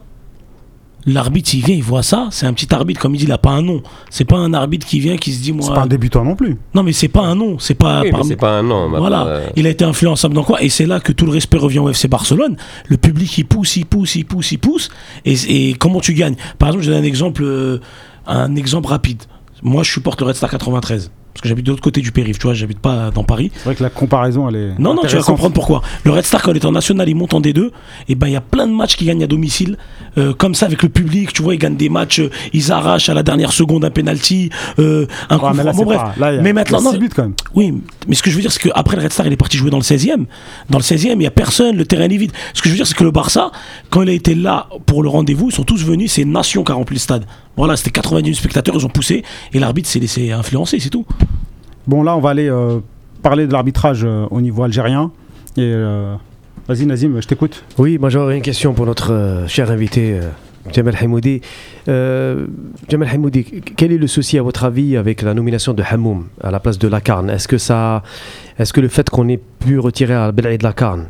L'arbitre, 1.05 1.49
il 1.53 1.65
vient, 1.65 1.75
il 1.75 1.83
voit 1.83 2.01
ça. 2.03 2.27
C'est 2.31 2.45
un 2.45 2.53
petit 2.53 2.73
arbitre, 2.73 2.99
comme 3.01 3.13
il 3.13 3.17
dit, 3.17 3.23
il 3.25 3.29
n'a 3.29 3.37
pas 3.37 3.49
un 3.51 3.61
nom. 3.61 3.81
C'est 4.09 4.23
pas 4.25 4.37
un 4.37 4.53
arbitre 4.53 4.87
qui 4.87 4.99
vient, 4.99 5.17
qui 5.17 5.33
se 5.33 5.39
dit, 5.41 5.47
C'est 5.47 5.51
moi. 5.67 5.73
pas 5.75 5.81
un 5.81 5.87
débutant 5.87 6.23
non 6.23 6.35
plus. 6.35 6.57
Non, 6.73 6.81
mais 6.83 6.93
c'est 6.93 7.09
pas 7.09 7.21
un 7.21 7.35
nom. 7.35 7.59
C'est 7.59 7.73
pas. 7.75 7.99
Oui, 7.99 8.05
mais 8.05 8.11
parmi- 8.11 8.27
c'est 8.27 8.35
pas 8.37 8.57
un 8.59 8.63
nom. 8.63 8.89
Voilà, 8.89 9.25
euh, 9.25 9.47
il 9.57 9.67
a 9.67 9.69
été 9.69 9.83
influençable 9.83 10.33
dans 10.33 10.43
quoi? 10.43 10.61
Et 10.63 10.69
c'est 10.69 10.85
là 10.85 10.99
que 11.01 11.11
tout 11.11 11.25
le 11.25 11.31
respect 11.31 11.57
revient 11.57 11.79
au 11.79 11.89
FC 11.89 12.07
Barcelone. 12.07 12.55
Le 12.87 12.97
public, 12.97 13.37
il 13.37 13.45
pousse, 13.45 13.75
il 13.75 13.85
pousse, 13.85 14.15
il 14.15 14.25
pousse, 14.25 14.51
il 14.53 14.57
pousse. 14.59 14.89
Et, 15.25 15.69
et 15.69 15.73
comment 15.73 15.99
tu 15.99 16.13
gagnes? 16.13 16.35
Par 16.57 16.69
exemple, 16.69 16.85
je 16.85 16.91
donne 16.91 17.01
un 17.01 17.05
exemple, 17.07 17.43
euh, 17.43 17.79
un 18.25 18.55
exemple 18.55 18.87
rapide. 18.87 19.23
Moi, 19.61 19.83
je 19.83 19.91
supporte 19.91 20.21
le 20.21 20.27
Red 20.27 20.35
Star 20.35 20.49
93. 20.49 21.11
Parce 21.33 21.41
que 21.41 21.49
j'habite 21.49 21.65
de 21.65 21.71
l'autre 21.71 21.81
côté 21.81 21.99
du 22.01 22.11
périph', 22.11 22.37
tu 22.37 22.43
vois, 22.43 22.53
j'habite 22.53 22.77
pas 22.79 23.09
dans 23.09 23.23
Paris. 23.23 23.51
C'est 23.55 23.63
vrai 23.65 23.75
que 23.75 23.81
la 23.83 23.89
comparaison, 23.89 24.47
elle 24.49 24.55
est. 24.55 24.79
Non, 24.79 24.93
non, 24.93 25.01
tu 25.01 25.15
vas 25.15 25.23
comprendre 25.23 25.53
pourquoi. 25.53 25.81
Le 26.03 26.11
Red 26.11 26.25
Star, 26.25 26.41
quand 26.43 26.51
il 26.51 26.57
est 26.57 26.65
en 26.65 26.71
national, 26.71 27.09
il 27.09 27.15
monte 27.15 27.33
en 27.33 27.41
D2. 27.41 27.71
Et 28.07 28.13
ben, 28.15 28.27
il 28.27 28.33
y 28.33 28.35
a 28.35 28.41
plein 28.41 28.67
de 28.67 28.71
matchs 28.71 28.95
qui 28.95 29.05
gagnent 29.05 29.23
à 29.23 29.27
domicile. 29.27 29.77
euh, 30.19 30.31
comme 30.33 30.53
ça, 30.53 30.67
avec 30.67 30.83
le 30.83 30.89
public, 30.89 31.33
tu 31.33 31.41
vois, 31.41 31.55
ils 31.55 31.57
gagnent 31.57 31.75
des 31.75 31.89
matchs, 31.89 32.19
euh, 32.19 32.29
ils 32.53 32.71
arrachent 32.71 33.09
à 33.09 33.15
la 33.15 33.23
dernière 33.23 33.51
seconde 33.51 33.83
un 33.83 33.89
penalty, 33.89 34.51
euh, 34.77 35.07
un 35.31 35.39
coup 35.39 35.45
Ouais, 35.47 35.51
mais 35.55 35.63
là, 35.63 35.73
Bon, 35.73 35.85
bref. 35.85 35.97
pas. 35.97 36.13
Là, 36.19 36.33
il 36.33 36.35
y 36.35 36.37
a- 36.37 36.41
mais 36.43 36.51
y 36.51 36.53
maintenant, 36.53 36.81
non, 36.83 36.93
buts 36.93 37.09
quand 37.15 37.23
même. 37.23 37.33
oui, 37.55 37.73
mais 38.07 38.13
ce 38.13 38.21
que 38.21 38.29
je 38.29 38.35
veux 38.35 38.41
dire, 38.43 38.51
c'est 38.51 38.61
qu'après 38.61 38.95
le 38.95 39.01
Red 39.01 39.11
Star, 39.11 39.25
il 39.25 39.33
est 39.33 39.37
parti 39.37 39.57
jouer 39.57 39.71
dans 39.71 39.77
le 39.77 39.83
16e. 39.83 40.27
Dans 40.69 40.77
le 40.77 40.83
16e, 40.83 41.13
il 41.13 41.17
n'y 41.17 41.25
a 41.25 41.31
personne, 41.31 41.75
le 41.77 41.85
terrain 41.85 42.03
est 42.03 42.15
vide. 42.15 42.31
Ce 42.53 42.61
que 42.61 42.69
je 42.69 42.73
veux 42.73 42.77
dire, 42.77 42.85
c'est 42.85 42.93
que 42.93 43.03
le 43.03 43.09
Barça, 43.09 43.51
quand 43.89 44.03
il 44.03 44.09
a 44.09 44.13
été 44.13 44.35
là 44.35 44.67
pour 44.85 45.01
le 45.01 45.09
rendez-vous, 45.09 45.49
ils 45.49 45.55
sont 45.55 45.63
tous 45.63 45.83
venus, 45.83 46.11
c'est 46.11 46.25
nation 46.25 46.63
qui 46.63 46.71
a 46.71 46.75
rempli 46.75 46.95
le 46.95 46.99
stade. 46.99 47.25
Voilà, 47.57 47.75
c'était 47.75 47.91
90 47.91 48.35
spectateurs, 48.35 48.75
ils 48.77 48.85
ont 48.85 48.89
poussé, 48.89 49.23
et 49.53 49.59
l'arbitre 49.59 49.87
s'est 49.87 49.99
laissé 49.99 50.31
influencer, 50.31 50.79
c'est 50.79 50.89
tout. 50.89 51.05
Bon, 51.87 52.01
là, 52.03 52.15
on 52.15 52.19
va 52.19 52.31
aller 52.31 52.49
euh, 52.49 52.79
parler 53.21 53.45
de 53.47 53.53
l'arbitrage 53.53 54.03
euh, 54.03 54.25
au 54.31 54.41
niveau 54.41 54.63
algérien. 54.63 55.11
Et 55.57 55.61
euh, 55.61 56.15
vas-y, 56.67 56.85
Nazim, 56.85 57.19
je 57.21 57.27
t'écoute. 57.27 57.63
Oui, 57.77 57.97
moi 57.97 58.09
j'aurais 58.09 58.37
une 58.37 58.41
question 58.41 58.73
pour 58.73 58.85
notre 58.85 59.11
euh, 59.11 59.47
cher 59.47 59.69
invité 59.69 60.13
euh, 60.13 60.29
Jamal 60.71 60.95
Hamoudi. 60.99 61.41
Euh, 61.87 62.47
Jamal 62.89 63.09
Hamoudi, 63.09 63.45
quel 63.75 63.91
est 63.91 63.97
le 63.97 64.07
souci 64.07 64.37
à 64.39 64.43
votre 64.43 64.63
avis 64.63 64.97
avec 64.97 65.21
la 65.21 65.33
nomination 65.33 65.73
de 65.73 65.83
Hamoum 65.83 66.27
à 66.41 66.51
la 66.51 66.59
place 66.59 66.79
de 66.79 66.87
Lacarne? 66.87 67.29
Est-ce 67.29 67.47
que 67.47 67.57
ça, 67.57 68.01
est-ce 68.57 68.73
que 68.73 68.81
le 68.81 68.87
fait 68.87 69.09
qu'on 69.09 69.27
ait 69.29 69.39
pu 69.59 69.77
retirer 69.77 70.13
à 70.13 70.31
Belaïd 70.31 70.63
Lacarne, 70.63 71.07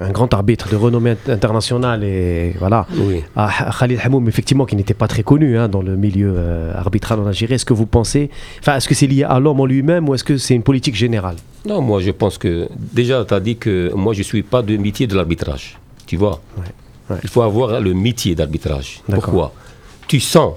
un 0.00 0.10
grand 0.10 0.32
arbitre 0.34 0.68
de 0.70 0.76
renommée 0.76 1.14
internationale 1.28 2.04
et 2.04 2.54
voilà, 2.58 2.86
Oui. 2.96 3.22
à 3.36 3.50
Khalil 3.78 4.00
Hamoum 4.02 4.26
effectivement 4.28 4.64
qui 4.66 4.76
n'était 4.76 4.94
pas 4.94 5.08
très 5.08 5.22
connu 5.22 5.58
hein, 5.58 5.68
dans 5.68 5.82
le 5.82 5.96
milieu 5.96 6.32
euh, 6.36 6.72
arbitral 6.76 7.20
en 7.20 7.26
Algérie, 7.26 7.54
est-ce 7.54 7.64
que 7.66 7.74
vous 7.74 7.86
pensez, 7.86 8.30
enfin 8.60 8.76
est-ce 8.76 8.88
que 8.88 8.94
c'est 8.94 9.06
lié 9.06 9.24
à 9.24 9.38
l'homme 9.40 9.60
en 9.60 9.66
lui-même 9.66 10.08
ou 10.08 10.14
est-ce 10.14 10.24
que 10.24 10.36
c'est 10.36 10.54
une 10.54 10.62
politique 10.62 10.94
générale? 10.96 11.36
Non, 11.66 11.80
moi 11.80 12.00
je 12.00 12.10
pense 12.10 12.38
que 12.38 12.68
déjà 12.72 13.24
tu 13.24 13.34
as 13.34 13.40
dit 13.40 13.56
que 13.56 13.92
moi 13.94 14.12
je 14.14 14.22
suis 14.22 14.42
pas 14.42 14.62
de 14.62 14.76
métier 14.76 15.06
de 15.06 15.14
l'arbitrage. 15.14 15.78
Tu 16.06 16.16
vois 16.16 16.40
Ouais, 16.58 16.64
ouais. 17.10 17.20
Il 17.22 17.28
faut 17.28 17.42
avoir 17.42 17.80
le 17.80 17.94
métier 17.94 18.34
d'arbitrage. 18.34 19.00
Pourquoi? 19.10 19.52
Tu 20.08 20.20
sens, 20.20 20.54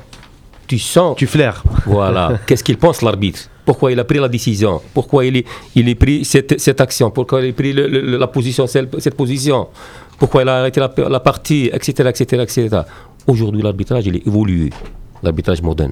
tu 0.67 0.77
sens, 0.79 1.15
Tu 1.17 1.27
flaires 1.27 1.63
voilà, 1.85 2.39
qu'est-ce 2.45 2.63
qu'il 2.63 2.77
pense 2.77 3.01
l'arbitre? 3.01 3.49
Pourquoi 3.67 3.91
il 3.91 3.99
a 3.99 4.05
pris 4.05 4.17
la 4.19 4.29
décision 4.29 4.79
Pourquoi 4.93 5.25
il 5.25 5.43
il 5.75 5.89
est 5.89 5.95
pris 6.03 6.23
cette, 6.23 6.57
cette 6.65 6.79
action 6.79 7.11
Pourquoi 7.11 7.41
il 7.43 7.49
a 7.49 7.53
pris 7.53 7.73
le- 7.73 8.17
la 8.17 8.27
position, 8.27 8.65
cette, 8.65 9.15
position 9.15 9.67
Pourquoi 10.17 10.43
il 10.43 10.47
a 10.49 10.55
arrêté 10.61 10.79
la, 10.79 10.89
la 11.09 11.19
partie, 11.19 11.69
etc., 11.77 12.09
etc., 12.13 12.43
etc. 12.47 12.81
Aujourd'hui, 13.27 13.61
l'arbitrage, 13.61 14.05
il 14.07 14.15
est 14.15 14.25
évolué, 14.25 14.69
l'arbitrage 15.21 15.61
moderne. 15.61 15.91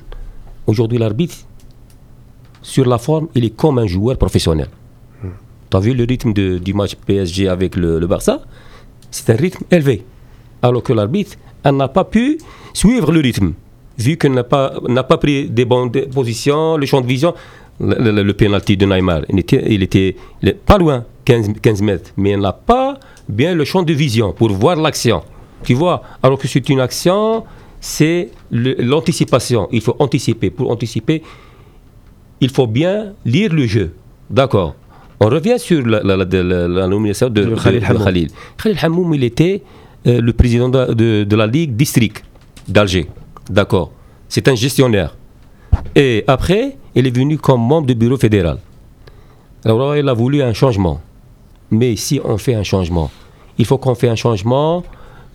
Aujourd'hui, 0.65 0.97
l'arbitre, 0.97 1.35
sur 2.61 2.85
la 2.87 2.97
forme, 2.97 3.27
il 3.35 3.43
est 3.45 3.55
comme 3.55 3.77
un 3.79 3.87
joueur 3.87 4.17
professionnel. 4.17 4.69
Tu 5.69 5.75
as 5.77 5.79
vu 5.81 5.93
le 5.93 6.05
rythme 6.05 6.31
de- 6.31 6.57
du 6.59 6.73
match 6.73 6.95
PSG 6.95 7.49
avec 7.49 7.75
le, 7.75 7.99
le 7.99 8.07
Barça? 8.07 8.39
C'est 9.11 9.29
un 9.31 9.35
rythme 9.35 9.63
élevé. 9.69 10.05
Alors 10.61 10.81
que 10.81 10.93
l'arbitre, 10.93 11.33
elle 11.63 11.75
n'a 11.75 11.89
pas 11.89 12.05
pu 12.05 12.37
suivre 12.73 13.11
le 13.11 13.19
rythme. 13.19 13.51
Vu 13.97 14.17
qu'elle 14.17 14.33
n'a 14.33 14.43
pas, 14.43 14.73
n'a 14.89 15.03
pas 15.03 15.17
pris 15.17 15.49
des 15.49 15.63
bonnes 15.65 15.89
positions, 15.91 16.75
le 16.77 16.85
champ 16.85 16.99
de 17.01 17.07
vision, 17.07 17.33
le, 17.79 18.11
le, 18.11 18.23
le 18.23 18.33
penalty 18.33 18.77
de 18.77 18.85
Neymar, 18.85 19.21
il 19.29 19.39
était, 19.39 19.63
il 19.73 19.83
était 19.83 20.15
il 20.41 20.49
est 20.49 20.53
pas 20.53 20.77
loin, 20.77 21.03
15, 21.25 21.53
15 21.61 21.81
mètres, 21.81 22.11
mais 22.17 22.31
elle 22.31 22.41
n'a 22.41 22.53
pas 22.53 22.97
bien 23.27 23.53
le 23.55 23.65
champ 23.65 23.83
de 23.83 23.93
vision 23.93 24.31
pour 24.33 24.49
voir 24.51 24.75
l'action. 24.77 25.23
Tu 25.63 25.73
vois 25.73 26.01
Alors 26.23 26.37
que 26.37 26.47
c'est 26.47 26.67
une 26.69 26.79
action, 26.79 27.43
c'est 27.79 28.29
l'anticipation. 28.51 29.67
Il 29.71 29.81
faut 29.81 29.95
anticiper. 29.99 30.49
Pour 30.51 30.69
anticiper, 30.71 31.21
il 32.41 32.49
faut 32.49 32.67
bien 32.67 33.13
lire 33.25 33.51
le 33.53 33.65
jeu. 33.65 33.93
D'accord. 34.29 34.75
On 35.19 35.27
revient 35.27 35.57
sur 35.57 35.85
la, 35.85 36.01
la- 36.03 36.17
la- 36.17 36.25
de- 36.25 36.37
la- 36.39 36.67
la 36.67 36.87
nomination 36.87 37.29
de, 37.29 37.55
Khalil 37.55 37.79
de 37.81 37.85
Hamoum. 37.85 38.03
Khalil. 38.03 38.27
Khalil 38.61 38.77
Hamoum, 38.81 39.13
il 39.15 39.23
était 39.23 39.63
euh, 40.07 40.21
le 40.21 40.33
président 40.33 40.69
de, 40.69 40.93
de- 40.93 41.23
de 41.23 41.35
la 41.35 41.47
Ligue 41.47 41.75
district 41.75 42.23
d'Alger. 42.67 43.07
D'accord. 43.49 43.91
C'est 44.27 44.47
un 44.47 44.55
gestionnaire. 44.55 45.15
Et 45.95 46.23
après, 46.27 46.77
il 46.95 47.05
est 47.07 47.15
venu 47.15 47.37
comme 47.37 47.61
membre 47.61 47.87
du 47.87 47.95
bureau 47.95 48.17
fédéral. 48.17 48.57
Alors 49.63 49.95
il 49.95 50.07
a 50.07 50.13
voulu 50.13 50.41
un 50.41 50.53
changement. 50.53 51.01
Mais 51.71 51.95
si 51.95 52.19
on 52.23 52.37
fait 52.37 52.53
un 52.55 52.63
changement, 52.63 53.09
il 53.57 53.65
faut 53.65 53.77
qu'on 53.77 53.95
fait 53.95 54.09
un 54.09 54.15
changement 54.15 54.83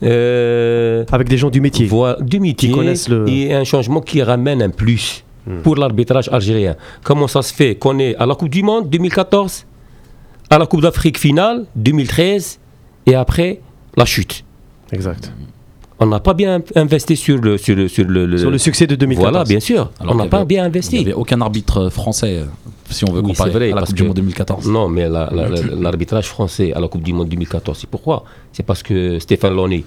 euh, 0.03 1.05
avec 1.13 1.29
des 1.29 1.37
gens 1.37 1.51
du 1.51 1.61
métier. 1.61 1.87
voilà, 1.87 2.17
du 2.21 2.41
métier 2.41 2.71
connaissent 2.71 3.09
le- 3.09 3.29
et 3.29 3.53
un 3.55 3.65
changement 3.65 4.01
qui 4.01 4.23
ramène 4.23 4.63
un 4.63 4.71
plus 4.71 5.25
Hmm. 5.47 5.63
pour 5.63 5.75
l'arbitrage 5.77 6.29
algérien. 6.31 6.77
Comment 7.03 7.27
ça 7.27 7.41
se 7.41 7.53
fait 7.55 7.75
qu'on 7.75 7.99
est 7.99 8.15
à 8.17 8.27
la 8.27 8.35
Coupe 8.35 8.51
du 8.51 8.63
Monde 8.63 8.91
2014, 8.91 9.65
à 10.51 10.59
la 10.59 10.67
Coupe 10.67 10.83
d'Afrique 10.83 11.17
finale 11.19 11.65
2013 11.77 12.59
et 13.07 13.15
après 13.15 13.61
la 13.97 14.05
chute? 14.05 14.45
Exact. 14.93 15.33
On 16.03 16.07
n'a 16.07 16.19
pas 16.21 16.33
bien 16.35 16.63
investi 16.77 17.15
sur 17.17 17.39
le 17.39 17.59
sur 17.59 17.77
le 17.77 17.87
sur 17.89 18.05
le, 18.07 18.25
le- 18.27 18.39
Sur 18.39 18.51
le 18.51 18.57
succès 18.59 18.87
de 18.87 18.95
2014. 18.95 19.31
Voilà, 19.31 19.45
bien 19.45 19.61
sûr. 19.61 19.91
Alors 20.01 20.15
on 20.15 20.17
n'a 20.19 20.27
pas 20.27 20.45
bien 20.47 20.61
Il 20.61 20.63
n'y 20.63 20.69
investi. 20.69 20.99
avait 20.99 21.13
aucun 21.13 21.41
arbitre 21.43 21.91
français, 21.91 22.39
euh, 22.39 22.45
si 22.89 23.05
on 23.05 23.13
veut 23.13 23.21
Oui, 23.21 23.29
comparer 23.29 23.51
vrai, 23.51 23.67
à 23.67 23.69
la 23.69 23.75
parce 23.77 23.91
Coupe 23.91 23.97
du 23.99 24.05
Monde 24.05 24.17
2014. 24.17 24.67
Non, 24.69 24.89
mais 24.89 25.09
la- 25.09 25.29
la- 25.31 25.49
la- 25.49 25.63
l'arbitrage 25.79 26.27
français 26.27 26.73
à 26.73 26.81
la 26.81 26.89
Coupe 26.89 27.03
du 27.03 27.13
Monde 27.13 27.29
2014, 27.29 27.77
c'est 27.79 27.91
pourquoi? 27.91 28.25
C'est 28.53 28.63
parce 28.65 28.83
que 28.83 29.19
Stéphane 29.19 29.55
Lonné, 29.55 29.85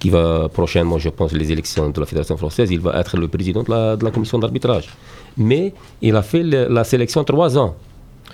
qui 0.00 0.10
va 0.10 0.48
prochainement, 0.52 0.98
je 0.98 1.08
pense, 1.08 1.32
les 1.32 1.50
élections 1.52 1.88
de 1.88 2.00
la 2.00 2.06
Fédération 2.06 2.36
française, 2.36 2.68
il 2.72 2.80
va 2.80 2.98
être 2.98 3.16
le 3.16 3.28
président 3.28 3.62
de 3.62 3.70
la, 3.70 3.94
de 3.96 4.04
la 4.04 4.10
commission 4.10 4.38
d'arbitrage. 4.40 4.88
Mais 5.36 5.72
il 6.02 6.16
a 6.16 6.22
fait 6.22 6.42
le- 6.42 6.66
la 6.68 6.82
sélection 6.84 7.22
trois 7.24 7.56
ans. 7.58 7.74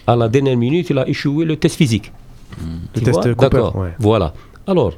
à 0.06 0.16
la 0.16 0.28
dernière 0.28 0.56
minute, 0.56 0.88
il 0.90 0.98
a 0.98 1.06
échoué 1.06 1.44
le 1.44 1.56
test 1.56 1.76
physique. 1.76 2.10
Le 2.94 3.00
Tu 3.00 3.04
test 3.04 3.28
D'accord. 3.38 3.76
ouais. 3.76 3.92
Voilà. 3.98 4.32
Alors, 4.66 4.92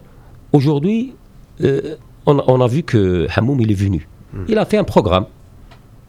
aujourd'hui, 0.52 1.12
euh, 1.62 1.96
on, 2.26 2.60
a 2.60 2.66
vu 2.66 2.82
que 2.82 3.26
Hamoum, 3.34 3.60
il 3.60 3.70
est 3.70 3.74
venu. 3.74 4.06
Hmm. 4.32 4.44
Il 4.48 4.58
a 4.58 4.64
fait 4.64 4.78
un 4.78 4.84
programme. 4.84 5.26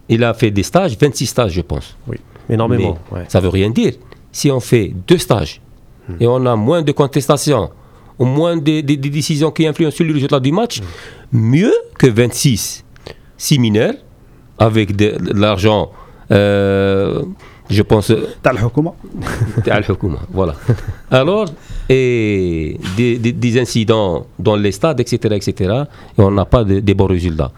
Il 0.08 0.22
a 0.22 0.34
fait 0.34 0.50
des 0.50 0.62
stages, 0.62 0.96
26 0.98 1.26
stages, 1.26 1.52
je 1.52 1.60
pense. 1.62 1.96
Oui, 2.06 2.18
énormément. 2.48 2.98
Ça 3.28 3.40
veut 3.40 3.48
rien 3.48 3.70
dire. 3.70 3.94
Si 4.32 4.50
on 4.50 4.60
fait 4.60 4.92
deux 5.06 5.18
stages 5.18 5.60
hmm. 6.08 6.14
et 6.20 6.26
on 6.26 6.44
a 6.46 6.56
moins 6.56 6.82
de 6.82 6.92
contestations, 6.92 7.70
au 8.18 8.24
moins 8.24 8.56
des, 8.56 8.82
décisions 8.82 9.50
qui 9.50 9.66
influencent 9.66 9.96
sur 9.96 10.04
le 10.04 10.12
résultat 10.12 10.40
du 10.40 10.52
match, 10.52 10.80
hmm. 10.80 11.38
mieux 11.38 11.74
que 11.98 12.06
26 12.06 12.84
6 13.36 13.58
mineurs 13.58 13.94
avec 14.58 14.96
de, 14.96 15.16
l'argent, 15.34 15.90
euh, 16.30 17.22
je 17.68 17.82
pense. 17.82 18.12
Tal 18.42 18.56
Hukuma. 18.56 18.94
Tal 19.64 19.84
Hukuma, 19.88 20.18
voilà. 20.32 20.54
Alors, 21.10 21.46
et 21.88 22.78
des, 22.96 23.18
des- 23.18 23.32
des 23.32 23.60
incidents 23.60 24.26
dans 24.38 24.56
les 24.56 24.72
stades, 24.72 25.00
etc., 25.00 25.34
etc., 25.36 25.74
et 26.18 26.20
on 26.22 26.30
n'a 26.30 26.44
pas 26.44 26.64
de, 26.64 26.80
de 26.80 26.92
bons 26.94 27.06
résultats. 27.06 27.52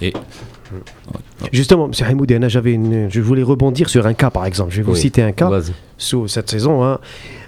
Et 0.00 0.12
Justement, 1.52 1.86
M. 1.86 1.92
Hamoudi, 2.08 2.34
Anna, 2.34 2.48
j'avais 2.48 2.72
une- 2.72 3.10
je 3.10 3.20
voulais 3.20 3.42
rebondir 3.42 3.88
sur 3.90 4.06
un 4.06 4.14
cas, 4.14 4.30
par 4.30 4.46
exemple. 4.46 4.70
Je 4.72 4.78
vais 4.78 4.82
vous 4.84 4.92
Oui. 4.92 4.98
citer 4.98 5.22
un 5.22 5.32
cas. 5.32 5.50
Sous 5.98 6.28
cette 6.28 6.48
saison, 6.50 6.82
hein, 6.84 6.98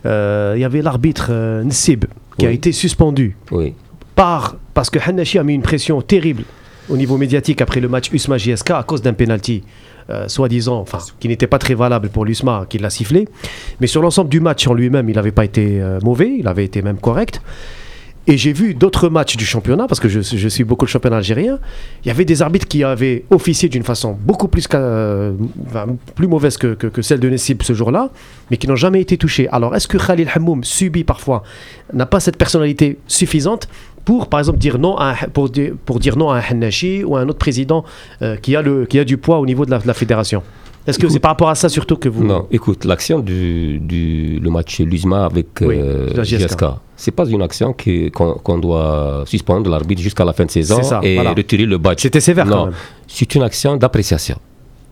euh, 0.04 0.52
il 0.56 0.60
y 0.60 0.64
avait 0.64 0.82
l'arbitre 0.82 1.28
euh, 1.30 1.62
Nsib 1.64 2.04
qui 2.38 2.46
a 2.46 2.50
été 2.50 2.72
suspendu 2.72 3.36
Oui, 3.50 3.74
par, 4.14 4.56
parce 4.74 4.90
que 4.90 4.98
Hanashi 4.98 5.38
a 5.38 5.44
mis 5.44 5.54
une 5.54 5.62
pression 5.62 6.02
terrible 6.02 6.42
au 6.90 6.96
niveau 6.96 7.16
médiatique 7.16 7.62
après 7.62 7.80
le 7.80 7.88
match 7.88 8.10
USMA 8.12 8.36
JSK 8.36 8.70
à 8.72 8.82
cause 8.82 9.00
d'un 9.00 9.14
penalty. 9.14 9.62
Euh, 10.10 10.28
soi-disant, 10.28 10.78
enfin, 10.80 10.98
qui 11.20 11.28
n'était 11.28 11.46
pas 11.46 11.58
très 11.58 11.74
valable 11.74 12.08
pour 12.08 12.24
l'USMA, 12.24 12.66
qui 12.68 12.78
l'a 12.78 12.90
sifflé. 12.90 13.26
Mais 13.80 13.86
sur 13.86 14.02
l'ensemble 14.02 14.28
du 14.30 14.40
match 14.40 14.66
en 14.66 14.74
lui-même, 14.74 15.08
il 15.08 15.14
n'avait 15.16 15.32
pas 15.32 15.44
été 15.44 15.80
euh, 15.80 15.98
mauvais, 16.02 16.34
il 16.38 16.46
avait 16.48 16.64
été 16.64 16.82
même 16.82 16.98
correct. 16.98 17.40
Et 18.26 18.38
j'ai 18.38 18.54
vu 18.54 18.72
d'autres 18.72 19.10
matchs 19.10 19.36
du 19.36 19.44
championnat, 19.44 19.86
parce 19.86 20.00
que 20.00 20.08
je, 20.08 20.48
suis 20.48 20.64
beaucoup 20.64 20.86
le 20.86 20.90
championnat 20.90 21.18
algérien. 21.18 21.58
Il 22.04 22.08
y 22.08 22.10
avait 22.10 22.24
des 22.24 22.40
arbitres 22.40 22.66
qui 22.66 22.82
avaient 22.82 23.24
officié 23.30 23.68
d'une 23.68 23.82
façon 23.82 24.16
beaucoup 24.18 24.48
plus, 24.48 24.66
euh, 24.72 25.32
plus 26.14 26.26
mauvaise 26.26 26.56
que, 26.56 26.72
que- 26.72 26.86
que 26.86 27.02
celle 27.02 27.20
de 27.20 27.28
Nessib 27.28 27.62
ce 27.62 27.74
jour-là, 27.74 28.08
mais 28.50 28.56
qui 28.56 28.66
n'ont 28.66 28.76
jamais 28.76 29.02
été 29.02 29.18
touchés. 29.18 29.46
Alors, 29.50 29.76
est-ce 29.76 29.86
que 29.88 29.98
Khalil 29.98 30.30
Hamoum 30.34 30.64
subit 30.64 31.04
parfois, 31.04 31.42
n'a 31.92 32.06
pas 32.06 32.18
cette 32.18 32.38
personnalité 32.38 32.98
suffisante? 33.06 33.68
Pour, 34.04 34.28
par 34.28 34.40
exemple, 34.40 34.58
dire 34.58 34.78
non 34.78 34.96
à 34.96 35.10
un, 35.10 35.28
pour, 35.32 35.48
dire, 35.48 35.72
pour 35.84 35.98
dire 35.98 36.16
non 36.16 36.30
à 36.30 36.38
un 36.38 36.42
Hannachi 36.50 37.04
ou 37.04 37.16
à 37.16 37.20
un 37.20 37.28
autre 37.28 37.38
président 37.38 37.84
euh, 38.22 38.36
qui, 38.36 38.54
a 38.54 38.62
le, 38.62 38.84
qui 38.86 38.98
a 38.98 39.04
du 39.04 39.16
poids 39.16 39.38
au 39.38 39.46
niveau 39.46 39.64
de 39.64 39.70
la, 39.70 39.78
de 39.78 39.86
la 39.86 39.94
fédération 39.94 40.42
Est-ce 40.86 40.98
que 40.98 41.08
c'est 41.08 41.18
par 41.20 41.30
rapport 41.30 41.48
à 41.48 41.54
ça 41.54 41.68
surtout 41.68 41.96
que 41.96 42.08
vous. 42.08 42.24
Non, 42.24 42.46
écoute, 42.50 42.84
l'action 42.84 43.20
du, 43.20 43.78
du 43.80 44.38
le 44.40 44.50
match 44.50 44.80
Luzma 44.80 45.24
avec 45.24 45.48
Oui, 45.62 45.76
euh, 45.78 46.22
GSK. 46.22 46.64
C'est 46.96 47.10
pas 47.10 47.26
une 47.26 47.42
action 47.42 47.74
qu'on 48.12 48.58
doit 48.58 49.24
suspendre 49.26 49.68
l'arbitre 49.70 50.02
jusqu'à 50.02 50.24
la 50.24 50.32
fin 50.32 50.44
de 50.44 50.50
saison 50.50 50.82
ça, 50.82 51.00
et 51.02 51.14
voilà. 51.16 51.32
retirer 51.32 51.66
le 51.66 51.78
badge. 51.78 52.00
C'était 52.00 52.20
sévère 52.20 52.46
Non, 52.46 52.70
c'est 53.08 53.34
une 53.34 53.42
action 53.42 53.76
d'appréciation. 53.76 54.36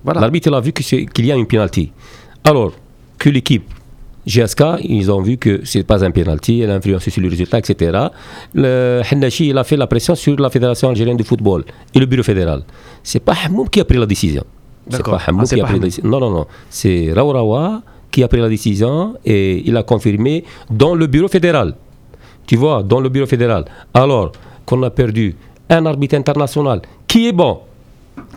L'arbitre 0.04 0.52
a 0.52 0.60
vu 0.60 0.72
qu'il 0.72 1.26
y 1.26 1.32
a 1.32 1.36
une 1.36 1.46
penalty. 1.46 1.92
Alors 2.44 2.72
que 3.18 3.28
l'équipe 3.28 3.70
GSK, 4.27 4.62
ils 4.85 5.11
ont 5.11 5.20
vu 5.20 5.37
que 5.37 5.61
c'est 5.64 5.83
pas 5.83 6.05
un 6.05 6.11
penalty, 6.11 6.61
elle 6.61 6.70
a 6.70 6.75
influencé 6.75 7.11
sur 7.11 7.20
le 7.23 7.29
résultat, 7.29 7.59
etc. 7.59 7.99
Le 8.55 9.01
Hannachi, 9.11 9.49
il 9.49 9.59
a 9.59 9.64
fait 9.64 9.77
la 9.77 9.87
pression 9.87 10.14
sur 10.14 10.39
la 10.39 10.49
Fédération 10.51 10.89
algérienne 10.89 11.16
de 11.16 11.25
football 11.25 11.64
et 11.95 11.99
le 11.99 12.07
bureau 12.07 12.23
fédéral. 12.23 12.62
C'est 13.03 13.20
pas 13.20 13.35
Hamoum 13.45 13.68
qui 13.68 13.81
a 13.81 13.85
pris 13.85 13.99
la 13.99 14.07
décision. 14.07 14.45
C'est 14.89 15.03
pas 15.03 15.18
Hamoum 15.27 15.43
Ah, 15.43 15.47
c'est 15.47 15.57
qui 15.57 15.61
a 15.61 15.64
pris 15.64 15.73
la 15.73 15.77
Hamoum. 15.77 15.85
décision. 15.89 16.09
Non, 16.09 16.20
non, 16.20 16.31
non. 16.31 16.47
C'est 16.70 17.12
Raourawa 17.12 17.83
qui 18.11 18.23
a 18.23 18.29
pris 18.29 18.41
la 18.41 18.49
décision 18.49 19.14
et 19.25 19.62
il 19.68 19.77
a 19.77 19.83
confirmé 19.83 20.45
dans 20.70 20.95
le 20.95 21.07
bureau 21.07 21.29
fédéral. 21.29 21.75
Tu 22.47 22.57
vois, 22.57 22.83
dans 22.83 23.01
le 23.01 23.09
bureau 23.09 23.27
fédéral. 23.27 23.64
Alors 23.95 24.33
qu'on 24.66 24.83
a 24.85 24.91
perdu 24.91 25.35
un 25.68 25.85
arbitre 25.87 26.14
international 26.16 26.83
qui 27.09 27.27
est 27.29 27.33
bon, 27.33 27.59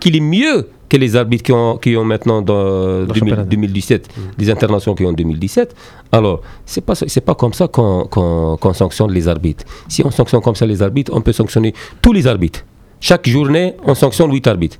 qui 0.00 0.08
est 0.16 0.20
mieux 0.20 0.68
que 0.88 0.96
les 0.96 1.16
arbitres 1.16 1.42
qui 1.42 1.52
ont, 1.52 1.78
qui 1.78 1.96
ont 1.96 2.04
maintenant 2.04 2.42
dans 2.42 3.04
2000 3.04 3.14
championnat. 3.18 3.44
2017, 3.44 4.08
les 4.38 4.50
internationaux 4.50 4.94
qui 4.94 5.04
ont 5.04 5.08
en 5.10 5.12
2017. 5.12 5.74
Alors, 6.12 6.40
c'est 6.64 6.80
pas 6.80 6.94
c'est 6.94 7.20
pas 7.20 7.34
comme 7.34 7.52
ça 7.52 7.68
qu'on 7.68 8.72
sanctionne 8.74 9.12
les 9.12 9.28
arbitres. 9.28 9.64
Si 9.88 10.04
on 10.04 10.10
sanctionne 10.10 10.40
comme 10.40 10.54
ça 10.54 10.66
les 10.66 10.82
arbitres, 10.82 11.12
on 11.14 11.20
peut 11.20 11.32
sanctionner 11.32 11.74
tous 12.00 12.12
les 12.12 12.26
arbitres. 12.26 12.64
Chaque 13.00 13.28
journée, 13.28 13.74
on 13.84 13.94
sanctionne 13.94 14.32
8 14.32 14.46
arbitres. 14.46 14.78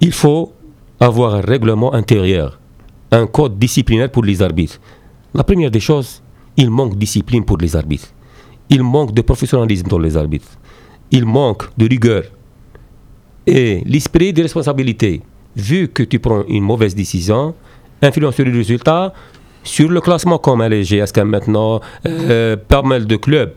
Il 0.00 0.12
faut 0.12 0.52
avoir 0.98 1.34
un 1.34 1.40
règlement 1.40 1.92
intérieur, 1.94 2.58
un 3.10 3.26
code 3.26 3.58
disciplinaire 3.58 4.10
pour 4.10 4.24
les 4.24 4.40
arbitres. 4.40 4.80
La 5.34 5.44
première 5.44 5.70
des 5.70 5.80
choses, 5.80 6.22
il 6.56 6.70
manque 6.70 6.94
de 6.94 6.98
discipline 6.98 7.44
pour 7.44 7.58
les 7.58 7.74
arbitres. 7.76 8.08
Il 8.68 8.82
manque 8.82 9.12
de 9.12 9.22
professionnalisme 9.22 9.88
dans 9.88 9.98
les 9.98 10.16
arbitres. 10.16 10.48
Il 11.10 11.24
manque 11.26 11.64
de 11.76 11.86
rigueur. 11.88 12.24
Et 13.46 13.82
l'esprit 13.86 14.32
de 14.32 14.42
responsabilité, 14.42 15.20
vu 15.56 15.88
que 15.88 16.02
tu 16.02 16.18
prends 16.18 16.44
une 16.48 16.62
mauvaise 16.64 16.94
décision, 16.94 17.54
influence 18.00 18.34
sur 18.36 18.44
le 18.44 18.52
résultat, 18.52 19.12
sur 19.64 19.88
le 19.88 20.00
classement 20.00 20.38
comme 20.38 20.62
elle 20.62 20.72
est 20.72 20.84
GSK 20.84 21.18
maintenant, 21.18 21.80
euh, 22.06 22.56
pas 22.56 22.82
mal 22.82 23.06
de 23.06 23.16
clubs. 23.16 23.52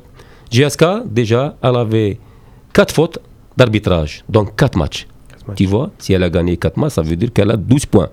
GSK, 0.51 0.83
déjà, 1.05 1.55
elle 1.61 1.75
avait 1.75 2.19
4 2.73 2.93
fautes 2.93 3.19
d'arbitrage, 3.57 4.23
donc 4.29 4.55
4 4.55 4.77
matchs. 4.77 5.07
matchs. 5.47 5.57
Tu 5.57 5.65
vois, 5.65 5.91
si 5.99 6.13
elle 6.13 6.23
a 6.23 6.29
gagné 6.29 6.57
4 6.57 6.77
matchs, 6.77 6.93
ça 6.93 7.01
veut 7.01 7.15
dire 7.15 7.31
qu'elle 7.33 7.51
a 7.51 7.57
12 7.57 7.85
points. 7.87 8.09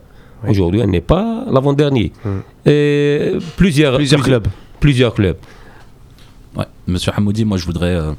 Aujourd'hui, 0.48 0.80
elle 0.80 0.90
n'est 0.90 1.00
pas 1.00 1.44
l'avant-dernier. 1.50 2.12
Et 2.66 3.32
Plusieurs, 3.56 3.96
Plusieurs 3.96 4.22
clubs. 4.22 4.48
Plusieurs 4.80 5.14
clubs. 5.14 5.36
Ouais. 6.56 6.64
Monsieur 6.86 7.12
Hamoudi, 7.16 7.44
moi 7.44 7.56
je 7.58 7.64
voudrais. 7.64 7.94
euh, 7.94 8.12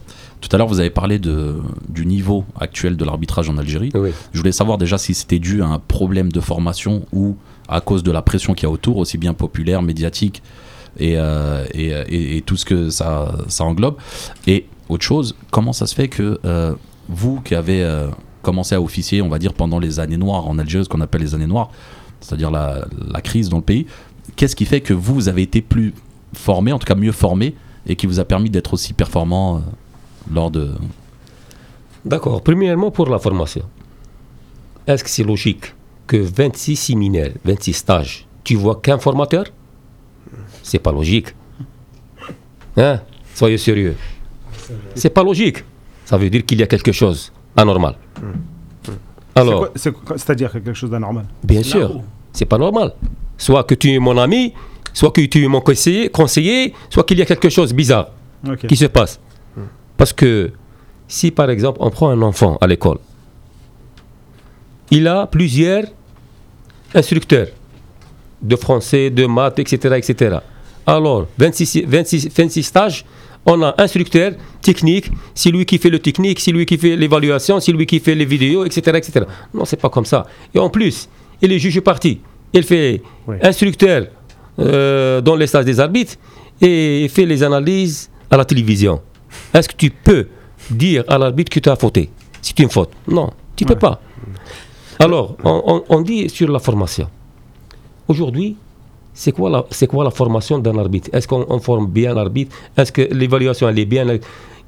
tout 0.47 0.55
à 0.55 0.57
l'heure, 0.57 0.67
vous 0.67 0.79
avez 0.79 0.89
parlé 0.89 1.19
de, 1.19 1.55
du 1.89 2.05
niveau 2.05 2.43
actuel 2.59 2.97
de 2.97 3.05
l'arbitrage 3.05 3.49
en 3.49 3.57
Algérie. 3.57 3.91
Oui. 3.95 4.09
Je 4.33 4.37
voulais 4.37 4.51
savoir 4.51 4.77
déjà 4.77 4.97
si 4.97 5.13
c'était 5.13 5.39
dû 5.39 5.61
à 5.63 5.67
un 5.67 5.79
problème 5.79 6.31
de 6.31 6.39
formation 6.39 7.05
ou 7.13 7.35
à 7.67 7.81
cause 7.81 8.03
de 8.03 8.11
la 8.11 8.21
pression 8.21 8.53
qu'il 8.53 8.67
y 8.67 8.69
a 8.69 8.73
autour, 8.73 8.97
aussi 8.97 9.17
bien 9.17 9.33
populaire, 9.33 9.81
médiatique 9.81 10.43
et, 10.99 11.13
euh, 11.17 11.65
et, 11.73 11.87
et- 11.87 12.37
et 12.37 12.41
tout 12.41 12.57
ce 12.57 12.65
que 12.65 12.89
ça, 12.89 13.33
ça 13.47 13.63
englobe. 13.63 13.95
Et 14.47 14.65
autre 14.89 15.03
chose, 15.03 15.35
comment 15.51 15.73
ça 15.73 15.87
se 15.87 15.95
fait 15.95 16.07
que 16.09 16.39
euh, 16.45 16.75
vous 17.09 17.39
qui 17.41 17.55
avez 17.55 17.81
euh, 17.83 18.07
commencé 18.41 18.75
à 18.75 18.81
officier, 18.81 19.21
on 19.21 19.29
va 19.29 19.39
dire, 19.39 19.53
pendant 19.53 19.79
les 19.79 19.99
années 19.99 20.17
noires 20.17 20.47
en 20.47 20.59
Algérie, 20.59 20.83
ce 20.83 20.89
qu'on 20.89 21.01
appelle 21.01 21.21
les 21.21 21.33
années 21.35 21.47
noires, 21.47 21.71
c'est-à-dire 22.19 22.51
la, 22.51 22.85
la 23.11 23.21
crise 23.21 23.49
dans 23.49 23.57
le 23.57 23.63
pays, 23.63 23.87
qu'est-ce 24.35 24.55
qui 24.55 24.65
fait 24.65 24.81
que 24.81 24.93
vous, 24.93 25.29
avez 25.29 25.41
été 25.41 25.61
plus 25.61 25.93
formé, 26.33 26.71
en 26.73 26.79
tout 26.79 26.85
cas 26.87 26.95
mieux 26.95 27.11
formé, 27.13 27.55
et 27.87 27.95
qui 27.95 28.05
vous 28.07 28.19
a 28.19 28.25
permis 28.25 28.49
d'être 28.49 28.73
aussi 28.73 28.93
performant 28.93 29.55
euh, 29.57 29.59
lors 30.31 30.51
de... 30.51 30.71
D'accord. 32.05 32.41
Premièrement, 32.41 32.91
pour 32.91 33.07
la 33.09 33.19
formation. 33.19 33.63
Est-ce 34.87 35.03
que 35.03 35.09
c'est 35.09 35.23
logique 35.23 35.73
que 36.07 36.17
26 36.17 36.75
séminaires, 36.75 37.31
26 37.45 37.73
stages, 37.73 38.27
tu 38.43 38.55
vois 38.55 38.75
qu'un 38.81 38.97
formateur? 38.97 39.45
C'est 40.61 40.79
pas 40.79 40.91
logique. 40.91 41.33
Hein? 42.77 42.99
Soyez 43.33 43.57
sérieux. 43.57 43.95
C'est 44.95 45.09
pas 45.09 45.23
logique. 45.23 45.63
Ça 46.05 46.17
veut 46.17 46.29
dire 46.29 46.45
qu'il 46.45 46.59
y 46.59 46.63
a 46.63 46.67
quelque 46.67 46.91
chose 46.91 47.31
anormal. 47.55 47.95
Alors, 49.35 49.59
quoi- 49.59 49.71
c'est 49.75 49.91
quoi- 49.91 50.17
C'est-à-dire 50.17 50.51
quelque 50.51 50.73
chose 50.73 50.89
d'anormal? 50.89 51.25
bien 51.43 51.63
sûr, 51.63 52.01
c'est 52.31 52.45
pas 52.45 52.57
normal. 52.57 52.93
Soit 53.37 53.63
que 53.63 53.75
tu 53.75 53.91
es 53.91 53.99
mon 53.99 54.17
ami, 54.17 54.53
soit 54.93 55.11
que 55.11 55.21
tu 55.21 55.43
es 55.43 55.47
mon 55.47 55.61
conseiller, 55.61 56.09
conseiller 56.09 56.73
soit 56.89 57.03
qu'il 57.03 57.17
y 57.17 57.21
a 57.21 57.25
quelque 57.25 57.49
chose 57.49 57.69
de 57.71 57.75
bizarre 57.75 58.09
qui 58.67 58.75
se 58.75 58.85
passe. 58.85 59.19
Parce 59.97 60.13
que 60.13 60.51
si 61.07 61.31
par 61.31 61.49
exemple 61.49 61.77
on 61.81 61.89
prend 61.89 62.09
un 62.09 62.21
enfant 62.21 62.57
à 62.61 62.67
l'école, 62.67 62.97
il 64.91 65.07
a 65.07 65.27
plusieurs 65.27 65.85
instructeurs 66.93 67.47
de 68.41 68.55
français, 68.55 69.09
de 69.09 69.25
maths, 69.25 69.59
etc. 69.59 69.95
etc. 69.97 70.37
Alors, 70.85 71.27
26, 71.37 71.83
26, 71.87 72.29
26 72.35 72.63
stages, 72.63 73.05
on 73.45 73.61
a 73.63 73.73
instructeur 73.77 74.33
technique, 74.61 75.09
c'est 75.33 75.49
lui 75.49 75.65
qui 75.65 75.77
fait 75.77 75.89
le 75.89 75.99
technique, 75.99 76.39
c'est 76.39 76.51
lui 76.51 76.65
qui 76.65 76.77
fait 76.77 76.95
l'évaluation, 76.95 77.59
c'est 77.59 77.71
lui 77.71 77.85
qui 77.85 77.99
fait 77.99 78.15
les 78.15 78.25
vidéos, 78.25 78.65
etc. 78.65 78.97
etc. 78.97 79.25
Non, 79.53 79.65
c'est 79.65 79.79
pas 79.79 79.89
comme 79.89 80.05
ça. 80.05 80.25
Et 80.53 80.59
en 80.59 80.69
plus, 80.69 81.07
il 81.41 81.51
est 81.51 81.59
juge 81.59 81.79
parti. 81.81 82.19
Il 82.53 82.63
fait 82.63 83.01
Oui. 83.27 83.37
instructeur 83.41 84.07
euh, 84.59 85.21
dans 85.21 85.35
les 85.35 85.47
stages 85.47 85.65
des 85.65 85.79
arbitres 85.79 86.15
et 86.61 87.03
il 87.03 87.09
fait 87.09 87.25
les 87.25 87.41
analyses 87.43 88.09
à 88.29 88.37
la 88.37 88.45
télévision. 88.45 89.01
Est-ce 89.53 89.69
que 89.69 89.75
tu 89.75 89.89
peux 89.91 90.27
dire 90.69 91.03
à 91.07 91.17
l'arbitre 91.17 91.51
que 91.51 91.59
tu 91.59 91.69
as 91.69 91.75
fauté? 91.75 92.09
C'est 92.41 92.57
une 92.59 92.69
faute. 92.69 92.89
Non, 93.07 93.29
tu 93.55 93.63
ne 93.63 93.69
peux 93.69 93.75
pas. 93.79 93.99
Alors, 94.99 95.35
on, 95.43 96.01
dit 96.01 96.29
sur 96.29 96.49
la 96.51 96.59
formation. 96.59 97.07
Aujourd'hui, 98.07 98.55
c'est 99.13 99.31
quoi, 99.31 99.49
la- 99.49 99.65
c'est 99.69 99.87
quoi 99.87 100.03
la 100.03 100.11
formation 100.11 100.59
d'un 100.59 100.77
arbitre? 100.77 101.09
Est-ce 101.13 101.27
qu'on 101.27 101.45
on 101.49 101.59
forme 101.59 101.87
bien 101.87 102.13
l'arbitre 102.13 102.55
Est-ce 102.77 102.91
que 102.91 103.01
l'évaluation 103.13 103.69
elle 103.69 103.79
est 103.79 103.85
bien? 103.85 104.05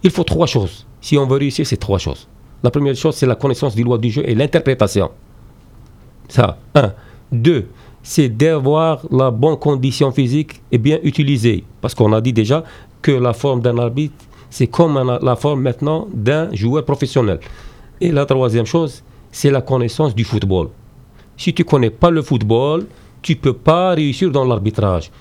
Il 0.03 0.11
faut 0.11 0.23
trois 0.23 0.47
choses. 0.47 0.85
Si 1.01 1.17
on 1.17 1.25
veut 1.27 1.37
réussir, 1.37 1.65
c'est 1.65 1.77
trois 1.77 1.97
choses. 1.99 2.27
La 2.63 2.71
première 2.71 2.95
chose, 2.95 3.15
c'est 3.15 3.25
la 3.27 3.35
connaissance 3.35 3.75
des 3.75 3.83
lois 3.83 3.97
du 3.97 4.09
jeu 4.09 4.23
et 4.27 4.33
l'interprétation. 4.35 5.09
Ça, 6.29 6.57
un. 6.73 6.93
Deux, 7.31 7.67
c'est 8.01 8.29
d'avoir 8.29 9.01
la 9.11 9.31
bonne 9.31 9.57
condition 9.57 10.11
physique 10.11 10.61
et 10.71 10.77
bien 10.77 10.99
utilisée. 11.03 11.63
Parce 11.81 11.93
qu'on 11.93 12.13
a 12.13 12.21
dit 12.21 12.33
déjà 12.33 12.63
que 13.01 13.11
la 13.11 13.33
forme 13.33 13.61
d'un 13.61 13.77
arbitre, 13.77 14.15
c'est 14.55 14.67
comme 14.67 15.19
la 15.21 15.35
forme 15.35 15.63
maintenant 15.63 16.07
d'un 16.13 16.47
joueur 16.55 16.85
professionnel. 16.85 17.41
Et 17.99 18.09
la 18.09 18.25
troisième 18.25 18.65
chose, 18.65 19.03
c'est 19.29 19.51
la 19.51 19.59
connaissance 19.59 20.15
du 20.15 20.23
football. 20.23 20.69
Si 21.35 21.53
tu 21.53 21.65
connais 21.65 21.89
pas 21.89 22.09
le 22.09 22.21
football, 22.21 22.85
tu 23.21 23.35
peux 23.35 23.51
pas 23.51 23.89
réussir 23.89 24.31
dans 24.31 24.45
l'arbitrage. 24.45 25.11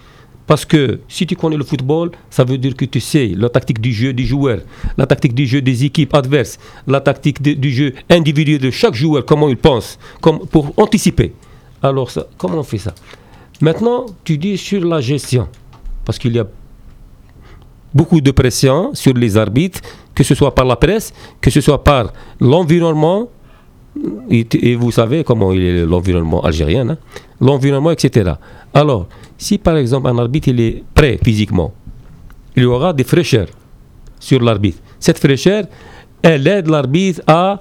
Parce 0.47 0.65
que 0.65 1.01
si 1.09 1.27
tu 1.27 1.35
connais 1.35 1.57
le 1.57 1.65
football, 1.65 2.13
ça 2.31 2.45
veut 2.45 2.59
dire 2.59 2.77
que 2.77 2.85
tu 2.85 3.01
sais 3.01 3.33
la 3.37 3.49
tactique 3.49 3.81
du 3.81 3.93
jeu 3.93 4.13
des 4.13 4.23
joueurs, 4.23 4.61
la 4.97 5.05
tactique 5.05 5.35
du 5.35 5.47
jeu 5.47 5.61
des 5.61 5.85
équipes 5.85 6.15
adverses, 6.15 6.57
la 6.87 7.01
tactique 7.01 7.43
du 7.43 7.71
jeu 7.73 7.93
individuel 8.09 8.61
de 8.61 8.71
chaque 8.71 8.95
joueur, 8.95 9.25
comment 9.25 9.49
il 9.49 9.57
pense, 9.57 9.99
comme, 10.21 10.47
pour 10.47 10.73
anticiper. 10.77 11.33
Alors, 11.83 12.09
comment 12.39 12.59
on 12.59 12.63
fait 12.63 12.79
ça? 12.79 12.95
Maintenant, 13.61 14.07
tu 14.23 14.39
dis 14.39 14.57
sur 14.57 14.85
la 14.85 15.01
gestion, 15.01 15.49
parce 16.05 16.21
qu'il 16.21 16.37
y 16.37 16.39
a 16.39 16.47
beaucoup 17.95 18.21
de 18.21 18.31
pression 18.33 18.93
sur 18.95 19.15
les 19.15 19.37
arbitres, 19.37 19.81
que 20.15 20.25
ce 20.25 20.35
soit 20.35 20.55
par 20.55 20.65
la 20.65 20.77
presse, 20.77 21.15
que 21.41 21.51
ce 21.51 21.61
soit 21.61 21.83
par 21.83 22.13
l'environnement, 22.41 23.29
et, 24.29 24.75
vous 24.75 24.91
savez 24.91 25.23
comment 25.23 25.53
il 25.53 25.63
est 25.63 25.87
l'environnement 25.87 26.43
algérien, 26.43 26.89
hein, 26.89 26.99
l'environnement, 27.41 27.93
etc. 27.93 28.33
Alors, 28.73 29.07
si 29.39 29.57
par 29.59 29.77
exemple 29.77 30.09
un 30.09 30.19
arbitre 30.19 30.49
il 30.49 30.61
est 30.61 30.83
prêt 30.95 31.19
physiquement, 31.23 31.73
il 32.57 32.65
y 32.65 32.67
aura 32.67 32.93
des 32.93 33.05
fraîcheurs 33.05 33.49
sur 34.19 34.41
l'arbitre. 34.41 34.79
Cette 34.99 35.19
fraîcheur, 35.19 35.65
elle 36.23 36.47
aide 36.49 36.69
l'arbitre 36.69 37.23
à, 37.27 37.61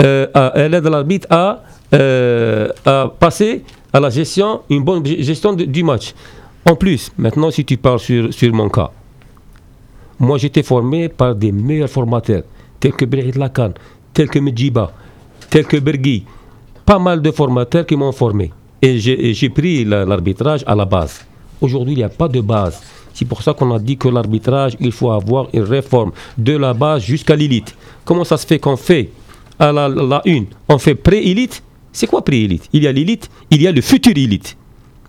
euh, 0.00 0.26
elle 0.54 0.74
aide 0.74 0.86
l'arbitre 0.86 1.26
euh, 1.94 2.68
à 2.84 3.12
passer 3.18 3.64
à 3.92 3.98
la 3.98 4.10
gestion, 4.10 4.60
une 4.70 4.84
bonne 4.84 5.04
gestion 5.04 5.52
du 5.52 5.82
match. 5.82 6.14
En 6.64 6.76
plus, 6.76 7.10
maintenant, 7.18 7.50
si 7.50 7.64
tu 7.64 7.76
parles 7.76 7.98
sur, 7.98 8.32
sur 8.32 8.52
mon 8.52 8.68
cas, 8.68 8.90
moi 10.22 10.38
j'étais 10.38 10.62
formé 10.62 11.08
par 11.08 11.34
des 11.34 11.50
meilleurs 11.52 11.90
formateurs, 11.90 12.44
tels 12.80 12.92
que 12.92 13.04
Brahid 13.04 13.36
Lakan, 13.36 13.72
tels 14.14 14.28
que 14.28 14.38
Medjiba, 14.38 14.92
tels 15.50 15.66
que 15.66 15.76
Bergui. 15.78 16.24
Pas 16.86 16.98
mal 16.98 17.20
de 17.20 17.30
formateurs 17.30 17.84
qui 17.86 17.96
m'ont 17.96 18.12
formé. 18.12 18.50
Et 18.80 18.98
j'ai 18.98 19.48
pris 19.50 19.84
la- 19.84 20.04
l'arbitrage 20.04 20.62
à 20.66 20.74
la 20.74 20.84
base. 20.84 21.24
Aujourd'hui, 21.60 21.94
il 21.94 21.98
n'y 21.98 22.02
a 22.02 22.08
pas 22.08 22.26
de 22.28 22.40
base. 22.40 22.80
C'est 23.14 23.24
pour 23.24 23.42
ça 23.42 23.52
qu'on 23.54 23.72
a 23.74 23.78
dit 23.78 23.96
que 23.96 24.08
l'arbitrage, 24.08 24.76
il 24.80 24.90
faut 24.90 25.10
avoir 25.12 25.48
une 25.52 25.62
réforme 25.62 26.10
de 26.38 26.56
la 26.56 26.72
base 26.74 27.02
jusqu'à 27.04 27.36
l'élite. 27.36 27.76
Comment 28.04 28.24
ça 28.24 28.36
se 28.36 28.46
fait 28.46 28.58
qu'on 28.58 28.76
fait 28.76 29.10
à 29.58 29.70
la, 29.70 29.88
la 29.88 30.22
une, 30.24 30.46
on 30.68 30.78
fait 30.78 30.94
pré-élite? 30.96 31.62
C'est 31.92 32.06
quoi 32.08 32.24
pré-élite? 32.24 32.68
Il 32.72 32.82
y 32.82 32.86
a 32.88 32.92
l'élite, 32.92 33.28
il 33.50 33.60
y 33.62 33.66
a 33.68 33.72
le 33.72 33.80
futur 33.80 34.12
élite. 34.16 34.56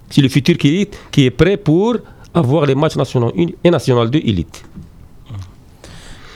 C'est 0.09 0.21
le 0.21 0.29
futur 0.29 0.57
qui 0.57 0.81
est, 0.81 0.97
qui 1.11 1.25
est 1.25 1.31
prêt 1.31 1.57
pour 1.57 1.97
avoir 2.33 2.65
les 2.67 2.75
matchs 2.75 2.97
nationaux 2.97 3.31
1 3.35 3.45
et 3.63 3.69
national 3.71 4.09
2 4.11 4.19
élite. 4.23 4.63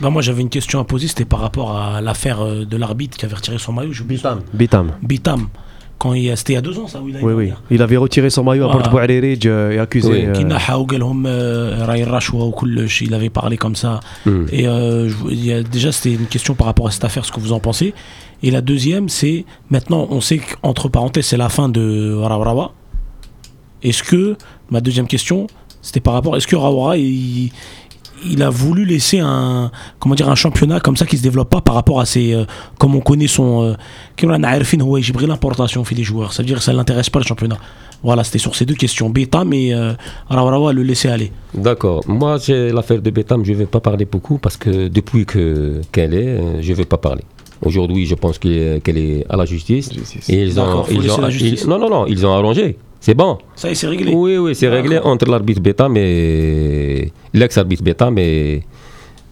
Ben 0.02 0.10
moi 0.10 0.22
j'avais 0.22 0.42
une 0.42 0.50
question 0.50 0.80
à 0.80 0.84
poser, 0.84 1.08
c'était 1.08 1.26
par 1.26 1.40
rapport 1.40 1.76
à 1.78 2.02
l'affaire 2.02 2.42
euh, 2.42 2.66
de 2.66 2.78
l'arbitre 2.78 3.18
qui 3.18 3.26
avait 3.26 3.36
retiré 3.36 3.58
son 3.58 3.74
maillot. 3.74 3.94
Bitam. 4.06 4.42
Bitam. 4.54 4.92
Bitam. 5.02 5.48
Quand 5.98 6.14
il 6.14 6.38
c'était 6.38 6.54
il 6.54 6.56
y 6.58 6.60
a 6.60 6.62
deux 6.62 6.78
ans 6.78 6.86
ça 6.88 7.02
oui, 7.02 7.16
oui, 7.24 7.52
il 7.72 7.82
avait 7.82 7.98
retiré 7.98 8.30
son 8.30 8.44
maillot 8.44 8.66
voilà. 8.66 8.76
à 8.76 8.84
Porte 8.84 8.92
Bouaririj 8.92 9.48
euh, 9.48 9.72
et 9.72 9.80
accusé 9.80 10.12
oui. 10.12 10.26
euh... 10.26 10.34
euh 11.26 12.70
il 13.02 13.14
avait 13.16 13.30
parlé 13.32 13.58
comme 13.58 13.76
ça 13.76 14.00
mm. 14.28 14.46
et 14.52 15.64
déjà 15.64 15.92
c'était 15.92 16.14
une 16.14 16.28
question 16.28 16.54
par 16.54 16.68
rapport 16.68 16.86
à 16.88 16.92
cette 16.92 17.04
affaire 17.04 17.26
ce 17.26 17.32
que 17.32 17.40
vous 17.40 17.52
en 17.52 17.60
pensez 17.60 17.96
et 18.44 18.52
la 18.52 18.62
deuxième 18.62 19.10
c'est 19.10 19.44
maintenant 19.72 20.06
on 20.12 20.22
sait 20.22 20.38
qu'entre 20.38 20.88
parenthèses 20.88 21.26
c'est 21.26 21.38
la 21.38 21.50
fin 21.50 21.68
de 21.68 22.14
Raurawa 22.14 22.74
est-ce 23.82 24.04
que 24.04 24.36
ma 24.70 24.82
deuxième 24.82 25.08
question 25.08 25.48
c'était 25.82 26.00
par 26.00 26.14
rapport 26.14 26.38
est-ce 26.38 26.46
que 26.46 26.56
Raura 26.56 26.96
il 26.98 27.52
il 28.25 28.41
a 28.43 28.51
voulu 28.51 28.85
laisser 28.85 29.19
un, 29.19 29.71
comment 29.99 30.15
dire, 30.15 30.29
un 30.29 30.35
championnat 30.37 30.79
comme 30.81 30.97
ça 30.97 31.07
qui 31.07 31.17
se 31.19 31.23
développe 31.23 31.51
pas 31.51 31.61
par 31.61 31.75
rapport 31.75 31.99
à 32.01 32.07
ses, 32.07 32.33
euh, 32.35 32.45
comme 32.79 32.95
on 32.95 33.01
connaît 33.01 33.27
son, 33.27 33.63
euh, 33.63 33.75
كيما 34.17 34.33
رانا 34.33 34.49
عارفين 34.49 34.81
هو 34.81 34.97
يجبر 34.97 35.27
l'importation 35.27 35.85
fait 35.85 35.95
des 35.97 36.05
joueurs, 36.05 36.33
ça 36.33 36.43
veut 36.43 36.47
dire 36.47 36.59
que 36.59 36.63
ça 36.65 36.73
l'intéresse 36.73 37.11
pas 37.11 37.19
le 37.19 37.25
championnat. 37.25 37.59
Voilà, 38.05 38.25
c'était 38.25 38.39
sur 38.47 38.55
ces 38.57 38.65
deux 38.67 38.75
questions. 38.75 39.09
Beta, 39.11 39.45
mais 39.45 39.73
euh, 39.75 39.93
Rawarawa 40.29 40.73
le 40.73 40.83
laisser 40.83 41.09
aller. 41.09 41.31
D'accord. 41.55 42.01
Moi, 42.09 42.33
j'ai 42.45 42.73
l'affaire 42.73 43.01
de 43.01 43.11
Betam, 43.11 43.45
je 43.45 43.53
ne 43.53 43.59
vais 43.59 43.67
pas 43.77 43.79
parler 43.81 44.05
beaucoup 44.15 44.39
parce 44.39 44.57
que 44.57 44.89
depuis 44.89 45.25
que 45.33 45.45
qu'elle 45.93 46.15
est, 46.15 46.27
euh, 46.41 46.61
je 46.63 46.71
ne 46.73 46.77
vais 46.77 46.85
pas 46.95 46.99
parler. 47.09 47.23
Aujourd'hui, 47.69 48.07
je 48.07 48.17
pense 48.17 48.37
qu'il 48.41 48.53
est- 48.61 48.81
qu'elle 48.85 48.99
est 48.99 49.25
à 49.29 49.37
la 49.37 49.45
justice. 49.55 49.87
Et 50.29 50.43
ils 50.47 50.59
ont, 50.59 50.65
D'accord, 50.67 50.87
faut 50.89 50.93
ils 50.95 51.01
laisser 51.03 51.19
ont- 51.21 51.21
la 51.29 51.31
justice. 51.31 51.63
ils- 51.63 51.69
non, 51.71 51.79
non, 51.83 51.89
non, 51.97 52.03
ils 52.15 52.21
ont 52.27 52.33
arrangé. 52.39 52.67
C'est 53.08 53.14
bon. 53.14 53.38
Ça 53.56 53.70
y 53.70 53.72
est, 53.72 53.76
c'est 53.76 53.88
réglé. 53.88 54.12
Oui, 54.14 54.36
oui, 54.38 54.54
c'est 54.54 54.68
réglé 54.68 55.00
entre 55.00 55.32
l'arbitre 55.32 55.62
Betam 55.62 55.96
et 55.96 57.10
l'ex-arbitre 57.34 57.82
Betam 57.82 58.18
et, 58.18 58.64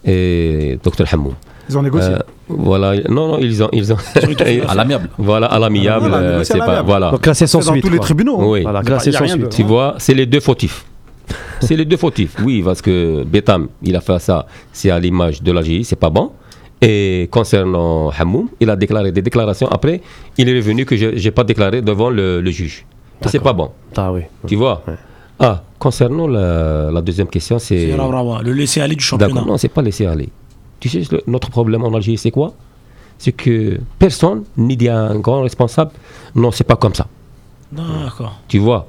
et 0.05 0.79
Dr 0.81 1.03
Hamoum. 1.11 1.33
Ils 1.67 1.77
ont 1.77 1.81
négocié. 1.81 2.13
Euh, 2.13 2.19
voilà. 2.47 2.95
Non, 3.09 3.27
non, 3.33 3.37
ils 3.41 3.61
ont, 3.61 3.67
ils 3.73 3.91
ont. 3.91 3.97
À 4.69 4.75
l'amiable. 4.75 5.09
voilà, 5.17 5.47
à 5.47 5.59
l'amiable. 5.59 6.07
Voilà, 6.07 6.17
euh, 6.25 6.43
c'est 6.45 6.53
à 6.55 6.59
pas, 6.59 6.65
l'amiable. 6.67 6.87
voilà. 6.87 7.11
Donc 7.11 7.19
classé 7.21 7.47
sans 7.47 7.59
C'est 7.59 7.65
dans 7.67 7.73
suite. 7.73 7.83
tous 7.83 7.91
les 7.91 7.99
tribunaux. 7.99 8.39
hein. 8.39 8.45
Oui. 8.47 8.61
Voilà, 8.61 8.81
classé 8.81 9.11
sans 9.11 9.27
suite. 9.27 9.49
Tu 9.49 9.63
vois, 9.63 9.95
c'est 9.97 10.13
les 10.13 10.25
deux 10.25 10.39
fautifs. 10.39 10.85
c'est 11.59 11.75
les 11.75 11.83
deux 11.83 11.97
fautifs, 11.97 12.33
oui, 12.45 12.61
parce 12.63 12.81
que 12.81 13.25
Betam, 13.25 13.67
il 13.83 13.93
a 13.97 13.99
fait 13.99 14.19
ça, 14.19 14.47
c'est 14.71 14.89
à 14.89 14.97
l'image 15.01 15.43
de 15.43 15.51
l'Algérie, 15.51 15.83
c'est 15.83 15.99
pas 15.99 16.09
bon. 16.09 16.31
Et 16.81 17.27
concernant 17.29 18.09
Hamoum, 18.17 18.47
il 18.61 18.69
a 18.69 18.77
déclaré 18.77 19.11
des 19.11 19.21
déclarations. 19.21 19.67
Après, 19.67 19.99
il 20.37 20.47
est 20.47 20.55
revenu 20.55 20.85
que 20.85 20.95
je 20.95 21.07
n'ai 21.09 21.31
pas 21.31 21.43
déclaré 21.43 21.81
devant 21.81 22.09
le, 22.09 22.39
le 22.39 22.51
juge. 22.51 22.85
C'est 23.25 23.39
pas 23.39 23.53
bon, 23.53 23.71
Ah 23.95 24.11
oui. 24.13 24.21
tu 24.47 24.55
vois. 24.55 24.81
Ouais. 24.87 24.93
Ah, 25.39 25.63
concernant 25.79 26.27
la, 26.27 26.91
la 26.91 27.01
deuxième 27.01 27.27
question, 27.27 27.59
c'est. 27.59 27.87
Le 27.95 28.51
laisser 28.53 28.81
aller 28.81 28.95
du 28.95 29.03
D'accord, 29.03 29.19
championnat. 29.27 29.45
non, 29.45 29.57
c'est 29.57 29.67
pas 29.69 29.81
laisser 29.81 30.05
aller. 30.05 30.29
Tu 30.79 30.89
sais, 30.89 31.01
le- 31.11 31.23
notre 31.27 31.49
problème 31.49 31.83
en 31.83 31.93
Algérie, 31.93 32.17
c'est 32.17 32.31
quoi? 32.31 32.53
C'est 33.17 33.31
que 33.31 33.79
personne, 33.97 34.43
ni 34.57 34.75
dit 34.77 34.89
un 34.89 35.15
grand 35.19 35.41
responsable, 35.41 35.91
non, 36.35 36.51
c'est 36.51 36.63
pas 36.65 36.75
comme 36.75 36.93
ça. 36.93 37.07
D'accord. 37.71 38.39
Tu 38.47 38.59
vois? 38.59 38.87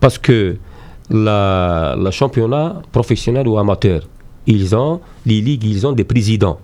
Parce 0.00 0.18
que 0.18 0.56
la, 1.08 1.96
le 1.98 2.10
championnat 2.10 2.82
professionnel 2.92 3.46
ou 3.48 3.58
amateur, 3.58 4.02
ils 4.46 4.74
ont, 4.76 5.00
les 5.26 5.40
ligues, 5.40 5.64
ils 5.64 5.86
ont 5.86 5.92
des 5.92 6.04
présidents. 6.04 6.58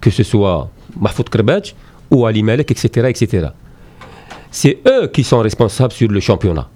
Que 0.00 0.10
ce 0.10 0.22
soit 0.22 0.68
Mahfoud 1.00 1.28
Krbadj 1.28 1.74
ou 2.10 2.26
Ali 2.26 2.42
Malek, 2.42 2.70
etc. 2.70 3.08
etc. 3.08 3.48
C'est 4.56 4.78
eux 4.88 5.08
qui 5.08 5.22
sont 5.22 5.40
responsables 5.40 5.92
sur 5.92 6.08
le 6.08 6.18
championnat. 6.18 6.66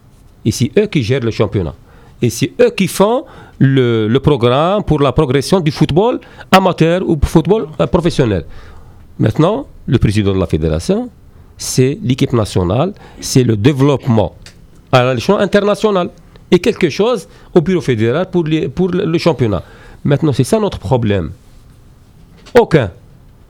Et 0.44 0.50
c'est 0.50 0.70
eux 0.78 0.86
qui 0.86 1.02
gèrent 1.02 1.24
le 1.24 1.30
championnat. 1.30 1.74
Et 2.20 2.28
c'est 2.28 2.52
eux 2.60 2.68
qui 2.76 2.86
font 2.86 3.24
le, 3.58 4.18
programme 4.18 4.84
pour 4.84 5.00
la 5.00 5.12
progression 5.12 5.60
du 5.60 5.70
football 5.70 6.20
amateur 6.52 7.00
ou 7.08 7.18
football 7.24 7.68
euh, 7.80 7.86
professionnel. 7.86 8.44
Maintenant, 9.18 9.66
le 9.86 9.96
président 9.96 10.34
de 10.34 10.38
la 10.38 10.46
fédération, 10.46 11.08
c'est 11.56 11.98
l'équipe 12.02 12.34
nationale, 12.34 12.92
c'est 13.18 13.44
le 13.44 13.56
développement 13.56 14.34
à 14.92 15.14
l'échelon 15.14 15.38
international 15.38 16.10
et 16.50 16.58
quelque 16.58 16.90
chose 16.90 17.26
au 17.54 17.62
bureau 17.62 17.80
fédéral 17.80 18.28
pour, 18.30 18.44
pour 18.74 18.88
le 18.90 19.16
championnat. 19.18 19.62
Maintenant, 20.04 20.34
c'est 20.34 20.44
ça 20.44 20.60
notre 20.60 20.78
problème. 20.78 21.30
Aucun 22.60 22.90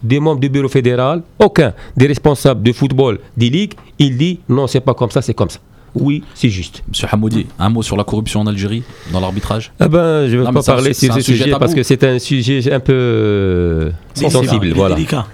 des 0.02 0.20
membres 0.20 0.40
du 0.40 0.48
bureau 0.48 0.68
fédéral, 0.68 1.22
aucun 1.38 1.72
des 1.96 2.06
responsables 2.06 2.62
de 2.62 2.72
football 2.72 3.18
des 3.36 3.50
ligues, 3.50 3.74
il 3.98 4.16
dit 4.16 4.40
non, 4.48 4.66
c'est 4.66 4.80
pas 4.80 4.94
comme 4.94 5.10
ça, 5.10 5.22
c'est 5.22 5.34
comme 5.34 5.50
ça. 5.50 5.58
Oui, 5.94 6.22
c'est 6.34 6.50
juste. 6.50 6.84
Monsieur 6.88 7.08
Hamoudi, 7.10 7.46
un 7.58 7.68
mot 7.68 7.82
sur 7.82 7.96
la 7.96 8.04
corruption 8.04 8.40
en 8.42 8.46
Algérie, 8.46 8.84
dans 9.12 9.18
l'arbitrage? 9.18 9.72
Eh 9.80 9.88
ben, 9.88 10.28
je 10.28 10.36
ne 10.36 10.38
vais 10.42 10.44
Non, 10.46 10.52
pas 10.52 10.62
parler 10.62 10.94
su- 10.94 11.06
sur 11.06 11.14
ce 11.16 11.20
sujet 11.20 11.44
sujet 11.44 11.56
parce 11.58 11.74
que 11.74 11.82
c'est 11.82 12.04
un 12.04 12.18
sujet 12.20 12.72
un 12.72 12.78
peu 12.78 13.90
C'est 14.14 14.30
sensible. 14.30 14.60
délicat, 14.60 14.76
Voilà. 14.78 14.94
délicat. 14.94 15.26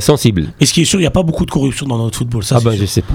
Sensible. 0.00 0.46
Et 0.60 0.66
ce 0.66 0.72
qui 0.72 0.82
est 0.82 0.84
sûr, 0.84 0.98
il 0.98 1.02
n'y 1.02 1.06
a 1.06 1.10
pas 1.10 1.22
beaucoup 1.22 1.44
de 1.46 1.50
corruption 1.50 1.86
dans 1.86 1.98
notre 1.98 2.18
football. 2.18 2.42
Ça, 2.44 2.56
Ah 2.58 2.60
ben, 2.64 2.72
je 2.72 2.84
sûr. 2.86 2.88
sais 2.88 3.02
pas. 3.02 3.14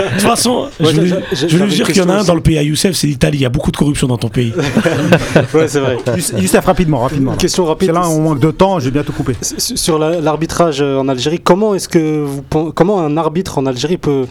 De 0.00 0.10
toute 0.12 0.20
façon, 0.22 0.68
je 0.80 0.86
j'ai- 1.32 1.48
je 1.48 1.56
veux 1.56 1.66
dire 1.66 1.86
qu'il 1.86 1.96
y 1.96 2.00
en 2.00 2.08
a 2.08 2.14
un 2.20 2.24
dans 2.24 2.34
le 2.34 2.40
pays 2.40 2.58
à 2.58 2.62
Youssef, 2.62 2.94
c'est 2.96 3.06
l'Italie. 3.06 3.38
Il 3.38 3.42
y 3.42 3.46
a 3.46 3.48
beaucoup 3.50 3.70
de 3.70 3.76
corruption 3.76 4.06
dans 4.06 4.16
ton 4.18 4.28
pays. 4.28 4.52
Ouais, 5.54 5.68
c'est 5.68 5.80
vrai. 5.80 5.96
Youssef, 6.38 6.64
rapidement, 6.64 6.98
rapidement. 7.00 7.32
Une 7.32 7.38
question 7.38 7.64
rapide. 7.64 7.88
C'est 7.88 7.94
là, 7.94 8.08
on 8.08 8.20
manque 8.20 8.40
de 8.40 8.50
temps, 8.50 8.78
je 8.78 8.86
vais 8.86 8.90
bientôt 8.90 9.12
couper. 9.12 9.34
Sur 9.42 9.98
la- 9.98 10.20
l'arbitrage 10.20 10.80
euh, 10.80 10.98
en 10.98 11.08
Algérie, 11.08 11.40
comment 11.40 11.74
est-ce 11.74 11.88
que 11.88 12.22
vous 12.24 12.42
comment 12.72 13.00
un 13.00 13.16
arbitre 13.16 13.58
en 13.58 13.66
Algérie 13.66 13.96
peut 13.98 14.26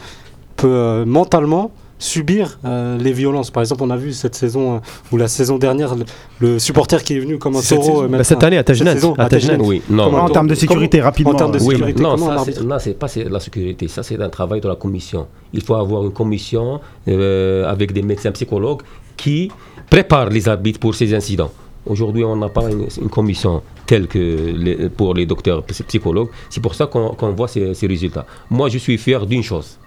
peut 0.56 0.68
euh, 0.68 1.06
mentalement 1.06 1.72
subir 2.00 2.60
euh, 2.66 2.98
les 2.98 3.12
violences 3.12 3.50
Par 3.52 3.62
exemple, 3.64 3.84
on 3.84 3.90
a 3.90 3.98
vu 3.98 4.14
cette 4.14 4.36
saison 4.36 4.76
euh, 4.76 4.80
ou 5.12 5.18
la 5.18 5.28
saison 5.28 5.58
dernière 5.58 5.96
le, 5.96 6.06
le 6.40 6.60
supporter 6.60 7.04
qui 7.04 7.16
est 7.16 7.20
venu 7.20 7.38
comme 7.40 7.56
un 7.56 7.62
Cette 7.62 7.80
taureau. 7.80 8.02
saison. 8.02 8.04
euh, 8.04 8.18
Bah, 8.18 8.24
cette 8.24 8.44
année 8.44 8.58
à 8.58 8.64
Tajnan. 8.64 8.94
saison, 8.94 9.14
à 9.18 9.24
à 9.24 9.30
Tajnan. 9.30 9.50
Tajnan. 9.58 9.66
Oui, 9.68 9.82
non. 9.90 10.14
En 10.16 10.30
termes 10.30 10.48
de 10.48 10.56
sécurité, 10.56 11.02
rapidement. 11.02 11.32
en 11.34 11.36
termes 11.36 11.52
de 11.52 11.60
sécurité, 11.60 12.02
non, 12.02 12.18
ça, 12.18 12.44
c'est- 12.46 12.62
non, 12.64 12.78
c'est 12.80 12.94
pas 12.94 13.08
c'est 13.08 13.24
la 13.30 13.40
sécurité, 13.40 13.88
ça 13.88 14.04
c'est 14.04 14.22
un 14.22 14.30
travail 14.30 14.62
de 14.62 14.68
la 14.68 14.76
commission. 14.76 15.28
Il 15.54 15.62
faut 15.64 15.76
avoir 15.76 16.04
une 16.04 16.14
commission 16.14 16.80
euh, 17.08 17.66
avec 17.70 17.92
des 17.94 18.02
médecins 18.02 18.32
psychologues 18.32 18.82
qui 19.16 19.50
préparent 19.90 20.30
les 20.30 20.48
arbitres 20.48 20.80
pour 20.80 20.94
ces 20.96 21.14
incidents. 21.14 21.52
Aujourd'hui, 21.86 22.24
on 22.26 22.36
n'a 22.36 22.50
pas 22.50 22.70
une, 22.70 22.86
une 23.02 23.10
commission 23.10 23.62
telle 23.86 24.08
que 24.08 24.20
les- 24.20 24.90
pour 24.90 25.14
les 25.14 25.26
docteurs 25.26 25.64
psy- 25.64 25.84
psychologues. 25.84 26.28
C'est 26.50 26.60
pour 26.62 26.76
ça 26.76 26.86
qu'on 26.88 27.32
voit 27.32 27.48
ces, 27.48 27.74
ces 27.74 27.88
résultats. 27.88 28.26
Moi, 28.50 28.68
je 28.70 28.78
suis 28.78 28.98
fier 28.98 29.26
d'une 29.26 29.42
chose. 29.44 29.78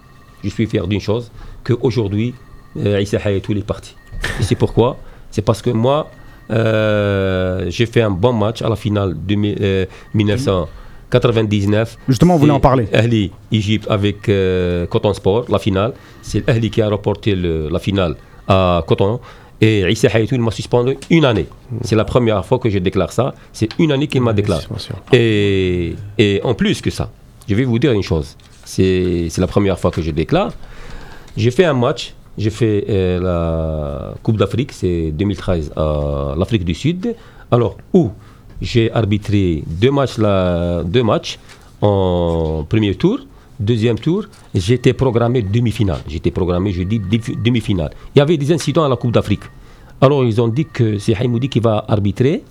Je 0.44 0.48
suis 0.50 0.66
fier 0.66 0.86
d'une 0.86 1.00
chose, 1.00 1.30
qu'aujourd'hui, 1.64 2.34
euh, 2.78 3.00
Issa 3.00 3.18
Hayatou 3.24 3.52
est 3.52 3.64
parti. 3.66 3.94
Et 4.38 4.42
c'est 4.42 4.54
pourquoi 4.54 4.96
C'est 5.30 5.42
parce 5.42 5.62
que 5.62 5.70
moi, 5.70 6.10
euh, 6.50 7.66
j'ai 7.68 7.86
fait 7.86 8.02
un 8.02 8.10
bon 8.10 8.32
match 8.32 8.62
à 8.62 8.68
la 8.68 8.76
finale 8.76 9.14
de 9.26 9.34
mi- 9.34 9.56
euh, 9.60 9.86
1999. 10.14 11.96
Justement, 12.08 12.34
on 12.34 12.38
voulait 12.38 12.52
en 12.52 12.60
parler. 12.60 12.86
Ahli, 12.92 13.30
Égypte 13.52 13.86
avec 13.90 14.28
euh, 14.28 14.86
Coton 14.86 15.12
Sport, 15.14 15.46
la 15.48 15.58
finale. 15.58 15.92
C'est 16.22 16.48
Ahli 16.48 16.70
qui 16.70 16.82
a 16.82 16.88
remporté 16.88 17.34
la 17.34 17.78
finale 17.78 18.16
à 18.48 18.82
Coton. 18.86 19.20
Et 19.62 19.80
Issa 19.92 20.08
Hayatou, 20.08 20.34
il 20.36 20.40
m'a 20.40 20.50
suspendu 20.50 20.96
une 21.10 21.24
année. 21.24 21.46
C'est 21.82 21.96
la 21.96 22.04
première 22.04 22.44
fois 22.46 22.58
que 22.58 22.70
je 22.70 22.78
déclare 22.78 23.12
ça. 23.12 23.34
C'est 23.52 23.68
une 23.78 23.92
année 23.92 24.06
qu'il 24.06 24.22
m'a 24.22 24.32
déclaré. 24.32 24.64
Et 25.12 26.40
en 26.44 26.54
plus 26.54 26.80
que 26.80 26.90
ça, 26.90 27.10
je 27.48 27.54
vais 27.54 27.64
vous 27.64 27.78
dire 27.78 27.92
une 27.92 28.02
chose. 28.02 28.36
C'est 28.74 29.28
la 29.38 29.46
première 29.54 29.78
fois 29.80 29.90
que 29.90 30.00
je 30.02 30.10
déclare. 30.12 30.52
J'ai 31.36 31.50
fait 31.50 31.64
un 31.64 31.74
match. 31.74 32.14
J'ai 32.38 32.50
fait 32.50 32.84
euh, 32.88 33.20
la 33.28 34.14
Coupe 34.22 34.36
d'Afrique, 34.36 34.72
c'est 34.72 35.10
2013 35.10 35.72
à 35.76 36.34
l'Afrique 36.38 36.64
du 36.64 36.74
Sud. 36.74 37.14
Alors, 37.50 37.76
où 37.92 38.10
j'ai 38.62 38.90
arbitré 38.92 39.64
deux 39.66 39.90
matchs, 39.90 40.16
deux 40.94 41.02
matchs 41.02 41.38
en 41.82 42.64
premier 42.68 42.94
tour. 42.94 43.18
Deuxième 43.58 43.98
tour, 43.98 44.24
j'étais 44.54 44.94
programmé 44.94 45.42
demi-finale. 45.42 46.00
J'étais 46.08 46.30
programmé, 46.30 46.72
je 46.72 46.82
dis, 46.84 46.98
demi- 46.98 47.36
demi-finale. 47.44 47.90
Il 48.14 48.20
y 48.20 48.22
avait 48.22 48.38
des 48.38 48.50
incidents 48.52 48.84
à 48.84 48.88
la 48.88 48.96
Coupe 48.96 49.12
d'Afrique. 49.12 49.42
Alors, 50.00 50.24
ils 50.24 50.40
ont 50.40 50.48
dit 50.48 50.64
que 50.64 50.96
c'est 50.98 51.14
Haïmoudi 51.14 51.48
qui 51.50 51.60
va 51.60 51.84
arbitrer 51.86 52.42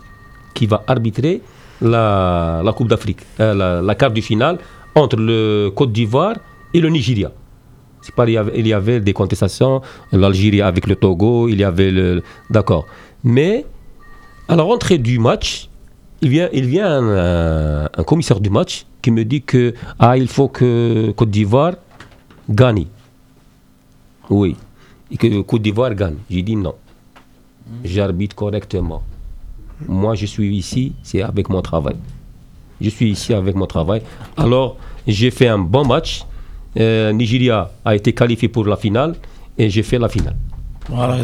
la, 1.82 2.74
Coupe 2.76 2.90
d'Afrique, 2.90 3.22
euh, 3.40 3.54
la, 3.56 3.82
la 3.82 3.96
quart 3.96 4.12
du 4.12 4.22
finale 4.22 4.58
entre 4.96 5.18
le 5.18 5.72
Côte 5.76 5.92
d'Ivoire 5.92 6.36
et 6.74 6.80
le 6.80 6.90
Nigeria. 6.90 7.32
Pas, 8.16 8.28
il, 8.28 8.68
y 8.68 8.74
avait, 8.74 9.02
des 9.02 9.14
contestations, 9.14 9.82
l'Algérie 10.12 10.62
avec 10.62 10.88
le 10.88 10.96
Togo, 10.96 11.48
il 11.48 11.60
y 11.60 11.64
avait 11.64 11.92
le. 11.92 12.24
D'accord. 12.50 12.88
Mais 13.24 13.66
à 14.48 14.56
la 14.56 14.64
rentrée 14.64 14.98
du 14.98 15.20
match, 15.20 15.70
il 16.22 16.30
vient, 16.30 16.50
il 16.52 16.66
vient 16.66 16.90
un, 16.90 17.86
un 17.86 18.04
commissaire 18.04 18.40
du 18.40 18.50
match 18.50 18.86
qui 19.02 19.12
me 19.12 19.24
dit 19.24 19.42
que 19.42 19.74
ah, 20.00 20.18
il 20.18 20.28
faut 20.28 20.48
que 20.48 21.12
Côte 21.16 21.30
d'Ivoire 21.30 21.74
gagne. 22.50 22.88
Oui. 24.30 24.56
Et 25.12 25.18
que 25.18 25.42
Côte 25.42 25.62
d'Ivoire 25.62 25.94
gagne. 25.94 26.18
J'ai 26.30 26.42
dit 26.42 26.56
non. 26.56 26.76
J'arbitre 27.84 28.36
correctement. 28.36 29.04
Moi, 29.88 30.16
je 30.16 30.26
suis 30.26 30.56
ici, 30.58 30.94
c'est 31.04 31.22
avec 31.22 31.50
mon 31.50 31.62
travail. 31.62 31.96
Je 32.82 32.90
suis 32.90 33.10
ici 33.12 33.34
avec 33.34 33.56
mon 33.56 33.66
travail. 33.66 34.02
Alors, 34.38 34.78
j'ai 35.08 35.32
fait 35.32 35.48
un 35.48 35.60
bon 35.60 35.86
match. 35.86 36.24
Euh, 36.80 37.12
Nigeria 37.12 37.72
a 37.84 37.96
été 37.96 38.14
qualifié 38.14 38.48
pour 38.48 38.66
la 38.66 38.78
finale 38.78 39.16
et 39.58 39.70
j'ai 39.70 39.84
fait 39.84 39.98
la 40.00 40.08
finale. 40.10 40.36
Voilà, 40.92 41.24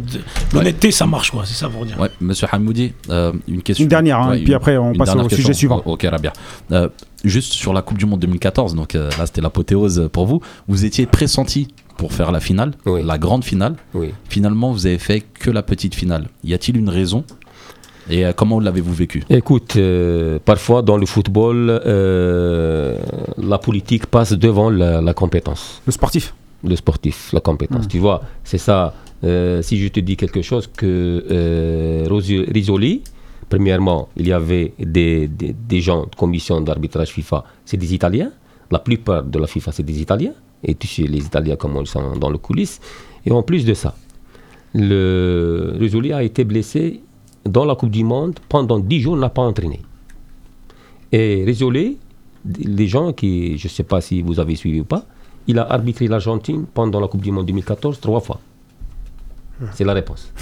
l'honnêteté, 0.53 0.91
ça 0.91 1.07
marche, 1.07 1.31
quoi. 1.31 1.43
C'est 1.45 1.55
ça 1.55 1.67
pour 1.69 1.85
dire. 1.85 1.99
Ouais, 1.99 2.09
monsieur 2.21 2.47
Hamoudi, 2.51 2.93
euh, 3.09 3.33
une 3.47 3.63
question. 3.63 3.83
Une 3.83 3.89
dernière, 3.89 4.19
hein, 4.19 4.33
et 4.33 4.43
puis 4.43 4.53
après, 4.53 4.77
on 4.77 4.93
passe 4.93 5.15
au 5.15 5.23
sujet 5.23 5.37
question. 5.37 5.53
suivant. 5.53 5.81
Oh, 5.85 5.93
ok, 5.93 6.03
Rabia. 6.03 6.33
Euh, 6.71 6.87
juste 7.23 7.53
sur 7.53 7.73
la 7.73 7.81
Coupe 7.81 7.97
du 7.97 8.05
Monde 8.05 8.19
2014, 8.19 8.75
donc 8.75 8.93
euh, 8.93 9.09
là 9.17 9.25
c'était 9.25 9.41
l'apothéose 9.41 10.09
pour 10.13 10.27
vous. 10.27 10.39
Vous 10.67 10.85
étiez 10.85 11.07
pressenti 11.07 11.69
pour 11.97 12.13
faire 12.13 12.31
la 12.31 12.39
finale, 12.41 12.73
Oui. 12.85 13.01
la 13.03 13.17
grande 13.17 13.43
finale. 13.43 13.75
Oui. 13.95 14.13
Finalement, 14.29 14.71
vous 14.71 14.85
avez 14.85 14.99
fait 14.99 15.21
que 15.21 15.49
la 15.49 15.63
petite 15.63 15.95
finale. 15.95 16.27
Y 16.43 16.53
a-t-il 16.53 16.77
une 16.77 16.89
raison 16.89 17.23
Et 18.09 18.25
euh, 18.25 18.33
comment 18.33 18.59
l'avez-vous 18.59 18.93
vécu? 18.93 19.23
Écoute, 19.29 19.75
euh, 19.77 20.37
parfois 20.43 20.81
dans 20.81 20.97
le 20.97 21.05
football, 21.05 21.69
euh, 21.85 22.97
la 23.37 23.57
politique 23.57 24.05
passe 24.05 24.33
devant 24.33 24.69
la, 24.69 25.01
la 25.01 25.13
compétence. 25.13 25.81
Le 25.85 25.91
sportif. 25.91 26.33
le 26.63 26.75
sportif, 26.75 27.31
la 27.33 27.39
compétence. 27.41 27.87
Tu 27.87 27.99
vois, 27.99 28.21
c'est 28.43 28.57
ça. 28.57 28.93
Euh, 29.23 29.61
si 29.61 29.77
je 29.77 29.87
te 29.87 29.99
dis 29.99 30.17
quelque 30.17 30.41
chose 30.41 30.67
que 30.67 31.23
euh, 31.31 32.05
Risoli, 32.53 33.01
premièrement, 33.49 34.09
il 34.17 34.27
y 34.27 34.33
avait 34.33 34.73
des, 34.79 35.27
des, 35.27 35.53
des 35.53 35.81
gens 35.81 36.03
de 36.05 36.15
commission 36.15 36.61
d'arbitrage 36.61 37.09
FIFA, 37.09 37.43
c'est 37.65 37.77
des 37.77 37.93
Italiens. 37.93 38.31
La 38.71 38.79
plupart 38.79 39.23
de 39.23 39.39
la 39.39 39.47
FIFA, 39.47 39.71
c'est 39.71 39.83
des 39.83 40.01
Italiens. 40.01 40.33
Et 40.63 40.75
tu 40.75 40.87
sais, 40.87 41.03
les 41.03 41.19
Italiens, 41.19 41.55
comment 41.55 41.81
ils 41.81 41.87
sont 41.87 42.15
dans 42.17 42.29
le 42.29 42.37
coulisses. 42.37 42.79
Et 43.25 43.31
en 43.31 43.43
plus 43.43 43.65
de 43.65 43.73
ça, 43.73 43.95
le 44.73 45.73
Risoli 45.79 46.11
a 46.13 46.23
été 46.23 46.43
blessé 46.43 47.01
dans 47.45 47.65
la 47.65 47.75
Coupe 47.75 47.91
du 47.91 48.03
Monde 48.03 48.39
pendant 48.49 48.79
10 48.79 49.01
jours, 49.01 49.17
n'a 49.17 49.29
pas 49.29 49.41
entraîné. 49.41 49.81
Et 51.11 51.43
Risoli, 51.45 51.97
les 52.59 52.87
gens 52.87 53.13
qui, 53.13 53.57
je 53.57 53.67
ne 53.67 53.71
sais 53.71 53.83
pas 53.83 54.01
si 54.01 54.21
vous 54.21 54.39
avez 54.39 54.55
suivi 54.55 54.81
ou 54.81 54.85
pas, 54.85 55.05
il 55.47 55.59
a 55.59 55.71
arbitré 55.71 56.07
l'Argentine 56.07 56.65
pendant 56.73 56.99
la 56.99 57.07
Coupe 57.07 57.21
du 57.21 57.31
Monde 57.31 57.45
2014 57.45 57.99
trois 57.99 58.19
fois. 58.19 58.39
C'est 59.73 59.85
la 59.85 59.93
réponse. 59.93 60.33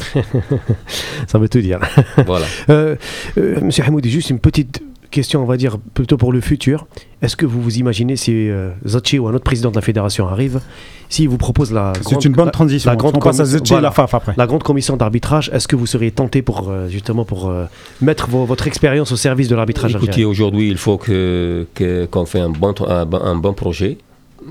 Ça 1.28 1.38
veut 1.38 1.50
tout 1.50 1.62
dire. 1.62 1.80
voilà. 2.26 2.46
Euh, 2.70 2.96
euh, 3.38 3.62
Monsieur 3.62 3.84
Hamoudi, 3.84 4.10
juste 4.10 4.30
une 4.30 4.40
petite 4.40 4.82
question, 5.14 5.42
on 5.42 5.46
va 5.46 5.56
dire, 5.58 5.78
plutôt 5.94 6.18
pour 6.18 6.32
le 6.34 6.42
futur. 6.42 6.86
Est-ce 7.22 7.38
que 7.38 7.46
vous 7.46 7.62
vous 7.62 7.78
imaginez 7.78 8.16
si 8.18 8.32
euh, 8.50 8.72
Zachi 8.86 9.18
ou 9.20 9.28
un 9.30 9.34
autre 9.34 9.46
président 9.46 9.70
de 9.72 9.76
la 9.76 9.82
fédération 9.82 10.28
arrive, 10.28 10.60
s'il 11.08 11.30
vous 11.30 11.38
propose 11.38 11.72
la 11.72 11.94
grande, 12.02 12.22
C'est 12.22 12.28
une 12.28 12.34
bonne 12.34 12.52
transition. 12.52 12.90
la 12.90 12.98
grande 12.98 13.18
commission- 13.20 13.46
Zetchi 13.46 13.74
et 13.74 13.76
voilà. 13.76 13.88
la 13.88 13.92
FAF 13.92 14.14
après. 14.14 14.34
la 14.36 14.48
grande 14.48 14.64
commission 14.64 14.98
d'arbitrage, 14.98 15.50
est-ce 15.54 15.68
que 15.70 15.78
vous 15.78 15.86
seriez 15.86 16.12
tenté 16.12 16.42
pour 16.42 16.70
euh, 16.70 16.90
justement 16.90 17.24
pour 17.24 17.42
euh, 17.50 17.66
mettre 18.02 18.28
vos- 18.28 18.46
votre 18.46 18.68
expérience 18.68 19.12
au 19.14 19.16
service 19.28 19.48
de 19.48 19.56
l'arbitrage 19.56 19.96
Écoutez, 19.96 20.26
aujourd'hui, 20.26 20.68
il 20.70 20.78
faut 20.78 20.98
que 20.98 21.66
que- 21.76 22.06
qu'on 22.12 22.26
fait 22.26 22.42
un 22.42 22.50
bon, 22.50 22.74
un, 22.88 23.06
bon- 23.06 23.22
un 23.32 23.36
bon 23.36 23.54
projet. 23.54 23.98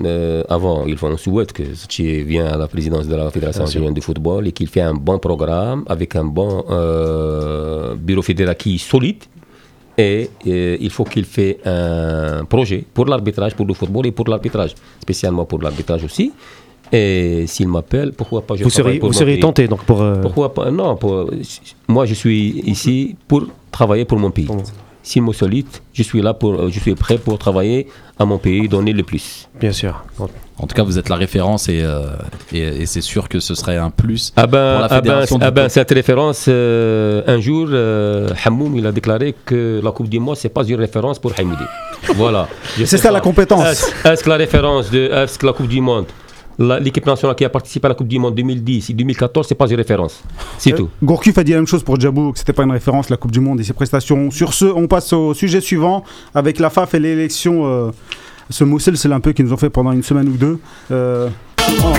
Euh, 0.03 0.43
avant, 0.49 0.85
il 0.87 0.97
faut, 0.97 1.05
on 1.07 1.17
souhaite 1.17 1.53
que 1.53 1.63
Zachi 1.79 2.23
vienne 2.23 2.47
à 2.47 2.57
la 2.57 2.67
présidence 2.67 3.07
de 3.07 3.15
la 3.15 3.29
Fédération 3.29 3.63
algérienne 3.65 3.93
de 3.93 4.01
football 4.01 4.47
et 4.47 4.51
qu'il 4.51 4.67
fait 4.67 4.81
un 4.81 4.95
bon 4.95 5.19
programme 5.19 5.83
avec 5.95 6.15
un 6.15 6.23
bon 6.39 6.65
euh, 6.71 7.93
bureau 7.95 8.23
fédéral 8.23 8.55
qui 8.55 8.75
est 8.75 8.77
solide. 8.79 9.21
Et 9.97 10.29
euh, 10.47 10.77
il 10.79 10.89
faut 10.89 11.03
qu'il 11.03 11.25
fait 11.25 11.59
un 11.65 12.45
projet 12.45 12.83
pour 12.93 13.05
l'arbitrage, 13.05 13.53
pour 13.55 13.65
le 13.67 13.73
football 13.75 14.07
et 14.07 14.11
pour 14.11 14.27
l'arbitrage, 14.27 14.73
spécialement 15.01 15.45
pour 15.45 15.61
l'arbitrage 15.61 16.03
aussi. 16.03 16.31
Et 16.91 17.45
s'il 17.47 17.67
m'appelle, 17.67 18.11
pourquoi 18.13 18.41
pas 18.41 18.55
je 18.55 18.63
Vous 18.63 18.69
seriez, 18.69 18.99
pour 18.99 19.09
vous 19.09 19.13
seriez 19.13 19.39
tenté 19.39 19.67
donc 19.67 19.83
pour. 19.83 20.01
euh, 20.01 20.21
Pourquoi 20.21 20.53
pas? 20.53 20.69
Non, 20.71 20.95
pour- 20.95 21.29
moi 21.87 22.05
je 22.05 22.13
suis 22.13 22.61
ici 22.65 23.15
pour 23.27 23.45
travailler 23.71 24.05
pour 24.05 24.19
mon 24.19 24.29
pays. 24.31 24.45
Pour- 24.45 24.61
S'il 25.03 25.21
me 25.21 25.33
sollicite, 25.33 25.83
je 25.93 26.01
suis 26.01 26.21
là 26.21 26.33
pour, 26.33 26.69
je 26.69 26.79
suis 26.79 26.95
prêt 26.95 27.17
pour 27.17 27.37
travailler 27.37 27.87
à 28.17 28.25
mon 28.25 28.37
pays, 28.37 28.69
donner 28.69 28.93
le 28.93 29.03
plus. 29.03 29.49
bien 29.59 29.73
sûr. 29.73 30.03
En 30.57 30.67
tout 30.67 30.75
cas, 30.75 30.83
vous 30.83 30.97
êtes 30.97 31.09
la 31.09 31.17
référence 31.17 31.67
et, 31.67 31.81
euh, 31.83 32.05
et, 32.53 32.59
et 32.61 32.85
c'est 32.85 33.01
sûr 33.01 33.27
que 33.27 33.39
ce 33.39 33.53
serait 33.53 33.75
un 33.77 33.89
plus. 33.89 34.31
Ah 34.37 34.47
ben, 34.47 34.49
Pour 34.49 34.79
la 34.79 34.85
ah 34.85 34.87
ben, 34.87 34.95
fédération 34.95 35.39
ah 35.41 35.49
du 35.49 35.55
ben, 35.55 35.67
cette 35.69 35.91
référence, 35.91 36.45
euh, 36.47 37.21
un 37.27 37.41
jour, 37.41 37.67
euh, 37.71 38.29
Hamoum, 38.45 38.77
il 38.77 38.85
a 38.87 38.91
déclaré 38.91 39.35
que 39.45 39.81
la 39.83 39.91
Coupe 39.91 40.07
du 40.09 40.19
Monde, 40.19 40.37
c'est 40.37 40.49
pas 40.49 40.63
une 40.63 40.75
référence 40.79 41.19
pour 41.19 41.33
Hamoudi. 41.37 41.63
voilà. 42.15 42.47
C'est 42.77 42.97
ça 42.97 43.09
pas. 43.09 43.15
la 43.15 43.19
compétence. 43.21 43.91
Est-ce 44.05 44.23
que 44.23 44.29
la 44.29 44.37
référence 44.37 44.89
de 44.89 45.09
est-ce 45.11 45.37
que 45.37 45.45
la 45.45 45.53
Coupe 45.53 45.67
du 45.67 45.81
Monde, 45.81 46.05
l'équipe 46.59 47.05
nationale 47.05 47.35
qui 47.35 47.45
a 47.45 47.49
participé 47.49 47.85
à 47.85 47.89
la 47.89 47.95
Coupe 47.95 48.07
du 48.07 48.19
Monde 48.19 48.35
2010 48.35 48.89
et 48.89 48.93
2014, 48.93 49.47
c'est 49.47 49.55
pas 49.55 49.67
une 49.67 49.75
référence. 49.75 50.21
C'est 50.57 50.73
Euh, 50.73 50.77
tout. 50.77 50.89
Gourcuff 51.03 51.37
a 51.37 51.43
dit 51.43 51.51
la 51.51 51.57
même 51.57 51.67
chose 51.67 51.83
pour 51.83 51.99
Djabou, 51.99 52.31
que 52.31 52.39
c'était 52.39 52.53
pas 52.53 52.63
une 52.63 52.71
référence, 52.71 53.09
la 53.09 53.17
Coupe 53.17 53.31
du 53.31 53.39
Monde 53.39 53.59
et 53.59 53.63
ses 53.63 53.73
prestations. 53.73 54.29
Sur 54.31 54.53
ce, 54.53 54.65
on 54.65 54.87
passe 54.87 55.11
au 55.13 55.33
sujet 55.33 55.61
suivant 55.61 56.03
avec 56.35 56.59
la 56.59 56.69
FAF 56.69 56.93
et 56.93 56.99
l'élection. 56.99 57.65
euh, 57.65 57.91
ce 58.49 58.63
Moussel, 58.63 58.97
c'est 58.97 59.11
un 59.11 59.19
peu 59.19 59.31
qu'ils 59.31 59.45
nous 59.45 59.53
ont 59.53 59.57
fait 59.57 59.69
pendant 59.69 59.91
une 59.93 60.03
semaine 60.03 60.27
ou 60.27 60.37
deux. 60.37 60.59
Euh, 60.91 61.29
oh, 61.83 61.93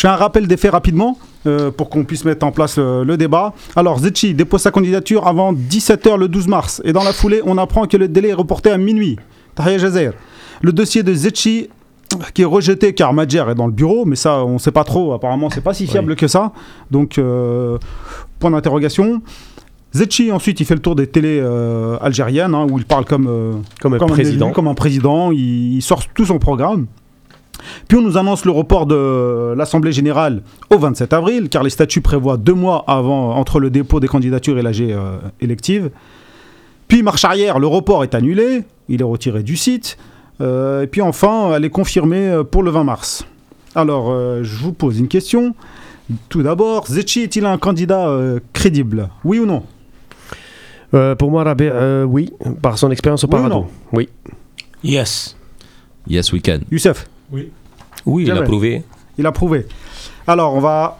Je 0.00 0.06
fais 0.06 0.14
un 0.14 0.16
rappel 0.16 0.46
des 0.46 0.56
faits 0.56 0.70
rapidement 0.70 1.18
euh, 1.46 1.70
pour 1.70 1.90
qu'on 1.90 2.04
puisse 2.04 2.24
mettre 2.24 2.46
en 2.46 2.52
place 2.52 2.76
euh, 2.78 3.04
le 3.04 3.18
débat. 3.18 3.52
Alors, 3.76 3.98
Zetchi 3.98 4.32
dépose 4.32 4.62
sa 4.62 4.70
candidature 4.70 5.26
avant 5.26 5.52
17h 5.52 6.16
le 6.16 6.26
12 6.26 6.48
mars. 6.48 6.80
Et 6.86 6.94
dans 6.94 7.02
la 7.02 7.12
foulée, 7.12 7.42
on 7.44 7.58
apprend 7.58 7.84
que 7.86 7.98
le 7.98 8.08
délai 8.08 8.30
est 8.30 8.32
reporté 8.32 8.70
à 8.70 8.78
minuit. 8.78 9.18
Tahia 9.54 9.76
Jazer. 9.76 10.14
Le 10.62 10.72
dossier 10.72 11.02
de 11.02 11.12
Zetchi 11.12 11.68
qui 12.32 12.40
est 12.40 12.46
rejeté 12.46 12.94
car 12.94 13.12
Madjer 13.12 13.44
est 13.50 13.54
dans 13.54 13.66
le 13.66 13.74
bureau, 13.74 14.06
mais 14.06 14.16
ça, 14.16 14.42
on 14.42 14.54
ne 14.54 14.58
sait 14.58 14.72
pas 14.72 14.84
trop. 14.84 15.12
Apparemment, 15.12 15.50
c'est 15.50 15.60
pas 15.60 15.74
si 15.74 15.86
fiable 15.86 16.16
que 16.16 16.28
ça. 16.28 16.52
Donc, 16.90 17.18
euh, 17.18 17.76
point 18.38 18.50
d'interrogation. 18.52 19.20
Zetchi, 19.92 20.32
ensuite, 20.32 20.60
il 20.60 20.64
fait 20.64 20.76
le 20.76 20.80
tour 20.80 20.96
des 20.96 21.08
télés 21.08 21.40
euh, 21.42 21.98
algériennes, 22.00 22.54
hein, 22.54 22.66
où 22.70 22.78
il 22.78 22.86
parle 22.86 23.04
comme, 23.04 23.26
euh, 23.28 23.52
comme 23.82 23.92
un 23.92 23.98
comme 23.98 24.12
un 24.12 24.14
président. 24.14 24.50
comme 24.52 24.68
un 24.68 24.74
président. 24.74 25.30
Il, 25.30 25.74
il 25.74 25.82
sort 25.82 26.08
tout 26.14 26.24
son 26.24 26.38
programme. 26.38 26.86
Puis 27.88 27.98
on 27.98 28.02
nous 28.02 28.16
annonce 28.18 28.44
le 28.44 28.50
report 28.50 28.86
de 28.86 29.54
l'Assemblée 29.56 29.92
générale 29.92 30.42
au 30.70 30.78
27 30.78 31.12
avril, 31.12 31.48
car 31.48 31.62
les 31.62 31.70
statuts 31.70 32.00
prévoient 32.00 32.36
deux 32.36 32.54
mois 32.54 32.84
avant, 32.86 33.34
entre 33.36 33.60
le 33.60 33.70
dépôt 33.70 34.00
des 34.00 34.08
candidatures 34.08 34.58
et 34.58 34.62
l'AG 34.62 34.80
euh, 34.82 35.18
élective. 35.40 35.90
Puis 36.88 37.02
marche 37.02 37.24
arrière, 37.24 37.58
le 37.58 37.66
report 37.66 38.02
est 38.04 38.14
annulé, 38.14 38.62
il 38.88 39.00
est 39.00 39.04
retiré 39.04 39.42
du 39.42 39.56
site. 39.56 39.96
Euh, 40.40 40.82
et 40.82 40.86
puis 40.86 41.02
enfin, 41.02 41.52
elle 41.54 41.64
est 41.64 41.70
confirmée 41.70 42.28
euh, 42.28 42.44
pour 42.44 42.62
le 42.62 42.70
20 42.70 42.84
mars. 42.84 43.26
Alors, 43.74 44.10
euh, 44.10 44.42
je 44.42 44.56
vous 44.56 44.72
pose 44.72 44.98
une 44.98 45.06
question. 45.08 45.54
Tout 46.28 46.42
d'abord, 46.42 46.86
Zetchi 46.88 47.20
est-il 47.20 47.46
un 47.46 47.58
candidat 47.58 48.08
euh, 48.08 48.40
crédible? 48.52 49.10
Oui 49.24 49.38
ou 49.38 49.46
non? 49.46 49.62
Euh, 50.92 51.14
pour 51.14 51.30
moi, 51.30 51.44
Rabé, 51.44 51.70
euh, 51.72 52.02
oui, 52.04 52.32
par 52.62 52.78
son 52.78 52.90
expérience 52.90 53.22
au 53.22 53.28
Oui 53.28 53.34
ou 53.34 53.36
Parado. 53.36 53.54
non? 53.54 53.66
Oui. 53.92 54.08
Yes. 54.82 55.36
Yes, 56.08 56.32
we 56.32 56.42
can. 56.42 56.60
Youssef, 56.70 57.06
Oui, 57.32 57.50
il 58.22 58.26
Jamais. 58.26 58.40
a 58.40 58.42
prouvé. 58.44 58.82
il 59.18 59.26
a 59.26 59.32
prouvé. 59.32 59.66
Alors, 60.26 60.54
on 60.54 60.60
va. 60.60 60.98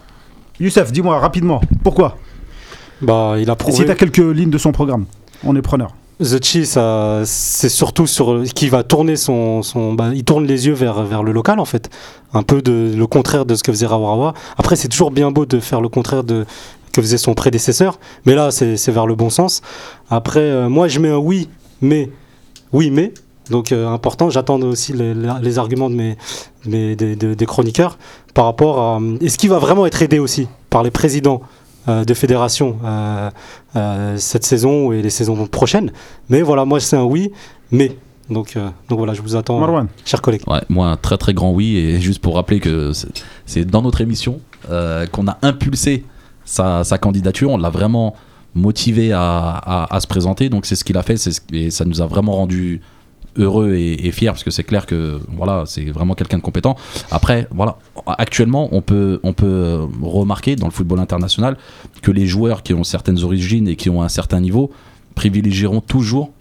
Youssef, 0.58 0.92
dis-moi 0.92 1.18
rapidement, 1.18 1.60
pourquoi? 1.82 2.18
Bah, 3.00 3.34
il 3.38 3.48
a 3.48 3.54
Et 3.54 3.56
prouvé. 3.56 3.76
si 3.78 3.84
tu 3.84 3.90
as 3.90 3.94
quelques 3.94 4.18
lignes 4.18 4.50
de 4.50 4.58
son 4.58 4.72
programme, 4.72 5.06
on 5.44 5.56
est 5.56 5.62
preneur. 5.62 5.94
Zetchi, 6.20 6.66
ça, 6.66 7.22
c'est 7.24 7.70
surtout 7.70 8.06
sur 8.06 8.42
qui 8.54 8.68
va 8.68 8.82
tourner 8.82 9.16
son, 9.16 9.62
son 9.62 9.94
bah, 9.94 10.10
il 10.14 10.22
tourne 10.22 10.44
les 10.44 10.66
yeux 10.66 10.74
vers, 10.74 11.02
vers 11.04 11.22
le 11.22 11.32
local 11.32 11.58
en 11.60 11.64
fait, 11.64 11.88
un 12.34 12.42
peu 12.42 12.60
de 12.60 12.92
le 12.94 13.06
contraire 13.06 13.46
de 13.46 13.54
ce 13.54 13.62
que 13.62 13.72
faisait 13.72 13.86
Rawarawa. 13.86 14.34
Après, 14.58 14.76
c'est 14.76 14.88
toujours 14.88 15.12
bien 15.12 15.30
beau 15.30 15.46
de 15.46 15.58
faire 15.60 15.80
le 15.80 15.88
contraire 15.88 16.22
de 16.22 16.44
que 16.92 17.00
faisait 17.00 17.16
son 17.18 17.32
prédécesseur, 17.34 17.98
mais 18.26 18.34
là, 18.34 18.50
c'est 18.50 18.76
c'est 18.76 18.92
vers 18.92 19.06
le 19.06 19.14
bon 19.14 19.30
sens. 19.30 19.62
Après, 20.10 20.40
euh, 20.40 20.68
moi, 20.68 20.88
je 20.88 20.98
mets 21.00 21.08
un 21.08 21.16
oui, 21.16 21.48
mais 21.80 22.10
oui, 22.74 22.90
mais 22.90 23.14
donc 23.50 23.72
euh, 23.72 23.88
important. 23.88 24.30
J'attends 24.30 24.60
aussi 24.62 24.92
les, 24.92 25.58
arguments 25.58 25.90
de 25.90 25.94
mes, 25.96 26.16
de 26.64 26.70
mes- 26.70 26.96
des, 26.96 27.16
des- 27.16 27.34
des 27.36 27.46
chroniqueurs 27.46 27.98
par 28.34 28.44
rapport 28.44 28.78
à 28.80 29.00
est-ce 29.20 29.36
qu'il 29.38 29.50
va 29.50 29.58
vraiment 29.58 29.86
être 29.86 30.00
aidé 30.02 30.18
aussi 30.18 30.46
par 30.70 30.82
les 30.82 30.90
présidents 30.90 31.40
euh, 31.88 32.04
de 32.04 32.14
fédération 32.14 32.76
euh, 32.84 33.30
euh, 33.76 34.16
cette 34.18 34.44
saison 34.44 34.92
et 34.92 35.02
les 35.02 35.10
saisons 35.10 35.46
prochaines? 35.46 35.92
Mais 36.28 36.42
voilà, 36.42 36.64
moi 36.64 36.80
c'est 36.80 36.96
un 36.96 37.04
oui, 37.04 37.30
mais. 37.70 37.96
Donc, 38.28 38.56
euh, 38.56 38.68
donc 38.88 38.98
voilà, 38.98 39.12
je 39.12 39.22
vous 39.22 39.34
attends, 39.34 39.58
Marwan. 39.58 39.88
chers 40.04 40.22
collègues. 40.22 40.42
Ouais, 40.46 40.60
moi, 40.68 40.86
un 40.86 40.96
très 40.96 41.18
très 41.18 41.34
grand 41.34 41.50
oui. 41.50 41.76
Et 41.78 42.00
juste 42.00 42.20
pour 42.20 42.36
rappeler 42.36 42.60
que 42.60 42.92
c'est- 43.44 43.64
dans 43.64 43.82
notre 43.82 44.00
émission 44.02 44.38
euh, 44.70 45.04
qu'on 45.06 45.26
a 45.26 45.36
impulsé 45.42 46.04
sa, 46.44 46.84
sa 46.84 46.96
candidature. 46.96 47.50
On 47.50 47.58
l'a 47.58 47.70
vraiment 47.70 48.14
motivé 48.54 49.10
à, 49.12 49.20
à- 49.20 49.96
à 49.96 49.98
se 50.00 50.06
présenter. 50.06 50.48
Donc 50.48 50.64
c'est 50.64 50.76
ce 50.76 50.84
qu'il 50.84 50.96
a 50.96 51.02
fait. 51.02 51.16
c'est 51.16 51.32
ce- 51.32 51.40
et 51.52 51.70
ça 51.70 51.84
nous 51.84 52.00
a 52.02 52.06
vraiment 52.06 52.34
rendu 52.36 52.80
heureux 53.36 53.74
et, 53.74 54.10
fiers 54.10 54.28
parce 54.28 54.44
que 54.44 54.50
c'est 54.50 54.64
clair 54.64 54.86
que 54.86 55.20
voilà 55.28 55.64
c'est 55.66 55.84
vraiment 55.84 56.14
quelqu'un 56.14 56.38
de 56.38 56.42
compétent. 56.42 56.76
Après 57.10 57.46
voilà 57.50 57.78
actuellement 58.06 58.68
on 58.72 58.82
peut 58.82 59.20
on 59.22 59.32
peut 59.32 59.46
euh, 59.46 59.86
remarquer 60.02 60.56
dans 60.56 60.66
le 60.66 60.72
football 60.72 61.00
international 61.00 61.56
que 62.02 62.10
les 62.10 62.26
joueurs 62.26 62.62
qui 62.62 62.74
ont 62.74 62.84
certaines 62.84 63.22
origines 63.22 63.68
et 63.68 63.76
qui 63.76 63.90
ont 63.90 64.02
un 64.02 64.08
certain 64.08 64.40
niveau 64.40 64.70
privilégieront 65.14 65.80
toujours 65.80 66.32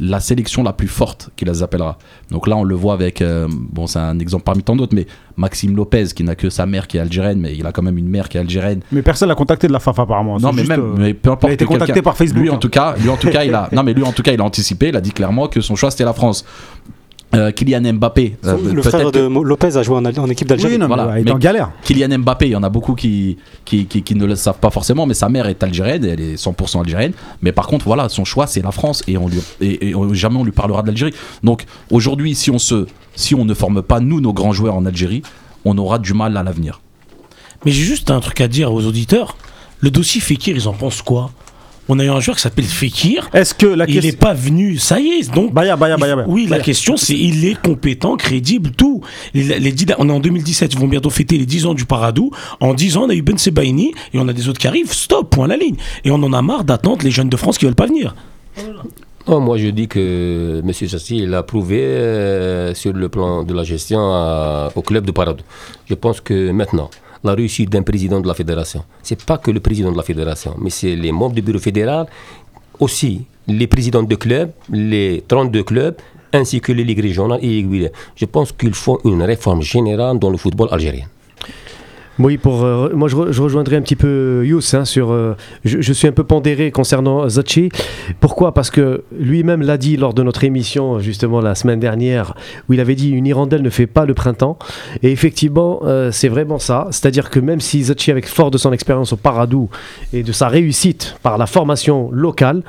la 0.00 0.20
sélection 0.20 0.62
la 0.62 0.72
plus 0.72 0.88
forte 0.88 1.30
qui 1.36 1.44
les 1.44 1.62
appellera. 1.62 1.98
Donc 2.30 2.46
là, 2.46 2.56
on 2.56 2.64
le 2.64 2.74
voit 2.74 2.94
avec, 2.94 3.22
euh, 3.22 3.46
bon, 3.50 3.86
c'est 3.86 3.98
un 3.98 4.18
exemple 4.18 4.44
parmi 4.44 4.62
tant 4.62 4.76
d'autres, 4.76 4.94
mais 4.94 5.06
Maxime 5.36 5.76
Lopez, 5.76 6.06
qui 6.14 6.24
n'a 6.24 6.34
que 6.34 6.50
sa 6.50 6.66
mère 6.66 6.86
qui 6.86 6.96
est 6.96 7.00
algérienne, 7.00 7.40
mais 7.40 7.56
il 7.56 7.66
a 7.66 7.72
quand 7.72 7.82
même 7.82 7.98
une 7.98 8.08
mère 8.08 8.28
qui 8.28 8.36
est 8.36 8.40
algérienne. 8.40 8.80
Mais 8.92 9.02
personne 9.02 9.28
l'a 9.28 9.34
contacté 9.34 9.68
de 9.68 9.72
la 9.72 9.80
FAF 9.80 9.98
apparemment. 9.98 10.38
Non, 10.38 10.52
mais 10.52 10.58
juste, 10.58 10.68
même, 10.70 10.80
euh, 10.80 10.94
mais 10.96 11.14
peu 11.14 11.30
importe. 11.30 11.44
il 11.44 11.52
a 11.52 11.54
été 11.54 11.64
contacté 11.64 12.02
par 12.02 12.16
Facebook. 12.16 12.42
Lui, 12.42 12.50
en 12.50 12.58
tout 12.58 12.68
cas, 12.68 12.94
lui, 12.96 13.08
en 13.08 13.16
tout 13.16 13.30
cas, 13.30 13.44
il 13.44 13.54
a, 13.54 13.68
non, 13.72 13.82
mais 13.82 13.94
lui, 13.94 14.02
en 14.02 14.12
tout 14.12 14.22
cas, 14.22 14.32
il 14.32 14.40
a 14.40 14.44
anticipé, 14.44 14.88
il 14.88 14.96
a 14.96 15.00
dit 15.00 15.12
clairement 15.12 15.48
que 15.48 15.60
son 15.60 15.76
choix 15.76 15.90
c'était 15.90 16.04
la 16.04 16.12
France. 16.14 16.44
Euh, 17.34 17.50
Kylian 17.50 17.94
Mbappé, 17.94 18.36
euh, 18.44 18.56
le 18.72 18.82
frère 18.82 19.10
que- 19.10 19.18
de 19.18 19.42
Lopez 19.44 19.76
a 19.76 19.82
joué 19.82 19.96
en, 19.96 20.04
en 20.04 20.28
équipe 20.30 20.46
d'Algérie. 20.48 20.74
Oui, 20.74 20.78
non, 20.78 20.88
mais 20.88 20.94
voilà. 20.94 21.18
il 21.18 21.22
est 21.22 21.24
Mais- 21.24 21.30
en 21.32 21.38
galère. 21.38 21.72
Kylian 21.82 22.18
Mbappé, 22.18 22.46
il 22.46 22.52
y 22.52 22.56
en 22.56 22.62
a 22.62 22.68
beaucoup 22.68 22.94
qui, 22.94 23.36
qui, 23.64 23.86
qui, 23.86 24.02
qui 24.02 24.14
ne 24.14 24.24
le 24.24 24.36
savent 24.36 24.58
pas 24.58 24.70
forcément, 24.70 25.04
mais 25.06 25.14
sa 25.14 25.28
mère 25.28 25.46
est 25.46 25.62
algérienne, 25.62 26.04
elle 26.04 26.20
est 26.20 26.36
100% 26.36 26.80
algérienne. 26.80 27.12
Mais 27.42 27.52
par 27.52 27.66
contre, 27.66 27.84
voilà, 27.86 28.08
son 28.08 28.24
choix, 28.24 28.46
c'est 28.46 28.62
la 28.62 28.70
France 28.72 29.02
et, 29.08 29.16
on 29.18 29.28
lui, 29.28 29.40
et, 29.60 29.88
et 29.90 29.94
on- 29.94 30.14
jamais 30.14 30.36
on 30.38 30.44
lui 30.44 30.52
parlera 30.52 30.82
de 30.82 30.86
l'Algérie. 30.88 31.14
Donc 31.42 31.64
aujourd'hui, 31.90 32.34
si 32.34 32.50
on, 32.50 32.58
se, 32.58 32.86
si 33.16 33.34
on 33.34 33.44
ne 33.44 33.54
forme 33.54 33.82
pas, 33.82 34.00
nous, 34.00 34.20
nos 34.20 34.32
grands 34.32 34.52
joueurs 34.52 34.74
en 34.76 34.86
Algérie, 34.86 35.22
on 35.64 35.76
aura 35.78 35.98
du 35.98 36.14
mal 36.14 36.36
à 36.36 36.42
l'avenir. 36.42 36.80
Mais 37.64 37.72
j'ai 37.72 37.82
juste 37.84 38.10
un 38.10 38.20
truc 38.20 38.40
à 38.40 38.48
dire 38.48 38.72
aux 38.72 38.84
auditeurs. 38.84 39.36
Le 39.80 39.90
dossier 39.90 40.20
Fekir, 40.20 40.54
ils 40.56 40.68
en 40.68 40.72
pensent 40.74 41.02
quoi? 41.02 41.30
On 41.88 41.98
a 41.98 42.04
eu 42.04 42.08
un 42.08 42.20
joueur 42.20 42.36
qui 42.36 42.42
s'appelle 42.42 42.64
Fekir. 42.64 43.28
Est-ce 43.34 43.52
que 43.54 43.66
la 43.66 43.84
Il 43.88 44.00
n'est 44.00 44.12
pas 44.12 44.32
venu, 44.32 44.78
ça 44.78 45.00
y 45.00 45.08
est. 45.08 45.34
Donc, 45.34 45.52
Baya, 45.52 45.76
Baya, 45.76 45.96
il- 45.96 46.00
Baya, 46.00 46.16
Baya. 46.16 46.28
oui, 46.28 46.46
la 46.48 46.58
question 46.60 46.96
c'est 46.96 47.12
il 47.16 47.44
est 47.44 47.60
compétent, 47.60 48.16
crédible, 48.16 48.70
tout. 48.70 49.02
Les, 49.34 49.58
les 49.58 49.72
dix- 49.72 49.86
on 49.98 50.08
est 50.08 50.12
en 50.12 50.20
2017, 50.20 50.72
ils 50.72 50.78
vont 50.78 50.88
bientôt 50.88 51.10
fêter 51.10 51.36
les 51.36 51.44
10 51.46 51.66
ans 51.66 51.74
du 51.74 51.84
Paradou. 51.84 52.30
En 52.60 52.72
10 52.72 52.96
ans, 52.96 53.04
on 53.04 53.10
a 53.10 53.14
eu 53.14 53.20
Ben 53.22 53.36
Sebaini 53.36 53.92
et 54.14 54.18
on 54.18 54.26
a 54.28 54.32
des 54.32 54.48
autres 54.48 54.58
qui 54.60 54.66
arrivent. 54.66 54.92
Stop, 54.94 55.28
point 55.30 55.44
à 55.44 55.48
la 55.48 55.56
ligne. 55.58 55.76
Et 56.04 56.10
on 56.10 56.14
en 56.22 56.32
a 56.32 56.40
marre 56.40 56.64
d'attendre 56.64 57.02
les 57.04 57.10
jeunes 57.10 57.28
de 57.28 57.36
France 57.36 57.58
qui 57.58 57.66
veulent 57.66 57.74
pas 57.74 57.86
venir. 57.86 58.14
Non, 59.26 59.40
moi 59.40 59.56
je 59.56 59.68
dis 59.68 59.88
que 59.88 60.60
M. 60.62 60.72
Sassi, 60.72 61.16
il 61.18 61.32
a 61.32 61.42
prouvé 61.42 61.80
euh, 61.82 62.74
sur 62.74 62.92
le 62.92 63.08
plan 63.08 63.42
de 63.42 63.54
la 63.54 63.64
gestion 63.64 63.98
à- 64.00 64.70
au 64.74 64.82
club 64.82 65.06
de 65.06 65.12
Parado. 65.12 65.42
Je 65.86 65.94
pense 65.94 66.20
que 66.20 66.50
maintenant, 66.50 66.90
la 67.24 67.34
réussite 67.34 67.70
d'un 67.70 67.82
président 67.82 68.20
de 68.20 68.28
la 68.28 68.34
fédération, 68.34 68.84
c'est 69.02 69.22
pas 69.24 69.38
que 69.38 69.50
le 69.50 69.60
président 69.60 69.90
de 69.90 69.96
la 69.96 70.02
fédération, 70.02 70.54
mais 70.58 70.70
c'est 70.70 70.94
les 70.94 71.10
membres 71.10 71.34
du 71.34 71.42
bureau 71.42 71.58
fédéral, 71.58 72.06
aussi 72.78 73.24
les 73.48 73.66
présidents 73.66 74.02
de 74.02 74.14
clubs, 74.14 74.50
les 74.70 75.24
32 75.26 75.62
clubs, 75.64 75.96
ainsi 76.32 76.60
que 76.60 76.72
les 76.72 76.84
ligues 76.84 77.00
régionales 77.00 77.40
et 77.42 77.48
les 77.48 77.62
ligues. 77.62 77.92
Je 78.16 78.24
pense 78.26 78.52
qu'il 78.52 78.74
faut 78.74 79.00
une 79.04 79.22
réforme 79.22 79.62
générale 79.62 80.18
dans 80.18 80.30
le 80.30 80.36
football 80.36 80.68
algérien. 80.70 81.06
Oui, 82.20 82.36
pour, 82.38 82.62
euh, 82.62 82.90
moi 82.94 83.08
je, 83.08 83.16
re- 83.16 83.32
je 83.32 83.42
rejoindrai 83.42 83.74
un 83.74 83.82
petit 83.82 83.96
peu 83.96 84.44
Yous 84.46 84.60
hein, 84.74 84.84
sur. 84.84 85.10
euh, 85.10 85.34
je, 85.64 85.92
suis 85.92 86.06
un 86.06 86.12
peu 86.12 86.22
pondéré 86.22 86.70
concernant 86.70 87.28
Zachi. 87.28 87.70
Pourquoi? 88.20 88.54
Parce 88.54 88.70
que 88.70 89.02
lui-même 89.18 89.62
l'a 89.62 89.76
dit 89.76 89.96
lors 89.96 90.14
de 90.14 90.22
notre 90.22 90.44
émission, 90.44 91.00
justement 91.00 91.40
la 91.40 91.56
semaine 91.56 91.80
dernière, 91.80 92.34
où 92.68 92.72
il 92.72 92.78
avait 92.80 92.94
dit 92.94 93.10
une 93.10 93.26
hirondelle 93.26 93.62
ne 93.62 93.70
fait 93.70 93.88
pas 93.88 94.04
le 94.06 94.14
printemps. 94.14 94.58
Et 95.02 95.10
effectivement, 95.10 95.80
euh, 95.86 96.12
c'est 96.12 96.28
vraiment 96.28 96.60
ça. 96.60 96.86
C'est-à-dire 96.92 97.30
que 97.30 97.40
même 97.40 97.60
si 97.60 97.82
Zachi, 97.82 98.12
avec 98.12 98.28
fort 98.28 98.52
de 98.52 98.58
son 98.58 98.72
expérience 98.72 99.12
au 99.12 99.16
Paradou 99.16 99.68
et 100.12 100.22
de 100.22 100.30
sa 100.30 100.46
réussite 100.46 101.16
par 101.24 101.36
la 101.36 101.46
formation 101.46 102.10
locale, 102.12 102.62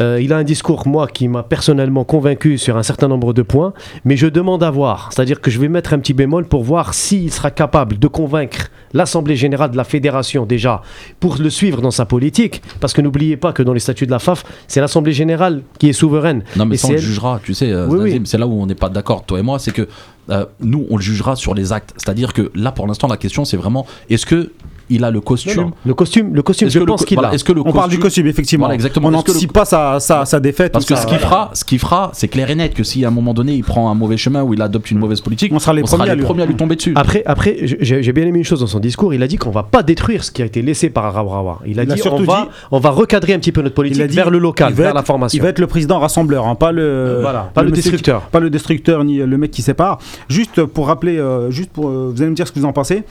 euh, 0.00 0.18
il 0.20 0.32
a 0.32 0.38
un 0.38 0.44
discours, 0.44 0.88
moi, 0.88 1.06
qui 1.06 1.28
m'a 1.28 1.44
personnellement 1.44 2.02
convaincu 2.02 2.58
sur 2.58 2.76
un 2.76 2.82
certain 2.82 3.06
nombre 3.06 3.32
de 3.32 3.42
points, 3.42 3.74
mais 4.04 4.16
je 4.16 4.26
demande 4.26 4.64
à 4.64 4.72
voir. 4.72 5.10
C'est-à-dire 5.12 5.40
que 5.40 5.52
je 5.52 5.60
vais 5.60 5.68
mettre 5.68 5.92
un 5.94 6.00
petit 6.00 6.14
bémol 6.14 6.46
pour 6.46 6.64
voir 6.64 6.94
s'il 6.94 7.32
sera 7.32 7.52
capable 7.52 7.96
de 8.00 8.08
convaincre 8.08 8.70
l'Assemblée 8.92 9.36
générale 9.36 9.70
de 9.70 9.76
la 9.76 9.84
fédération 9.84 10.46
déjà 10.46 10.82
pour 11.20 11.36
le 11.38 11.50
suivre 11.50 11.80
dans 11.80 11.90
sa 11.90 12.04
politique. 12.04 12.62
Parce 12.80 12.92
que 12.92 13.00
n'oubliez 13.00 13.36
pas 13.36 13.52
que 13.52 13.62
dans 13.62 13.72
les 13.72 13.80
statuts 13.80 14.06
de 14.06 14.10
la 14.10 14.18
FAF, 14.18 14.44
c'est 14.66 14.80
l'Assemblée 14.80 15.12
générale 15.12 15.62
qui 15.78 15.88
est 15.88 15.92
souveraine. 15.92 16.44
Non, 16.56 16.66
mais 16.66 16.74
Et 16.76 16.78
ça, 16.78 16.88
on 16.88 16.92
le 16.92 16.98
jugera, 16.98 17.40
tu 17.42 17.54
sais, 17.54 17.70
euh, 17.70 17.86
Oui, 17.88 18.20
c'est 18.24 18.38
là 18.38 18.46
où 18.46 18.60
on 18.60 18.66
n'est 18.66 18.74
pas 18.74 18.88
d'accord, 18.88 19.24
toi 19.24 19.38
et 19.38 19.42
moi, 19.42 19.58
c'est 19.58 19.72
que 19.72 19.88
euh, 20.30 20.44
nous, 20.60 20.86
on 20.90 20.96
le 20.96 21.02
jugera 21.02 21.36
sur 21.36 21.54
les 21.54 21.72
actes. 21.72 21.94
C'est-à-dire 21.96 22.32
que 22.32 22.50
là, 22.54 22.72
pour 22.72 22.86
l'instant, 22.86 23.08
la 23.08 23.16
question, 23.16 23.44
c'est 23.44 23.56
vraiment 23.56 23.86
est-ce 24.10 24.26
que 24.26 24.52
il 24.90 25.04
a 25.04 25.10
le 25.10 25.20
costume 25.20 25.54
Non, 25.56 25.62
non. 25.68 25.72
Le 25.84 25.94
costume, 25.94 26.34
le 26.34 26.42
costume 26.42 26.68
je 26.70 26.78
pense 26.80 27.04
qu'il 27.04 27.16
voilà, 27.16 27.30
a. 27.30 27.34
Est-ce 27.34 27.44
que 27.44 27.52
le 27.52 27.60
On 27.64 27.72
parle 27.72 27.90
du 27.90 27.98
costume, 27.98 28.26
effectivement. 28.26 28.64
Voilà, 28.64 28.74
exactement. 28.74 29.08
On 29.08 29.10
n'anticipe 29.10 29.52
pas 29.52 29.64
sa, 29.64 30.00
sa, 30.00 30.24
sa 30.24 30.40
défaite. 30.40 30.72
Parce 30.72 30.84
ou 30.84 30.88
que 30.88 30.96
ce 31.00 31.06
qu'il 31.06 31.18
fera, 31.18 31.50
ce 31.54 31.64
qu'il 31.64 31.78
fera, 31.78 32.10
c'est 32.14 32.28
clair 32.28 32.50
et 32.50 32.54
net 32.54 32.74
que 32.74 32.82
si 32.84 33.04
à 33.04 33.08
un 33.08 33.10
moment 33.10 33.34
donné 33.34 33.54
il 33.54 33.64
prend 33.64 33.90
un 33.90 33.94
mauvais 33.94 34.16
chemin 34.16 34.42
ou 34.42 34.54
il 34.54 34.62
adopte 34.62 34.90
une 34.90 34.98
mauvaise 34.98 35.20
politique, 35.20 35.52
On 35.52 35.58
sera 35.58 35.72
les 35.74 35.82
premiers 35.82 36.10
à 36.10 36.14
lui- 36.14 36.22
premiers 36.24 36.42
à 36.42 36.46
lui 36.46 36.54
tomber 36.56 36.76
dessus. 36.76 36.92
Après, 36.96 37.22
après 37.26 37.56
j'ai 37.62 38.12
bien 38.12 38.26
aimé 38.26 38.38
une 38.38 38.44
chose 38.44 38.60
dans 38.60 38.66
son 38.66 38.78
discours. 38.80 39.12
Il 39.14 39.22
a 39.22 39.26
dit 39.28 39.36
qu'on 39.36 39.50
va 39.50 39.62
pas 39.62 39.82
détruire 39.82 40.24
ce 40.24 40.30
qui 40.30 40.42
a 40.42 40.44
été 40.46 40.62
laissé 40.62 40.90
par 40.90 41.04
Arabrawa. 41.06 41.60
Il 41.66 41.78
a 41.80 41.84
Il 41.84 41.90
a 41.92 41.94
dit 41.94 42.00
surtout 42.00 42.22
on 42.22 42.26
va, 42.26 42.42
dit- 42.42 42.48
on 42.72 42.78
va 42.80 42.90
recadrer 42.90 43.34
un 43.34 43.38
petit 43.38 43.52
peu 43.52 43.62
notre 43.62 43.74
politique 43.74 43.98
Il 43.98 44.02
a 44.02 44.06
dit 44.06 44.16
vers 44.16 44.30
le 44.30 44.38
local, 44.38 44.72
vers 44.72 44.88
être- 44.88 44.94
la 44.94 45.02
formation. 45.02 45.36
Il 45.38 45.42
va 45.42 45.48
être 45.48 45.58
le 45.58 45.66
président 45.66 45.98
rassembleur, 45.98 46.46
hein, 46.46 46.54
pas 46.54 46.72
le, 46.72 47.18
Voilà, 47.20 47.50
pas 47.54 47.62
le 47.62 47.70
destructeur. 47.70 48.22
pas 48.22 48.40
le 48.40 48.50
destructeur 48.50 49.04
ni 49.04 49.18
le 49.18 49.38
mec 49.38 49.50
qui 49.50 49.62
sépare. 49.62 49.98
Juste 50.28 50.64
pour 50.64 50.86
rappeler, 50.88 51.18
euh, 51.18 51.50
juste 51.50 51.70
pour, 51.70 51.88
euh, 51.88 52.10
vous 52.14 52.20
allez 52.22 52.30
me 52.30 52.34
dire 52.36 52.46
ce 52.46 52.52
que 52.52 52.58
vous 52.58 52.64
en 52.66 52.72
pensez. 52.72 53.04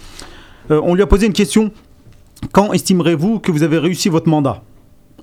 Euh, 0.71 0.81
on 0.83 0.93
lui 0.95 1.01
a 1.01 1.07
posé 1.07 1.25
une 1.27 1.33
question. 1.33 1.71
Quand 2.51 2.71
estimerez-vous 2.73 3.39
que 3.39 3.51
vous 3.51 3.63
avez 3.63 3.77
réussi 3.77 4.09
votre 4.09 4.29
mandat? 4.29 4.61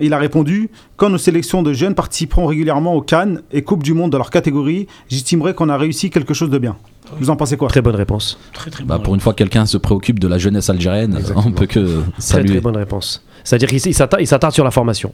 Il 0.01 0.12
a 0.12 0.19
répondu 0.19 0.71
Quand 0.97 1.09
nos 1.09 1.19
sélections 1.19 1.62
de 1.62 1.73
jeunes 1.73 1.95
participeront 1.95 2.47
régulièrement 2.47 2.95
aux 2.95 3.03
Cannes 3.03 3.43
et 3.53 3.62
Coupe 3.62 3.85
du 3.85 3.95
Monde 3.95 4.11
dans 4.11 4.19
leur 4.19 4.31
catégorie, 4.31 4.89
j'estimerai 5.09 5.55
qu'on 5.55 5.69
a 5.69 5.77
réussi 5.77 6.11
quelque 6.11 6.35
chose 6.35 6.51
de 6.51 6.59
bien. 6.59 6.77
Vous 7.21 7.31
en 7.31 7.37
pensez 7.37 7.57
quoi? 7.57 7.69
Très 7.69 7.83
bonne 7.83 7.95
réponse. 7.95 8.37
Très 8.53 8.71
très 8.71 8.83
Bah, 8.83 8.97
bon. 8.99 9.05
pour 9.05 9.15
une 9.15 9.21
fois, 9.21 9.35
que 9.35 9.39
quelqu'un 9.39 9.66
se 9.66 9.77
préoccupe 9.79 10.19
de 10.19 10.27
la 10.27 10.39
jeunesse 10.39 10.69
algérienne. 10.71 11.15
Exactement. 11.15 11.45
On 11.47 11.53
peut 11.53 11.66
que 11.66 12.01
Très 12.01 12.11
saluer. 12.19 12.49
très 12.55 12.61
bonne 12.61 12.77
réponse. 12.77 13.23
C'est-à-dire 13.45 13.69
qu'il 13.69 13.95
s'attarde 13.95 14.55
sur 14.55 14.65
la 14.65 14.71
formation. 14.71 15.12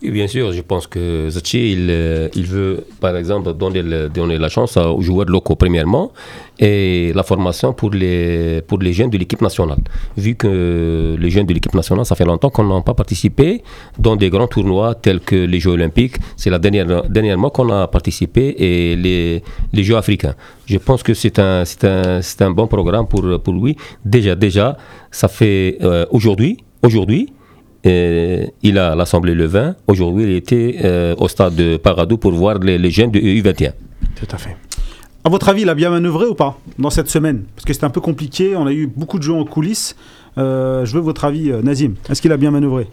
Oui, 0.00 0.12
bien 0.12 0.28
sûr, 0.28 0.52
je 0.52 0.62
pense 0.62 0.86
que 0.86 1.28
Zachi, 1.28 1.72
il, 1.72 1.88
euh, 1.90 2.28
veut, 2.36 2.84
par 3.00 3.16
exemple, 3.16 3.52
donner, 3.54 4.38
la 4.38 4.48
chance 4.48 4.76
aux 4.76 5.02
joueurs 5.02 5.26
locaux, 5.26 5.56
premièrement, 5.56 6.12
et 6.60 7.12
la 7.16 7.24
formation 7.24 7.72
pour 7.72 7.90
les, 7.90 8.62
jeunes 8.92 9.10
de 9.10 9.18
l'équipe 9.18 9.42
nationale. 9.42 9.80
Vu 10.16 10.36
que 10.36 11.16
les 11.18 11.30
jeunes 11.30 11.46
de 11.46 11.52
l'équipe 11.52 11.74
nationale, 11.74 12.06
ça 12.06 12.14
fait 12.14 12.24
longtemps 12.24 12.48
qu'on 12.48 12.62
n'a 12.62 12.80
pas 12.80 12.94
participé 12.94 13.62
dans 13.98 14.14
des 14.14 14.30
grands 14.30 14.46
tournois 14.46 14.94
tels 14.94 15.18
que 15.18 15.34
les 15.34 15.58
Jeux 15.58 15.72
Olympiques. 15.72 16.16
C'est 16.36 16.50
la 16.50 16.60
dernière, 16.60 17.02
dernièrement 17.08 17.50
qu'on 17.50 17.68
a 17.70 17.88
participé 17.88 18.54
et 18.56 18.94
les, 18.94 19.82
Jeux 19.82 19.96
africains. 19.96 20.36
Je 20.66 20.78
pense 20.78 21.02
que 21.02 21.12
c'est 21.12 21.40
un, 21.40 21.64
bon 22.52 22.68
programme 22.68 23.08
pour, 23.08 23.42
pour 23.42 23.54
lui. 23.54 23.76
Déjà, 24.04 24.36
déjà, 24.36 24.76
ça 25.10 25.26
fait 25.26 25.78
euh, 25.82 26.06
aujourd'hui, 26.12 26.58
aujourd'hui, 26.84 27.32
euh, 27.86 28.46
il 28.62 28.78
a 28.78 28.94
l'Assemblée 28.94 29.34
le 29.34 29.46
20. 29.46 29.76
Aujourd'hui, 29.86 30.24
il 30.24 30.32
était 30.32 30.76
euh, 30.84 31.14
au 31.18 31.28
stade 31.28 31.54
de 31.54 31.76
Paradou 31.76 32.18
pour 32.18 32.32
voir 32.32 32.58
les, 32.58 32.90
jeunes 32.90 33.10
de 33.10 33.20
U21. 33.20 33.72
Tout 34.16 34.26
à 34.30 34.38
fait. 34.38 34.56
À 35.24 35.30
votre 35.30 35.48
avis, 35.48 35.62
il 35.62 35.68
a 35.68 35.74
bien 35.74 35.90
manœuvré 35.90 36.26
ou 36.26 36.34
pas 36.34 36.58
dans 36.78 36.90
cette 36.90 37.08
semaine? 37.08 37.44
Parce 37.54 37.64
que 37.64 37.72
c'était 37.72 37.84
un 37.84 37.90
peu 37.90 38.00
compliqué, 38.00 38.56
on 38.56 38.66
a 38.66 38.72
eu 38.72 38.86
beaucoup 38.86 39.18
de 39.18 39.22
jeux 39.22 39.34
en 39.34 39.44
coulisses. 39.44 39.96
Euh, 40.38 40.84
je 40.84 40.94
veux 40.94 41.00
votre 41.00 41.24
avis, 41.24 41.50
Nazim. 41.62 41.94
Est-ce 42.08 42.22
qu'il 42.22 42.32
a 42.32 42.36
bien 42.36 42.50
manœuvré? 42.50 42.88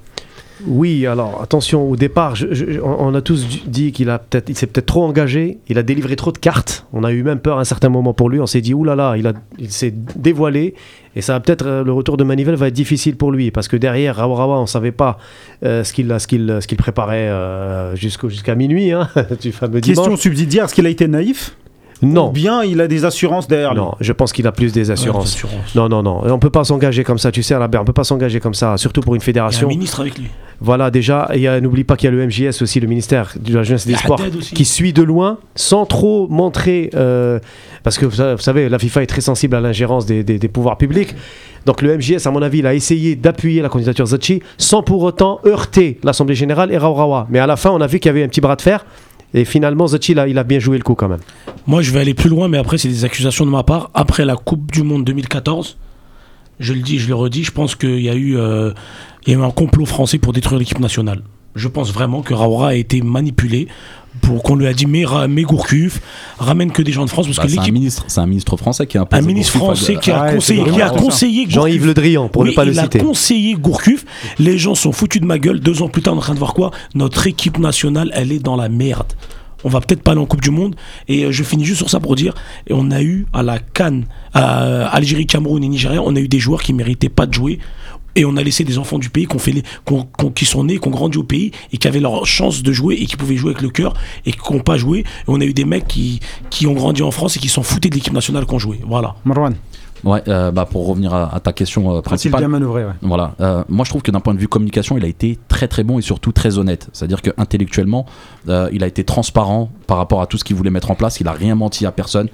Oui, 0.65 1.05
alors 1.05 1.41
attention, 1.43 1.89
au 1.89 1.95
départ, 1.95 2.35
je- 2.35 2.53
je- 2.53 2.79
on 2.79 2.95
on 3.07 3.13
a 3.15 3.21
tous 3.21 3.45
dit 3.67 3.91
qu'il 3.91 4.09
a 4.09 4.21
il 4.47 4.55
s'est 4.55 4.67
peut-être 4.67 4.85
trop 4.85 5.03
engagé, 5.03 5.57
il 5.67 5.77
a 5.77 5.83
délivré 5.83 6.15
trop 6.15 6.31
de 6.31 6.37
cartes. 6.37 6.85
On 6.93 7.03
a 7.03 7.11
eu 7.11 7.23
même 7.23 7.39
peur 7.39 7.57
à 7.57 7.61
un 7.61 7.65
certain 7.65 7.89
moment 7.89 8.13
pour 8.13 8.29
lui. 8.29 8.39
On 8.39 8.45
s'est 8.47 8.61
dit, 8.61 8.73
oulala, 8.73 9.15
il, 9.17 9.27
a, 9.27 9.33
il 9.59 9.69
s'est 9.71 9.93
dévoilé 10.15 10.73
et 11.15 11.21
ça 11.21 11.33
va 11.33 11.39
peut-être 11.41 11.65
euh, 11.67 11.83
le 11.83 11.91
retour 11.91 12.15
de 12.17 12.23
Manivelle 12.23 12.55
va 12.55 12.67
être 12.69 12.73
difficile 12.73 13.17
pour 13.17 13.31
lui 13.31 13.51
parce 13.51 13.67
que 13.67 13.75
derrière 13.77 14.15
Rawa 14.15 14.35
Rawa, 14.37 14.59
on 14.59 14.65
savait 14.65 14.91
pas 14.93 15.17
euh, 15.63 15.83
ce 15.83 15.91
qu'il 15.93 16.07
préparait 16.77 17.27
euh, 17.29 17.95
jusqu'à 17.95 18.55
minuit, 18.55 18.91
hein, 18.91 19.09
du 19.41 19.51
fameux 19.51 19.81
Question 19.81 20.03
dimanche. 20.03 20.19
subsidiaire, 20.19 20.65
est-ce 20.65 20.73
qu'il 20.75 20.85
a 20.85 20.89
été 20.89 21.07
naïf? 21.07 21.55
Non, 22.01 22.27
Ou 22.29 22.31
bien 22.31 22.63
il 22.63 22.81
a 22.81 22.87
des 22.87 23.05
assurances 23.05 23.47
derrière 23.47 23.73
lui 23.73 23.79
non, 23.79 23.93
je 24.01 24.11
pense 24.11 24.33
qu'il 24.33 24.45
a 24.47 24.51
plus 24.51 24.73
des 24.73 24.91
assurances. 24.91 25.23
Ouais, 25.41 25.45
assurances. 25.47 25.75
Non, 25.75 25.87
non, 25.87 26.03
non, 26.03 26.21
on 26.25 26.39
peut 26.39 26.49
pas 26.49 26.63
s'engager 26.65 27.03
comme 27.03 27.17
ça, 27.17 27.31
tu 27.31 27.41
sais, 27.41 27.53
Albert, 27.53 27.81
on 27.81 27.85
peut 27.85 27.93
pas 27.93 28.03
s'engager 28.03 28.39
comme 28.41 28.53
ça, 28.53 28.75
surtout 28.77 29.01
pour 29.01 29.15
une 29.15 29.21
Il 29.21 29.23
y 29.23 29.23
a 29.23 29.23
un 29.23 29.25
fédération. 29.49 29.67
ministre 29.69 30.01
avec 30.01 30.17
lui. 30.17 30.27
Voilà, 30.61 30.89
déjà, 30.91 31.29
et 31.33 31.61
n'oublie 31.61 31.83
pas 31.83 31.95
qu'il 31.97 32.05
y 32.09 32.13
a 32.13 32.15
le 32.15 32.25
MJS 32.27 32.61
aussi, 32.61 32.79
le 32.79 32.87
ministère 32.87 33.33
de 33.39 33.53
la 33.55 33.63
Jeunesse 33.63 33.85
et 33.87 33.91
des 33.91 33.97
Sports, 33.97 34.21
qui 34.53 34.65
suit 34.65 34.93
de 34.93 35.03
loin, 35.03 35.37
sans 35.55 35.85
trop 35.85 36.27
montrer, 36.29 36.89
euh, 36.95 37.39
parce 37.83 37.97
que 37.97 38.05
vous 38.05 38.15
sa- 38.15 38.35
vous 38.35 38.41
savez, 38.41 38.67
la 38.69 38.79
FIFA 38.79 39.03
est 39.03 39.07
très 39.07 39.21
sensible 39.21 39.55
à 39.55 39.61
l'ingérence 39.61 40.05
des, 40.05 40.23
des- 40.23 40.37
des 40.39 40.47
pouvoirs 40.47 40.77
publics. 40.77 41.13
Donc 41.65 41.81
le 41.81 41.97
MJS, 41.97 42.25
à 42.27 42.31
mon 42.31 42.41
avis, 42.41 42.59
il 42.59 42.67
a 42.67 42.73
essayé 42.73 43.15
d'appuyer 43.15 43.61
la 43.61 43.69
candidature 43.69 44.05
Zachi, 44.05 44.41
sans 44.57 44.81
pour 44.83 45.01
autant 45.03 45.39
heurter 45.45 45.99
l'Assemblée 46.03 46.35
Générale 46.35 46.71
et 46.71 46.77
Raourawa. 46.77 47.27
Mais 47.29 47.39
à 47.39 47.47
la 47.47 47.55
fin, 47.57 47.71
on 47.71 47.81
a 47.81 47.87
vu 47.87 47.99
qu'il 47.99 48.09
y 48.09 48.11
avait 48.11 48.23
un 48.23 48.27
petit 48.27 48.41
bras 48.41 48.55
de 48.55 48.61
fer, 48.61 48.85
et 49.35 49.43
finalement, 49.43 49.85
Zachi, 49.85 50.13
il 50.13 50.39
a, 50.39 50.43
bien 50.45 50.59
joué 50.59 50.77
le 50.77 50.83
coup 50.83 50.95
quand 50.95 51.09
même. 51.09 51.19
Moi, 51.67 51.81
je 51.81 51.91
vais 51.91 51.99
aller 51.99 52.13
plus 52.13 52.29
loin, 52.29 52.47
mais 52.47 52.57
après, 52.57 52.77
c'est 52.77 52.87
des 52.87 53.03
accusations 53.03 53.45
de 53.45 53.51
ma 53.51 53.63
part. 53.63 53.91
Après 53.93 54.23
la 54.23 54.37
Coupe 54.37 54.71
du 54.71 54.81
Monde 54.81 55.03
2014, 55.03 55.77
je 56.61 56.73
le 56.73 56.79
dis, 56.79 56.99
je 56.99 57.09
le 57.09 57.15
redis, 57.15 57.43
je 57.43 57.51
pense 57.51 57.75
qu'il 57.75 57.99
y, 57.99 58.09
a 58.09 58.15
eu, 58.15 58.37
euh, 58.37 58.71
y 59.27 59.31
a 59.31 59.35
eu 59.35 59.41
un 59.41 59.51
complot 59.51 59.85
français 59.85 60.19
pour 60.19 60.31
détruire 60.31 60.57
l'équipe 60.57 60.79
nationale. 60.79 61.21
Je 61.53 61.67
pense 61.67 61.91
vraiment 61.91 62.21
que 62.21 62.33
Raoura 62.33 62.69
a 62.69 62.73
été 62.75 63.01
manipulé 63.01 63.67
pour 64.21 64.43
qu'on 64.43 64.55
lui 64.55 64.67
a 64.67 64.73
dit 64.73 64.85
mais, 64.85 65.03
mais 65.29 65.43
Gourcuff, 65.43 66.01
ramène 66.39 66.71
que 66.71 66.81
des 66.81 66.91
gens 66.91 67.05
de 67.05 67.09
France 67.09 67.25
parce 67.27 67.37
Bah, 67.37 67.43
que 67.43 67.49
c'est 67.49 67.57
un 67.57 67.61
l'équipe 67.61 67.73
ministre, 67.73 68.03
c'est 68.07 68.19
un 68.19 68.25
ministre 68.25 68.57
français 68.57 68.87
qui 68.87 68.97
a 68.97 69.07
un 69.11 69.21
ministre 69.21 69.57
français 69.57 69.95
qui 70.01 70.11
a 70.11 70.21
Ah 70.23 70.33
conseillé, 70.33 70.63
qui 70.63 70.81
a 70.81 70.89
conseillé 70.89 71.45
Jean-Yves. 71.49 71.85
Le 71.85 71.93
Drian, 71.93 72.27
pour 72.29 72.41
Oui, 72.43 72.49
ne 72.49 72.55
pas 72.55 72.65
le 72.65 72.71
il 72.73 72.79
citer. 72.79 72.99
a 72.99 73.03
conseillé 73.03 73.53
Gourcuff. 73.55 74.05
Les 74.39 74.57
gens 74.57 74.75
sont 74.75 74.91
foutus 74.91 75.21
de 75.21 75.25
ma 75.27 75.37
gueule. 75.39 75.59
Deux 75.59 75.81
ans 75.81 75.89
plus 75.89 76.01
tard, 76.01 76.13
on 76.13 76.17
est 76.17 76.19
en 76.19 76.23
train 76.23 76.33
de 76.33 76.39
voir 76.39 76.53
quoi? 76.53 76.71
Notre 76.95 77.27
équipe 77.27 77.57
nationale, 77.59 78.11
elle 78.13 78.31
est 78.31 78.39
dans 78.39 78.55
la 78.55 78.69
merde. 78.69 79.13
On 79.63 79.69
va 79.69 79.81
peut-être 79.81 80.03
pas 80.03 80.11
aller 80.11 80.21
en 80.21 80.25
Coupe 80.27 80.41
du 80.41 80.51
Monde. 80.51 80.75
Et 81.07 81.23
euh, 81.25 81.31
je 81.31 81.43
finis 81.43 81.65
juste 81.65 81.79
sur 81.79 81.89
ça 81.89 81.99
pour 81.99 82.15
dire 82.15 82.33
et 82.67 82.73
on 82.73 82.91
a 82.91 83.01
eu 83.01 83.25
à 83.33 83.41
la 83.41 83.57
Cannes, 83.57 84.05
à 84.33 84.85
Algérie, 84.89 85.25
Cameroun 85.25 85.63
et 85.63 85.67
Nigeria, 85.67 86.01
on 86.03 86.15
a 86.15 86.19
eu 86.19 86.27
des 86.27 86.39
joueurs 86.39 86.61
qui 86.61 86.71
méritaient 86.73 87.09
pas 87.09 87.25
de 87.25 87.33
jouer. 87.33 87.57
Et 88.15 88.25
on 88.25 88.37
a 88.37 88.43
laissé 88.43 88.63
des 88.63 88.77
enfants 88.77 88.99
du 88.99 89.09
pays 89.09 89.27
fait 89.37 89.63
qui 90.33 90.45
sont 90.45 90.63
nés, 90.63 90.79
qui 90.79 90.87
ont 90.87 90.91
grandi 90.91 91.17
au 91.17 91.23
pays 91.23 91.51
et 91.71 91.77
qui 91.77 91.87
avaient 91.87 91.99
leur 91.99 92.25
chance 92.25 92.63
de 92.63 92.71
jouer 92.71 92.95
et 92.95 93.05
qui 93.05 93.15
pouvaient 93.15 93.35
jouer 93.35 93.51
avec 93.51 93.61
le 93.61 93.69
cœur 93.69 93.93
et 94.25 94.31
qui 94.31 94.53
n'ont 94.53 94.59
pas 94.59 94.77
joué. 94.77 94.99
Et 94.99 95.03
on 95.27 95.39
a 95.41 95.45
eu 95.45 95.53
des 95.53 95.65
mecs 95.65 95.87
qui, 95.87 96.19
qui 96.49 96.67
ont 96.67 96.73
grandi 96.73 97.03
en 97.03 97.11
France 97.11 97.35
et 97.37 97.39
qui 97.39 97.49
s'en 97.49 97.63
foutaient 97.63 97.89
de 97.89 97.95
l'équipe 97.95 98.13
nationale 98.13 98.45
qu'on 98.45 98.59
jouait. 98.59 98.79
Voilà. 98.87 99.15
Marwan, 99.25 99.55
Ouais, 100.05 100.21
euh, 100.27 100.51
bah 100.51 100.67
pour 100.69 100.85
revenir 100.87 101.13
à, 101.15 101.35
à 101.35 101.39
ta 101.39 101.51
question 101.51 101.97
euh, 101.97 102.01
principale. 102.01 102.41
bien 102.41 102.47
manœuvré 102.47 102.85
ouais. 102.85 102.91
Voilà. 103.01 103.33
Euh, 103.41 103.63
moi, 103.69 103.83
je 103.85 103.89
trouve 103.89 104.03
que 104.03 104.11
d'un 104.11 104.19
point 104.19 104.35
de 104.35 104.39
vue 104.39 104.47
communication, 104.47 104.97
il 104.97 105.03
a 105.03 105.07
été 105.07 105.39
très 105.47 105.67
très 105.67 105.83
bon 105.83 105.97
et 105.97 106.03
surtout 106.03 106.31
très 106.31 106.59
honnête. 106.59 106.89
C'est-à-dire 106.93 107.23
que 107.23 107.31
intellectuellement, 107.37 108.05
euh, 108.47 108.69
il 108.71 108.83
a 108.83 108.87
été 108.87 109.03
transparent 109.03 109.71
par 109.87 109.97
rapport 109.97 110.21
à 110.21 110.27
tout 110.27 110.37
ce 110.37 110.43
qu'il 110.43 110.55
voulait 110.55 110.69
mettre 110.69 110.91
en 110.91 110.95
place. 110.95 111.19
Il 111.21 111.27
a 111.27 111.31
rien 111.31 111.55
menti 111.55 111.87
à 111.87 111.91
personne. 111.91 112.29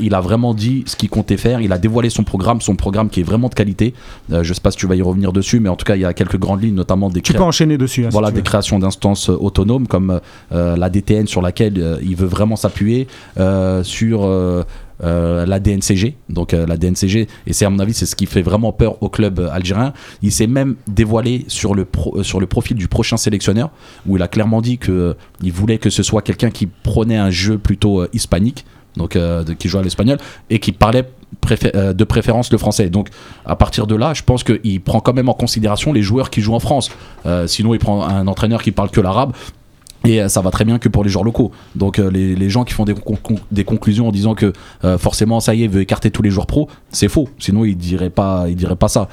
Il 0.00 0.14
a 0.14 0.20
vraiment 0.20 0.52
dit 0.52 0.82
ce 0.86 0.96
qu'il 0.96 1.08
comptait 1.08 1.36
faire. 1.36 1.60
Il 1.60 1.72
a 1.72 1.78
dévoilé 1.78 2.10
son 2.10 2.24
programme, 2.24 2.60
son 2.60 2.74
programme 2.74 3.08
qui 3.08 3.20
est 3.20 3.24
vraiment 3.24 3.48
de 3.48 3.54
qualité. 3.54 3.94
Je 4.30 4.52
sais 4.52 4.60
pas 4.60 4.70
si 4.72 4.76
tu 4.76 4.86
vas 4.86 4.96
y 4.96 5.02
revenir 5.02 5.32
dessus, 5.32 5.60
mais 5.60 5.68
en 5.68 5.76
tout 5.76 5.84
cas, 5.84 5.94
il 5.96 6.02
y 6.02 6.04
a 6.04 6.12
quelques 6.12 6.38
grandes 6.38 6.62
lignes, 6.62 6.74
notamment 6.74 7.08
des 7.08 7.22
Tu 7.22 7.32
peux 7.34 7.42
enchaîner 7.42 7.78
dessus. 7.78 8.04
hein, 8.04 8.10
voilà 8.10 8.30
des 8.30 8.42
créations 8.42 8.78
d'instances 8.78 9.28
autonomes 9.28 9.86
comme 9.86 10.20
la 10.50 10.90
DTN 10.90 11.26
sur 11.26 11.42
laquelle 11.42 11.98
il 12.02 12.16
veut 12.16 12.26
vraiment 12.26 12.56
s'appuyer 12.56 13.06
sur 13.82 14.64
la 15.00 15.60
DNCG 15.60 16.16
donc 16.28 16.54
euh, 16.54 16.66
la 16.66 16.76
DNCG 16.76 17.26
et 17.46 17.52
c'est 17.52 17.64
à 17.64 17.70
mon 17.70 17.78
avis 17.78 17.94
c'est 17.94 18.06
ce 18.06 18.16
qui 18.16 18.26
fait 18.26 18.42
vraiment 18.42 18.72
peur 18.72 19.02
au 19.02 19.08
club 19.08 19.40
euh, 19.40 19.48
algérien 19.50 19.92
il 20.22 20.32
s'est 20.32 20.46
même 20.46 20.76
dévoilé 20.86 21.44
sur 21.48 21.74
le 21.74 21.86
euh, 22.14 22.22
sur 22.22 22.40
le 22.40 22.46
profil 22.46 22.76
du 22.76 22.88
prochain 22.88 23.16
sélectionneur 23.16 23.70
où 24.06 24.16
il 24.16 24.22
a 24.22 24.28
clairement 24.28 24.60
dit 24.60 24.78
que 24.78 24.92
euh, 24.92 25.14
il 25.42 25.52
voulait 25.52 25.78
que 25.78 25.90
ce 25.90 26.02
soit 26.02 26.22
quelqu'un 26.22 26.50
qui 26.50 26.66
prenait 26.66 27.16
un 27.16 27.30
jeu 27.30 27.58
plutôt 27.58 28.00
euh, 28.00 28.08
hispanique 28.12 28.64
donc 28.96 29.16
euh, 29.16 29.44
qui 29.58 29.68
joue 29.68 29.78
à 29.78 29.82
l'espagnol 29.82 30.18
et 30.50 30.58
qui 30.58 30.72
parlait 30.72 31.04
euh, 31.74 31.92
de 31.92 32.04
préférence 32.04 32.50
le 32.50 32.58
français. 32.58 32.88
Donc 32.88 33.08
à 33.44 33.56
partir 33.56 33.86
de 33.86 33.94
là, 33.94 34.14
je 34.14 34.22
pense 34.22 34.42
qu'il 34.42 34.80
prend 34.80 35.00
quand 35.00 35.12
même 35.12 35.28
en 35.28 35.34
considération 35.34 35.92
les 35.92 36.02
joueurs 36.02 36.30
qui 36.30 36.40
jouent 36.40 36.54
en 36.54 36.60
France. 36.60 36.90
Euh, 37.26 37.46
sinon, 37.46 37.74
il 37.74 37.78
prend 37.78 38.04
un 38.04 38.26
entraîneur 38.26 38.62
qui 38.62 38.72
parle 38.72 38.90
que 38.90 39.00
l'arabe. 39.00 39.32
Et 40.04 40.20
euh, 40.20 40.28
ça 40.28 40.40
va 40.40 40.50
très 40.50 40.64
bien 40.64 40.78
que 40.78 40.88
pour 40.88 41.02
les 41.04 41.10
joueurs 41.10 41.24
locaux. 41.24 41.50
Donc 41.74 41.98
euh, 41.98 42.10
les, 42.10 42.36
les 42.36 42.48
gens 42.50 42.64
qui 42.64 42.74
font 42.74 42.84
des, 42.84 42.94
con- 42.94 43.16
con- 43.20 43.36
des 43.50 43.64
conclusions 43.64 44.08
en 44.08 44.12
disant 44.12 44.34
que 44.34 44.52
euh, 44.84 44.98
forcément 44.98 45.40
ça 45.40 45.54
y 45.54 45.62
est, 45.62 45.64
il 45.64 45.70
veut 45.70 45.80
écarter 45.80 46.10
tous 46.10 46.22
les 46.22 46.30
joueurs 46.30 46.46
pro, 46.46 46.68
c'est 46.90 47.08
faux. 47.08 47.28
Sinon 47.38 47.64
il 47.64 47.76
dirait 47.76 48.10
pas, 48.10 48.44
il 48.48 48.54
dirait 48.56 48.76
pas 48.76 48.88
ça. 48.88 49.08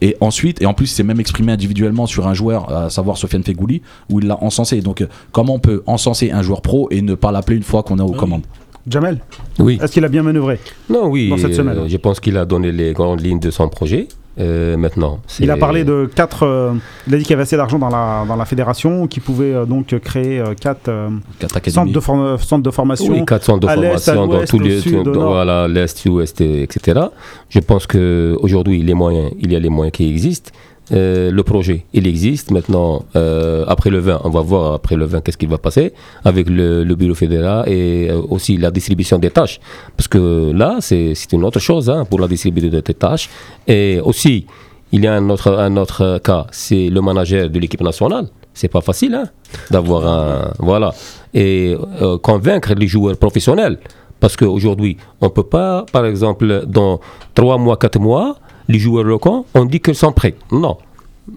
Et 0.00 0.16
ensuite, 0.20 0.60
et 0.60 0.66
en 0.66 0.74
plus, 0.74 0.90
il 0.90 0.94
s'est 0.94 1.02
même 1.02 1.20
exprimé 1.20 1.52
individuellement 1.52 2.04
sur 2.06 2.26
un 2.28 2.34
joueur, 2.34 2.70
à 2.76 2.90
savoir 2.90 3.16
Sofiane 3.16 3.42
Fegouli, 3.42 3.80
où 4.10 4.20
il 4.20 4.26
l'a 4.26 4.42
encensé. 4.42 4.82
Donc 4.82 5.00
euh, 5.00 5.06
comment 5.32 5.54
on 5.54 5.58
peut 5.60 5.82
encenser 5.86 6.30
un 6.30 6.42
joueur 6.42 6.60
pro 6.60 6.88
et 6.90 7.00
ne 7.00 7.14
pas 7.14 7.32
l'appeler 7.32 7.56
une 7.56 7.62
fois 7.62 7.82
qu'on 7.82 7.98
est 7.98 8.02
aux 8.02 8.10
Oui. 8.10 8.16
commandes? 8.18 8.42
Jamel, 8.86 9.20
Oui. 9.60 9.78
est-ce 9.82 9.92
qu'il 9.92 10.04
a 10.04 10.08
bien 10.08 10.22
manœuvré 10.22 10.58
Non, 10.90 11.06
oui. 11.08 11.30
Dans 11.30 11.38
cette 11.38 11.52
euh, 11.52 11.56
semaine. 11.56 11.88
Je 11.88 11.96
pense 11.96 12.20
qu'il 12.20 12.36
a 12.36 12.44
donné 12.44 12.70
les 12.70 12.92
grandes 12.92 13.22
lignes 13.22 13.40
de 13.40 13.50
son 13.50 13.66
projet. 13.70 14.08
Euh, 14.40 14.76
maintenant, 14.76 15.20
Il 15.38 15.50
a 15.50 15.56
parlé 15.56 15.84
de 15.84 16.10
quatre. 16.12 16.42
euh, 16.44 16.72
il 17.06 17.14
a 17.14 17.18
dit 17.18 17.22
qu'il 17.22 17.30
y 17.30 17.34
avait 17.34 17.44
assez 17.44 17.56
d'argent 17.56 17.78
dans 17.78 17.88
la, 17.88 18.24
dans 18.26 18.34
la 18.36 18.44
fédération, 18.44 19.06
qu'il 19.06 19.22
pouvait 19.22 19.54
euh, 19.54 19.64
donc 19.64 19.96
créer 20.00 20.42
quatre 20.60 20.90
Quatre 21.38 21.70
centres, 21.70 21.92
de 21.92 22.00
centres 22.42 22.62
de 22.64 22.70
formation. 22.70 23.12
Oui, 23.12 23.24
400 23.24 23.58
de 23.58 23.66
à 23.68 23.76
l'est, 23.76 23.94
à 23.94 23.98
formation 24.14 24.26
dans 24.26 24.44
tous 24.44 24.58
les 24.58 24.80
sud, 24.80 25.02
dans- 25.04 25.28
voilà 25.28 25.68
l'est, 25.68 26.04
l'ouest, 26.06 26.40
et- 26.40 26.62
etc. 26.64 27.00
Je 27.48 27.60
pense 27.60 27.86
que 27.86 28.36
aujourd'hui 28.40 28.82
les 28.82 28.94
moyens, 28.94 29.30
il 29.38 29.52
y 29.52 29.56
a 29.56 29.60
les 29.60 29.68
moyens 29.68 29.92
qui 29.96 30.08
existent. 30.08 30.50
Euh, 30.92 31.30
le 31.30 31.42
projet, 31.42 31.86
il 31.92 32.06
existe. 32.06 32.50
Maintenant, 32.50 33.04
euh, 33.16 33.64
après 33.68 33.90
le 33.90 33.98
20, 33.98 34.20
on 34.24 34.30
va 34.30 34.40
voir 34.40 34.74
après 34.74 34.96
le 34.96 35.06
20 35.06 35.22
qu'est-ce 35.22 35.38
qui 35.38 35.46
va 35.46 35.58
passer 35.58 35.94
avec 36.24 36.48
le, 36.48 36.84
bureau 36.94 37.14
fédéral 37.14 37.68
et 37.68 38.10
euh, 38.10 38.20
aussi 38.28 38.56
la 38.56 38.70
distribution 38.70 39.18
des 39.18 39.30
tâches. 39.30 39.60
Parce 39.96 40.08
que 40.08 40.52
là, 40.52 40.78
c'est 40.80 41.14
une 41.32 41.44
autre 41.44 41.58
chose 41.58 41.88
hein, 41.88 42.04
pour 42.04 42.20
la 42.20 42.28
distribution 42.28 42.68
des 42.68 42.82
tâches. 42.82 43.30
Et 43.66 44.00
aussi, 44.02 44.46
il 44.92 45.02
y 45.02 45.06
a 45.06 45.14
un 45.14 45.30
autre, 45.30 45.52
un 45.52 45.76
autre 45.76 46.18
cas, 46.22 46.46
c'est 46.50 46.88
le 46.88 47.00
manager 47.00 47.48
de 47.48 47.58
l'équipe 47.58 47.80
nationale. 47.80 48.28
C'est 48.52 48.68
pas 48.68 48.82
facile 48.82 49.14
hein, 49.14 49.24
d'avoir 49.70 50.06
un. 50.06 50.52
Voilà. 50.58 50.94
Et 51.32 51.74
convaincre 52.22 52.74
les 52.74 52.86
joueurs 52.86 53.16
professionnels. 53.16 53.78
Parce 54.20 54.36
qu'aujourd'hui, 54.36 54.96
on 55.20 55.26
ne 55.26 55.30
peut 55.30 55.42
pas, 55.42 55.84
par 55.92 56.06
exemple, 56.06 56.64
dans 56.66 57.00
3 57.34 57.58
mois, 57.58 57.76
4 57.76 57.98
mois, 57.98 58.36
les 58.68 58.78
joueurs 58.78 59.04
locaux, 59.04 59.46
on 59.54 59.64
dit 59.64 59.80
qu'ils 59.80 59.94
sont 59.94 60.12
prêts. 60.12 60.34
Non. 60.50 60.76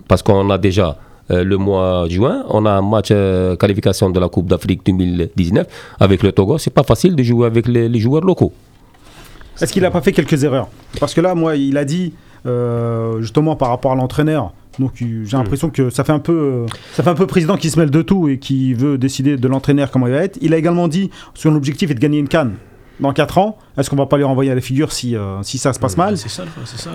Parce 0.07 0.21
qu'on 0.21 0.49
a 0.49 0.57
déjà 0.57 0.97
euh, 1.31 1.43
le 1.43 1.57
mois 1.57 2.05
de 2.05 2.11
juin, 2.11 2.43
on 2.49 2.65
a 2.65 2.71
un 2.71 2.81
match 2.81 3.09
euh, 3.11 3.55
qualification 3.55 4.09
de 4.09 4.19
la 4.19 4.29
Coupe 4.29 4.47
d'Afrique 4.47 4.85
2019 4.85 5.67
avec 5.99 6.23
le 6.23 6.31
Togo. 6.31 6.57
C'est 6.57 6.73
pas 6.73 6.83
facile 6.83 7.15
de 7.15 7.23
jouer 7.23 7.47
avec 7.47 7.67
les, 7.67 7.89
les 7.89 7.99
joueurs 7.99 8.23
locaux. 8.23 8.53
Est-ce 9.61 9.73
qu'il 9.73 9.81
n'a 9.81 9.91
pas 9.91 10.01
fait 10.01 10.11
quelques 10.11 10.43
erreurs? 10.43 10.69
Parce 10.99 11.13
que 11.13 11.21
là, 11.21 11.33
moi, 11.35 11.55
il 11.55 11.77
a 11.77 11.85
dit, 11.85 12.13
euh, 12.45 13.19
justement, 13.21 13.55
par 13.55 13.69
rapport 13.69 13.91
à 13.91 13.95
l'entraîneur. 13.95 14.53
Donc, 14.79 14.91
j'ai 14.97 15.35
l'impression 15.35 15.71
que 15.71 15.89
ça 15.89 16.03
fait 16.03 16.11
un 16.11 16.19
peu, 16.19 16.67
ça 16.93 17.01
fait 17.01 17.09
un 17.09 17.15
peu 17.15 17.25
président 17.25 17.57
qui 17.57 17.71
se 17.71 17.79
mêle 17.79 17.89
de 17.89 18.03
tout 18.03 18.27
et 18.29 18.37
qui 18.37 18.75
veut 18.75 18.99
décider 18.99 19.35
de 19.35 19.47
l'entraîneur 19.47 19.89
comment 19.89 20.05
il 20.05 20.13
va 20.13 20.23
être. 20.23 20.37
Il 20.41 20.53
a 20.53 20.57
également 20.57 20.87
dit, 20.87 21.09
son 21.33 21.55
objectif 21.55 21.89
est 21.89 21.95
de 21.95 21.99
gagner 21.99 22.19
une 22.19 22.27
canne 22.27 22.53
dans 22.99 23.13
4 23.13 23.37
ans. 23.37 23.57
Est-ce 23.77 23.91
qu'on 23.91 23.95
va 23.95 24.07
pas 24.07 24.17
lui 24.17 24.23
renvoyer 24.23 24.49
à 24.49 24.55
la 24.55 24.61
figure 24.61 24.91
si, 24.91 25.15
euh, 25.15 25.43
si 25.43 25.59
ça 25.59 25.71
se 25.71 25.77
passe 25.79 25.97
mal 25.97 26.17
C'est 26.17 26.29
ça, 26.29 26.43
le- 26.43 26.49
c'est 26.65 26.79
ça. 26.79 26.89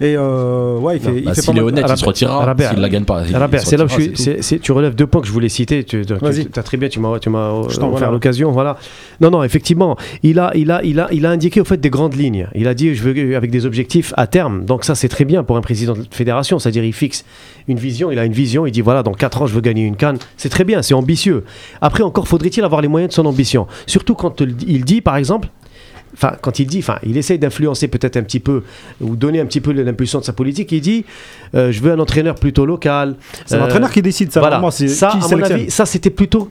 Et 0.00 0.14
euh, 0.16 0.78
ouais, 0.78 0.96
il 0.98 1.02
fait, 1.02 1.18
il 1.18 1.24
Bah, 1.24 1.34
fait 1.34 1.40
S'il 1.42 1.46
pas 1.46 1.52
est 1.52 1.54
mal. 1.62 1.64
honnête, 1.72 1.84
il 1.88 1.96
se 1.98 2.04
retirera. 2.04 2.54
S'il 2.70 2.78
la 2.80 2.88
gagne 2.88 3.04
pas. 3.04 3.22
il- 3.22 3.30
il 3.30 3.60
c'est 3.60 3.76
là 3.76 3.84
où 3.84 3.88
je 3.88 3.94
retirera, 3.94 3.98
suis. 3.98 4.04
c'est 4.04 4.10
tout. 4.10 4.22
c'est- 4.22 4.42
c'est- 4.42 4.58
tu 4.60 4.70
relèves 4.70 4.94
deux 4.94 5.08
points 5.08 5.20
que 5.20 5.26
je 5.26 5.32
voulais 5.32 5.48
citer. 5.48 5.82
Tu, 5.82 6.06
tu, 6.06 6.14
Vas-y. 6.14 6.46
tu- 6.48 6.58
as 6.60 6.62
très 6.62 6.76
bien, 6.76 6.88
tu 6.88 7.00
m'as, 7.00 7.18
tu 7.18 7.28
m'as 7.28 7.68
Je 7.68 7.76
t'en 7.78 7.92
offert 7.92 8.12
l'occasion. 8.12 8.52
Voilà. 8.52 8.76
Non, 9.20 9.30
non, 9.30 9.42
effectivement, 9.42 9.96
il 10.22 10.38
a, 10.38 10.52
il 10.54 10.70
a, 10.70 10.80
il 10.84 11.00
a, 11.00 11.08
il 11.10 11.26
a 11.26 11.30
indiqué 11.30 11.60
au 11.60 11.64
fait 11.64 11.78
des 11.78 11.90
grandes 11.90 12.14
lignes. 12.14 12.46
Il 12.54 12.68
a 12.68 12.74
dit, 12.74 12.94
je 12.94 13.02
veux 13.02 13.36
avec 13.36 13.50
des 13.50 13.66
objectifs 13.66 14.14
à 14.16 14.28
terme. 14.28 14.64
Donc 14.64 14.84
ça, 14.84 14.94
c'est 14.94 15.08
très 15.08 15.24
bien 15.24 15.42
pour 15.42 15.56
un 15.56 15.60
président 15.60 15.94
de 15.94 16.04
fédération. 16.10 16.60
C'est-à-dire, 16.60 16.84
il 16.84 16.92
fixe 16.92 17.24
une 17.66 17.78
vision. 17.78 18.12
Il 18.12 18.18
a 18.20 18.24
une 18.24 18.32
vision. 18.32 18.64
Il 18.64 18.70
dit, 18.70 18.80
voilà, 18.80 19.02
dans 19.02 19.12
4 19.12 19.42
ans, 19.42 19.46
je 19.48 19.54
veux 19.54 19.60
gagner 19.60 19.82
une 19.84 19.96
canne. 19.96 20.18
C'est 20.36 20.50
très 20.50 20.62
bien. 20.64 20.82
C'est 20.82 20.94
ambitieux. 20.94 21.42
Après, 21.80 22.04
encore 22.04 22.28
faudrait-il 22.28 22.62
avoir 22.62 22.80
les 22.80 22.88
moyens 22.88 23.08
de 23.10 23.14
son 23.14 23.26
ambition. 23.26 23.66
Surtout 23.86 24.14
quand 24.14 24.40
il 24.40 24.84
dit, 24.84 25.00
par 25.00 25.16
exemple. 25.16 25.47
Enfin, 26.20 26.32
quand 26.40 26.58
il 26.58 26.66
dit, 26.66 26.80
enfin, 26.80 26.98
il 27.04 27.16
essaye 27.16 27.38
d'influencer 27.38 27.86
peut-être 27.86 28.16
un 28.16 28.22
petit 28.24 28.40
peu 28.40 28.64
ou 29.00 29.14
donner 29.14 29.38
un 29.40 29.46
petit 29.46 29.60
peu 29.60 29.70
l'impulsion 29.72 30.18
de 30.18 30.24
sa 30.24 30.32
politique. 30.32 30.72
Il 30.72 30.80
dit, 30.80 31.04
euh, 31.54 31.70
je 31.70 31.80
veux 31.80 31.92
un 31.92 31.98
entraîneur 32.00 32.34
plutôt 32.34 32.66
local. 32.66 33.14
C'est 33.46 33.54
Euh, 33.54 33.60
l'entraîneur 33.60 33.92
qui 33.92 34.02
décide 34.02 34.32
ça. 34.32 34.40
voilà. 34.40 34.56
Ça, 34.88 35.10
qui 35.10 35.18
à 35.18 35.20
mon 35.36 35.42
avis, 35.44 35.70
ça 35.70 35.86
c'était 35.86 36.10
plutôt 36.10 36.50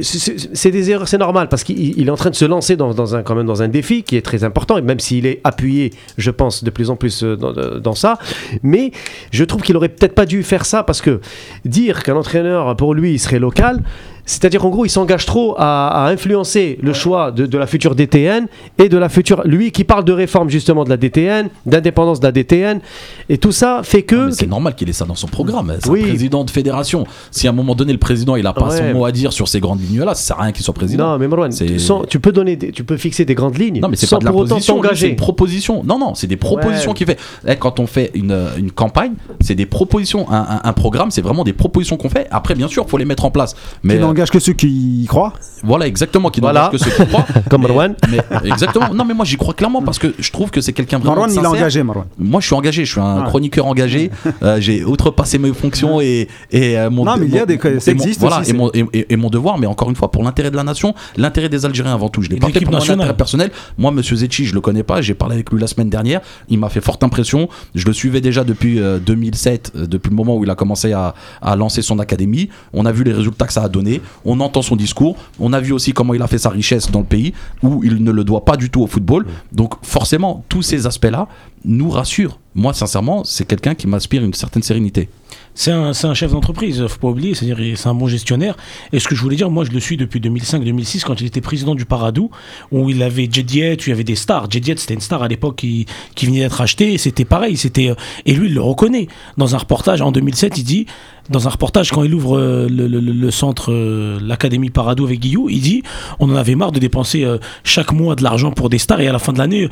c'est- 0.00 0.70
des 0.70 0.90
erreurs, 0.90 1.08
c'est 1.08 1.18
normal 1.18 1.48
parce 1.48 1.64
qu'il 1.64 1.98
il 1.98 2.06
est 2.06 2.10
en 2.10 2.16
train 2.16 2.30
de 2.30 2.34
se 2.34 2.44
lancer 2.44 2.76
dans, 2.76 2.92
dans 2.94 3.14
un 3.16 3.22
quand 3.22 3.34
même 3.34 3.46
dans 3.46 3.62
un 3.62 3.68
défi 3.68 4.02
qui 4.02 4.16
est 4.16 4.22
très 4.22 4.44
important 4.44 4.76
et 4.78 4.82
même 4.82 5.00
s'il 5.00 5.24
est 5.26 5.40
appuyé, 5.44 5.92
je 6.18 6.30
pense 6.30 6.62
de 6.64 6.70
plus 6.70 6.90
en 6.90 6.96
plus 6.96 7.22
euh, 7.24 7.36
dans, 7.36 7.52
dans 7.80 7.94
ça. 7.94 8.18
Mais 8.62 8.92
je 9.30 9.44
trouve 9.44 9.62
qu'il 9.62 9.76
aurait 9.76 9.88
peut-être 9.88 10.14
pas 10.14 10.26
dû 10.26 10.42
faire 10.42 10.66
ça 10.66 10.82
parce 10.82 11.00
que 11.00 11.20
dire 11.64 12.02
qu'un 12.02 12.16
entraîneur 12.16 12.76
pour 12.76 12.94
lui 12.94 13.12
il 13.14 13.18
serait 13.18 13.38
local. 13.38 13.82
C'est-à-dire 14.24 14.60
qu'en 14.60 14.70
gros, 14.70 14.84
il 14.84 14.88
s'engage 14.90 15.26
trop 15.26 15.54
à, 15.58 16.04
à 16.06 16.10
influencer 16.10 16.78
le 16.80 16.92
choix 16.92 17.32
de, 17.32 17.44
de 17.46 17.58
la 17.58 17.66
future 17.66 17.94
DTN 17.94 18.46
et 18.78 18.88
de 18.88 18.96
la 18.96 19.08
future. 19.08 19.42
Lui 19.44 19.72
qui 19.72 19.82
parle 19.84 20.04
de 20.04 20.12
réforme 20.12 20.48
justement 20.48 20.84
de 20.84 20.90
la 20.90 20.96
DTN, 20.96 21.48
d'indépendance 21.66 22.20
de 22.20 22.26
la 22.26 22.32
DTN, 22.32 22.80
et 23.28 23.38
tout 23.38 23.50
ça 23.52 23.80
fait 23.82 24.02
que. 24.02 24.26
Mais 24.26 24.32
C'est 24.32 24.46
normal 24.46 24.74
qu'il 24.76 24.88
ait 24.88 24.92
ça 24.92 25.04
dans 25.04 25.16
son 25.16 25.26
programme. 25.26 25.74
C'est 25.82 25.90
Oui. 25.90 26.04
un 26.04 26.08
président 26.08 26.44
de 26.44 26.50
fédération. 26.50 27.04
Si 27.32 27.46
à 27.46 27.50
un 27.50 27.52
moment 27.54 27.74
donné 27.74 27.92
le 27.92 27.98
président 27.98 28.36
il 28.36 28.46
a 28.46 28.52
pas 28.52 28.68
Ouais. 28.68 28.76
son 28.78 28.92
mot 28.96 29.04
à 29.04 29.12
dire 29.12 29.32
sur 29.32 29.48
ces 29.48 29.58
grandes 29.60 29.80
lignes 29.80 30.02
là, 30.04 30.14
ça 30.14 30.22
sert 30.22 30.38
à 30.38 30.42
rien 30.44 30.52
qu'il 30.52 30.64
soit 30.64 30.72
président. 30.74 31.10
Non, 31.12 31.18
mais 31.18 31.26
Marwan, 31.26 31.50
sans- 31.50 32.04
tu 32.04 32.20
peux 32.20 32.32
donner, 32.32 32.54
des- 32.56 32.70
tu 32.70 32.84
peux 32.84 32.96
fixer 32.96 33.24
des 33.24 33.34
grandes 33.34 33.58
lignes 33.58 33.80
Non, 33.80 33.88
mais 33.88 33.96
c'est 33.96 34.06
sans 34.06 34.18
pas 34.18 34.26
de 34.26 34.30
pour 34.30 34.40
autant 34.42 34.58
c'est 34.60 35.08
une 35.08 35.16
proposition. 35.16 35.82
Non, 35.84 35.98
non, 35.98 36.14
c'est 36.14 36.26
des 36.28 36.36
propositions 36.36 36.90
Ouais. 36.92 36.96
qu'il 36.96 37.06
fait. 37.06 37.18
Eh, 37.48 37.56
quand 37.56 37.80
on 37.80 37.86
fait 37.86 38.10
une, 38.14 38.36
une 38.56 38.70
campagne, 38.70 39.12
c'est 39.40 39.54
des 39.56 39.66
propositions. 39.66 40.30
Un, 40.30 40.36
un- 40.36 40.60
un 40.64 40.72
programme, 40.72 41.10
c'est 41.10 41.22
vraiment 41.22 41.42
des 41.44 41.52
propositions 41.52 41.96
qu'on 41.96 42.08
fait. 42.08 42.28
Après, 42.30 42.54
bien 42.54 42.68
sûr, 42.68 42.88
faut 42.88 42.98
les 42.98 43.04
mettre 43.04 43.24
en 43.24 43.30
place. 43.30 43.54
Mais 43.82 43.94
n'engage 44.12 44.30
que 44.30 44.38
ceux 44.38 44.52
qui 44.52 45.02
y 45.02 45.06
croient. 45.06 45.32
voilà, 45.62 45.86
exactement, 45.86 46.30
qui 46.30 46.40
Voilà. 46.40 46.64
n'engage 46.64 46.80
que 46.80 46.84
ceux 46.90 46.90
qui 47.04 47.06
croient. 47.10 47.26
Comme 47.50 47.62
Mais- 47.62 47.68
Marwan. 47.68 47.94
mais, 48.10 48.18
exactement. 48.50 48.92
Non, 48.94 49.04
mais 49.04 49.14
moi, 49.14 49.24
j'y 49.24 49.36
crois 49.36 49.54
clairement 49.54 49.82
parce 49.82 49.98
que 49.98 50.14
je 50.18 50.30
trouve 50.30 50.50
que 50.50 50.60
c'est 50.60 50.72
quelqu'un 50.72 50.98
vraiment. 50.98 51.14
Marwan, 51.26 51.32
il 51.34 51.42
est 51.42 51.46
engagé, 51.46 51.82
Marwan. 51.82 52.06
Moi, 52.18 52.40
je 52.40 52.46
suis 52.46 52.54
engagé. 52.54 52.84
Je 52.84 52.90
suis 52.92 53.00
un 53.00 53.22
Ah. 53.22 53.26
chroniqueur 53.26 53.66
engagé. 53.66 54.10
Euh, 54.42 54.60
J'ai 54.60 54.84
outrepassé 54.84 55.38
mes 55.38 55.52
fonctions 55.52 56.00
et, 56.00 56.26
et 56.50 56.76
euh, 56.78 56.90
mon. 56.90 57.04
Non, 57.04 57.16
mais 57.16 57.26
il 57.26 57.34
y 57.34 57.38
a 57.38 57.46
des- 57.46 57.58
ça 57.58 57.68
mon- 57.94 58.00
existe 58.00 58.18
Voilà, 58.20 58.40
aussi, 58.40 58.50
et 58.50 58.54
mon, 58.54 58.70
et, 58.72 58.84
et- 58.92 59.12
et 59.12 59.16
mon 59.16 59.30
devoir, 59.30 59.56
mais 59.58 59.66
encore 59.66 59.88
une 59.88 59.94
fois, 59.96 60.10
pour 60.10 60.22
l'intérêt 60.24 60.50
de 60.50 60.56
la 60.56 60.64
nation, 60.64 60.94
l'intérêt 61.16 61.48
des 61.48 61.64
Algériens 61.64 61.94
avant 61.94 62.08
tout. 62.08 62.22
Je 62.22 62.28
l'ai 62.28 62.36
pas 62.36 62.48
de 62.48 62.52
fait 62.52 62.60
pour 62.60 62.72
mon 62.74 62.80
intérêt 62.80 63.16
personnel. 63.16 63.50
Moi, 63.78 63.90
Monsieur 63.92 64.16
Zetchi, 64.16 64.44
je 64.46 64.54
le 64.54 64.60
connais 64.60 64.82
pas. 64.82 65.00
J'ai 65.00 65.14
parlé 65.14 65.34
avec 65.34 65.50
lui 65.50 65.60
la 65.60 65.66
semaine 65.66 65.90
dernière. 65.90 66.20
Il 66.48 66.58
m'a 66.58 66.68
fait 66.70 66.80
forte 66.80 67.02
impression. 67.04 67.48
Je 67.74 67.86
le 67.86 67.92
suivais 67.92 68.20
déjà 68.20 68.42
depuis 68.44 68.80
euh, 68.80 68.98
2007, 68.98 69.72
euh, 69.76 69.86
depuis 69.86 70.10
le 70.10 70.16
moment 70.16 70.36
où 70.36 70.44
il 70.44 70.50
a 70.50 70.54
commencé 70.54 70.92
à, 70.92 71.14
à 71.40 71.54
lancer 71.56 71.82
son 71.82 71.98
académie. 72.00 72.48
On 72.72 72.84
a 72.86 72.92
vu 72.92 73.04
les 73.04 73.12
résultats 73.12 73.46
que 73.46 73.52
ça 73.52 73.62
a 73.62 73.68
donné. 73.68 74.00
On 74.24 74.40
entend 74.40 74.62
son 74.62 74.76
discours. 74.76 75.16
On 75.38 75.52
a 75.52 75.60
vu 75.60 75.72
aussi 75.72 75.92
comment 75.92 76.14
il 76.14 76.22
a 76.22 76.26
fait 76.26 76.38
sa 76.38 76.50
richesse 76.50 76.90
dans 76.90 77.00
le 77.00 77.06
pays, 77.06 77.32
où 77.62 77.82
il 77.84 78.02
ne 78.02 78.10
le 78.10 78.24
doit 78.24 78.44
pas 78.44 78.56
du 78.56 78.70
tout 78.70 78.82
au 78.82 78.86
football. 78.86 79.26
Donc, 79.52 79.74
forcément, 79.82 80.44
tous 80.48 80.62
ces 80.62 80.86
aspects-là 80.86 81.28
nous 81.64 81.90
rassurent. 81.90 82.38
Moi, 82.54 82.74
sincèrement, 82.74 83.24
c'est 83.24 83.46
quelqu'un 83.46 83.74
qui 83.74 83.86
m'inspire 83.86 84.22
une 84.22 84.34
certaine 84.34 84.62
sérénité. 84.62 85.08
C'est 85.54 85.70
un, 85.70 86.14
chef 86.14 86.32
d'entreprise, 86.32 86.86
faut 86.86 86.98
pas 86.98 87.08
oublier, 87.08 87.34
c'est-à-dire 87.34 87.76
c'est 87.76 87.88
un 87.88 87.94
bon 87.94 88.06
gestionnaire. 88.06 88.56
Et 88.92 88.98
ce 89.00 89.06
que 89.06 89.14
je 89.14 89.20
voulais 89.20 89.36
dire, 89.36 89.50
moi 89.50 89.64
je 89.64 89.70
le 89.70 89.80
suis 89.80 89.98
depuis 89.98 90.18
2005-2006 90.18 91.04
quand 91.04 91.20
il 91.20 91.26
était 91.26 91.42
président 91.42 91.74
du 91.74 91.84
Paradou, 91.84 92.30
où 92.70 92.88
il 92.88 93.02
avait 93.02 93.28
Jediet, 93.30 93.76
où 93.76 93.82
il 93.86 93.88
y 93.90 93.92
avait 93.92 94.02
des 94.02 94.14
stars. 94.14 94.50
Jediet 94.50 94.76
c'était 94.78 94.94
une 94.94 95.00
star 95.00 95.22
à 95.22 95.28
l'époque 95.28 95.56
qui, 95.56 95.84
qui 96.14 96.24
venait 96.24 96.40
d'être 96.40 96.60
achetée, 96.62 96.96
c'était 96.96 97.26
pareil, 97.26 97.58
c'était 97.58 97.90
euh, 97.90 97.94
et 98.24 98.32
lui 98.34 98.48
il 98.48 98.54
le 98.54 98.62
reconnaît. 98.62 99.08
Dans 99.36 99.54
un 99.54 99.58
reportage 99.58 100.00
en 100.00 100.10
2007, 100.10 100.56
il 100.56 100.64
dit, 100.64 100.86
dans 101.32 101.48
un 101.48 101.50
reportage 101.50 101.90
quand 101.90 102.04
il 102.04 102.14
ouvre 102.14 102.38
euh, 102.38 102.68
le, 102.68 102.86
le- 102.86 103.00
le- 103.00 103.12
le 103.12 103.30
centre, 103.30 103.72
euh, 103.72 104.18
l'académie 104.22 104.70
Paradou 104.70 105.04
avec 105.04 105.18
Guillou, 105.20 105.48
il 105.50 105.60
dit, 105.60 105.82
on 106.20 106.30
en 106.30 106.36
avait 106.36 106.54
marre 106.54 106.70
de 106.72 106.78
dépenser 106.78 107.24
euh, 107.24 107.38
chaque 107.64 107.92
mois 107.92 108.14
de 108.14 108.22
l'argent 108.22 108.52
pour 108.52 108.68
des 108.68 108.78
stars 108.78 109.00
et 109.00 109.08
à 109.08 109.12
la 109.12 109.18
fin 109.18 109.32
de 109.32 109.38
l'année, 109.38 109.68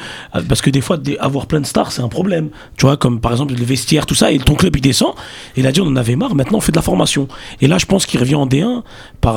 parce 0.48 0.60
que 0.62 0.70
des 0.70 0.80
fois 0.80 0.98
avoir 1.20 1.46
plein 1.46 1.60
de 1.60 1.66
stars 1.66 1.92
c'est 1.92 2.02
un 2.02 2.08
problème. 2.08 2.48
Tu 2.76 2.86
vois, 2.86 2.96
comme 2.96 3.20
par 3.20 3.32
exemple 3.32 3.54
le 3.54 3.64
vestiaire, 3.64 4.06
tout 4.06 4.14
ça, 4.14 4.32
et 4.32 4.38
ton 4.38 4.54
club 4.54 4.74
il 4.76 4.80
descend. 4.82 5.12
Il 5.56 5.66
a 5.66 5.72
dit 5.72 5.80
on 5.80 5.86
en 5.86 5.96
avait 5.96 6.16
marre, 6.16 6.34
maintenant 6.34 6.58
on 6.58 6.60
fait 6.60 6.72
de 6.72 6.76
la 6.76 6.82
formation. 6.82 7.28
Et 7.60 7.66
là 7.66 7.78
je 7.78 7.86
pense 7.86 8.06
qu'il 8.06 8.18
revient 8.18 8.34
en 8.36 8.46
D1 8.46 8.82
par 9.20 9.34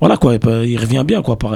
voilà 0.00 0.16
quoi, 0.16 0.34
il 0.64 0.78
revient 0.78 1.04
bien 1.06 1.22
quoi, 1.22 1.38
par 1.38 1.54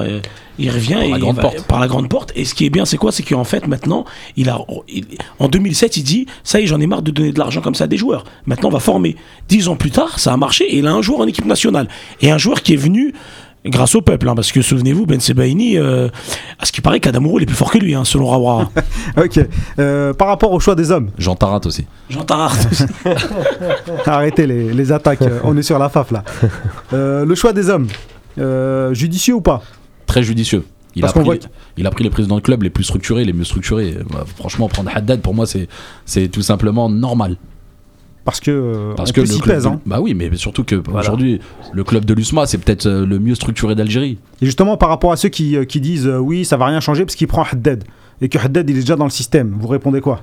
il 0.59 0.69
revient 0.69 0.93
Par 0.93 1.01
la 1.09 1.17
et 1.17 1.19
grande 1.19 1.39
porte. 1.41 1.63
par 1.67 1.79
la 1.79 1.87
grande 1.87 2.09
porte. 2.09 2.31
Et 2.35 2.45
ce 2.45 2.53
qui 2.53 2.65
est 2.65 2.69
bien 2.69 2.85
c'est 2.85 2.97
quoi, 2.97 3.11
c'est 3.11 3.23
qu'en 3.23 3.43
fait 3.43 3.67
maintenant 3.67 4.05
il 4.37 4.49
a 4.49 4.59
il- 4.89 5.05
en 5.39 5.47
2007 5.47 5.97
il 5.97 6.03
dit 6.03 6.25
ça 6.43 6.59
y 6.59 6.63
est 6.63 6.67
j'en 6.67 6.79
ai 6.79 6.87
marre 6.87 7.01
de 7.01 7.11
donner 7.11 7.31
de 7.31 7.39
l'argent 7.39 7.61
comme 7.61 7.75
ça 7.75 7.85
à 7.85 7.87
des 7.87 7.97
joueurs. 7.97 8.23
Maintenant 8.45 8.69
on 8.69 8.71
va 8.71 8.79
former. 8.79 9.15
Dix 9.49 9.67
ans 9.67 9.75
plus 9.81 9.91
tard 9.91 10.19
ça 10.19 10.31
a 10.31 10.37
marché 10.37 10.63
et 10.65 10.77
il 10.77 10.85
a 10.87 10.93
un 10.93 11.01
joueur 11.01 11.21
en 11.21 11.27
équipe 11.27 11.45
nationale 11.45 11.87
et 12.21 12.29
un 12.29 12.37
joueur 12.37 12.61
qui 12.61 12.73
est 12.73 12.77
venu 12.77 13.13
grâce 13.65 13.93
au 13.93 14.01
peuple, 14.01 14.27
hein, 14.27 14.33
parce 14.33 14.51
que 14.51 14.61
souvenez-vous, 14.63 15.05
Ben 15.05 15.19
Sebaini, 15.19 15.77
euh, 15.77 16.07
à 16.57 16.65
ce 16.65 16.71
qui 16.71 16.81
paraît, 16.81 16.99
qu'Adamouro 16.99 17.37
il 17.37 17.43
est 17.43 17.45
plus 17.45 17.55
fort 17.55 17.69
que 17.71 17.77
lui, 17.77 17.93
hein, 17.93 18.03
selon 18.03 18.25
Rawara. 18.25 18.71
Ok. 19.17 19.39
Euh, 19.77 20.13
par 20.13 20.29
rapport 20.29 20.51
au 20.51 20.59
choix 20.59 20.73
des 20.73 20.89
hommes, 20.89 21.11
Jean 21.19 21.35
Tarat 21.35 21.61
aussi. 21.65 21.85
Jean 22.09 22.23
Tarart. 22.23 22.55
arrêtez 24.07 24.47
les, 24.47 24.73
les 24.73 24.91
attaques. 24.91 25.21
euh, 25.21 25.39
On 25.43 25.55
est 25.57 25.61
sur 25.63 25.77
la 25.77 25.89
faf 25.89 26.11
là. 26.11 26.23
Euh, 26.93 27.23
le 27.25 27.35
choix 27.35 27.53
des 27.53 27.69
hommes, 27.69 27.87
euh, 28.39 28.93
judicieux 28.93 29.35
ou 29.35 29.41
pas? 29.41 29.61
Très 30.07 30.23
judicieux. 30.23 30.65
Il 30.95 31.05
a, 31.05 31.11
pris 31.11 31.23
les, 31.23 31.39
il 31.77 31.87
a 31.87 31.91
pris 31.91 32.03
les 32.03 32.09
présidents 32.09 32.35
de 32.35 32.41
club 32.41 32.63
les 32.63 32.69
plus 32.69 32.83
structurés, 32.83 33.23
les 33.23 33.31
mieux 33.31 33.45
structurés. 33.45 33.95
Bah, 34.11 34.25
franchement, 34.37 34.67
prendre 34.67 34.91
Haddad, 34.93 35.21
pour 35.21 35.33
moi, 35.33 35.45
c'est 35.45 35.69
c'est 36.05 36.27
tout 36.27 36.41
simplement 36.41 36.89
normal. 36.89 37.37
Parce 38.23 38.39
que, 38.39 38.51
euh, 38.51 38.93
Parce 38.95 39.09
on 39.09 39.13
que 39.13 39.21
le 39.21 39.25
s'y 39.27 39.39
club 39.41 39.55
pèse. 39.55 39.63
de- 39.63 39.69
hein. 39.69 39.81
Bah 39.85 39.99
oui, 39.99 40.13
mais 40.13 40.29
surtout 40.35 40.63
que 40.63 40.81
aujourd'hui, 40.93 41.39
le 41.73 41.83
club 41.83 42.05
de 42.05 42.13
l'USMA, 42.13 42.45
c'est 42.45 42.59
peut-être 42.59 42.85
euh, 42.85 43.05
le 43.05 43.17
mieux 43.19 43.33
structuré 43.35 43.73
d'Algérie. 43.73 44.19
Et 44.41 44.45
justement, 44.45 44.77
par 44.77 44.89
rapport 44.89 45.11
à 45.11 45.15
ceux 45.17 45.29
qui, 45.29 45.57
euh, 45.57 45.65
qui 45.65 45.81
disent 45.81 46.05
euh, 46.07 46.17
oui, 46.19 46.45
ça 46.45 46.55
va 46.57 46.67
rien 46.67 46.79
changer 46.79 47.03
parce 47.03 47.15
qu'il 47.15 47.27
prend 47.27 47.43
Haddad 47.51 47.83
et 48.21 48.29
que 48.29 48.37
Haddad 48.37 48.69
il 48.69 48.77
est 48.77 48.81
déjà 48.81 48.95
dans 48.95 49.05
le 49.05 49.09
système, 49.09 49.55
vous 49.59 49.67
répondez 49.67 50.01
quoi? 50.01 50.21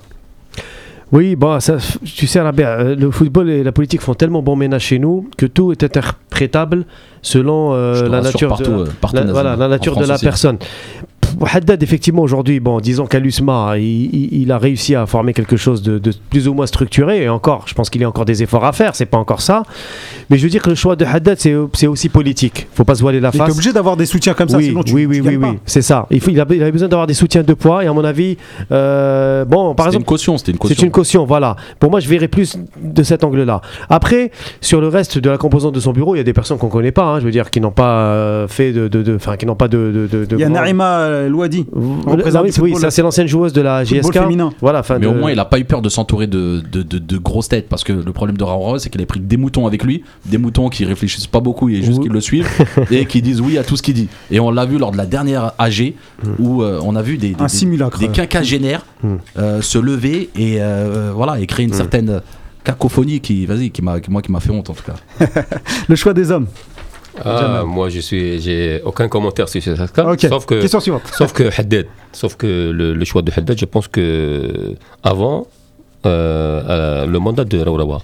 Oui, 1.11 1.37
bon, 1.37 1.59
ça, 1.59 1.79
tu 2.05 2.27
sais, 2.27 2.39
Rabia, 2.41 2.95
le 2.95 3.11
football 3.11 3.49
et 3.49 3.63
la 3.65 3.73
politique 3.73 4.03
font 4.03 4.13
tellement 4.13 4.43
bon 4.43 4.57
ménage 4.57 4.85
chez 4.85 4.99
nous 4.99 5.27
que 5.39 5.47
tout 5.47 5.73
est 5.73 5.83
interprétable 5.83 6.85
selon 7.23 7.73
euh, 7.75 8.09
la 8.09 8.21
nature 8.21 8.49
partout, 8.51 8.65
de 8.65 8.71
euh, 8.71 8.87
partout 9.01 9.17
la, 9.17 9.23
en 9.25 9.33
voilà, 9.33 9.51
Asie, 9.53 9.61
la 9.61 9.67
en 9.67 9.69
nature 9.71 9.93
de 9.93 9.97
France 9.99 10.09
la 10.09 10.15
aussi. 10.15 10.25
personne. 10.25 10.59
Haddad, 11.45 11.83
effectivement, 11.83 12.23
aujourd'hui, 12.23 12.59
bon, 12.59 12.81
disons 12.81 13.07
qu'à 13.07 13.19
l'USMA, 13.21 13.75
il, 13.77 13.83
il- 13.85 14.43
il 14.43 14.51
a 14.53 14.57
réussi 14.59 14.95
à 14.95 15.05
former 15.07 15.35
quelque 15.35 15.57
chose 15.59 15.83
de, 15.83 15.99
de 15.99 16.13
plus 16.31 16.49
ou 16.49 16.55
moins 16.55 16.67
structuré. 16.67 17.23
Et 17.23 17.29
encore, 17.29 17.65
je 17.67 17.75
pense 17.75 17.91
qu'il 17.91 18.01
y 18.01 18.05
a 18.05 18.09
encore 18.09 18.25
des 18.25 18.43
efforts 18.43 18.65
à 18.65 18.73
faire, 18.73 18.97
c'est 18.97 19.05
pas 19.07 19.19
encore 19.19 19.43
ça. 19.43 19.63
Mais 20.31 20.39
je 20.39 20.43
veux 20.45 20.49
dire 20.49 20.63
que 20.63 20.71
le 20.71 20.75
choix 20.75 20.97
de 20.97 21.05
Haddad, 21.05 21.39
c'est 21.39 21.87
aussi 21.87 22.09
politique. 22.09 22.67
Faut 22.75 22.85
pas 22.85 22.95
se 22.95 23.03
voiler 23.03 23.21
la 23.21 23.29
Il 23.33 23.37
est 23.37 23.39
face. 23.39 23.53
obligé 23.53 23.73
d'avoir 23.75 23.97
des 23.99 24.07
soutiens 24.07 24.33
comme 24.35 24.49
ça, 24.49 24.57
oui, 24.57 24.69
sinon 24.69 24.83
tu 24.83 24.95
oui, 24.95 25.03
tu 25.03 25.09
oui, 25.09 25.21
oui, 25.21 25.39
pas. 25.39 25.51
oui, 25.51 25.59
c'est 25.67 25.83
ça. 25.83 26.07
Il, 26.11 26.21
faut, 26.21 26.31
il, 26.31 26.41
avait, 26.41 26.57
il 26.57 26.63
avait 26.63 26.73
besoin 26.73 26.89
d'avoir 26.89 27.07
des 27.07 27.15
soutiens 27.15 27.43
de 27.43 27.55
poids. 27.55 27.85
Et 27.85 27.87
à 27.87 27.93
mon 27.93 28.05
avis, 28.05 28.39
euh, 28.73 29.45
bon, 29.45 29.75
par 29.75 29.87
exemple, 29.87 30.03
une 30.05 30.07
caution, 30.07 30.39
c'était 30.39 30.53
une 30.53 30.59
caution. 30.59 30.77
c'est 30.79 30.87
une 30.87 30.91
caution, 30.93 31.25
voilà. 31.27 31.57
Pour 31.79 31.91
moi, 31.91 32.01
je 32.01 32.09
verrais 32.09 32.29
plus 32.29 32.59
de 32.83 33.03
cet 33.03 33.23
angle-là. 33.23 33.61
Après, 33.91 34.31
sur 34.63 34.81
le 34.81 34.89
reste 34.89 35.19
de 35.19 35.29
la 35.29 35.37
composante 35.37 35.75
de 35.75 35.81
son 35.81 35.93
bureau, 35.93 36.15
il 36.15 36.19
y 36.19 36.23
a 36.23 36.25
des 36.25 36.33
personnes 36.33 36.57
qu'on 36.59 36.69
connaît 36.69 36.91
pas, 36.91 37.05
hein, 37.05 37.18
je 37.21 37.25
veux 37.25 37.31
dire, 37.31 37.51
qui 37.51 37.61
n'ont 37.61 37.71
pas 37.71 37.99
euh, 38.01 38.49
fait 38.49 38.73
de, 38.73 38.89
de, 38.89 39.03
de- 39.03 39.17
enfin, 39.17 39.37
qui 39.37 39.47
n'ont 39.47 39.55
pas 39.55 39.69
de, 39.69 40.09
Il 40.33 40.39
y 40.39 40.45
a 40.45 40.49
Naïma 40.49 40.99
euh, 41.01 41.29
Louadi, 41.29 41.67
oui, 42.63 42.75
ça 42.77 42.91
c'est 42.91 43.03
l'ancienne 43.03 43.27
joueuse 43.29 43.53
de 43.53 43.61
la 43.63 43.85
féminin. 43.85 44.51
Voilà, 44.61 44.83
Mais 44.91 44.99
de- 45.01 45.07
au 45.07 45.15
moins, 45.15 45.31
il 45.31 45.39
a 45.39 45.45
pas 45.45 45.59
eu 45.59 45.65
peur 45.65 45.83
de 45.83 45.89
s'entourer 45.89 46.27
de, 46.27 46.61
de, 46.73 46.83
de- 46.83 46.99
de 46.99 47.19
grosses 47.19 47.49
têtes. 47.49 47.69
Parce 47.69 47.85
que 47.85 47.93
le 47.93 48.13
problème 48.13 48.37
de 48.37 48.45
Raoult, 48.45 48.79
c'est 48.79 48.91
qu'il 48.91 49.03
a 49.03 49.07
pris 49.07 49.21
que 49.21 49.25
des 49.25 49.37
moutons 49.37 49.67
avec 49.67 49.83
lui. 49.85 50.03
Des 50.27 50.39
moutons 50.39 50.69
qui 50.69 50.85
réfléchissent 50.85 51.27
pas 51.27 51.41
beaucoup 51.41 51.69
et 51.69 51.83
juste 51.83 52.01
qui 52.03 52.09
le 52.09 52.21
suivent. 52.21 52.49
et 52.91 53.05
qui 53.07 53.23
disent 53.23 53.41
oui 53.41 53.59
à 53.59 53.65
tout 53.65 53.77
ce 53.77 53.83
qu'il 53.83 53.95
dit. 53.95 54.09
Et 54.31 54.41
on 54.41 54.51
l'a 54.51 54.65
vu 54.67 54.79
lors 54.79 54.93
de 54.93 54.97
la 54.97 55.07
dernière 55.07 55.53
AG 55.59 55.95
où 56.39 56.63
euh, 56.63 56.81
on 56.83 56.97
a 56.97 57.03
vu 57.03 57.17
des, 57.19 57.35
des, 58.01 58.09
quinquagénaires 58.09 58.85
Hmm. 59.03 59.17
euh, 59.39 59.63
se 59.63 59.79
lever 59.79 60.29
et 60.35 60.57
euh, 60.59 61.13
voilà 61.15 61.39
et 61.39 61.47
créer 61.47 61.65
une 61.67 61.73
certaine 61.73 62.21
cacophonie 62.65 63.21
qui, 63.21 63.47
vas-y, 63.47 63.71
qui 63.71 63.81
m'a, 63.81 64.01
qui- 64.01 64.11
moi 64.11 64.23
qui 64.23 64.33
m'a 64.33 64.41
fait 64.41 64.51
honte 64.51 64.71
en 64.71 64.75
tout 64.75 64.83
cas. 64.83 64.97
Le 65.89 65.95
choix 65.95 66.13
des 66.15 66.33
hommes. 66.33 66.47
Ah, 67.25 67.65
moi, 67.67 67.89
je 67.89 68.01
suis, 68.01 68.41
j'ai 68.41 68.81
aucun 68.85 69.09
commentaire 69.09 69.49
sur 69.49 69.63
ce 69.63 69.71
cas. 69.93 70.05
Ok. 70.13 70.21
Sauf 70.29 70.47
que, 70.47 70.61
Question 70.61 70.81
suivante. 70.81 71.03
sauf 71.13 71.33
que 71.33 71.45
Haddad, 71.61 71.87
sauf 72.13 72.37
que 72.37 72.71
le, 72.71 72.95
le 72.95 73.05
choix 73.05 73.23
de 73.23 73.31
Haddad, 73.35 73.59
je 73.59 73.65
pense 73.65 73.89
que 73.89 74.75
avant 75.03 75.47
euh, 76.07 76.63
euh, 76.69 77.07
le 77.07 77.19
mandat 77.19 77.45
de 77.45 77.59
Raourawa, 77.59 78.03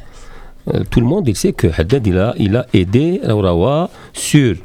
euh, 0.75 0.83
tout 0.91 1.01
le 1.01 1.07
monde 1.07 1.29
il 1.29 1.37
sait 1.37 1.53
que 1.53 1.67
Haddad 1.77 2.07
il 2.07 2.19
a, 2.19 2.35
il 2.39 2.57
a 2.57 2.67
aidé 2.73 3.21
Raourawa 3.23 3.91
sur 4.13 4.57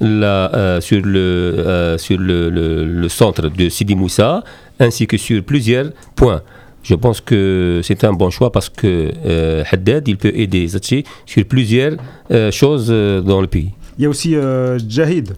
la, 0.00 0.54
euh, 0.54 0.80
sur 0.80 1.00
le 1.04 1.18
euh, 1.18 1.98
sur 1.98 2.18
le, 2.18 2.50
le- 2.50 2.84
le 2.84 3.08
centre 3.08 3.48
de 3.48 3.68
Sidi 3.68 3.94
Moussa 3.94 4.44
ainsi 4.78 5.06
que 5.06 5.16
sur 5.16 5.42
plusieurs 5.42 5.86
points. 6.14 6.42
Je 6.82 6.94
pense 6.94 7.20
que 7.20 7.80
c'est 7.82 8.04
un 8.04 8.12
bon 8.12 8.30
choix 8.30 8.52
parce 8.52 8.68
que 8.68 9.10
euh, 9.26 9.64
Haddad 9.72 10.06
il 10.06 10.18
peut 10.18 10.32
aider 10.34 10.68
Zachi 10.68 11.02
sur 11.24 11.44
plusieurs 11.46 11.94
euh, 12.30 12.52
choses 12.52 12.88
euh, 12.90 13.20
dans 13.22 13.40
le 13.40 13.46
pays. 13.48 13.70
Il 13.98 14.02
y 14.02 14.06
a 14.06 14.08
aussi 14.08 14.34
euh, 14.34 14.78
Jahid, 14.88 15.34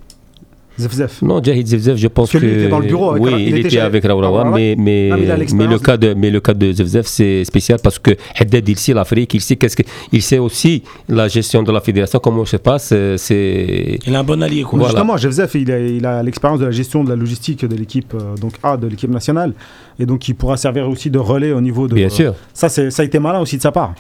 Zefzef. 0.79 1.23
Non, 1.23 1.43
Jahid 1.43 1.67
Zevzef, 1.67 1.97
je 1.97 2.07
pense 2.07 2.31
Parce 2.31 2.41
que 2.43 2.47
que. 2.47 2.53
lui 2.53 2.61
était 2.61 2.69
dans 2.71 2.79
le 2.79 2.87
bureau 2.87 3.11
avec 3.11 3.23
oui, 3.25 3.31
Ra- 3.33 3.39
il 3.39 3.49
il, 3.49 3.67
était 3.67 3.79
avec 3.81 4.05
Raourawa, 4.05 4.45
mais, 4.55 4.77
mais, 4.79 5.11
Ah, 5.13 5.17
le 5.17 5.79
cas 5.81 5.97
de, 5.97 6.15
mais 6.15 6.31
le 6.31 6.39
cas 6.41 6.55
de 6.55 6.71
Zevzef, 6.73 7.07
c'est 7.07 7.45
spécial 7.45 7.81
parce 7.83 7.99
que 7.99 8.13
Haddad, 8.39 8.69
il 8.69 8.79
sait 8.79 8.95
l'Afrique, 8.95 9.35
il 9.35 9.41
sait, 9.41 9.57
qu'est-ce 9.57 9.75
que, 9.77 9.83
il 10.13 10.23
sait 10.23 10.39
aussi 10.39 10.85
la 11.09 11.27
gestion 11.27 11.65
de 11.65 11.73
la 11.73 11.81
fédération, 11.81 12.21
comment 12.21 12.45
ça 12.45 12.53
se 12.59 12.63
passe. 12.63 12.91
euh, 12.93 13.17
C'est. 13.17 13.99
Il 14.07 14.15
a 14.15 14.21
un 14.21 14.25
bon 14.25 14.41
allié, 14.41 14.63
quoi. 14.63 14.79
Voilà. 14.79 14.93
Justement, 15.17 15.17
il 15.55 15.73
a 15.73 15.79
il 15.81 16.07
a 16.07 16.23
l'expérience 16.23 16.61
de 16.61 16.67
la 16.67 16.71
gestion 16.71 17.03
de 17.03 17.11
la 17.11 17.17
logistique 17.17 17.65
de 17.65 17.75
l'équipe 17.77 18.15
euh, 18.15 18.37
donc 18.41 18.53
A 18.63 18.77
de 18.77 18.87
l'équipe 18.87 19.11
nationale 19.11 19.55
et 19.99 20.07
donc 20.07 20.29
il 20.29 20.35
pourra 20.37 20.57
servir 20.57 20.89
aussi 20.89 21.11
de 21.11 21.19
relais 21.19 21.51
au 21.51 21.61
niveau 21.61 21.89
de. 21.89 21.95
Bien 21.95 22.09
sûr. 22.09 22.35
Ça, 22.55 22.69
c'est- 22.69 22.91
ça 22.93 23.03
a 23.03 23.05
été 23.05 23.19
malin 23.19 23.41
aussi 23.41 23.57
de 23.57 23.63
sa 23.63 23.73
part. 23.73 23.95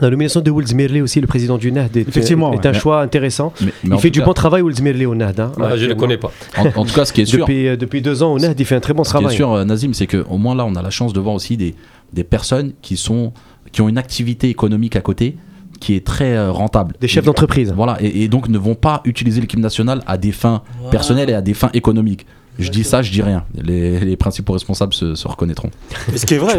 La 0.00 0.10
nomination 0.10 0.40
de 0.40 0.50
Wools 0.50 0.74
Mirley 0.74 1.00
aussi, 1.00 1.20
le 1.20 1.26
président 1.26 1.56
du 1.58 1.72
NAD, 1.72 1.96
est, 1.96 2.00
Effectivement, 2.08 2.52
est 2.52 2.58
ouais. 2.58 2.66
un 2.66 2.72
choix 2.74 3.00
intéressant. 3.00 3.52
Mais- 3.60 3.72
mais 3.84 3.96
il 3.96 4.00
fait 4.00 4.10
du 4.10 4.20
cas- 4.20 4.26
bon 4.26 4.32
travail, 4.34 4.62
Wools 4.62 4.80
Mirley 4.82 5.06
au 5.06 5.14
NAD. 5.14 5.40
hein. 5.40 5.52
Je 5.76 5.84
ne 5.84 5.88
le 5.88 5.94
connais 5.94 6.18
pas. 6.18 6.30
En, 6.58 6.66
en 6.80 6.84
tout 6.84 6.94
cas, 6.94 7.04
ce 7.04 7.12
qui 7.12 7.22
est 7.22 7.26
sûr, 7.26 7.40
Depuis, 7.40 7.66
euh, 7.68 7.76
depuis 7.76 8.02
deux 8.02 8.22
ans 8.22 8.32
au 8.32 8.38
NAD, 8.38 8.58
il 8.60 8.66
fait 8.66 8.74
un 8.76 8.80
très 8.80 8.92
bon 8.92 9.04
Ce 9.04 9.10
qui 9.10 9.16
est 9.16 9.20
travail. 9.20 9.36
sûr, 9.36 9.52
euh, 9.52 9.64
Nazim, 9.64 9.94
c'est 9.94 10.06
qu'au 10.06 10.36
moins 10.36 10.54
là, 10.54 10.64
on 10.66 10.74
a 10.74 10.82
la 10.82 10.90
chance 10.90 11.12
de 11.12 11.20
voir 11.20 11.34
aussi 11.34 11.56
des, 11.56 11.74
des 12.12 12.24
personnes 12.24 12.72
qui, 12.82 12.96
sont, 12.96 13.32
qui 13.72 13.80
ont 13.80 13.88
une 13.88 13.98
activité 13.98 14.48
économique 14.50 14.96
à 14.96 15.00
côté 15.00 15.36
qui 15.80 15.94
est 15.94 16.04
très 16.06 16.36
euh, 16.36 16.52
rentable. 16.52 16.94
Des 17.00 17.08
chefs 17.08 17.24
d'entreprise. 17.24 17.72
Voilà, 17.76 17.96
et, 18.00 18.22
et 18.24 18.28
donc 18.28 18.48
ne 18.48 18.58
vont 18.58 18.74
pas 18.74 19.02
utiliser 19.04 19.40
l'équipe 19.40 19.60
nationale 19.60 20.02
à 20.06 20.16
des 20.18 20.32
fins 20.32 20.62
personnelles 20.90 21.28
et 21.30 21.34
à 21.34 21.42
des 21.42 21.52
fins 21.54 21.70
économiques. 21.74 22.26
Je 22.58 22.70
dis 22.70 22.84
ça, 22.84 23.02
je 23.02 23.12
dis 23.12 23.20
rien. 23.20 23.44
Les, 23.54 24.00
les 24.00 24.16
principaux 24.16 24.54
responsables 24.54 24.94
se, 24.94 25.14
se 25.14 25.28
reconnaîtront. 25.28 25.68
Et 26.14 26.16
ce 26.16 26.24
qui 26.24 26.32
est 26.34 26.38
vrai, 26.38 26.58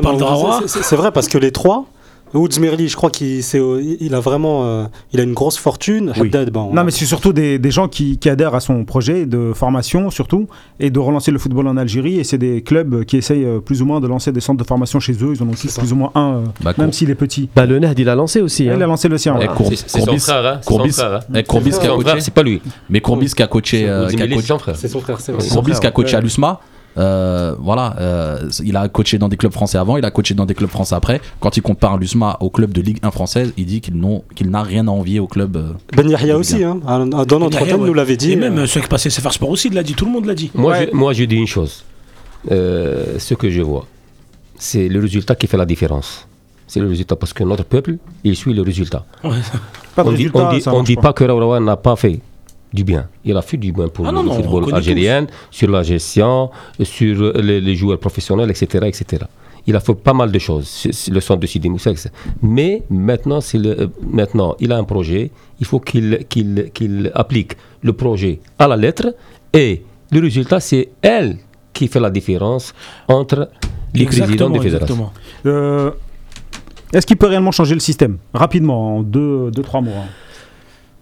c'est 0.68 0.95
vrai 0.95 1.11
parce 1.11 1.27
que 1.27 1.39
les 1.39 1.51
trois, 1.51 1.85
Woods 2.34 2.60
Merli, 2.60 2.88
je 2.90 2.95
crois 2.95 3.10
qu'il 3.10 3.41
euh, 3.56 3.95
il 3.99 4.14
a 4.14 4.20
vraiment 4.20 4.66
euh, 4.66 4.86
il 5.14 5.20
a 5.20 5.24
une 5.24 5.34
grosse 5.34 5.58
fortune. 5.58 6.12
Oui. 6.20 6.28
Haddad, 6.28 6.52
ben, 6.52 6.62
on- 6.70 6.74
Non, 6.74 6.84
mais 6.84 6.91
c'est 6.91 7.06
surtout 7.06 7.34
des, 7.34 7.58
des 7.60 7.72
gens 7.72 7.88
qui, 7.88 8.18
qui 8.18 8.30
adhèrent 8.30 8.54
à 8.56 8.60
son 8.60 8.84
projet 8.86 9.26
de 9.26 9.54
formation, 9.56 10.10
surtout, 10.10 10.48
et 10.80 10.90
de 10.90 10.99
relancer 10.99 11.32
le 11.32 11.40
football 11.40 11.68
en 11.68 11.78
Algérie. 11.78 12.20
Et 12.20 12.24
c'est 12.24 12.38
des 12.38 12.62
clubs 12.62 13.04
qui 13.06 13.18
essayent 13.18 13.45
euh, 13.45 13.60
plus 13.60 13.82
ou 13.82 13.86
moins 13.86 13.99
de 14.02 14.08
lancer 14.08 14.32
des 14.32 14.41
centres 14.41 14.60
de 14.62 14.68
formation 14.68 14.99
chez 14.99 15.14
eux. 15.14 15.34
Ils 15.36 15.41
en 15.41 15.48
ont 15.48 15.52
tous 15.52 15.70
ça. 15.70 15.82
plus 15.82 15.94
ou 15.94 15.95
moins 15.95 16.12
un, 16.16 16.36
euh, 16.36 16.44
Bah, 16.62 16.74
même 16.78 16.91
s'il 16.94 17.10
est 17.10 17.16
petit. 17.16 17.49
Bah, 17.56 17.66
le 17.66 17.80
NAD, 17.80 17.98
il 17.98 18.10
a 18.10 18.16
lancé 18.16 18.41
aussi. 18.41 18.66
Il 18.66 18.70
hein. 18.72 18.82
a 18.82 18.86
lancé 18.86 19.08
le 19.08 19.18
sien. 19.18 19.38
Ouais. 19.38 19.48
Cour- 19.48 19.68
C'est 19.70 19.76
c'est 19.90 20.02
son 20.02 20.18
frère, 20.18 20.45
hein. 20.45 20.60
C'est 20.62 20.70
son 20.70 20.78
Courbis- 20.78 20.91
frère, 20.91 21.14
hein. 21.14 21.20
eh, 22.18 22.22
c'est 22.22 22.34
pas 22.34 22.44
lui. 22.44 22.62
mais 22.90 22.99
Courbis 23.02 23.32
qui 23.36 23.41
a 23.44 23.48
coaché, 23.48 23.88
c'est 24.76 24.88
son 24.88 24.99
frère, 24.99 25.20
c'est 25.22 25.32
vrai. 25.32 25.41
Son 25.41 25.54
Courbis 25.56 25.72
frère, 25.72 25.80
qui 25.82 25.88
a 25.88 25.91
coaché 25.91 26.16
à 26.18 26.22
l'USMA. 26.22 26.60
Euh, 26.98 27.56
voilà, 27.60 27.95
euh, 27.99 28.49
il 28.64 28.76
a 28.76 28.88
coaché 28.88 29.18
dans 29.18 29.30
des 29.30 29.38
clubs 29.38 29.52
français 29.53 29.78
avant, 29.78 29.98
il 29.98 30.06
a 30.06 30.11
coaché 30.11 30.34
dans 30.34 30.45
des 30.45 30.56
clubs 30.56 30.69
français 30.69 30.95
après. 30.95 31.22
Quand 31.40 31.56
il 31.56 31.61
compare 31.61 31.98
l'USMA 31.98 32.38
au 32.40 32.49
club 32.49 32.72
de 32.72 32.82
Ligue 32.82 32.99
1 33.03 33.11
française, 33.11 33.53
il 33.57 33.65
dit 33.65 33.82
qu'il 33.82 34.49
n'a 34.49 34.64
rien 34.64 34.88
à 34.88 34.91
envier 34.91 35.19
au 35.19 35.28
club. 35.28 35.57
euh, 35.57 35.74
Ben 35.95 36.10
Yahya 36.10 36.38
aussi, 36.38 36.64
hein, 36.64 36.80
dans 36.86 37.40
notre 37.40 37.60
Ben 37.65 37.76
ouais. 37.80 37.88
nous 37.88 37.94
l'avait 37.94 38.18
dit. 38.18 38.32
Et 38.32 38.36
même 38.36 38.57
euh, 38.60 38.65
ceux 38.68 38.82
qui 38.82 38.88
passaient 38.88 39.10
CFR 39.10 39.32
Sport 39.34 39.49
aussi, 39.49 39.68
il 39.68 39.74
l'a 39.76 39.84
dit, 39.84 39.94
tout 39.94 40.06
le 40.06 40.11
monde 40.11 40.26
l'a 40.26 40.36
dit. 40.36 40.52
Moi, 40.56 40.72
Ouais. 40.72 40.90
je, 40.91 40.95
moi, 40.98 41.14
je 41.14 41.24
dis 41.26 41.36
une 41.36 41.48
chose. 41.48 41.84
Euh, 42.52 43.18
ce 43.19 43.34
que 43.34 43.49
je 43.49 43.61
vois, 43.61 43.86
c'est 44.57 44.88
le 44.88 44.99
résultat 44.99 45.36
qui 45.36 45.48
fait 45.48 45.57
la 45.57 45.65
différence. 45.65 46.28
C'est 46.68 46.80
le 46.80 46.88
résultat 46.88 47.15
parce 47.15 47.32
que 47.34 47.44
notre 47.44 47.64
peuple, 47.64 47.95
il 48.24 48.36
suit 48.36 48.53
le 48.53 48.61
résultat. 48.61 49.06
Ouais. 49.24 49.32
Pas 49.95 50.03
de 50.03 50.10
on 50.10 50.11
dit, 50.11 50.30
on 50.34 50.49
dit, 50.53 50.61
ça 50.61 50.72
on 50.72 50.78
marche 50.78 50.88
dit 50.88 50.95
pas. 50.95 51.02
pas 51.02 51.14
que 51.14 51.24
Raoua 51.24 51.60
n'a 51.60 51.78
pas 51.78 51.95
fait 51.95 52.19
du 52.80 52.84
bien. 52.91 53.04
Il 53.30 53.36
a 53.41 53.41
fait 53.49 53.58
du 53.66 53.72
bien 53.78 53.88
pour 53.94 54.04
Ah 54.08 54.12
le 54.12 54.22
non, 54.22 54.34
football 54.38 54.64
algérien, 54.80 55.22
sur 55.58 55.70
la 55.76 55.82
gestion, 55.84 56.49
sur 56.84 57.18
les, 57.48 57.60
les 57.68 57.76
joueurs 57.76 57.99
professionnels, 58.06 58.49
etc., 58.56 58.64
etc. 58.91 59.24
Il 59.70 59.76
a 59.76 59.82
fait 59.82 59.95
pas 59.95 60.14
mal 60.22 60.30
de 60.32 60.40
choses, 60.48 60.70
le 61.18 61.20
centre 61.20 61.41
de 61.41 61.48
Sidi 61.54 61.70
Moussa. 61.70 61.91
Mais 62.41 62.84
maintenant, 62.90 63.40
le, 63.54 63.72
euh, 63.82 63.88
maintenant, 64.20 64.56
il 64.64 64.70
a 64.72 64.78
un 64.78 64.86
projet, 64.94 65.24
il 65.62 65.66
faut 65.70 65.82
qu'il 65.88 66.10
qu'il 66.32 66.52
qu'il 66.76 67.12
applique 67.24 67.54
le 67.88 67.94
projet 68.04 68.34
à 68.64 68.66
la 68.72 68.78
lettre 68.86 69.08
et 69.54 69.72
le 70.14 70.20
résultat, 70.28 70.60
c'est 70.70 70.86
elle 71.02 71.32
qui 71.74 71.86
fait 71.94 71.99
la 72.08 72.12
différence 72.20 72.66
entre 73.20 73.40
les 73.94 74.06
présidents 74.06 74.49
des 74.56 74.62
fédérations. 74.68 75.10
Euh, 75.45 75.91
Est-ce 76.94 77.06
qu'il 77.06 77.18
peut 77.22 77.28
réellement 77.34 77.52
changer 77.60 77.76
le 77.82 77.84
système 77.90 78.16
Rapidement, 78.34 78.80
en 78.98 79.04
deux, 79.04 79.52
deux 79.52 79.64
trois 79.70 79.82
hein. 79.82 80.08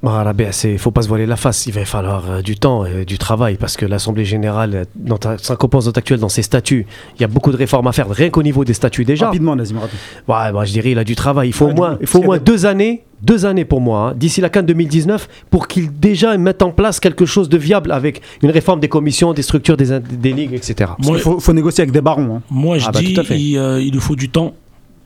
Bah, 0.04 0.22
Rabia, 0.24 0.52
c'est 0.52 0.78
faut 0.78 0.92
pas 0.92 1.02
se 1.02 1.08
voiler 1.08 1.26
la 1.26 1.36
face. 1.36 1.66
Il 1.66 1.74
va 1.74 1.84
falloir 1.84 2.30
euh, 2.30 2.42
du 2.42 2.58
temps 2.58 2.86
et 2.86 3.06
du 3.06 3.18
travail 3.18 3.58
parce 3.60 3.76
que 3.76 3.88
l'Assemblée 3.88 4.26
générale, 4.26 4.76
euh, 4.76 4.84
dans 4.96 5.18
ta- 5.18 5.38
sa 5.40 5.56
composante 5.56 5.98
actuelle, 5.98 6.20
dans 6.20 6.30
ses 6.30 6.44
statuts, 6.44 6.86
il 7.18 7.22
y 7.22 7.24
a 7.24 7.28
beaucoup 7.28 7.52
de 7.52 7.58
réformes 7.58 7.88
à 7.88 7.92
faire, 7.92 8.08
rien 8.10 8.30
qu'au 8.30 8.44
niveau 8.44 8.64
des 8.64 8.74
statuts 8.76 9.04
déjà. 9.06 9.28
Rapidement, 9.28 9.56
Nazim, 9.56 9.80
rapide. 9.80 9.98
Ouais, 10.28 10.52
moi, 10.52 10.64
je 10.66 10.74
dirais 10.74 10.92
il 10.92 11.00
a 11.00 11.04
du 11.04 11.16
travail. 11.16 11.50
Il 11.50 11.54
faut 11.54 11.66
Ouais, 11.66 11.72
au 11.72 11.76
moins, 11.76 11.98
il 12.02 12.06
faut 12.08 12.20
au 12.20 12.24
moins 12.24 12.38
deux 12.38 12.68
années, 12.68 13.02
deux 13.24 13.48
années 13.48 13.66
pour 13.66 13.82
moi, 13.82 14.10
hein, 14.10 14.14
d'ici 14.16 14.42
la 14.42 14.50
CAN 14.50 14.62
2019, 14.62 15.28
pour 15.50 15.68
qu'il 15.68 15.92
déjà 16.00 16.38
mette 16.38 16.62
en 16.62 16.70
place 16.72 17.00
quelque 17.00 17.26
chose 17.26 17.50
de 17.50 17.58
viable 17.58 17.92
avec 17.92 18.22
une 18.44 18.52
réforme 18.52 18.80
des 18.82 18.90
commissions, 18.90 19.34
des 19.34 19.42
structures 19.42 19.78
des, 19.78 20.00
des 20.00 20.34
ligues, 20.34 20.54
etc. 20.54 20.92
Moi, 21.00 21.14
qu'il 21.14 21.22
faut, 21.22 21.40
faut 21.40 21.54
négocier 21.54 21.82
avec 21.82 21.92
des 21.94 22.02
barons. 22.02 22.36
hein. 22.36 22.42
Moi, 22.52 22.78
je 22.78 22.86
Ah 22.88 22.92
bah, 22.92 23.00
dis, 23.00 23.14
tout 23.16 23.22
à 23.22 23.24
fait. 23.24 23.40
il, 23.40 23.58
euh, 23.58 23.82
il 23.82 23.92
lui 23.92 24.00
faut 24.02 24.16
du 24.16 24.30
temps. 24.30 24.54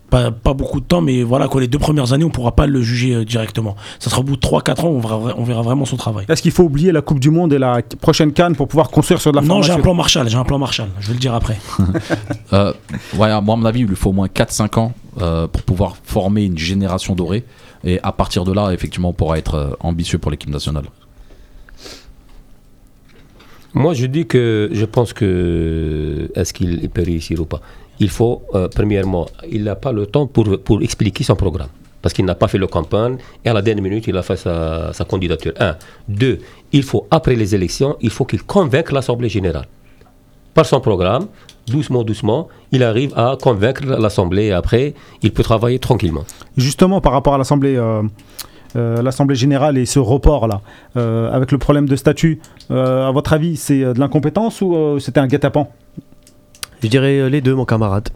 Pas, 0.09 0.31
pas 0.31 0.53
beaucoup 0.53 0.79
de 0.79 0.85
temps, 0.85 1.01
mais 1.01 1.23
voilà, 1.23 1.47
quoi, 1.47 1.61
les 1.61 1.67
deux 1.67 1.79
premières 1.79 2.13
années, 2.13 2.25
on 2.25 2.29
pourra 2.29 2.55
pas 2.55 2.67
le 2.67 2.81
juger 2.81 3.13
euh, 3.13 3.25
directement. 3.25 3.75
Ça 3.99 4.09
sera 4.09 4.21
au 4.21 4.23
bout 4.23 4.35
de 4.35 4.41
3-4 4.41 4.81
ans, 4.81 4.87
on 4.87 4.99
verra, 4.99 5.35
on 5.37 5.43
verra 5.43 5.61
vraiment 5.61 5.85
son 5.85 5.97
travail. 5.97 6.25
Est-ce 6.29 6.41
qu'il 6.41 6.51
faut 6.51 6.63
oublier 6.63 6.91
la 6.91 7.01
Coupe 7.01 7.19
du 7.19 7.29
Monde 7.29 7.53
et 7.53 7.59
la 7.59 7.81
prochaine 8.01 8.31
Cannes 8.33 8.55
pour 8.55 8.67
pouvoir 8.67 8.89
construire 8.89 9.21
sur 9.21 9.31
de 9.31 9.37
la 9.37 9.41
Non, 9.41 9.61
j'ai 9.61 9.71
un 9.71 9.79
plan 9.79 9.93
Marshall, 9.93 10.29
j'ai 10.29 10.37
un 10.37 10.43
plan 10.43 10.57
Marshall, 10.57 10.89
je 10.99 11.07
vais 11.07 11.13
le 11.13 11.19
dire 11.19 11.33
après. 11.33 11.57
Euh, 12.51 12.73
ouais, 13.13 13.27
moi, 13.29 13.35
à 13.35 13.41
mon 13.41 13.65
avis, 13.65 13.81
il 13.81 13.85
lui 13.85 13.95
faut 13.95 14.09
au 14.09 14.13
moins 14.13 14.25
4-5 14.25 14.79
ans 14.79 14.93
euh, 15.21 15.47
pour 15.47 15.61
pouvoir 15.61 15.97
former 16.03 16.45
une 16.45 16.57
génération 16.57 17.13
dorée. 17.13 17.45
Et 17.83 17.99
à 18.01 18.11
partir 18.11 18.43
de 18.43 18.51
là, 18.51 18.71
effectivement, 18.71 19.09
on 19.09 19.13
pourra 19.13 19.37
être 19.37 19.55
euh, 19.55 19.69
ambitieux 19.81 20.17
pour 20.17 20.31
l'équipe 20.31 20.49
nationale. 20.49 20.85
Moi, 23.73 23.93
je 23.93 24.05
dis 24.07 24.25
que 24.25 24.69
je 24.71 24.85
pense 24.85 25.13
que 25.13 26.29
est-ce 26.35 26.53
qu'il 26.53 26.89
peut 26.89 27.03
réussir 27.03 27.39
ou 27.39 27.45
pas? 27.45 27.61
Il 27.99 28.09
faut, 28.09 28.41
euh, 28.55 28.67
premièrement, 28.67 29.27
il 29.51 29.63
n'a 29.63 29.75
pas 29.75 29.91
le 29.91 30.05
temps 30.05 30.25
pour, 30.25 30.59
pour 30.63 30.81
expliquer 30.81 31.23
son 31.23 31.35
programme. 31.35 31.69
Parce 32.01 32.13
qu'il 32.13 32.23
n'a 32.25 32.35
pas 32.35 32.47
fait 32.47 32.57
le 32.57 32.67
campagne 32.67 33.17
et 33.43 33.49
à 33.49 33.53
la 33.53 33.61
dernière 33.61 33.83
minute, 33.83 34.07
il 34.07 34.15
a 34.15 34.23
fait 34.23 34.37
sa, 34.37 34.93
sa 34.93 35.03
candidature. 35.03 35.53
Un. 35.59 35.75
Deux, 36.07 36.39
il 36.71 36.83
faut, 36.83 37.05
après 37.11 37.35
les 37.35 37.53
élections, 37.53 37.97
il 37.99 38.09
faut 38.09 38.23
qu'il 38.23 38.41
convainque 38.43 38.91
l'Assemblée 38.91 39.27
générale. 39.27 39.67
Par 40.53 40.65
son 40.65 40.79
programme, 40.79 41.27
doucement, 41.67 42.03
doucement, 42.03 42.47
il 42.71 42.83
arrive 42.83 43.13
à 43.17 43.37
convaincre 43.39 43.83
l'Assemblée 43.85 44.45
et 44.45 44.51
après, 44.53 44.93
il 45.21 45.31
peut 45.31 45.43
travailler 45.43 45.77
tranquillement. 45.77 46.23
Justement, 46.57 47.01
par 47.01 47.11
rapport 47.11 47.33
à 47.33 47.37
l'Assemblée 47.37 47.75
euh, 47.75 48.01
euh, 48.75 49.01
l'Assemblée 49.01 49.35
générale 49.35 49.77
et 49.77 49.85
ce 49.85 49.99
report-là, 49.99 50.61
euh, 50.97 51.31
avec 51.31 51.51
le 51.51 51.57
problème 51.57 51.87
de 51.87 51.95
statut, 51.95 52.39
euh, 52.71 53.07
à 53.07 53.11
votre 53.11 53.33
avis, 53.33 53.57
c'est 53.57 53.79
de 53.79 53.99
l'incompétence 53.99 54.61
ou 54.61 54.99
c'était 54.99 55.19
un 55.19 55.27
guet-apens? 55.27 55.69
Je 56.81 56.87
dirais 56.87 57.19
euh, 57.19 57.29
les 57.29 57.41
deux, 57.41 57.55
mon 57.55 57.65
camarade. 57.65 58.09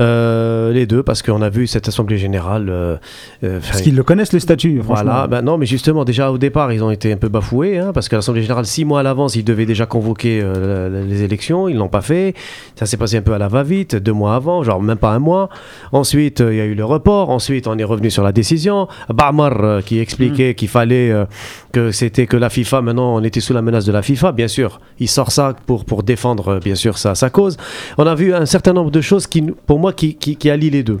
Euh, 0.00 0.72
les 0.72 0.86
deux, 0.86 1.02
parce 1.02 1.22
qu'on 1.22 1.40
a 1.42 1.48
vu 1.48 1.66
cette 1.66 1.86
Assemblée 1.88 2.18
générale. 2.18 2.68
euh, 2.68 2.96
euh, 3.44 3.60
Parce 3.66 3.80
qu'ils 3.82 3.94
le 3.94 4.02
connaissent, 4.02 4.32
le 4.32 4.40
statut, 4.40 4.80
franchement. 4.82 5.04
Voilà, 5.04 5.26
ben 5.28 5.42
non, 5.42 5.56
mais 5.58 5.66
justement, 5.66 6.04
déjà 6.04 6.30
au 6.32 6.38
départ, 6.38 6.72
ils 6.72 6.82
ont 6.82 6.90
été 6.90 7.12
un 7.12 7.16
peu 7.16 7.28
bafoués, 7.28 7.78
hein, 7.78 7.92
parce 7.92 8.08
que 8.08 8.16
l'Assemblée 8.16 8.42
Générale, 8.42 8.66
six 8.66 8.84
mois 8.84 9.00
à 9.00 9.02
l'avance, 9.02 9.36
ils 9.36 9.44
devaient 9.44 9.66
déjà 9.66 9.86
convoquer 9.86 10.40
euh, 10.42 11.04
les 11.06 11.22
élections, 11.22 11.68
ils 11.68 11.76
l'ont 11.76 11.88
pas 11.88 12.00
fait. 12.00 12.34
Ça 12.76 12.86
s'est 12.86 12.96
passé 12.96 13.16
un 13.18 13.22
peu 13.22 13.34
à 13.34 13.38
la 13.38 13.48
va-vite, 13.48 13.94
deux 13.96 14.12
mois 14.12 14.34
avant, 14.34 14.62
genre 14.64 14.82
même 14.82 14.98
pas 14.98 15.10
un 15.12 15.18
mois. 15.20 15.48
Ensuite, 15.92 16.40
il 16.40 16.56
y 16.56 16.60
a 16.60 16.64
eu 16.64 16.74
le 16.74 16.84
report, 16.84 17.30
ensuite, 17.30 17.66
on 17.68 17.78
est 17.78 17.84
revenu 17.84 18.10
sur 18.10 18.24
la 18.24 18.32
décision. 18.32 18.88
Bamar 19.08 19.64
euh, 19.64 19.80
qui 19.80 20.00
expliquait 20.00 20.54
qu'il 20.54 20.68
fallait 20.68 21.14
que 21.72 21.92
c'était 21.92 22.26
que 22.26 22.36
la 22.36 22.50
FIFA, 22.50 22.82
maintenant, 22.82 23.14
on 23.14 23.22
était 23.22 23.40
sous 23.40 23.52
la 23.52 23.62
menace 23.62 23.84
de 23.84 23.92
la 23.92 24.02
FIFA, 24.02 24.32
bien 24.32 24.48
sûr. 24.48 24.80
Il 24.98 25.08
sort 25.08 25.30
ça 25.30 25.54
pour, 25.66 25.84
pour 25.84 26.02
défendre, 26.02 26.58
bien 26.58 26.74
sûr, 26.74 26.98
sa, 26.98 27.14
sa 27.14 27.30
cause. 27.30 27.56
On 27.96 28.06
a 28.08 28.14
vu 28.14 28.34
un 28.34 28.46
certain 28.46 28.72
nombre 28.72 28.90
de 28.90 29.00
choses 29.00 29.26
qui, 29.26 29.42
pour 29.42 29.78
moi, 29.78 29.92
qui, 29.92 30.14
qui, 30.16 30.36
qui 30.36 30.50
allient 30.50 30.70
les 30.70 30.82
deux. 30.82 31.00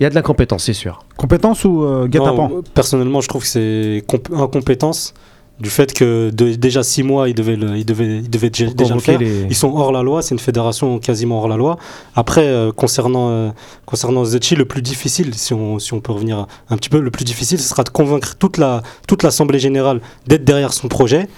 Il 0.00 0.02
y 0.02 0.04
a 0.04 0.10
de 0.10 0.14
l'incompétence, 0.16 0.64
c'est 0.64 0.72
sûr. 0.72 1.04
Compétence 1.16 1.64
ou 1.64 1.84
euh, 1.84 2.06
guet-apens 2.08 2.48
Non, 2.48 2.62
personnellement, 2.74 3.20
je 3.20 3.28
trouve 3.28 3.42
que 3.42 3.48
c'est 3.48 4.02
comp- 4.06 4.28
incompétence 4.34 5.14
du 5.60 5.68
fait 5.70 5.92
que 5.92 6.30
de- 6.30 6.54
déjà 6.54 6.82
six 6.82 7.02
mois, 7.04 7.28
ils 7.28 7.34
devaient, 7.34 7.54
le, 7.54 7.76
ils 7.76 7.84
devaient, 7.84 8.16
ils 8.18 8.30
devaient 8.30 8.50
déjà, 8.50 8.94
le 8.94 9.00
faire. 9.00 9.20
les- 9.20 9.44
Ils 9.48 9.54
sont 9.54 9.72
hors 9.76 9.92
la 9.92 10.02
loi, 10.02 10.22
c'est 10.22 10.34
une 10.34 10.40
fédération 10.40 10.98
quasiment 10.98 11.38
hors 11.38 11.48
la 11.48 11.56
loi. 11.56 11.76
Après, 12.16 12.46
euh, 12.46 12.72
concernant, 12.72 13.28
euh, 13.30 13.50
concernant 13.86 14.24
Zetchi, 14.24 14.56
le 14.56 14.64
plus 14.64 14.82
difficile, 14.82 15.34
si 15.34 15.52
on, 15.54 15.78
si 15.78 15.92
on 15.94 16.00
peut 16.00 16.12
revenir 16.12 16.46
un 16.70 16.76
petit 16.76 16.88
peu, 16.88 16.98
le 16.98 17.10
plus 17.12 17.24
difficile, 17.24 17.58
ce 17.60 17.68
sera 17.68 17.84
de 17.84 17.90
convaincre 17.90 18.34
toute 18.38 18.56
la 18.56 18.82
toute 19.06 19.22
l'Assemblée 19.22 19.58
générale 19.60 20.00
d'être 20.26 20.44
derrière 20.44 20.72
son 20.72 20.88
projet. 20.88 21.28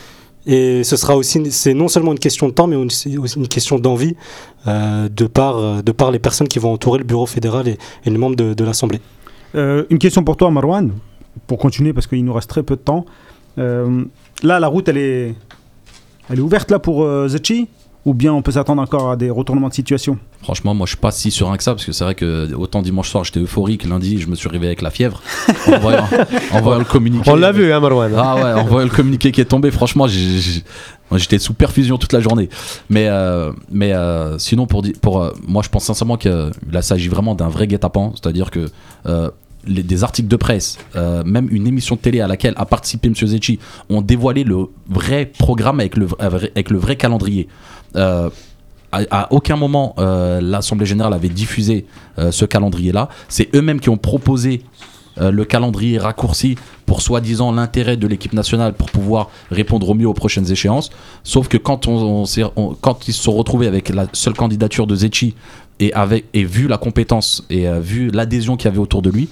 Et 0.46 0.82
ce 0.82 0.96
sera 0.96 1.16
aussi, 1.16 1.52
c'est 1.52 1.74
non 1.74 1.88
seulement 1.88 2.12
une 2.12 2.18
question 2.18 2.48
de 2.48 2.52
temps, 2.52 2.66
mais 2.66 2.76
aussi 2.76 3.12
une 3.36 3.48
question 3.48 3.78
d'envie 3.78 4.16
euh, 4.66 5.08
de, 5.08 5.26
par, 5.26 5.58
euh, 5.58 5.82
de 5.82 5.92
par 5.92 6.10
les 6.10 6.18
personnes 6.18 6.48
qui 6.48 6.58
vont 6.58 6.72
entourer 6.72 6.98
le 6.98 7.04
bureau 7.04 7.26
fédéral 7.26 7.68
et, 7.68 7.78
les 8.04 8.18
membres 8.18 8.36
de, 8.36 8.64
l'Assemblée. 8.64 9.00
Euh, 9.54 9.84
une 9.90 9.98
question 9.98 10.24
pour 10.24 10.36
toi, 10.36 10.50
Marwan, 10.50 10.90
pour 11.46 11.58
continuer, 11.58 11.92
parce 11.92 12.06
qu'il 12.06 12.24
nous 12.24 12.32
reste 12.32 12.50
très 12.50 12.62
peu 12.62 12.76
de 12.76 12.80
temps. 12.80 13.04
Là, 13.56 14.58
la 14.58 14.66
route, 14.66 14.88
elle 14.88 14.98
est, 14.98 15.34
elle 16.28 16.38
est 16.38 16.42
ouverte 16.42 16.70
là 16.70 16.78
pour 16.78 17.06
Zetchi? 17.28 17.68
Ou 18.04 18.14
bien 18.14 18.32
on 18.32 18.42
peut 18.42 18.50
s'attendre 18.50 18.82
encore 18.82 19.12
à 19.12 19.16
des 19.16 19.30
retournements 19.30 19.68
de 19.68 19.74
situation 19.74 20.18
Franchement, 20.42 20.74
moi, 20.74 20.86
je 20.86 20.90
suis 20.90 20.96
pas 20.98 21.12
si 21.12 21.30
serein 21.30 21.56
que 21.56 21.62
ça, 21.62 21.72
parce 21.72 21.84
que 21.84 21.92
c'est 21.92 22.02
vrai 22.02 22.16
que 22.16 22.52
autant 22.54 22.82
dimanche 22.82 23.08
soir, 23.08 23.22
j'étais 23.22 23.38
euphorique, 23.38 23.84
lundi, 23.84 24.18
je 24.18 24.26
me 24.26 24.34
suis 24.34 24.48
réveillé 24.48 24.70
avec 24.70 24.82
la 24.82 24.90
fièvre, 24.90 25.22
en 25.68 25.78
voyant, 25.78 26.08
en 26.52 26.60
voyant 26.60 26.80
le 26.80 26.84
communiqué. 26.84 27.30
On 27.30 27.36
l'a 27.36 27.52
vu, 27.52 27.72
hein, 27.72 27.78
Marwan 27.78 28.12
Ah 28.16 28.34
ouais, 28.34 28.52
en 28.60 28.64
voyant 28.64 28.88
le 28.88 28.92
communiqué 28.94 29.30
qui 29.30 29.40
est 29.40 29.44
tombé, 29.44 29.70
franchement, 29.70 30.06
j'étais 30.08 31.38
sous 31.38 31.54
perfusion 31.54 31.96
toute 31.96 32.12
la 32.12 32.18
journée. 32.20 32.48
Mais, 32.90 33.06
euh, 33.08 33.52
mais 33.70 33.92
euh, 33.92 34.36
sinon, 34.38 34.66
pour, 34.66 34.82
euh, 35.22 35.30
moi, 35.46 35.62
je 35.62 35.68
pense 35.68 35.84
sincèrement 35.84 36.16
que 36.16 36.50
là, 36.72 36.82
s'agit 36.82 37.08
vraiment 37.08 37.36
d'un 37.36 37.48
vrai 37.48 37.68
guet-apens, 37.68 38.14
c'est-à-dire 38.20 38.50
que 38.50 38.66
euh, 39.06 39.30
les- 39.64 39.84
des 39.84 40.02
articles 40.02 40.28
de 40.28 40.36
presse, 40.36 40.76
euh, 40.96 41.22
même 41.24 41.46
une 41.52 41.68
émission 41.68 41.94
de 41.94 42.00
télé 42.00 42.20
à 42.20 42.26
laquelle 42.26 42.54
a 42.56 42.66
participé 42.66 43.06
M. 43.06 43.14
Zecchi, 43.14 43.60
ont 43.90 44.00
dévoilé 44.02 44.42
le 44.42 44.66
vrai 44.88 45.26
programme 45.38 45.78
avec 45.78 45.96
le, 45.96 46.06
vrai- 46.06 46.50
avec 46.56 46.70
le 46.70 46.78
vrai 46.78 46.96
calendrier. 46.96 47.46
Euh, 47.96 48.30
à, 48.94 49.32
aucun 49.32 49.56
moment 49.56 49.94
euh, 49.98 50.42
l'Assemblée 50.42 50.84
générale 50.84 51.14
avait 51.14 51.30
diffusé 51.30 51.86
euh, 52.18 52.30
ce 52.30 52.44
calendrier-là. 52.44 53.08
C'est 53.28 53.48
eux-mêmes 53.54 53.80
qui 53.80 53.88
ont 53.88 53.96
proposé 53.96 54.62
le 55.18 55.44
calendrier 55.44 55.98
raccourci 55.98 56.56
pour 56.86 57.02
soi-disant 57.02 57.52
l'intérêt 57.52 57.98
de 57.98 58.06
l'équipe 58.06 58.32
nationale 58.32 58.72
pour 58.72 58.90
pouvoir 58.90 59.28
répondre 59.50 59.90
au 59.90 59.92
mieux 59.92 60.06
aux 60.06 60.14
prochaines 60.14 60.50
échéances. 60.50 60.88
Sauf 61.22 61.48
que 61.48 61.58
quand, 61.58 61.86
ils 61.86 63.12
se 63.12 63.22
sont 63.22 63.32
retrouvés 63.32 63.66
avec 63.66 63.90
la 63.90 64.06
seule 64.14 64.32
candidature 64.32 64.86
de 64.86 64.96
Zetchi 64.96 65.34
et, 65.80 65.92
vu 66.44 66.66
la 66.66 66.78
compétence 66.78 67.44
et 67.50 67.68
vu 67.78 68.08
l'adhésion 68.08 68.56
qu'il 68.56 68.70
y 68.70 68.72
avait 68.72 68.78
autour 68.78 69.02
de 69.02 69.10
lui, 69.10 69.28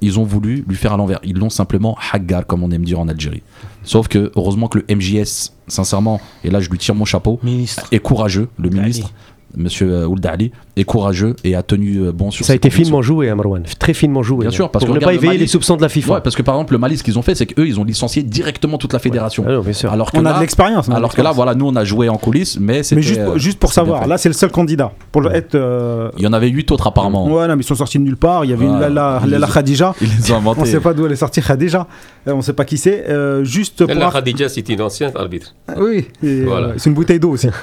ils 0.00 0.18
ont 0.18 0.24
voulu 0.24 0.64
lui 0.66 0.74
faire 0.74 0.92
à 0.92 0.96
l'envers. 0.96 1.20
Ils 1.22 1.38
l'ont 1.38 1.50
simplement 1.50 1.96
haggar, 2.12 2.44
comme 2.44 2.64
on 2.64 2.72
aime 2.72 2.84
dire 2.84 2.98
en 2.98 3.06
Algérie. 3.06 3.44
Sauf 3.86 4.08
que, 4.08 4.30
heureusement 4.36 4.68
que 4.68 4.78
le 4.78 4.94
MJS, 4.94 5.52
sincèrement, 5.68 6.20
et 6.44 6.50
là 6.50 6.60
je 6.60 6.68
lui 6.68 6.76
tire 6.76 6.94
mon 6.94 7.04
chapeau, 7.04 7.40
Ministre. 7.42 7.86
est 7.92 8.00
courageux, 8.00 8.48
le 8.58 8.68
ministre, 8.68 9.12
monsieur 9.56 9.90
euh, 9.92 10.06
Ould 10.06 10.24
Ali, 10.26 10.52
est 10.76 10.84
courageux 10.84 11.34
et 11.44 11.54
a 11.54 11.62
tenu 11.62 11.96
euh, 11.98 12.12
bon 12.12 12.30
sur 12.30 12.44
Ça 12.44 12.52
a 12.52 12.56
été 12.56 12.70
finement 12.70 13.02
joué, 13.02 13.30
hein, 13.30 13.34
Marwan. 13.34 13.62
Très 13.78 13.94
finement 13.94 14.22
joué. 14.22 14.40
Bien 14.40 14.48
hein. 14.48 14.52
sûr, 14.52 14.70
parce 14.70 14.84
pour 14.84 14.94
que 14.94 15.00
ne 15.00 15.04
pas 15.04 15.12
le 15.12 15.16
éveiller 15.18 15.38
les 15.38 15.46
soupçons 15.46 15.76
de 15.76 15.82
la 15.82 15.88
FIFA. 15.88 16.14
Ouais, 16.14 16.20
parce 16.20 16.36
que 16.36 16.42
par 16.42 16.54
exemple, 16.54 16.72
le 16.74 16.78
Mali, 16.78 16.98
ce 16.98 17.02
qu'ils 17.02 17.18
ont 17.18 17.22
fait, 17.22 17.34
c'est 17.34 17.46
qu'eux, 17.46 17.66
ils 17.66 17.80
ont 17.80 17.84
licencié 17.84 18.22
directement 18.22 18.78
toute 18.78 18.92
la 18.92 18.98
fédération. 18.98 19.44
Ah 19.46 19.52
non, 19.52 19.60
bien 19.60 19.72
sûr. 19.72 19.92
Alors 19.92 20.12
que 20.12 20.18
On 20.18 20.24
a 20.24 20.30
là, 20.30 20.36
de 20.36 20.40
l'expérience. 20.40 20.88
alors 20.88 21.14
que 21.14 21.22
là, 21.22 21.32
voilà, 21.32 21.54
nous, 21.54 21.66
on 21.66 21.76
a 21.76 21.84
joué 21.84 22.08
en 22.08 22.16
coulisses, 22.16 22.58
mais 22.60 22.82
c'était. 22.82 22.96
Mais 22.96 23.02
juste, 23.02 23.20
euh, 23.20 23.38
juste 23.38 23.58
pour 23.58 23.70
c'était 23.70 23.82
bien 23.84 23.92
savoir, 23.94 24.08
là 24.08 24.18
c'est 24.18 24.28
le 24.28 24.34
seul 24.34 24.50
candidat 24.50 24.92
pour 25.12 25.30
être. 25.30 25.54
euh, 25.54 26.10
il 26.18 26.24
y 26.24 26.26
en 26.26 26.32
avait 26.32 26.48
huit 26.48 26.70
autres 26.70 26.86
apparemment. 26.86 27.26
Ouais, 27.26 27.46
non, 27.48 27.56
mais 27.56 27.62
ils 27.62 27.66
sont 27.66 27.74
sortis 27.74 27.98
de 27.98 28.04
nulle 28.04 28.16
part. 28.16 28.44
Il 28.44 28.50
y 28.50 28.54
avait 28.54 28.66
les 28.66 29.36
ont- 29.42 29.46
Khadija. 29.46 29.94
Ils 30.00 30.08
les 30.08 30.30
ont 30.32 30.34
On 30.34 30.38
inventés. 30.38 30.60
ne 30.62 30.66
sait 30.66 30.80
pas 30.80 30.92
d'où 30.94 31.06
elle 31.06 31.12
est 31.12 31.16
sortie 31.16 31.40
Khadija. 31.40 31.86
Euh, 32.28 32.32
On 32.32 32.38
ne 32.38 32.42
sait 32.42 32.52
pas 32.52 32.64
qui 32.64 32.76
c'est. 32.78 33.08
Euh, 33.08 33.44
juste 33.44 33.84
pour. 33.86 33.94
La 33.94 34.10
Khadija, 34.10 34.48
c'est 34.48 34.68
une 34.68 34.82
ancienne 34.82 35.12
arbitre. 35.14 35.54
Oui, 35.78 36.06
euh, 36.24 36.72
c'est 36.76 36.90
une 36.90 36.94
bouteille 36.94 37.20
d'eau 37.20 37.30
aussi. 37.30 37.48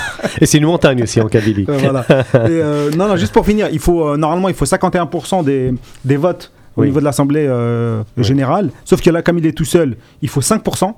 Et 0.40 0.46
c'est 0.46 0.58
une 0.58 0.66
montagne 0.66 1.02
aussi 1.02 1.20
en 1.20 1.28
Kabylie. 1.28 1.66
Euh, 1.68 1.78
voilà. 1.78 2.04
Et, 2.08 2.14
euh, 2.34 2.90
non, 2.96 3.08
non, 3.08 3.16
juste 3.16 3.32
pour 3.32 3.44
finir, 3.46 3.68
il 3.72 3.78
faut, 3.78 4.06
euh, 4.08 4.16
normalement, 4.16 4.48
il 4.48 4.54
faut 4.54 4.64
51% 4.64 5.44
des, 5.44 5.72
des 6.04 6.16
votes 6.16 6.52
au 6.76 6.80
Oui. 6.82 6.86
niveau 6.88 7.00
de 7.00 7.04
l'Assemblée 7.04 7.46
euh, 7.48 8.02
Oui. 8.16 8.24
générale. 8.24 8.70
Sauf 8.84 9.00
que 9.02 9.10
là, 9.10 9.22
comme 9.22 9.38
il 9.38 9.46
est 9.46 9.52
tout 9.56 9.64
seul, 9.64 9.96
il 10.22 10.28
faut 10.28 10.40
5%. 10.40 10.92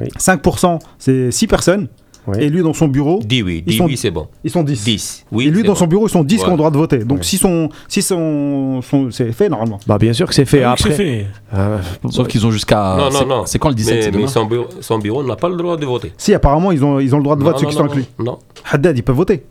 Oui. 0.00 0.08
5%, 0.18 0.78
c'est 0.98 1.30
6 1.30 1.46
personnes. 1.46 1.88
Oui. 2.26 2.38
Et 2.40 2.48
lui, 2.50 2.62
dans 2.62 2.72
son 2.72 2.88
bureau. 2.88 3.20
10 3.24 3.42
oui, 3.42 3.62
10 3.62 3.80
oui, 3.80 3.96
c'est 3.96 4.10
bon. 4.10 4.28
Ils 4.44 4.50
sont 4.50 4.62
10. 4.62 4.84
10. 4.84 5.26
Oui, 5.32 5.46
et 5.46 5.50
lui, 5.50 5.62
dans 5.62 5.72
bon. 5.72 5.78
son 5.78 5.86
bureau, 5.86 6.06
ils 6.06 6.10
sont 6.10 6.24
10 6.24 6.34
ouais. 6.34 6.42
qui 6.42 6.48
ont 6.48 6.52
le 6.52 6.56
droit 6.58 6.70
de 6.70 6.76
voter. 6.76 6.98
Donc, 6.98 7.18
oui. 7.18 7.24
si, 7.24 7.38
son, 7.38 7.68
si 7.88 8.02
son, 8.02 8.80
son 8.82 9.10
c'est 9.10 9.32
fait 9.32 9.48
normalement. 9.48 9.80
Bah, 9.86 9.98
bien 9.98 10.12
sûr 10.12 10.26
que 10.26 10.34
c'est 10.34 10.44
fait. 10.44 10.62
Ah, 10.62 10.72
après, 10.72 10.90
fait. 10.90 11.26
Euh, 11.54 11.78
Sauf 12.10 12.28
qu'ils 12.28 12.46
ont 12.46 12.50
jusqu'à. 12.50 12.96
Non, 12.98 13.10
non, 13.10 13.26
non. 13.26 13.46
C'est 13.46 13.58
quand 13.58 13.68
le 13.70 13.74
17 13.74 14.12
Mais, 14.12 14.22
mais 14.22 14.26
son 14.26 14.44
bureau, 14.44 14.66
son 14.80 14.98
bureau 14.98 15.22
n'a 15.22 15.36
pas 15.36 15.48
le 15.48 15.56
droit 15.56 15.76
de 15.76 15.86
voter. 15.86 16.12
Si, 16.18 16.34
apparemment, 16.34 16.72
ils 16.72 16.84
ont, 16.84 17.00
ils 17.00 17.14
ont 17.14 17.18
le 17.18 17.24
droit 17.24 17.36
de 17.36 17.44
vote, 17.44 17.54
non, 17.54 17.58
ceux 17.58 17.64
non, 17.64 17.70
qui 17.70 17.76
sont 17.76 17.84
avec 17.84 17.94
lui. 17.96 18.06
Non. 18.18 18.38
Haddad, 18.70 18.96
ils 18.98 19.02
peuvent 19.02 19.16
voter. 19.16 19.44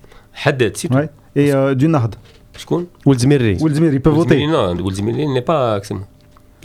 Haddad, 0.44 0.78
si. 0.78 0.88
Ouais. 0.88 1.10
Et 1.36 1.54
euh, 1.54 1.74
du 1.74 1.88
Nard. 1.88 2.10
Shkoun 2.58 2.86
Oulzmiri. 3.06 3.58
Oulzmiri, 3.62 3.96
ils 3.96 4.02
peuvent 4.02 4.14
voter. 4.14 4.46
Non, 4.48 4.76
Oulzmiri 4.76 5.28
n'est 5.28 5.42
pas. 5.42 5.80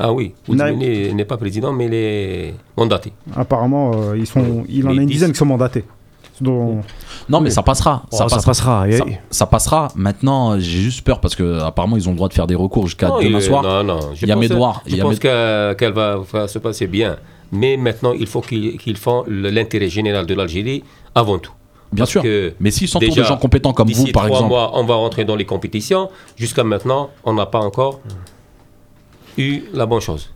Ah 0.04 0.12
oui, 0.12 0.34
Oulzmili 0.48 1.14
n'est 1.14 1.24
pas 1.24 1.36
président, 1.36 1.72
mais 1.72 1.86
il 1.86 1.94
est 1.94 2.54
mandaté. 2.76 3.12
Apparemment, 3.36 3.92
euh, 3.94 4.18
ils 4.18 4.26
sont, 4.26 4.64
il 4.68 4.84
en 4.86 4.90
a 4.90 4.94
une 4.94 5.06
10. 5.06 5.12
dizaine 5.12 5.32
qui 5.32 5.38
sont 5.38 5.46
mandatés. 5.46 5.84
Donc, 6.40 6.82
Non, 7.28 7.40
mais 7.40 7.50
ça 7.50 7.62
passera. 7.62 8.02
Oh, 8.10 8.16
ça 8.16 8.24
passera. 8.26 8.84
Ça, 8.90 9.04
ça 9.30 9.46
passera. 9.46 9.88
Maintenant, 9.94 10.58
j'ai 10.58 10.80
juste 10.80 11.02
peur 11.02 11.20
parce 11.20 11.36
que 11.36 11.60
apparemment 11.60 11.96
ils 11.96 12.08
ont 12.08 12.12
le 12.12 12.16
droit 12.16 12.28
de 12.28 12.34
faire 12.34 12.48
des 12.48 12.56
recours 12.56 12.86
jusqu'à 12.86 13.10
demain 13.10 13.38
il- 13.38 13.42
soir. 13.42 13.62
Non, 13.62 13.84
non. 13.84 14.00
je 14.14 14.24
Il 14.24 14.28
y 14.28 14.32
a 14.32 14.34
pense- 14.34 14.42
Medouard, 14.48 14.82
Je 14.86 14.90
il 14.90 14.96
y 14.96 15.00
a 15.00 15.04
pense 15.04 15.18
que- 15.20 15.72
qu'elle 15.74 15.92
va, 15.92 16.16
va 16.32 16.48
se 16.48 16.58
passer 16.58 16.88
bien. 16.88 17.16
Mais 17.52 17.76
maintenant, 17.76 18.12
il 18.12 18.26
faut 18.26 18.40
qu'ils 18.40 18.96
font 18.96 19.24
l'intérêt 19.28 19.88
général 19.88 20.26
de 20.26 20.34
l'Algérie 20.34 20.82
avant 21.14 21.38
tout. 21.38 21.52
Bien 21.92 22.02
Parce 22.04 22.10
sûr. 22.10 22.22
que 22.22 22.54
Mais 22.58 22.70
s'ils 22.72 22.88
s'entourent 22.88 23.10
de 23.10 23.14
déjà, 23.14 23.28
gens 23.28 23.36
compétents 23.36 23.74
comme 23.74 23.90
vous, 23.92 24.06
par 24.06 24.24
trois 24.24 24.38
exemple. 24.38 24.48
mois, 24.48 24.72
on 24.74 24.84
va 24.84 24.94
rentrer 24.94 25.24
dans 25.26 25.36
les 25.36 25.44
compétitions. 25.44 26.08
Jusqu'à 26.36 26.64
maintenant, 26.64 27.10
on 27.24 27.34
n'a 27.34 27.44
pas 27.46 27.60
encore 27.60 28.00
eu 29.38 29.64
la 29.72 29.86
bonne 29.86 30.00
chose. 30.00 30.30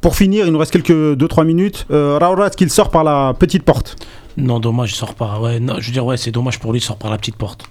Pour 0.00 0.16
finir, 0.16 0.46
il 0.46 0.52
nous 0.52 0.58
reste 0.58 0.72
quelques 0.72 0.90
2-3 0.90 1.44
minutes. 1.44 1.86
Euh, 1.90 2.18
Raoura, 2.18 2.46
est-ce 2.46 2.56
qu'il 2.56 2.70
sort 2.70 2.90
par 2.90 3.04
la 3.04 3.34
petite 3.38 3.64
porte 3.64 3.96
Non, 4.36 4.58
dommage, 4.58 4.92
il 4.92 4.96
sort 4.96 5.14
pas. 5.14 5.38
Ouais, 5.38 5.60
non, 5.60 5.74
je 5.78 5.86
veux 5.86 5.92
dire, 5.92 6.06
ouais, 6.06 6.16
c'est 6.16 6.30
dommage 6.30 6.58
pour 6.58 6.72
lui, 6.72 6.78
il 6.78 6.82
sort 6.82 6.96
par 6.96 7.10
la 7.10 7.18
petite 7.18 7.36
porte. 7.36 7.64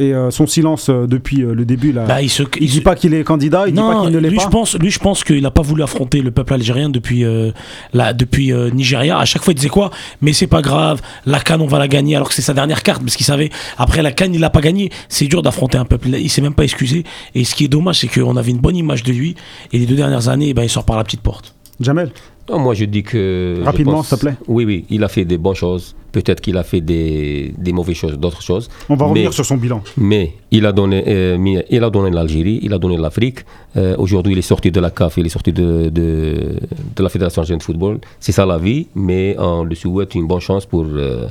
Et 0.00 0.14
euh, 0.14 0.30
son 0.30 0.46
silence 0.46 0.88
euh, 0.88 1.06
depuis 1.06 1.42
euh, 1.42 1.52
le 1.52 1.66
début, 1.66 1.92
là. 1.92 2.06
Bah, 2.06 2.22
il 2.22 2.30
se, 2.30 2.42
il 2.58 2.70
dit 2.70 2.80
pas 2.80 2.94
qu'il 2.94 3.12
est 3.12 3.22
candidat, 3.22 3.64
il 3.66 3.74
dit 3.74 3.80
pas 3.80 4.00
qu'il 4.00 4.12
ne 4.12 4.18
l'est 4.18 4.30
lui, 4.30 4.38
pas. 4.38 4.44
je 4.44 4.48
pense, 4.48 4.74
lui, 4.78 4.90
je 4.90 4.98
pense 4.98 5.22
qu'il 5.24 5.42
n'a 5.42 5.50
pas 5.50 5.60
voulu 5.60 5.82
affronter 5.82 6.22
le 6.22 6.30
peuple 6.30 6.54
algérien 6.54 6.88
depuis, 6.88 7.22
euh, 7.22 7.50
la, 7.92 8.14
depuis 8.14 8.50
euh, 8.50 8.70
Nigeria. 8.70 9.18
À 9.18 9.26
chaque 9.26 9.42
fois, 9.42 9.52
il 9.52 9.56
disait 9.56 9.68
quoi? 9.68 9.90
Mais 10.22 10.32
c'est 10.32 10.46
pas 10.46 10.62
grave, 10.62 11.02
la 11.26 11.38
Cannes, 11.38 11.60
on 11.60 11.66
va 11.66 11.78
la 11.78 11.86
gagner, 11.86 12.16
alors 12.16 12.30
que 12.30 12.34
c'est 12.34 12.40
sa 12.40 12.54
dernière 12.54 12.82
carte, 12.82 13.02
parce 13.02 13.14
qu'il 13.14 13.26
savait, 13.26 13.50
après 13.76 14.00
la 14.00 14.10
Cannes, 14.10 14.32
il 14.32 14.40
l'a 14.40 14.48
pas 14.48 14.62
gagné. 14.62 14.90
C'est 15.10 15.26
dur 15.26 15.42
d'affronter 15.42 15.76
un 15.76 15.84
peuple. 15.84 16.08
Il 16.08 16.30
s'est 16.30 16.40
même 16.40 16.54
pas 16.54 16.64
excusé. 16.64 17.04
Et 17.34 17.44
ce 17.44 17.54
qui 17.54 17.66
est 17.66 17.68
dommage, 17.68 17.98
c'est 17.98 18.08
qu'on 18.08 18.38
avait 18.38 18.52
une 18.52 18.60
bonne 18.60 18.76
image 18.76 19.02
de 19.02 19.12
lui. 19.12 19.34
Et 19.74 19.78
les 19.78 19.84
deux 19.84 19.96
dernières 19.96 20.30
années, 20.30 20.54
ben, 20.54 20.62
il 20.62 20.70
sort 20.70 20.84
par 20.84 20.96
la 20.96 21.04
petite 21.04 21.20
porte. 21.20 21.54
Jamel? 21.78 22.10
Non, 22.48 22.58
moi, 22.58 22.74
je 22.74 22.84
dis 22.84 23.02
que. 23.02 23.60
Rapidement, 23.64 24.02
s'il 24.02 24.16
te 24.18 24.22
plaît. 24.24 24.34
Oui, 24.48 24.64
oui, 24.64 24.84
il 24.90 25.04
a 25.04 25.08
fait 25.08 25.24
des 25.24 25.38
bonnes 25.38 25.54
choses. 25.54 25.94
Peut-être 26.12 26.40
qu'il 26.40 26.56
a 26.56 26.64
fait 26.64 26.80
des, 26.80 27.54
des 27.56 27.72
mauvaises 27.72 27.94
choses, 27.96 28.18
d'autres 28.18 28.42
choses. 28.42 28.68
On 28.88 28.96
va 28.96 29.06
revenir 29.06 29.28
Mais- 29.30 29.34
sur 29.34 29.46
son 29.46 29.56
bilan. 29.56 29.80
Mais 29.96 30.32
il 30.50 30.66
a 30.66 30.72
donné, 30.72 31.04
euh, 31.06 31.62
il 31.70 31.84
a 31.84 31.90
donné 31.90 32.10
l'Algérie, 32.10 32.58
il 32.62 32.72
a 32.74 32.78
donné 32.78 32.96
l'Afrique. 32.96 33.40
Euh, 33.76 33.94
Aujourd'hui, 33.98 34.32
il 34.32 34.38
est 34.40 34.42
sorti 34.42 34.72
de 34.72 34.80
la 34.80 34.90
CAF, 34.90 35.18
il 35.18 35.26
est 35.26 35.28
sorti 35.28 35.52
de, 35.52 35.88
de, 35.88 36.56
de 36.96 37.02
la 37.02 37.08
Fédération 37.08 37.42
argentine 37.42 37.58
de 37.58 37.62
football. 37.62 37.98
C'est 38.18 38.32
ça 38.32 38.44
la 38.44 38.58
vie, 38.58 38.88
mais 38.96 39.36
on 39.38 39.62
lui 39.62 39.76
souhaite 39.76 40.16
une 40.16 40.26
bonne 40.26 40.40
chance 40.40 40.66
pour, 40.66 40.84
euh, 40.84 41.28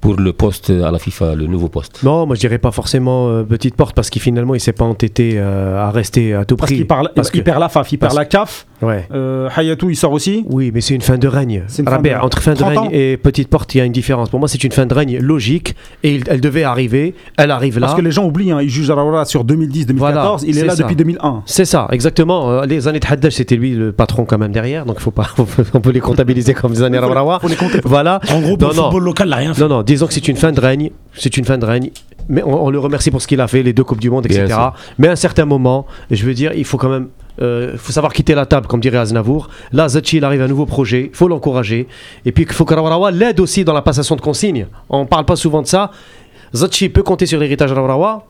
pour 0.00 0.14
le 0.14 0.32
poste 0.32 0.70
à 0.70 0.90
la 0.90 0.98
FIFA, 0.98 1.34
le 1.34 1.46
nouveau 1.46 1.68
poste. 1.68 2.02
Non, 2.02 2.24
moi 2.26 2.36
je 2.36 2.40
dirais 2.40 2.58
pas 2.58 2.70
forcément 2.70 3.28
euh, 3.28 3.42
petite 3.42 3.74
porte 3.74 3.94
parce 3.94 4.08
qu'il 4.08 4.22
finalement 4.22 4.54
il 4.54 4.60
s'est 4.60 4.72
pas 4.72 4.84
entêté 4.86 5.32
euh, 5.34 5.78
à 5.78 5.90
rester 5.90 6.32
à 6.32 6.46
tout 6.46 6.56
Parce 6.56 6.68
prix. 6.70 6.76
qu'il 6.76 6.86
parle, 6.86 7.10
Parce 7.14 7.28
il 7.34 7.40
que- 7.40 7.44
perd 7.44 7.60
la 7.60 7.68
FAF, 7.68 7.92
il 7.92 7.98
perd 7.98 8.12
parce- 8.12 8.18
la 8.18 8.24
CAF. 8.24 8.66
Ouais. 8.82 9.06
Euh, 9.12 9.48
Hayatou, 9.56 9.88
il 9.90 9.96
sort 9.96 10.12
aussi. 10.12 10.44
Oui, 10.48 10.70
mais 10.74 10.80
c'est 10.80 10.94
une 10.94 11.00
fin 11.00 11.16
de 11.18 11.26
règne. 11.28 11.62
Fin 11.68 11.82
de- 11.82 12.10
entre 12.22 12.42
fin 12.42 12.52
de 12.52 12.58
30 12.58 12.68
règne 12.78 12.88
et 12.92 13.16
petite 13.16 13.48
porte, 13.48 13.74
il 13.74 13.78
y 13.78 13.80
a 13.80 13.84
une 13.84 13.92
différence. 13.92 14.28
Pour 14.28 14.38
moi, 14.38 14.48
c'est 14.48 14.62
une 14.64 14.72
fin 14.72 14.84
de 14.86 14.92
règne 14.94 15.18
logique 15.18 15.74
et 16.02 16.16
il- 16.16 16.24
elle 16.28 16.40
devait 16.40 16.62
arriver. 16.64 17.14
Elle 17.38 17.50
arrive 17.50 17.78
là. 17.78 17.86
Parce 17.86 17.98
que 17.98 18.04
les 18.04 18.10
gens 18.10 18.24
oublient, 18.26 18.52
hein, 18.52 18.60
ils 18.62 18.68
jugent 18.68 18.90
Raoura 18.90 19.24
sur 19.24 19.44
2010-2014. 19.44 19.96
Voilà, 19.98 20.36
il 20.46 20.58
est, 20.58 20.64
là 20.64 20.76
ça. 20.76 20.82
depuis 20.82 20.96
2001. 20.96 21.42
C'est 21.46 21.64
ça, 21.64 21.88
exactement. 21.90 22.50
Euh, 22.50 22.66
Les 22.66 22.88
années 22.88 23.00
de 23.00 23.06
Haddad, 23.08 23.30
c'était 23.30 23.56
lui 23.56 23.72
le 23.72 23.92
patron 23.92 24.24
quand 24.24 24.38
même 24.38 24.52
derrière, 24.52 24.84
donc 24.84 25.00
faut 25.00 25.10
pas, 25.10 25.28
on 25.74 25.80
peut 25.80 25.90
les 25.92 26.00
comptabiliser 26.00 26.52
comme 26.54 26.72
des 26.72 26.82
années 26.82 26.98
Rabrawa. 26.98 27.38
Faut 27.40 27.48
les 27.48 27.56
compter. 27.56 27.80
Voilà. 27.84 28.20
En 28.30 28.40
gros, 28.40 28.56
Non, 28.56 28.68
le 28.68 28.74
non. 28.74 28.82
football 28.84 29.04
local, 29.04 29.28
n'a 29.28 29.36
rien 29.36 29.54
fait. 29.54 29.62
Non, 29.62 29.68
non, 29.68 29.82
disons 29.82 30.06
que 30.06 30.12
c'est 30.14 30.28
une 30.28 30.36
fin 30.36 30.52
de 30.52 30.60
règne. 30.60 30.90
C'est 31.14 31.36
une 31.36 31.44
fin 31.44 31.56
de 31.58 31.64
règne. 31.64 31.90
Mais 32.28 32.42
on, 32.42 32.66
on 32.66 32.70
le 32.70 32.78
remercie 32.78 33.10
pour 33.10 33.22
ce 33.22 33.26
qu'il 33.26 33.40
a 33.40 33.46
fait, 33.48 33.62
les 33.62 33.72
deux 33.72 33.84
Coupes 33.84 34.00
du 34.00 34.10
Monde, 34.10 34.26
etc. 34.26 34.46
Mais 34.98 35.08
à 35.08 35.12
un 35.12 35.16
certain 35.16 35.44
moment, 35.44 35.86
je 36.10 36.24
veux 36.26 36.34
dire, 36.34 36.52
il 36.54 36.64
faut 36.64 36.76
quand 36.78 36.88
même. 36.88 37.08
euh, 37.40 37.76
faut 37.76 37.92
savoir 37.92 38.12
quitter 38.12 38.34
la 38.34 38.46
table, 38.46 38.66
comme 38.66 38.80
dirait 38.80 38.98
Aznavour. 38.98 39.48
Là, 39.72 39.88
Zachi, 39.88 40.16
il 40.16 40.24
arrive 40.24 40.40
à 40.42 40.44
un 40.44 40.48
nouveau 40.48 40.66
projet, 40.66 41.10
il 41.12 41.16
faut 41.16 41.28
l'encourager. 41.28 41.86
Et 42.24 42.32
puis, 42.32 42.44
il 42.48 42.52
faut 42.52 42.64
que 42.64 42.74
Rawarawa 42.74 43.10
l'aide 43.10 43.38
aussi 43.40 43.64
dans 43.64 43.74
la 43.74 43.82
passation 43.82 44.16
de 44.16 44.20
consignes. 44.22 44.66
On 44.88 45.00
ne 45.00 45.04
parle 45.06 45.24
pas 45.26 45.36
souvent 45.36 45.62
de 45.62 45.66
ça. 45.66 45.90
Zachi 46.54 46.88
peut 46.88 47.02
compter 47.02 47.26
sur 47.26 47.38
l'héritage 47.38 47.72
Rawarawa, 47.72 48.24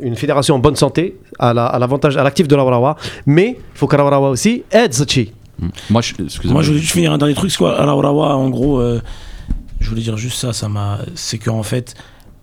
une 0.00 0.14
fédération 0.14 0.54
en 0.54 0.58
bonne 0.58 0.76
santé, 0.76 1.16
à 1.38 1.52
la- 1.54 1.66
à 1.66 1.78
l'avantage, 1.78 2.16
à 2.16 2.22
l'actif 2.22 2.46
de 2.46 2.54
Rawarawa. 2.54 2.96
Mais 3.26 3.56
il 3.58 3.78
faut 3.78 3.86
que 3.86 3.96
Rawarawa 3.96 4.28
aussi 4.30 4.62
aide 4.70 4.92
Zachi. 4.92 5.32
Moi, 5.90 6.00
je, 6.02 6.12
excusez-moi. 6.22 6.52
Moi, 6.54 6.62
je 6.62 6.68
voulais 6.68 6.80
juste 6.80 6.92
finir 6.92 7.12
un 7.12 7.18
dernier 7.18 7.34
truc. 7.34 7.50
C'est 7.50 7.58
quoi 7.58 7.80
en 7.80 8.48
gros, 8.50 8.78
euh, 8.78 9.00
je 9.80 9.88
voulais 9.88 10.02
dire 10.02 10.16
juste 10.16 10.38
ça. 10.38 10.52
ça 10.52 10.68
m'a. 10.68 10.98
C'est 11.14 11.38
qu'en 11.38 11.62
fait. 11.62 11.94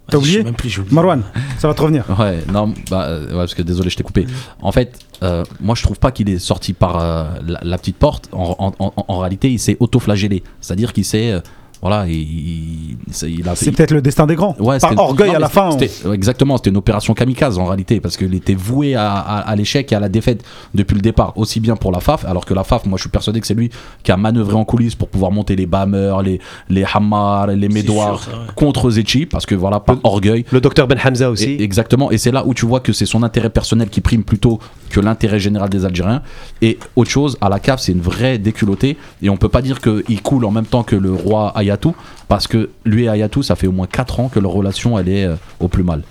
T'as 0.10 0.18
oublié. 0.18 0.44
Marwan, 0.92 1.24
ça 1.60 1.68
va 1.68 1.74
te 1.74 1.82
revenir. 1.82 2.06
Ouais, 2.20 2.44
non, 2.52 2.74
bah, 2.90 3.06
euh, 3.08 3.26
ouais, 3.28 3.34
parce 3.38 3.54
que 3.56 3.62
désolé, 3.62 3.90
je 3.90 3.98
t'ai 3.98 4.04
coupé. 4.04 4.26
En 4.62 4.72
fait, 4.72 4.98
euh, 5.24 5.44
moi, 5.60 5.76
je 5.76 5.84
trouve 5.84 6.00
pas 6.00 6.12
qu'il 6.12 6.30
est 6.30 6.40
sorti 6.40 6.74
par 6.74 7.00
euh, 7.00 7.26
la, 7.46 7.60
la 7.64 7.78
petite 7.78 7.98
porte. 7.98 8.30
En, 8.32 8.56
en- 8.60 8.74
en- 8.86 8.94
en 9.08 9.18
réalité, 9.20 9.52
il 9.52 9.60
s'est 9.60 9.78
auto-flagellé. 9.80 10.44
C'est-à-dire 10.62 10.94
qu'il 10.94 11.06
s'est. 11.06 11.32
euh, 11.32 11.40
voilà, 11.82 12.06
il, 12.08 12.14
il, 12.14 12.98
il- 13.24 13.40
il 13.40 13.48
a 13.50 13.56
C'est 13.56 13.72
peut-être 13.72 13.92
le 13.92 14.02
destin 14.02 14.26
des 14.26 14.36
grands. 14.36 14.56
Ouais, 14.60 14.80
Par 14.80 14.98
orgueil 14.98 15.30
non, 15.30 15.36
à 15.36 15.40
la 15.40 15.50
fin. 15.50 15.70
on- 15.70 15.80
c'était- 15.80 15.92
Exactement, 16.14 16.58
c'était 16.58 16.70
une 16.72 16.78
opération 16.78 17.14
kamikaze 17.14 17.58
en 17.60 17.66
réalité, 17.66 18.00
parce 18.00 18.18
qu'il 18.18 18.34
était 18.34 18.56
voué 18.56 18.96
à, 18.96 19.12
à- 19.14 19.40
à 19.42 19.56
l'échec 19.56 19.92
et 19.92 19.96
à 19.96 20.00
la 20.00 20.10
défaite 20.10 20.44
depuis 20.74 20.96
le 20.96 21.02
départ, 21.02 21.34
aussi 21.38 21.60
bien 21.60 21.76
pour 21.76 21.92
la 21.92 22.00
FAF, 22.00 22.26
alors 22.26 22.46
que 22.46 22.54
la 22.54 22.64
FAF, 22.64 22.86
moi 22.86 22.98
je 22.98 23.04
suis 23.04 23.10
persuadé 23.10 23.40
que 23.42 23.48
c'est 23.48 23.54
lui 23.54 23.70
qui 24.04 24.12
a 24.12 24.18
manœuvré 24.18 24.56
en 24.56 24.66
coulisses 24.66 24.96
pour 24.96 25.08
pouvoir 25.10 25.32
monter 25.32 25.56
les 25.56 25.66
Bammers, 25.66 26.22
les, 26.24 26.40
les 26.70 26.86
Hammar, 26.92 27.48
les 27.48 27.70
Médoirs 27.70 28.22
sûr, 28.24 28.32
ça, 28.32 28.38
ouais. 28.40 28.46
contre 28.56 28.90
Zetchi, 28.90 29.26
parce 29.26 29.46
que 29.46 29.56
voilà, 29.56 29.80
par 29.80 29.98
orgueil. 30.04 30.46
Le 30.52 30.62
docteur 30.62 30.88
Ben 30.88 30.98
Hamza 31.04 31.30
aussi. 31.30 31.46
Et- 31.52 31.64
exactement, 31.64 32.12
et 32.12 32.18
c'est 32.18 32.32
là 32.32 32.44
où 32.46 32.54
tu 32.54 32.66
vois 32.66 32.80
que 32.80 32.94
c'est 32.94 33.06
son 33.06 33.24
intérêt 33.24 33.50
personnel 33.50 33.90
qui 33.90 34.02
prime 34.02 34.24
plutôt 34.24 34.60
que 34.90 35.00
l'intérêt 35.00 35.40
général 35.40 35.70
des 35.70 35.86
Algériens. 35.86 36.22
Et 36.62 36.78
autre 36.96 37.10
chose, 37.10 37.38
à 37.42 37.50
la 37.50 37.60
CAF, 37.60 37.80
c'est 37.80 37.92
une 37.92 38.02
vraie 38.02 38.38
déculottée, 38.38 38.98
et 39.22 39.30
on 39.30 39.38
peut 39.38 39.50
pas 39.50 39.62
dire 39.62 39.80
qu'il 39.82 40.22
coule 40.22 40.46
en 40.46 40.52
même 40.52 40.66
temps 40.66 40.84
que 40.84 40.96
le 40.96 41.14
roi 41.14 41.52
Ayatou, 41.56 41.96
parce 42.28 42.48
que 42.48 42.70
lui 42.86 43.06
et 43.06 43.10
Ayatou, 43.10 43.44
ça 43.44 43.56
fait 43.56 43.68
au 43.68 43.72
moins 43.72 43.88
4 43.88 44.20
ans 44.20 44.30
que 44.30 44.40
leur 44.40 44.52
relation, 44.52 44.98
elle 44.98 45.10
est 45.10 45.26
euh, 45.26 45.36
au 45.60 45.68
plus 45.68 45.84
mal. 45.84 46.04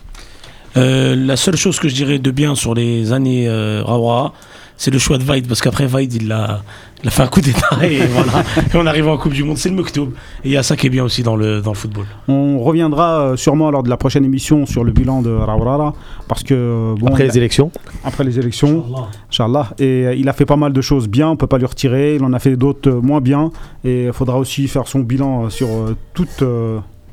Euh, 0.76 1.16
la 1.16 1.36
seule 1.36 1.56
chose 1.56 1.78
que 1.78 1.88
je 1.88 1.94
dirais 1.94 2.18
de 2.18 2.30
bien 2.30 2.54
sur 2.54 2.74
les 2.74 3.12
années 3.12 3.48
euh, 3.48 3.82
Rawa, 3.82 4.34
c'est 4.76 4.90
le 4.90 4.98
choix 4.98 5.18
de 5.18 5.22
Vaid, 5.24 5.46
parce 5.48 5.60
qu'après 5.60 5.86
Vaid, 5.86 6.12
il 6.12 6.30
a, 6.32 6.62
il 7.02 7.08
a 7.08 7.10
fait 7.10 7.22
un 7.22 7.26
coup 7.28 7.40
d'état 7.40 7.68
et 7.82 7.98
voilà. 8.06 8.42
Et 8.72 8.76
on 8.76 8.86
arrive 8.86 9.08
en 9.08 9.16
Coupe 9.16 9.32
du 9.32 9.42
Monde. 9.44 9.56
C'est 9.58 9.68
le 9.70 9.74
Mektoub. 9.76 10.08
Et 10.44 10.48
il 10.48 10.50
y 10.50 10.56
a 10.56 10.62
ça 10.62 10.76
qui 10.76 10.86
est 10.86 10.90
bien 10.90 11.02
aussi 11.04 11.22
dans 11.22 11.34
le, 11.36 11.60
dans 11.62 11.70
le 11.72 11.76
football. 11.76 12.04
On 12.28 12.58
reviendra 12.58 13.20
euh, 13.20 13.36
sûrement 13.36 13.70
lors 13.70 13.82
de 13.82 13.88
la 13.88 13.96
prochaine 13.96 14.24
émission 14.24 14.66
sur 14.66 14.84
le 14.84 14.92
bilan 14.92 15.22
de 15.22 15.30
Rawrara 15.30 15.94
parce 16.28 16.42
que 16.42 16.54
euh, 16.54 16.94
bon, 16.98 17.06
Après 17.08 17.24
a- 17.24 17.26
les 17.26 17.38
élections. 17.38 17.70
après 18.04 18.24
les 18.24 18.38
élections, 18.38 18.84
Inch'Allah. 19.30 19.70
Et 19.78 19.84
euh, 20.06 20.14
il 20.14 20.28
a 20.28 20.32
fait 20.32 20.46
pas 20.46 20.56
mal 20.56 20.72
de 20.72 20.80
choses 20.80 21.08
bien, 21.08 21.28
on 21.30 21.36
peut 21.36 21.46
pas 21.46 21.58
lui 21.58 21.66
retirer. 21.66 22.16
Il 22.16 22.24
en 22.24 22.32
a 22.32 22.38
fait 22.38 22.56
d'autres 22.56 22.90
moins 22.90 23.20
bien. 23.20 23.50
Et 23.84 24.04
il 24.06 24.12
faudra 24.12 24.38
aussi 24.38 24.68
faire 24.68 24.86
son 24.88 25.00
bilan 25.00 25.48
sur 25.50 25.68
toutes, 26.12 26.42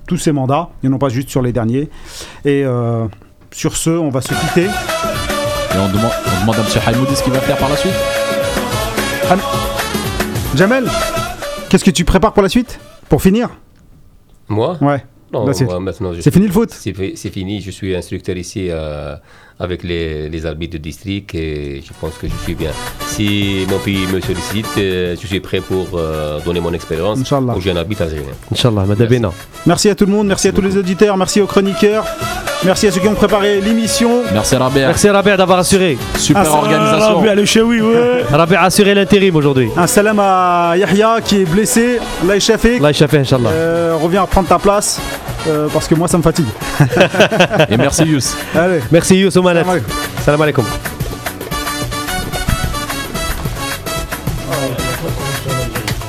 tous 0.07 0.17
ses 0.17 0.31
mandats, 0.33 0.69
et 0.83 0.89
non 0.89 0.97
pas 0.97 1.09
juste 1.09 1.29
sur 1.29 1.41
les 1.41 1.53
derniers. 1.53 1.89
Et 2.45 2.63
euh, 2.65 3.05
sur 3.51 3.77
ce, 3.77 3.89
on 3.91 4.09
va 4.09 4.21
se 4.21 4.29
quitter. 4.33 4.67
Et 5.75 5.77
on 5.79 5.87
demande, 5.89 6.11
on 6.37 6.41
demande 6.41 6.55
à 6.55 6.59
M. 6.59 6.81
Haïmoudi 6.85 7.15
ce 7.15 7.23
qu'il 7.23 7.33
va 7.33 7.39
faire 7.39 7.57
par 7.57 7.69
la 7.69 7.75
suite. 7.77 7.93
Jamel, 10.55 10.85
qu'est-ce 11.69 11.83
que 11.83 11.91
tu 11.91 12.05
prépares 12.05 12.33
pour 12.33 12.43
la 12.43 12.49
suite? 12.49 12.79
Pour 13.09 13.21
finir? 13.21 13.49
Moi? 14.49 14.77
Ouais. 14.81 15.03
Non, 15.31 15.47
Là, 15.47 15.53
c'est- 15.53 15.65
fini 16.31 16.45
le 16.45 16.53
foot 16.53 16.69
c'est 17.15 17.31
fini, 17.31 17.59
je 17.59 17.71
suis 17.71 17.95
instructeur 17.95 18.37
ici 18.37 18.67
euh, 18.69 19.15
avec 19.63 19.83
les, 19.83 20.29
les 20.29 20.45
arbitres 20.45 20.73
de 20.73 20.77
district 20.77 21.33
et 21.35 21.81
je 21.85 21.91
pense 21.99 22.13
que 22.21 22.27
je 22.27 22.33
suis 22.43 22.55
bien. 22.55 22.71
Si 23.07 23.65
mon 23.69 23.77
pays 23.79 24.05
me 24.13 24.19
sollicite, 24.19 24.67
euh, 24.77 25.15
je 25.19 25.27
suis 25.27 25.39
prêt 25.39 25.61
pour 25.61 25.87
euh, 25.95 26.39
donner 26.45 26.59
mon 26.59 26.73
expérience 26.73 27.19
Inch'Allah. 27.19 27.53
aux 27.55 27.59
jeunes 27.61 27.77
arbitres 27.77 28.03
algériens. 28.03 28.33
Inch'Allah, 28.51 28.83
Madabena. 28.85 29.31
Merci 29.65 29.89
à 29.89 29.95
tout 29.95 30.05
le 30.05 30.11
monde, 30.11 30.27
merci, 30.27 30.47
à 30.47 30.51
tous 30.51 30.61
les 30.61 30.75
auditeurs, 30.77 31.15
merci 31.17 31.39
aux 31.41 31.45
chroniqueurs, 31.47 32.05
merci 32.65 32.87
à 32.87 32.91
ceux 32.91 32.99
qui 32.99 33.07
ont 33.07 33.13
préparé 33.15 33.61
l'émission. 33.61 34.23
Merci 34.33 34.55
Rabia. 34.55 34.87
Merci 34.87 35.09
Rabia 35.09 35.37
d'avoir 35.37 35.59
assuré. 35.59 35.97
Super 36.17 36.43
Ah, 36.45 36.57
organisation. 36.57 37.21
le 37.35 37.45
Chewi, 37.45 37.81
ouais. 37.81 38.23
Rabia 38.31 38.61
a 38.61 38.65
assuré 38.65 38.93
l'intérim 38.93 39.35
aujourd'hui. 39.35 39.69
Un 39.77 39.87
salam 39.87 40.19
à 40.19 40.73
Yahya 40.77 41.17
qui 41.23 41.41
est 41.41 41.45
blessé, 41.45 41.99
là 42.27 42.35
échappé. 42.35 42.77
Allah 42.77 42.93
fait 42.93 43.17
Inch'Allah. 43.19 43.49
Euh, 43.51 43.95
reviens 44.01 44.25
prendre 44.25 44.47
ta 44.47 44.59
place 44.59 44.99
euh, 45.47 45.67
parce 45.71 45.87
que 45.87 45.95
moi 45.95 46.07
ça 46.07 46.17
me 46.17 46.23
fatigue. 46.23 46.45
Et 47.69 47.77
merci 47.77 48.03
Yous. 48.03 48.35
Allez. 48.55 48.79
Merci 48.91 49.15
Youssou 49.17 49.41
Manet. 49.41 49.61
Salam 49.63 49.71
alaikum. 49.71 49.93
Salam 50.23 50.41
alaikum. 50.41 50.65